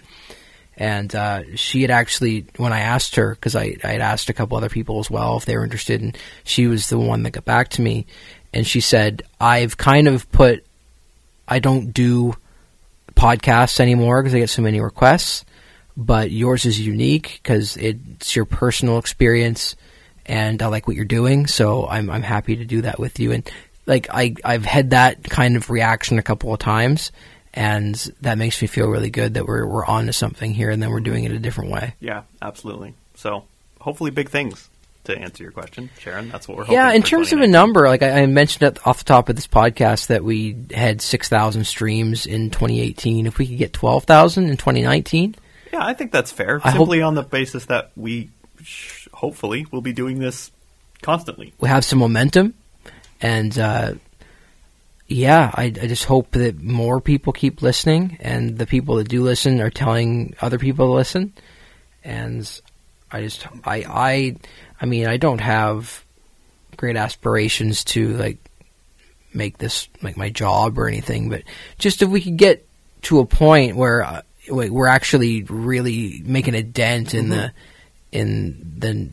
And 0.80 1.14
uh, 1.14 1.42
she 1.56 1.82
had 1.82 1.90
actually, 1.90 2.46
when 2.56 2.72
I 2.72 2.80
asked 2.80 3.16
her, 3.16 3.34
because 3.34 3.54
I, 3.54 3.76
I 3.84 3.88
had 3.88 4.00
asked 4.00 4.30
a 4.30 4.32
couple 4.32 4.56
other 4.56 4.70
people 4.70 4.98
as 4.98 5.10
well 5.10 5.36
if 5.36 5.44
they 5.44 5.54
were 5.54 5.62
interested, 5.62 6.00
and 6.00 6.16
she 6.42 6.66
was 6.66 6.88
the 6.88 6.98
one 6.98 7.22
that 7.24 7.32
got 7.32 7.44
back 7.44 7.68
to 7.70 7.82
me. 7.82 8.06
And 8.54 8.66
she 8.66 8.80
said, 8.80 9.22
I've 9.38 9.76
kind 9.76 10.08
of 10.08 10.32
put, 10.32 10.64
I 11.46 11.58
don't 11.58 11.92
do 11.92 12.34
podcasts 13.14 13.78
anymore 13.78 14.22
because 14.22 14.34
I 14.34 14.38
get 14.38 14.48
so 14.48 14.62
many 14.62 14.80
requests, 14.80 15.44
but 15.98 16.30
yours 16.30 16.64
is 16.64 16.80
unique 16.80 17.40
because 17.42 17.76
it's 17.76 18.34
your 18.34 18.46
personal 18.46 18.96
experience, 18.96 19.76
and 20.24 20.62
I 20.62 20.68
like 20.68 20.86
what 20.86 20.96
you're 20.96 21.04
doing, 21.04 21.46
so 21.46 21.86
I'm, 21.86 22.08
I'm 22.08 22.22
happy 22.22 22.56
to 22.56 22.64
do 22.64 22.80
that 22.82 22.98
with 22.98 23.20
you. 23.20 23.32
And 23.32 23.50
like 23.84 24.08
I, 24.10 24.34
I've 24.42 24.64
had 24.64 24.90
that 24.90 25.24
kind 25.24 25.56
of 25.56 25.68
reaction 25.68 26.18
a 26.18 26.22
couple 26.22 26.54
of 26.54 26.58
times, 26.58 27.12
and 27.54 27.94
that 28.20 28.38
makes 28.38 28.60
me 28.62 28.68
feel 28.68 28.86
really 28.88 29.10
good 29.10 29.34
that 29.34 29.46
we're 29.46 29.66
we're 29.66 29.84
on 29.86 30.06
to 30.06 30.12
something 30.12 30.52
here, 30.54 30.70
and 30.70 30.82
then 30.82 30.90
we're 30.90 31.00
doing 31.00 31.24
it 31.24 31.32
a 31.32 31.38
different 31.38 31.70
way. 31.70 31.94
Yeah, 32.00 32.22
absolutely. 32.40 32.94
So, 33.14 33.44
hopefully 33.80 34.10
big 34.10 34.28
things 34.30 34.68
to 35.04 35.16
answer 35.18 35.42
your 35.42 35.52
question, 35.52 35.88
Sharon. 35.98 36.28
That's 36.28 36.46
what 36.46 36.56
we're 36.58 36.64
hoping. 36.64 36.74
Yeah, 36.74 36.92
in 36.92 37.02
terms 37.02 37.32
of 37.32 37.40
a 37.40 37.46
number, 37.46 37.88
like 37.88 38.02
I, 38.02 38.22
I 38.22 38.26
mentioned 38.26 38.62
at, 38.64 38.86
off 38.86 38.98
the 38.98 39.04
top 39.04 39.28
of 39.28 39.36
this 39.36 39.46
podcast 39.46 40.08
that 40.08 40.22
we 40.22 40.56
had 40.72 41.00
six 41.02 41.28
thousand 41.28 41.64
streams 41.64 42.26
in 42.26 42.50
2018. 42.50 43.26
If 43.26 43.38
we 43.38 43.46
could 43.46 43.58
get 43.58 43.72
twelve 43.72 44.04
thousand 44.04 44.44
in 44.48 44.56
2019, 44.56 45.34
Yeah, 45.72 45.84
I 45.84 45.94
think 45.94 46.12
that's 46.12 46.30
fair. 46.30 46.60
I 46.62 46.72
Simply 46.72 47.02
on 47.02 47.14
the 47.14 47.22
basis 47.22 47.66
that 47.66 47.90
we 47.96 48.30
sh- 48.62 49.08
hopefully 49.12 49.66
will 49.72 49.80
be 49.80 49.92
doing 49.92 50.18
this 50.18 50.50
constantly. 51.02 51.52
we 51.60 51.68
have 51.68 51.84
some 51.84 51.98
momentum, 51.98 52.54
and 53.22 53.58
uh, 53.58 53.94
yeah, 55.10 55.50
I, 55.52 55.64
I 55.64 55.88
just 55.88 56.04
hope 56.04 56.30
that 56.32 56.62
more 56.62 57.00
people 57.00 57.32
keep 57.32 57.62
listening, 57.62 58.16
and 58.20 58.56
the 58.56 58.66
people 58.66 58.94
that 58.96 59.08
do 59.08 59.24
listen 59.24 59.60
are 59.60 59.68
telling 59.68 60.36
other 60.40 60.56
people 60.56 60.86
to 60.86 60.92
listen. 60.92 61.32
And 62.04 62.48
I 63.10 63.22
just, 63.22 63.44
I, 63.64 63.84
I, 63.88 64.36
I 64.80 64.86
mean, 64.86 65.08
I 65.08 65.16
don't 65.16 65.40
have 65.40 66.04
great 66.76 66.96
aspirations 66.96 67.82
to 67.84 68.16
like 68.16 68.38
make 69.34 69.58
this 69.58 69.88
like 70.00 70.16
my 70.16 70.30
job 70.30 70.78
or 70.78 70.86
anything, 70.86 71.28
but 71.28 71.42
just 71.76 72.02
if 72.02 72.08
we 72.08 72.20
could 72.20 72.36
get 72.36 72.64
to 73.02 73.18
a 73.18 73.26
point 73.26 73.74
where 73.74 74.04
uh, 74.04 74.22
we're 74.48 74.86
actually 74.86 75.42
really 75.42 76.22
making 76.24 76.54
a 76.54 76.62
dent 76.62 77.14
in 77.14 77.30
the 77.30 77.52
in 78.12 78.74
the 78.78 79.10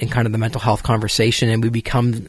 in 0.00 0.08
kind 0.08 0.26
of 0.26 0.32
the 0.32 0.38
mental 0.38 0.60
health 0.60 0.82
conversation, 0.82 1.50
and 1.50 1.62
we 1.62 1.70
become 1.70 2.28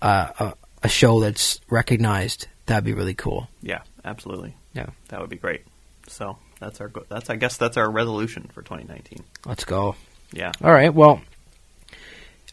uh, 0.00 0.30
a, 0.38 0.54
a 0.84 0.88
show 0.88 1.18
that's 1.20 1.60
recognized, 1.70 2.46
that'd 2.66 2.84
be 2.84 2.92
really 2.94 3.14
cool. 3.14 3.48
Yeah, 3.62 3.80
absolutely. 4.04 4.54
Yeah. 4.74 4.86
That 5.08 5.20
would 5.20 5.30
be 5.30 5.36
great. 5.36 5.62
So 6.08 6.36
that's 6.60 6.80
our 6.80 6.88
go- 6.88 7.06
that's 7.08 7.30
I 7.30 7.36
guess 7.36 7.56
that's 7.56 7.76
our 7.76 7.90
resolution 7.90 8.48
for 8.52 8.62
2019. 8.62 9.24
Let's 9.46 9.64
go. 9.64 9.96
Yeah. 10.32 10.52
All 10.62 10.72
right. 10.72 10.92
Well, 10.94 11.20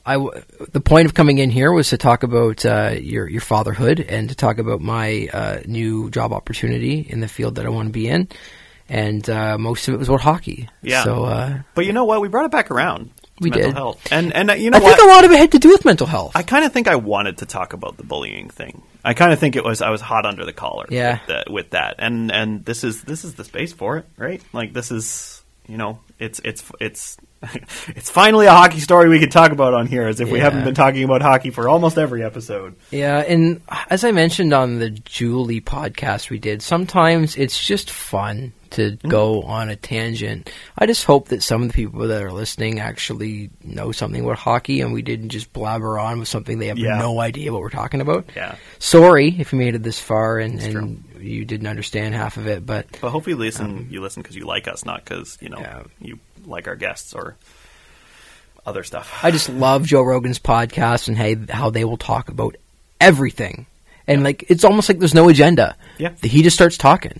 I 0.05 0.13
w- 0.13 0.41
the 0.71 0.81
point 0.81 1.05
of 1.05 1.13
coming 1.13 1.37
in 1.37 1.49
here 1.51 1.71
was 1.71 1.89
to 1.89 1.97
talk 1.97 2.23
about 2.23 2.65
uh, 2.65 2.95
your 2.99 3.27
your 3.29 3.41
fatherhood 3.41 3.99
and 3.99 4.29
to 4.29 4.35
talk 4.35 4.57
about 4.57 4.81
my 4.81 5.27
uh, 5.31 5.59
new 5.65 6.09
job 6.09 6.33
opportunity 6.33 6.99
in 7.07 7.19
the 7.19 7.27
field 7.27 7.55
that 7.55 7.65
I 7.65 7.69
want 7.69 7.87
to 7.89 7.91
be 7.93 8.07
in, 8.07 8.27
and 8.89 9.29
uh, 9.29 9.57
most 9.59 9.87
of 9.87 9.93
it 9.93 9.97
was 9.97 10.07
about 10.07 10.21
hockey. 10.21 10.69
Yeah. 10.81 11.03
So 11.03 11.25
uh, 11.25 11.59
But 11.75 11.85
you 11.85 11.93
know 11.93 12.05
what? 12.05 12.21
We 12.21 12.29
brought 12.29 12.45
it 12.45 12.51
back 12.51 12.71
around. 12.71 13.11
We 13.41 13.49
mental 13.49 13.69
did. 13.69 13.75
health. 13.75 14.07
And 14.11 14.33
and 14.33 14.51
uh, 14.51 14.53
you 14.53 14.69
know 14.69 14.77
I 14.77 14.81
what? 14.81 14.97
think 14.97 15.09
a 15.09 15.11
lot 15.11 15.25
of 15.25 15.31
it 15.31 15.39
had 15.39 15.51
to 15.53 15.59
do 15.59 15.69
with 15.69 15.83
mental 15.83 16.07
health. 16.07 16.33
I 16.35 16.43
kind 16.43 16.63
of 16.63 16.71
think 16.71 16.87
I 16.87 16.95
wanted 16.95 17.39
to 17.39 17.45
talk 17.45 17.73
about 17.73 17.97
the 17.97 18.03
bullying 18.03 18.49
thing. 18.49 18.81
I 19.03 19.13
kind 19.13 19.33
of 19.33 19.39
think 19.39 19.55
it 19.55 19.63
was 19.63 19.81
I 19.81 19.89
was 19.89 19.99
hot 19.99 20.25
under 20.25 20.45
the 20.45 20.53
collar. 20.53 20.85
Yeah. 20.89 21.13
With 21.13 21.27
that, 21.27 21.51
with 21.51 21.69
that, 21.71 21.95
and 21.97 22.31
and 22.31 22.63
this 22.63 22.83
is 22.83 23.03
this 23.03 23.25
is 23.25 23.35
the 23.35 23.43
space 23.43 23.73
for 23.73 23.97
it, 23.97 24.05
right? 24.15 24.41
Like 24.53 24.73
this 24.73 24.91
is 24.91 25.43
you 25.67 25.77
know 25.77 25.99
it's 26.19 26.39
it's 26.43 26.63
it's 26.79 27.17
it's 27.87 28.09
finally 28.09 28.45
a 28.45 28.51
hockey 28.51 28.79
story 28.79 29.09
we 29.09 29.19
can 29.19 29.29
talk 29.29 29.51
about 29.51 29.73
on 29.73 29.87
here, 29.87 30.07
as 30.07 30.19
if 30.19 30.29
we 30.29 30.39
haven't 30.39 30.63
been 30.63 30.75
talking 30.75 31.03
about 31.03 31.23
hockey 31.23 31.49
for 31.49 31.67
almost 31.67 31.97
every 31.97 32.23
episode. 32.23 32.75
Yeah, 32.91 33.17
and 33.17 33.61
as 33.89 34.03
I 34.03 34.11
mentioned 34.11 34.53
on 34.53 34.77
the 34.77 34.91
Julie 34.91 35.61
podcast 35.61 36.29
we 36.29 36.37
did, 36.37 36.61
sometimes 36.61 37.35
it's 37.35 37.59
just 37.59 37.89
fun 37.89 38.53
to 38.71 38.91
Mm-hmm. 38.91 39.09
go 39.09 39.41
on 39.43 39.69
a 39.69 39.75
tangent. 39.75 40.49
I 40.77 40.85
just 40.85 41.05
hope 41.05 41.27
that 41.29 41.41
some 41.43 41.61
of 41.61 41.67
the 41.69 41.73
people 41.73 42.07
that 42.07 42.21
are 42.23 42.31
listening 42.31 42.79
actually 42.79 43.49
know 43.63 43.91
something 43.91 44.23
about 44.23 44.37
hockey 44.37 44.81
and 44.81 44.91
we 44.93 45.01
didn't 45.01 45.29
just 45.29 45.51
blabber 45.53 45.97
on 45.99 46.19
with 46.19 46.27
something 46.27 46.59
they 46.59 46.67
have 46.67 46.77
Yeah. 46.79 46.97
no 46.99 47.19
idea 47.19 47.51
what 47.51 47.61
we're 47.61 47.69
talking 47.69 48.01
about. 48.01 48.25
Yeah. 48.35 48.55
Sorry 48.79 49.35
if 49.39 49.53
you 49.53 49.59
made 49.59 49.75
it 49.75 49.83
this 49.83 49.99
far 49.99 50.39
and, 50.39 50.59
and 50.59 51.03
you 51.19 51.45
didn't 51.45 51.67
understand 51.67 52.15
half 52.15 52.37
of 52.37 52.47
it, 52.47 52.65
but 52.65 52.87
But 52.99 53.09
hopefully, 53.11 53.33
you 53.35 53.39
listen 53.39 53.87
you 53.89 54.01
listen 54.01 54.21
because 54.21 54.35
you 54.35 54.45
like 54.45 54.67
us, 54.67 54.85
not 54.85 55.03
because 55.03 55.37
you 55.41 55.49
know 55.49 55.57
Um, 55.57 55.63
Yeah. 55.63 55.83
you 55.99 56.19
like 56.45 56.67
our 56.67 56.75
guests 56.75 57.13
or 57.13 57.35
other 58.65 58.83
stuff. 58.83 59.19
I 59.23 59.31
just 59.31 59.49
love 59.49 59.85
Joe 59.85 60.03
Rogan's 60.03 60.39
podcast 60.39 61.07
and 61.07 61.17
hey, 61.17 61.35
how 61.49 61.69
they 61.69 61.83
will 61.85 61.97
talk 61.97 62.29
about 62.29 62.55
everything. 62.99 63.65
And 64.07 64.23
like 64.23 64.43
it's 64.49 64.63
almost 64.63 64.89
like 64.89 64.99
there's 64.99 65.13
no 65.13 65.29
agenda. 65.29 65.75
Yeah. 65.97 66.13
He 66.21 66.43
just 66.43 66.55
starts 66.55 66.77
talking. 66.77 67.19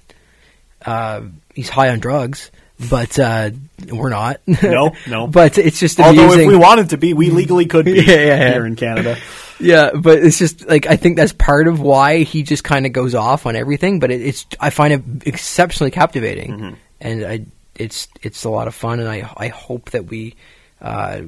Uh, 0.86 1.22
he's 1.56 1.70
high 1.70 1.90
on 1.90 2.00
drugs, 2.00 2.52
but 2.90 3.18
uh, 3.20 3.52
we're 3.92 4.10
not. 4.10 4.42
No, 4.48 4.92
no. 5.08 5.28
but 5.40 5.58
it's 5.58 5.80
just 5.80 6.00
Although 6.00 6.34
if 6.34 6.48
we 6.48 6.58
wanted 6.58 6.90
to 6.90 6.98
be, 6.98 7.14
we 7.14 7.30
legally 7.30 7.66
could 7.66 7.86
be 7.86 7.92
Yeah, 7.96 8.04
yeah, 8.04 8.26
yeah. 8.26 8.52
here 8.54 8.66
in 8.66 8.76
Canada. 8.76 9.18
yeah, 9.60 9.92
but 9.94 10.20
it's 10.20 10.38
just 10.40 10.68
like 10.68 10.88
I 10.88 10.96
think 10.96 11.18
that's 11.18 11.34
part 11.34 11.68
of 11.68 11.80
why 11.80 12.20
he 12.24 12.44
just 12.44 12.64
kind 12.64 12.86
of 12.86 12.94
goes 12.94 13.14
off 13.16 13.46
on 13.46 13.56
everything. 13.56 14.00
But 14.00 14.12
it, 14.12 14.22
it's 14.22 14.46
I 14.60 14.70
find 14.70 14.94
it 14.94 15.28
exceptionally 15.28 15.92
captivating, 15.92 16.52
Mm-hmm. 16.52 16.74
and 17.02 17.26
I 17.26 17.46
it's 17.76 18.08
it's 18.22 18.44
a 18.44 18.50
lot 18.50 18.68
of 18.68 18.76
fun, 18.76 19.00
and 19.00 19.08
I 19.10 19.32
I 19.38 19.48
hope 19.50 19.92
that 19.92 20.06
we 20.06 20.36
uh, 20.82 21.22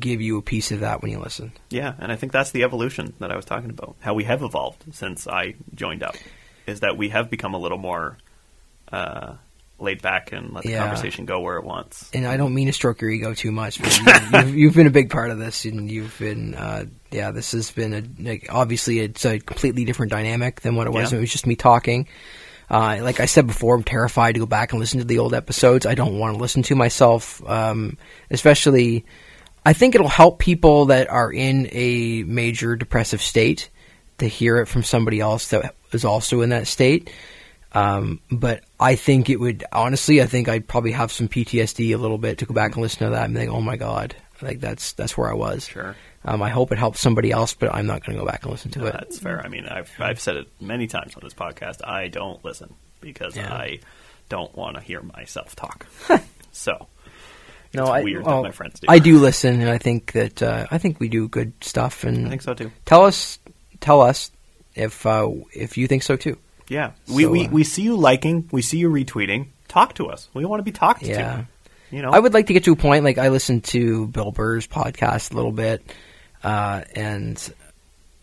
give 0.00 0.20
you 0.20 0.38
a 0.38 0.42
piece 0.42 0.72
of 0.72 0.80
that 0.80 1.02
when 1.02 1.10
you 1.10 1.18
listen. 1.18 1.52
Yeah, 1.70 1.94
and 1.98 2.10
I 2.10 2.16
think 2.16 2.32
that's 2.32 2.50
the 2.50 2.64
evolution 2.64 3.14
that 3.20 3.30
I 3.30 3.36
was 3.36 3.44
talking 3.44 3.70
about. 3.70 3.96
How 4.00 4.14
we 4.14 4.24
have 4.24 4.42
evolved 4.42 4.84
since 4.92 5.26
I 5.28 5.54
joined 5.74 6.02
up 6.02 6.16
is 6.66 6.80
that 6.80 6.96
we 6.96 7.10
have 7.10 7.30
become 7.30 7.54
a 7.54 7.58
little 7.58 7.78
more 7.78 8.16
uh, 8.94 9.34
laid 9.78 10.00
back 10.02 10.32
and 10.32 10.52
let 10.54 10.62
the 10.64 10.70
Yeah. 10.70 10.78
conversation 10.78 11.24
go 11.24 11.40
where 11.40 11.56
it 11.56 11.64
wants. 11.64 12.08
and 12.14 12.26
I 12.26 12.36
don't 12.36 12.54
mean 12.54 12.68
to 12.68 12.72
stroke 12.72 13.00
your 13.00 13.10
ego 13.10 13.34
too 13.34 13.50
much, 13.52 13.80
but 13.82 13.98
you, 13.98 14.04
you've, 14.38 14.54
you've 14.56 14.74
been 14.74 14.86
a 14.86 14.90
big 14.90 15.10
part 15.10 15.30
of 15.30 15.38
this, 15.38 15.64
and 15.64 15.90
you've 15.90 16.16
been, 16.18 16.54
uh, 16.54 16.84
yeah, 17.10 17.32
this 17.32 17.52
has 17.52 17.70
been 17.70 17.92
a 17.92 18.02
like, 18.22 18.46
obviously 18.50 19.00
it's 19.00 19.24
a 19.24 19.38
completely 19.40 19.84
different 19.84 20.12
dynamic 20.12 20.60
than 20.60 20.76
what 20.76 20.86
it 20.86 20.90
was 20.92 21.10
Yeah. 21.10 21.16
when 21.16 21.18
it 21.18 21.20
was 21.22 21.32
just 21.32 21.46
me 21.46 21.56
talking. 21.56 22.06
Uh, 22.70 22.98
like 23.02 23.20
I 23.20 23.26
said 23.26 23.46
before, 23.46 23.74
I'm 23.74 23.82
terrified 23.84 24.32
to 24.36 24.38
go 24.40 24.46
back 24.46 24.72
and 24.72 24.80
listen 24.80 24.98
to 25.00 25.04
the 25.04 25.18
old 25.18 25.34
episodes. 25.34 25.84
I 25.84 25.94
don't 25.94 26.18
want 26.18 26.34
to 26.34 26.40
listen 26.40 26.62
to 26.64 26.74
myself, 26.74 27.42
um, 27.46 27.98
especially. 28.30 29.04
I 29.66 29.72
think 29.74 29.94
it'll 29.94 30.08
help 30.08 30.38
people 30.38 30.86
that 30.86 31.08
are 31.10 31.32
in 31.32 31.68
a 31.72 32.22
major 32.24 32.74
depressive 32.76 33.20
state 33.22 33.70
to 34.18 34.26
hear 34.28 34.58
it 34.58 34.66
from 34.66 34.82
somebody 34.82 35.20
else 35.20 35.48
that 35.48 35.74
is 35.92 36.04
also 36.04 36.40
in 36.42 36.50
that 36.50 36.66
state. 36.66 37.10
Um, 37.74 38.20
but 38.30 38.62
I 38.78 38.94
think 38.94 39.28
it 39.28 39.40
would 39.40 39.64
honestly. 39.72 40.22
I 40.22 40.26
think 40.26 40.48
I'd 40.48 40.66
probably 40.68 40.92
have 40.92 41.10
some 41.12 41.28
PTSD 41.28 41.92
a 41.94 41.98
little 41.98 42.18
bit 42.18 42.38
to 42.38 42.46
go 42.46 42.54
back 42.54 42.74
and 42.74 42.82
listen 42.82 43.00
to 43.06 43.10
that 43.10 43.24
and 43.24 43.34
think, 43.36 43.50
"Oh 43.50 43.60
my 43.60 43.76
god, 43.76 44.14
like 44.40 44.60
that's 44.60 44.92
that's 44.92 45.18
where 45.18 45.28
I 45.28 45.34
was." 45.34 45.66
Sure. 45.66 45.96
Um, 46.24 46.40
I 46.40 46.48
hope 46.50 46.72
it 46.72 46.78
helps 46.78 47.00
somebody 47.00 47.30
else, 47.32 47.52
but 47.52 47.74
I'm 47.74 47.86
not 47.86 48.02
going 48.04 48.16
to 48.16 48.22
go 48.24 48.26
back 48.26 48.44
and 48.44 48.52
listen 48.52 48.70
to 48.72 48.78
No, 48.78 48.86
it. 48.86 48.92
that's 48.92 49.18
fair. 49.18 49.44
I 49.44 49.48
mean, 49.48 49.66
I've 49.66 49.90
I've 49.98 50.20
said 50.20 50.36
it 50.36 50.48
many 50.60 50.86
times 50.86 51.14
on 51.16 51.20
this 51.24 51.34
podcast. 51.34 51.86
I 51.86 52.08
don't 52.08 52.42
listen 52.44 52.72
because 53.00 53.36
Yeah. 53.36 53.52
I 53.52 53.80
don't 54.30 54.54
want 54.56 54.76
to 54.76 54.82
hear 54.82 55.02
myself 55.02 55.54
talk. 55.56 55.86
so 56.52 56.86
no, 57.74 57.82
it's 57.82 57.90
I, 57.90 58.02
weird 58.04 58.24
well, 58.24 58.42
that 58.42 58.48
my 58.48 58.52
friends 58.52 58.78
do. 58.80 58.86
I 58.88 59.00
do 59.00 59.18
listen, 59.18 59.60
and 59.60 59.68
I 59.68 59.78
think 59.78 60.12
that 60.12 60.42
uh, 60.42 60.66
I 60.70 60.78
think 60.78 61.00
we 61.00 61.08
do 61.08 61.26
good 61.28 61.52
stuff. 61.60 62.04
And 62.04 62.26
I 62.26 62.30
think 62.30 62.42
so 62.42 62.54
too. 62.54 62.70
tell 62.86 63.04
us, 63.04 63.38
tell 63.80 64.00
us 64.00 64.30
if 64.76 65.04
uh, 65.04 65.28
if 65.52 65.76
you 65.76 65.88
think 65.88 66.04
so 66.04 66.14
too. 66.16 66.38
Yeah, 66.68 66.92
we, 67.08 67.24
So, 67.24 67.30
we 67.30 67.46
uh, 67.46 67.50
we 67.50 67.64
see 67.64 67.82
you 67.82 67.96
liking, 67.96 68.48
we 68.52 68.62
see 68.62 68.78
you 68.78 68.90
retweeting. 68.90 69.46
Talk 69.68 69.94
to 69.94 70.06
us. 70.06 70.28
We 70.34 70.44
want 70.44 70.60
to 70.60 70.64
be 70.64 70.72
talked 70.72 71.02
Yeah. 71.02 71.16
to. 71.36 71.48
You 71.90 72.02
know, 72.02 72.10
I 72.10 72.18
would 72.18 72.34
like 72.34 72.46
to 72.48 72.52
get 72.52 72.64
to 72.64 72.72
a 72.72 72.76
point 72.76 73.04
like 73.04 73.18
I 73.18 73.28
listened 73.28 73.64
to 73.64 74.06
Bill 74.08 74.32
Burr's 74.32 74.66
podcast 74.66 75.32
a 75.32 75.36
little 75.36 75.52
bit, 75.52 75.82
uh, 76.42 76.82
and 76.94 77.54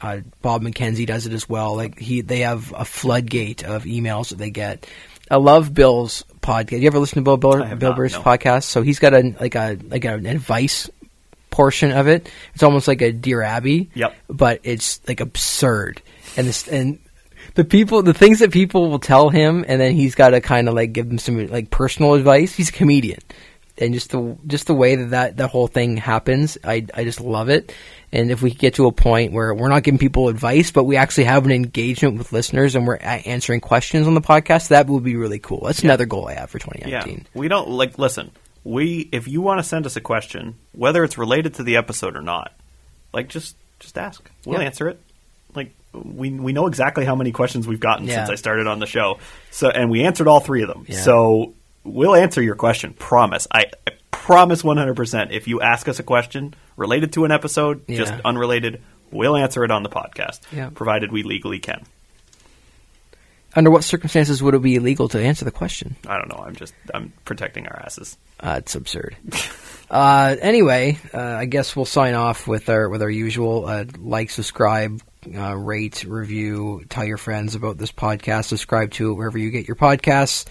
uh, 0.01 0.17
Bob 0.41 0.63
McKenzie 0.63 1.05
does 1.05 1.25
it 1.25 1.31
as 1.33 1.47
well. 1.47 1.75
Like 1.75 1.97
he, 1.97 2.21
they 2.21 2.39
have 2.39 2.73
a 2.75 2.83
floodgate 2.83 3.63
of 3.63 3.83
emails 3.85 4.29
that 4.29 4.39
they 4.39 4.49
get. 4.49 4.87
I 5.29 5.37
love 5.37 5.73
Bill's 5.73 6.25
podcast. 6.41 6.81
You 6.81 6.87
ever 6.87 6.99
listen 6.99 7.15
to 7.15 7.21
Bill 7.21 7.37
Bill, 7.37 7.63
Bill 7.75 7.89
not, 7.91 7.95
Burr's 7.95 8.13
no. 8.13 8.21
podcast? 8.21 8.63
So 8.63 8.81
he's 8.81 8.99
got 8.99 9.13
a 9.13 9.33
like 9.39 9.55
a 9.55 9.77
like 9.87 10.03
an 10.03 10.25
advice 10.25 10.89
portion 11.49 11.91
of 11.91 12.07
it. 12.07 12.29
It's 12.53 12.63
almost 12.63 12.87
like 12.87 13.01
a 13.01 13.11
Dear 13.13 13.41
Abby. 13.41 13.89
Yep. 13.93 14.15
But 14.27 14.59
it's 14.63 14.99
like 15.07 15.21
absurd, 15.21 16.01
and 16.35 16.47
this 16.47 16.67
and 16.67 16.99
the 17.55 17.65
people, 17.65 18.01
the 18.03 18.13
things 18.13 18.39
that 18.39 18.51
people 18.51 18.89
will 18.89 18.99
tell 18.99 19.29
him, 19.29 19.65
and 19.67 19.79
then 19.81 19.93
he's 19.93 20.15
got 20.15 20.29
to 20.29 20.41
kind 20.41 20.67
of 20.67 20.73
like 20.73 20.93
give 20.93 21.07
them 21.09 21.17
some 21.17 21.47
like 21.47 21.69
personal 21.69 22.13
advice. 22.13 22.53
He's 22.55 22.69
a 22.69 22.71
comedian, 22.73 23.19
and 23.77 23.93
just 23.93 24.11
the 24.11 24.37
just 24.47 24.67
the 24.67 24.73
way 24.73 24.95
that 24.95 25.09
that, 25.11 25.37
that 25.37 25.47
whole 25.49 25.67
thing 25.67 25.97
happens, 25.97 26.57
I 26.63 26.85
I 26.93 27.03
just 27.03 27.19
love 27.21 27.49
it. 27.49 27.73
And 28.13 28.29
if 28.29 28.41
we 28.41 28.51
get 28.51 28.73
to 28.75 28.87
a 28.87 28.91
point 28.91 29.31
where 29.31 29.53
we're 29.53 29.69
not 29.69 29.83
giving 29.83 29.97
people 29.97 30.27
advice, 30.27 30.69
but 30.71 30.83
we 30.83 30.97
actually 30.97 31.23
have 31.25 31.45
an 31.45 31.51
engagement 31.51 32.17
with 32.17 32.33
listeners 32.33 32.75
and 32.75 32.85
we're 32.85 32.97
answering 32.97 33.61
questions 33.61 34.05
on 34.05 34.15
the 34.15 34.21
podcast, 34.21 34.67
that 34.67 34.87
would 34.87 35.03
be 35.03 35.15
really 35.15 35.39
cool. 35.39 35.61
That's 35.65 35.81
another 35.83 36.05
goal 36.05 36.27
I 36.27 36.33
have 36.33 36.49
for 36.49 36.59
2019. 36.59 36.91
yeah, 36.91 36.99
2019. 37.01 37.27
we 37.39 37.47
don't 37.47 37.69
like. 37.69 37.97
Listen, 37.97 38.31
we 38.65 39.07
if 39.13 39.27
you 39.27 39.41
want 39.41 39.59
to 39.59 39.63
send 39.63 39.85
us 39.85 39.95
a 39.95 40.01
question, 40.01 40.55
whether 40.73 41.03
it's 41.05 41.17
related 41.17 41.53
to 41.55 41.63
the 41.63 41.77
episode 41.77 42.15
or 42.17 42.21
not, 42.21 42.51
like 43.13 43.29
just 43.29 43.55
just 43.79 43.97
ask. 43.97 44.29
We'll 44.45 44.59
Yeah. 44.59 44.65
answer 44.65 44.87
it. 44.89 44.99
Like 45.55 45.73
we 45.93 46.31
we 46.31 46.53
know 46.53 46.67
exactly 46.67 47.05
how 47.05 47.15
many 47.15 47.31
questions 47.31 47.67
we've 47.67 47.79
gotten 47.79 48.05
Yeah. 48.07 48.15
since 48.25 48.29
I 48.29 48.35
started 48.35 48.67
on 48.67 48.79
the 48.79 48.85
show. 48.85 49.19
So 49.49 49.69
and 49.69 49.89
we 49.89 50.03
answered 50.03 50.27
all 50.27 50.39
three 50.39 50.61
of 50.63 50.67
them. 50.69 50.85
Yeah. 50.87 50.99
So 51.01 51.53
we'll 51.83 52.15
answer 52.15 52.41
your 52.41 52.55
question. 52.55 52.93
Promise. 52.93 53.47
I, 53.51 53.65
I 53.87 53.91
promise 54.11 54.61
100%. 54.61 55.31
If 55.31 55.47
you 55.47 55.61
ask 55.61 55.87
us 55.87 55.99
a 55.99 56.03
question 56.03 56.53
related 56.77 57.13
to 57.13 57.25
an 57.25 57.31
episode, 57.31 57.87
just 57.87 58.13
unrelated, 58.23 58.81
we'll 59.11 59.35
answer 59.35 59.63
it 59.63 59.71
on 59.71 59.83
the 59.83 59.89
podcast. 59.89 60.41
Yeah. 60.51 60.69
Provided 60.73 61.11
we 61.11 61.23
legally 61.23 61.59
can. 61.59 61.83
Under 63.53 63.69
what 63.69 63.83
circumstances 63.83 64.41
would 64.41 64.53
it 64.53 64.61
be 64.61 64.75
illegal 64.75 65.09
to 65.09 65.19
answer 65.21 65.43
the 65.43 65.51
question? 65.51 65.97
I 66.07 66.17
don't 66.17 66.29
know. 66.29 66.41
I'm 66.45 66.55
just 66.55 66.73
I'm 66.93 67.11
protecting 67.25 67.67
our 67.67 67.81
asses. 67.83 68.17
Uh, 68.39 68.55
it's 68.59 68.75
absurd. 68.75 69.17
uh, 69.91 70.37
anyway, 70.39 70.97
uh, 71.13 71.19
I 71.19 71.45
guess 71.45 71.75
we'll 71.75 71.83
sign 71.85 72.13
off 72.13 72.47
with 72.47 72.69
our 72.69 72.87
with 72.87 73.01
our 73.01 73.09
usual 73.09 73.65
uh, 73.65 73.83
like, 73.99 74.29
subscribe, 74.29 75.01
uh, 75.35 75.55
rate, 75.55 76.03
review, 76.03 76.83
tell 76.89 77.05
your 77.05 77.17
friends 77.17 77.55
about 77.55 77.77
this 77.77 77.91
podcast, 77.91 78.45
subscribe 78.45 78.91
to 78.91 79.11
it 79.11 79.13
wherever 79.15 79.37
you 79.37 79.51
get 79.51 79.67
your 79.67 79.75
podcasts, 79.75 80.45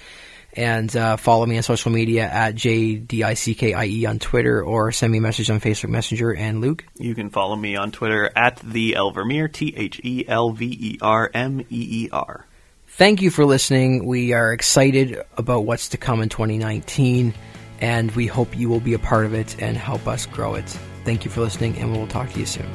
and 0.54 0.94
uh, 0.96 1.16
follow 1.16 1.46
me 1.46 1.56
on 1.56 1.62
social 1.62 1.92
media 1.92 2.24
at 2.24 2.54
jdickie 2.56 3.86
E 3.86 4.06
on 4.06 4.18
Twitter 4.18 4.62
or 4.62 4.90
send 4.92 5.12
me 5.12 5.18
a 5.18 5.20
message 5.20 5.48
on 5.50 5.60
Facebook 5.60 5.90
Messenger. 5.90 6.34
And 6.34 6.60
Luke, 6.60 6.84
You 6.96 7.14
can 7.14 7.30
follow 7.30 7.56
me 7.56 7.76
on 7.76 7.92
Twitter 7.92 8.30
at 8.36 8.56
the 8.56 8.92
Elvermeer, 8.98 9.52
T 9.52 9.74
H 9.76 10.00
E 10.02 10.24
L 10.26 10.50
V 10.50 10.66
E 10.66 10.98
R 11.00 11.30
M 11.34 11.60
E 11.60 11.66
E 11.70 12.08
R. 12.12 12.46
thank 12.86 13.22
you 13.22 13.30
for 13.30 13.44
listening. 13.44 14.04
We 14.06 14.32
are 14.32 14.52
excited 14.52 15.22
about 15.36 15.64
what's 15.64 15.88
to 15.90 15.96
come 15.96 16.20
in 16.20 16.28
2019, 16.28 17.32
and 17.80 18.10
we 18.12 18.26
hope 18.26 18.56
you 18.58 18.68
will 18.68 18.80
be 18.80 18.94
a 18.94 18.98
part 18.98 19.26
of 19.26 19.34
it 19.34 19.60
and 19.62 19.76
help 19.76 20.06
us 20.08 20.26
grow 20.26 20.54
it. 20.54 20.66
Thank 21.04 21.24
you 21.24 21.30
for 21.30 21.40
listening, 21.40 21.76
and 21.78 21.92
we'll 21.92 22.06
talk 22.08 22.30
to 22.32 22.40
you 22.40 22.46
soon. 22.46 22.68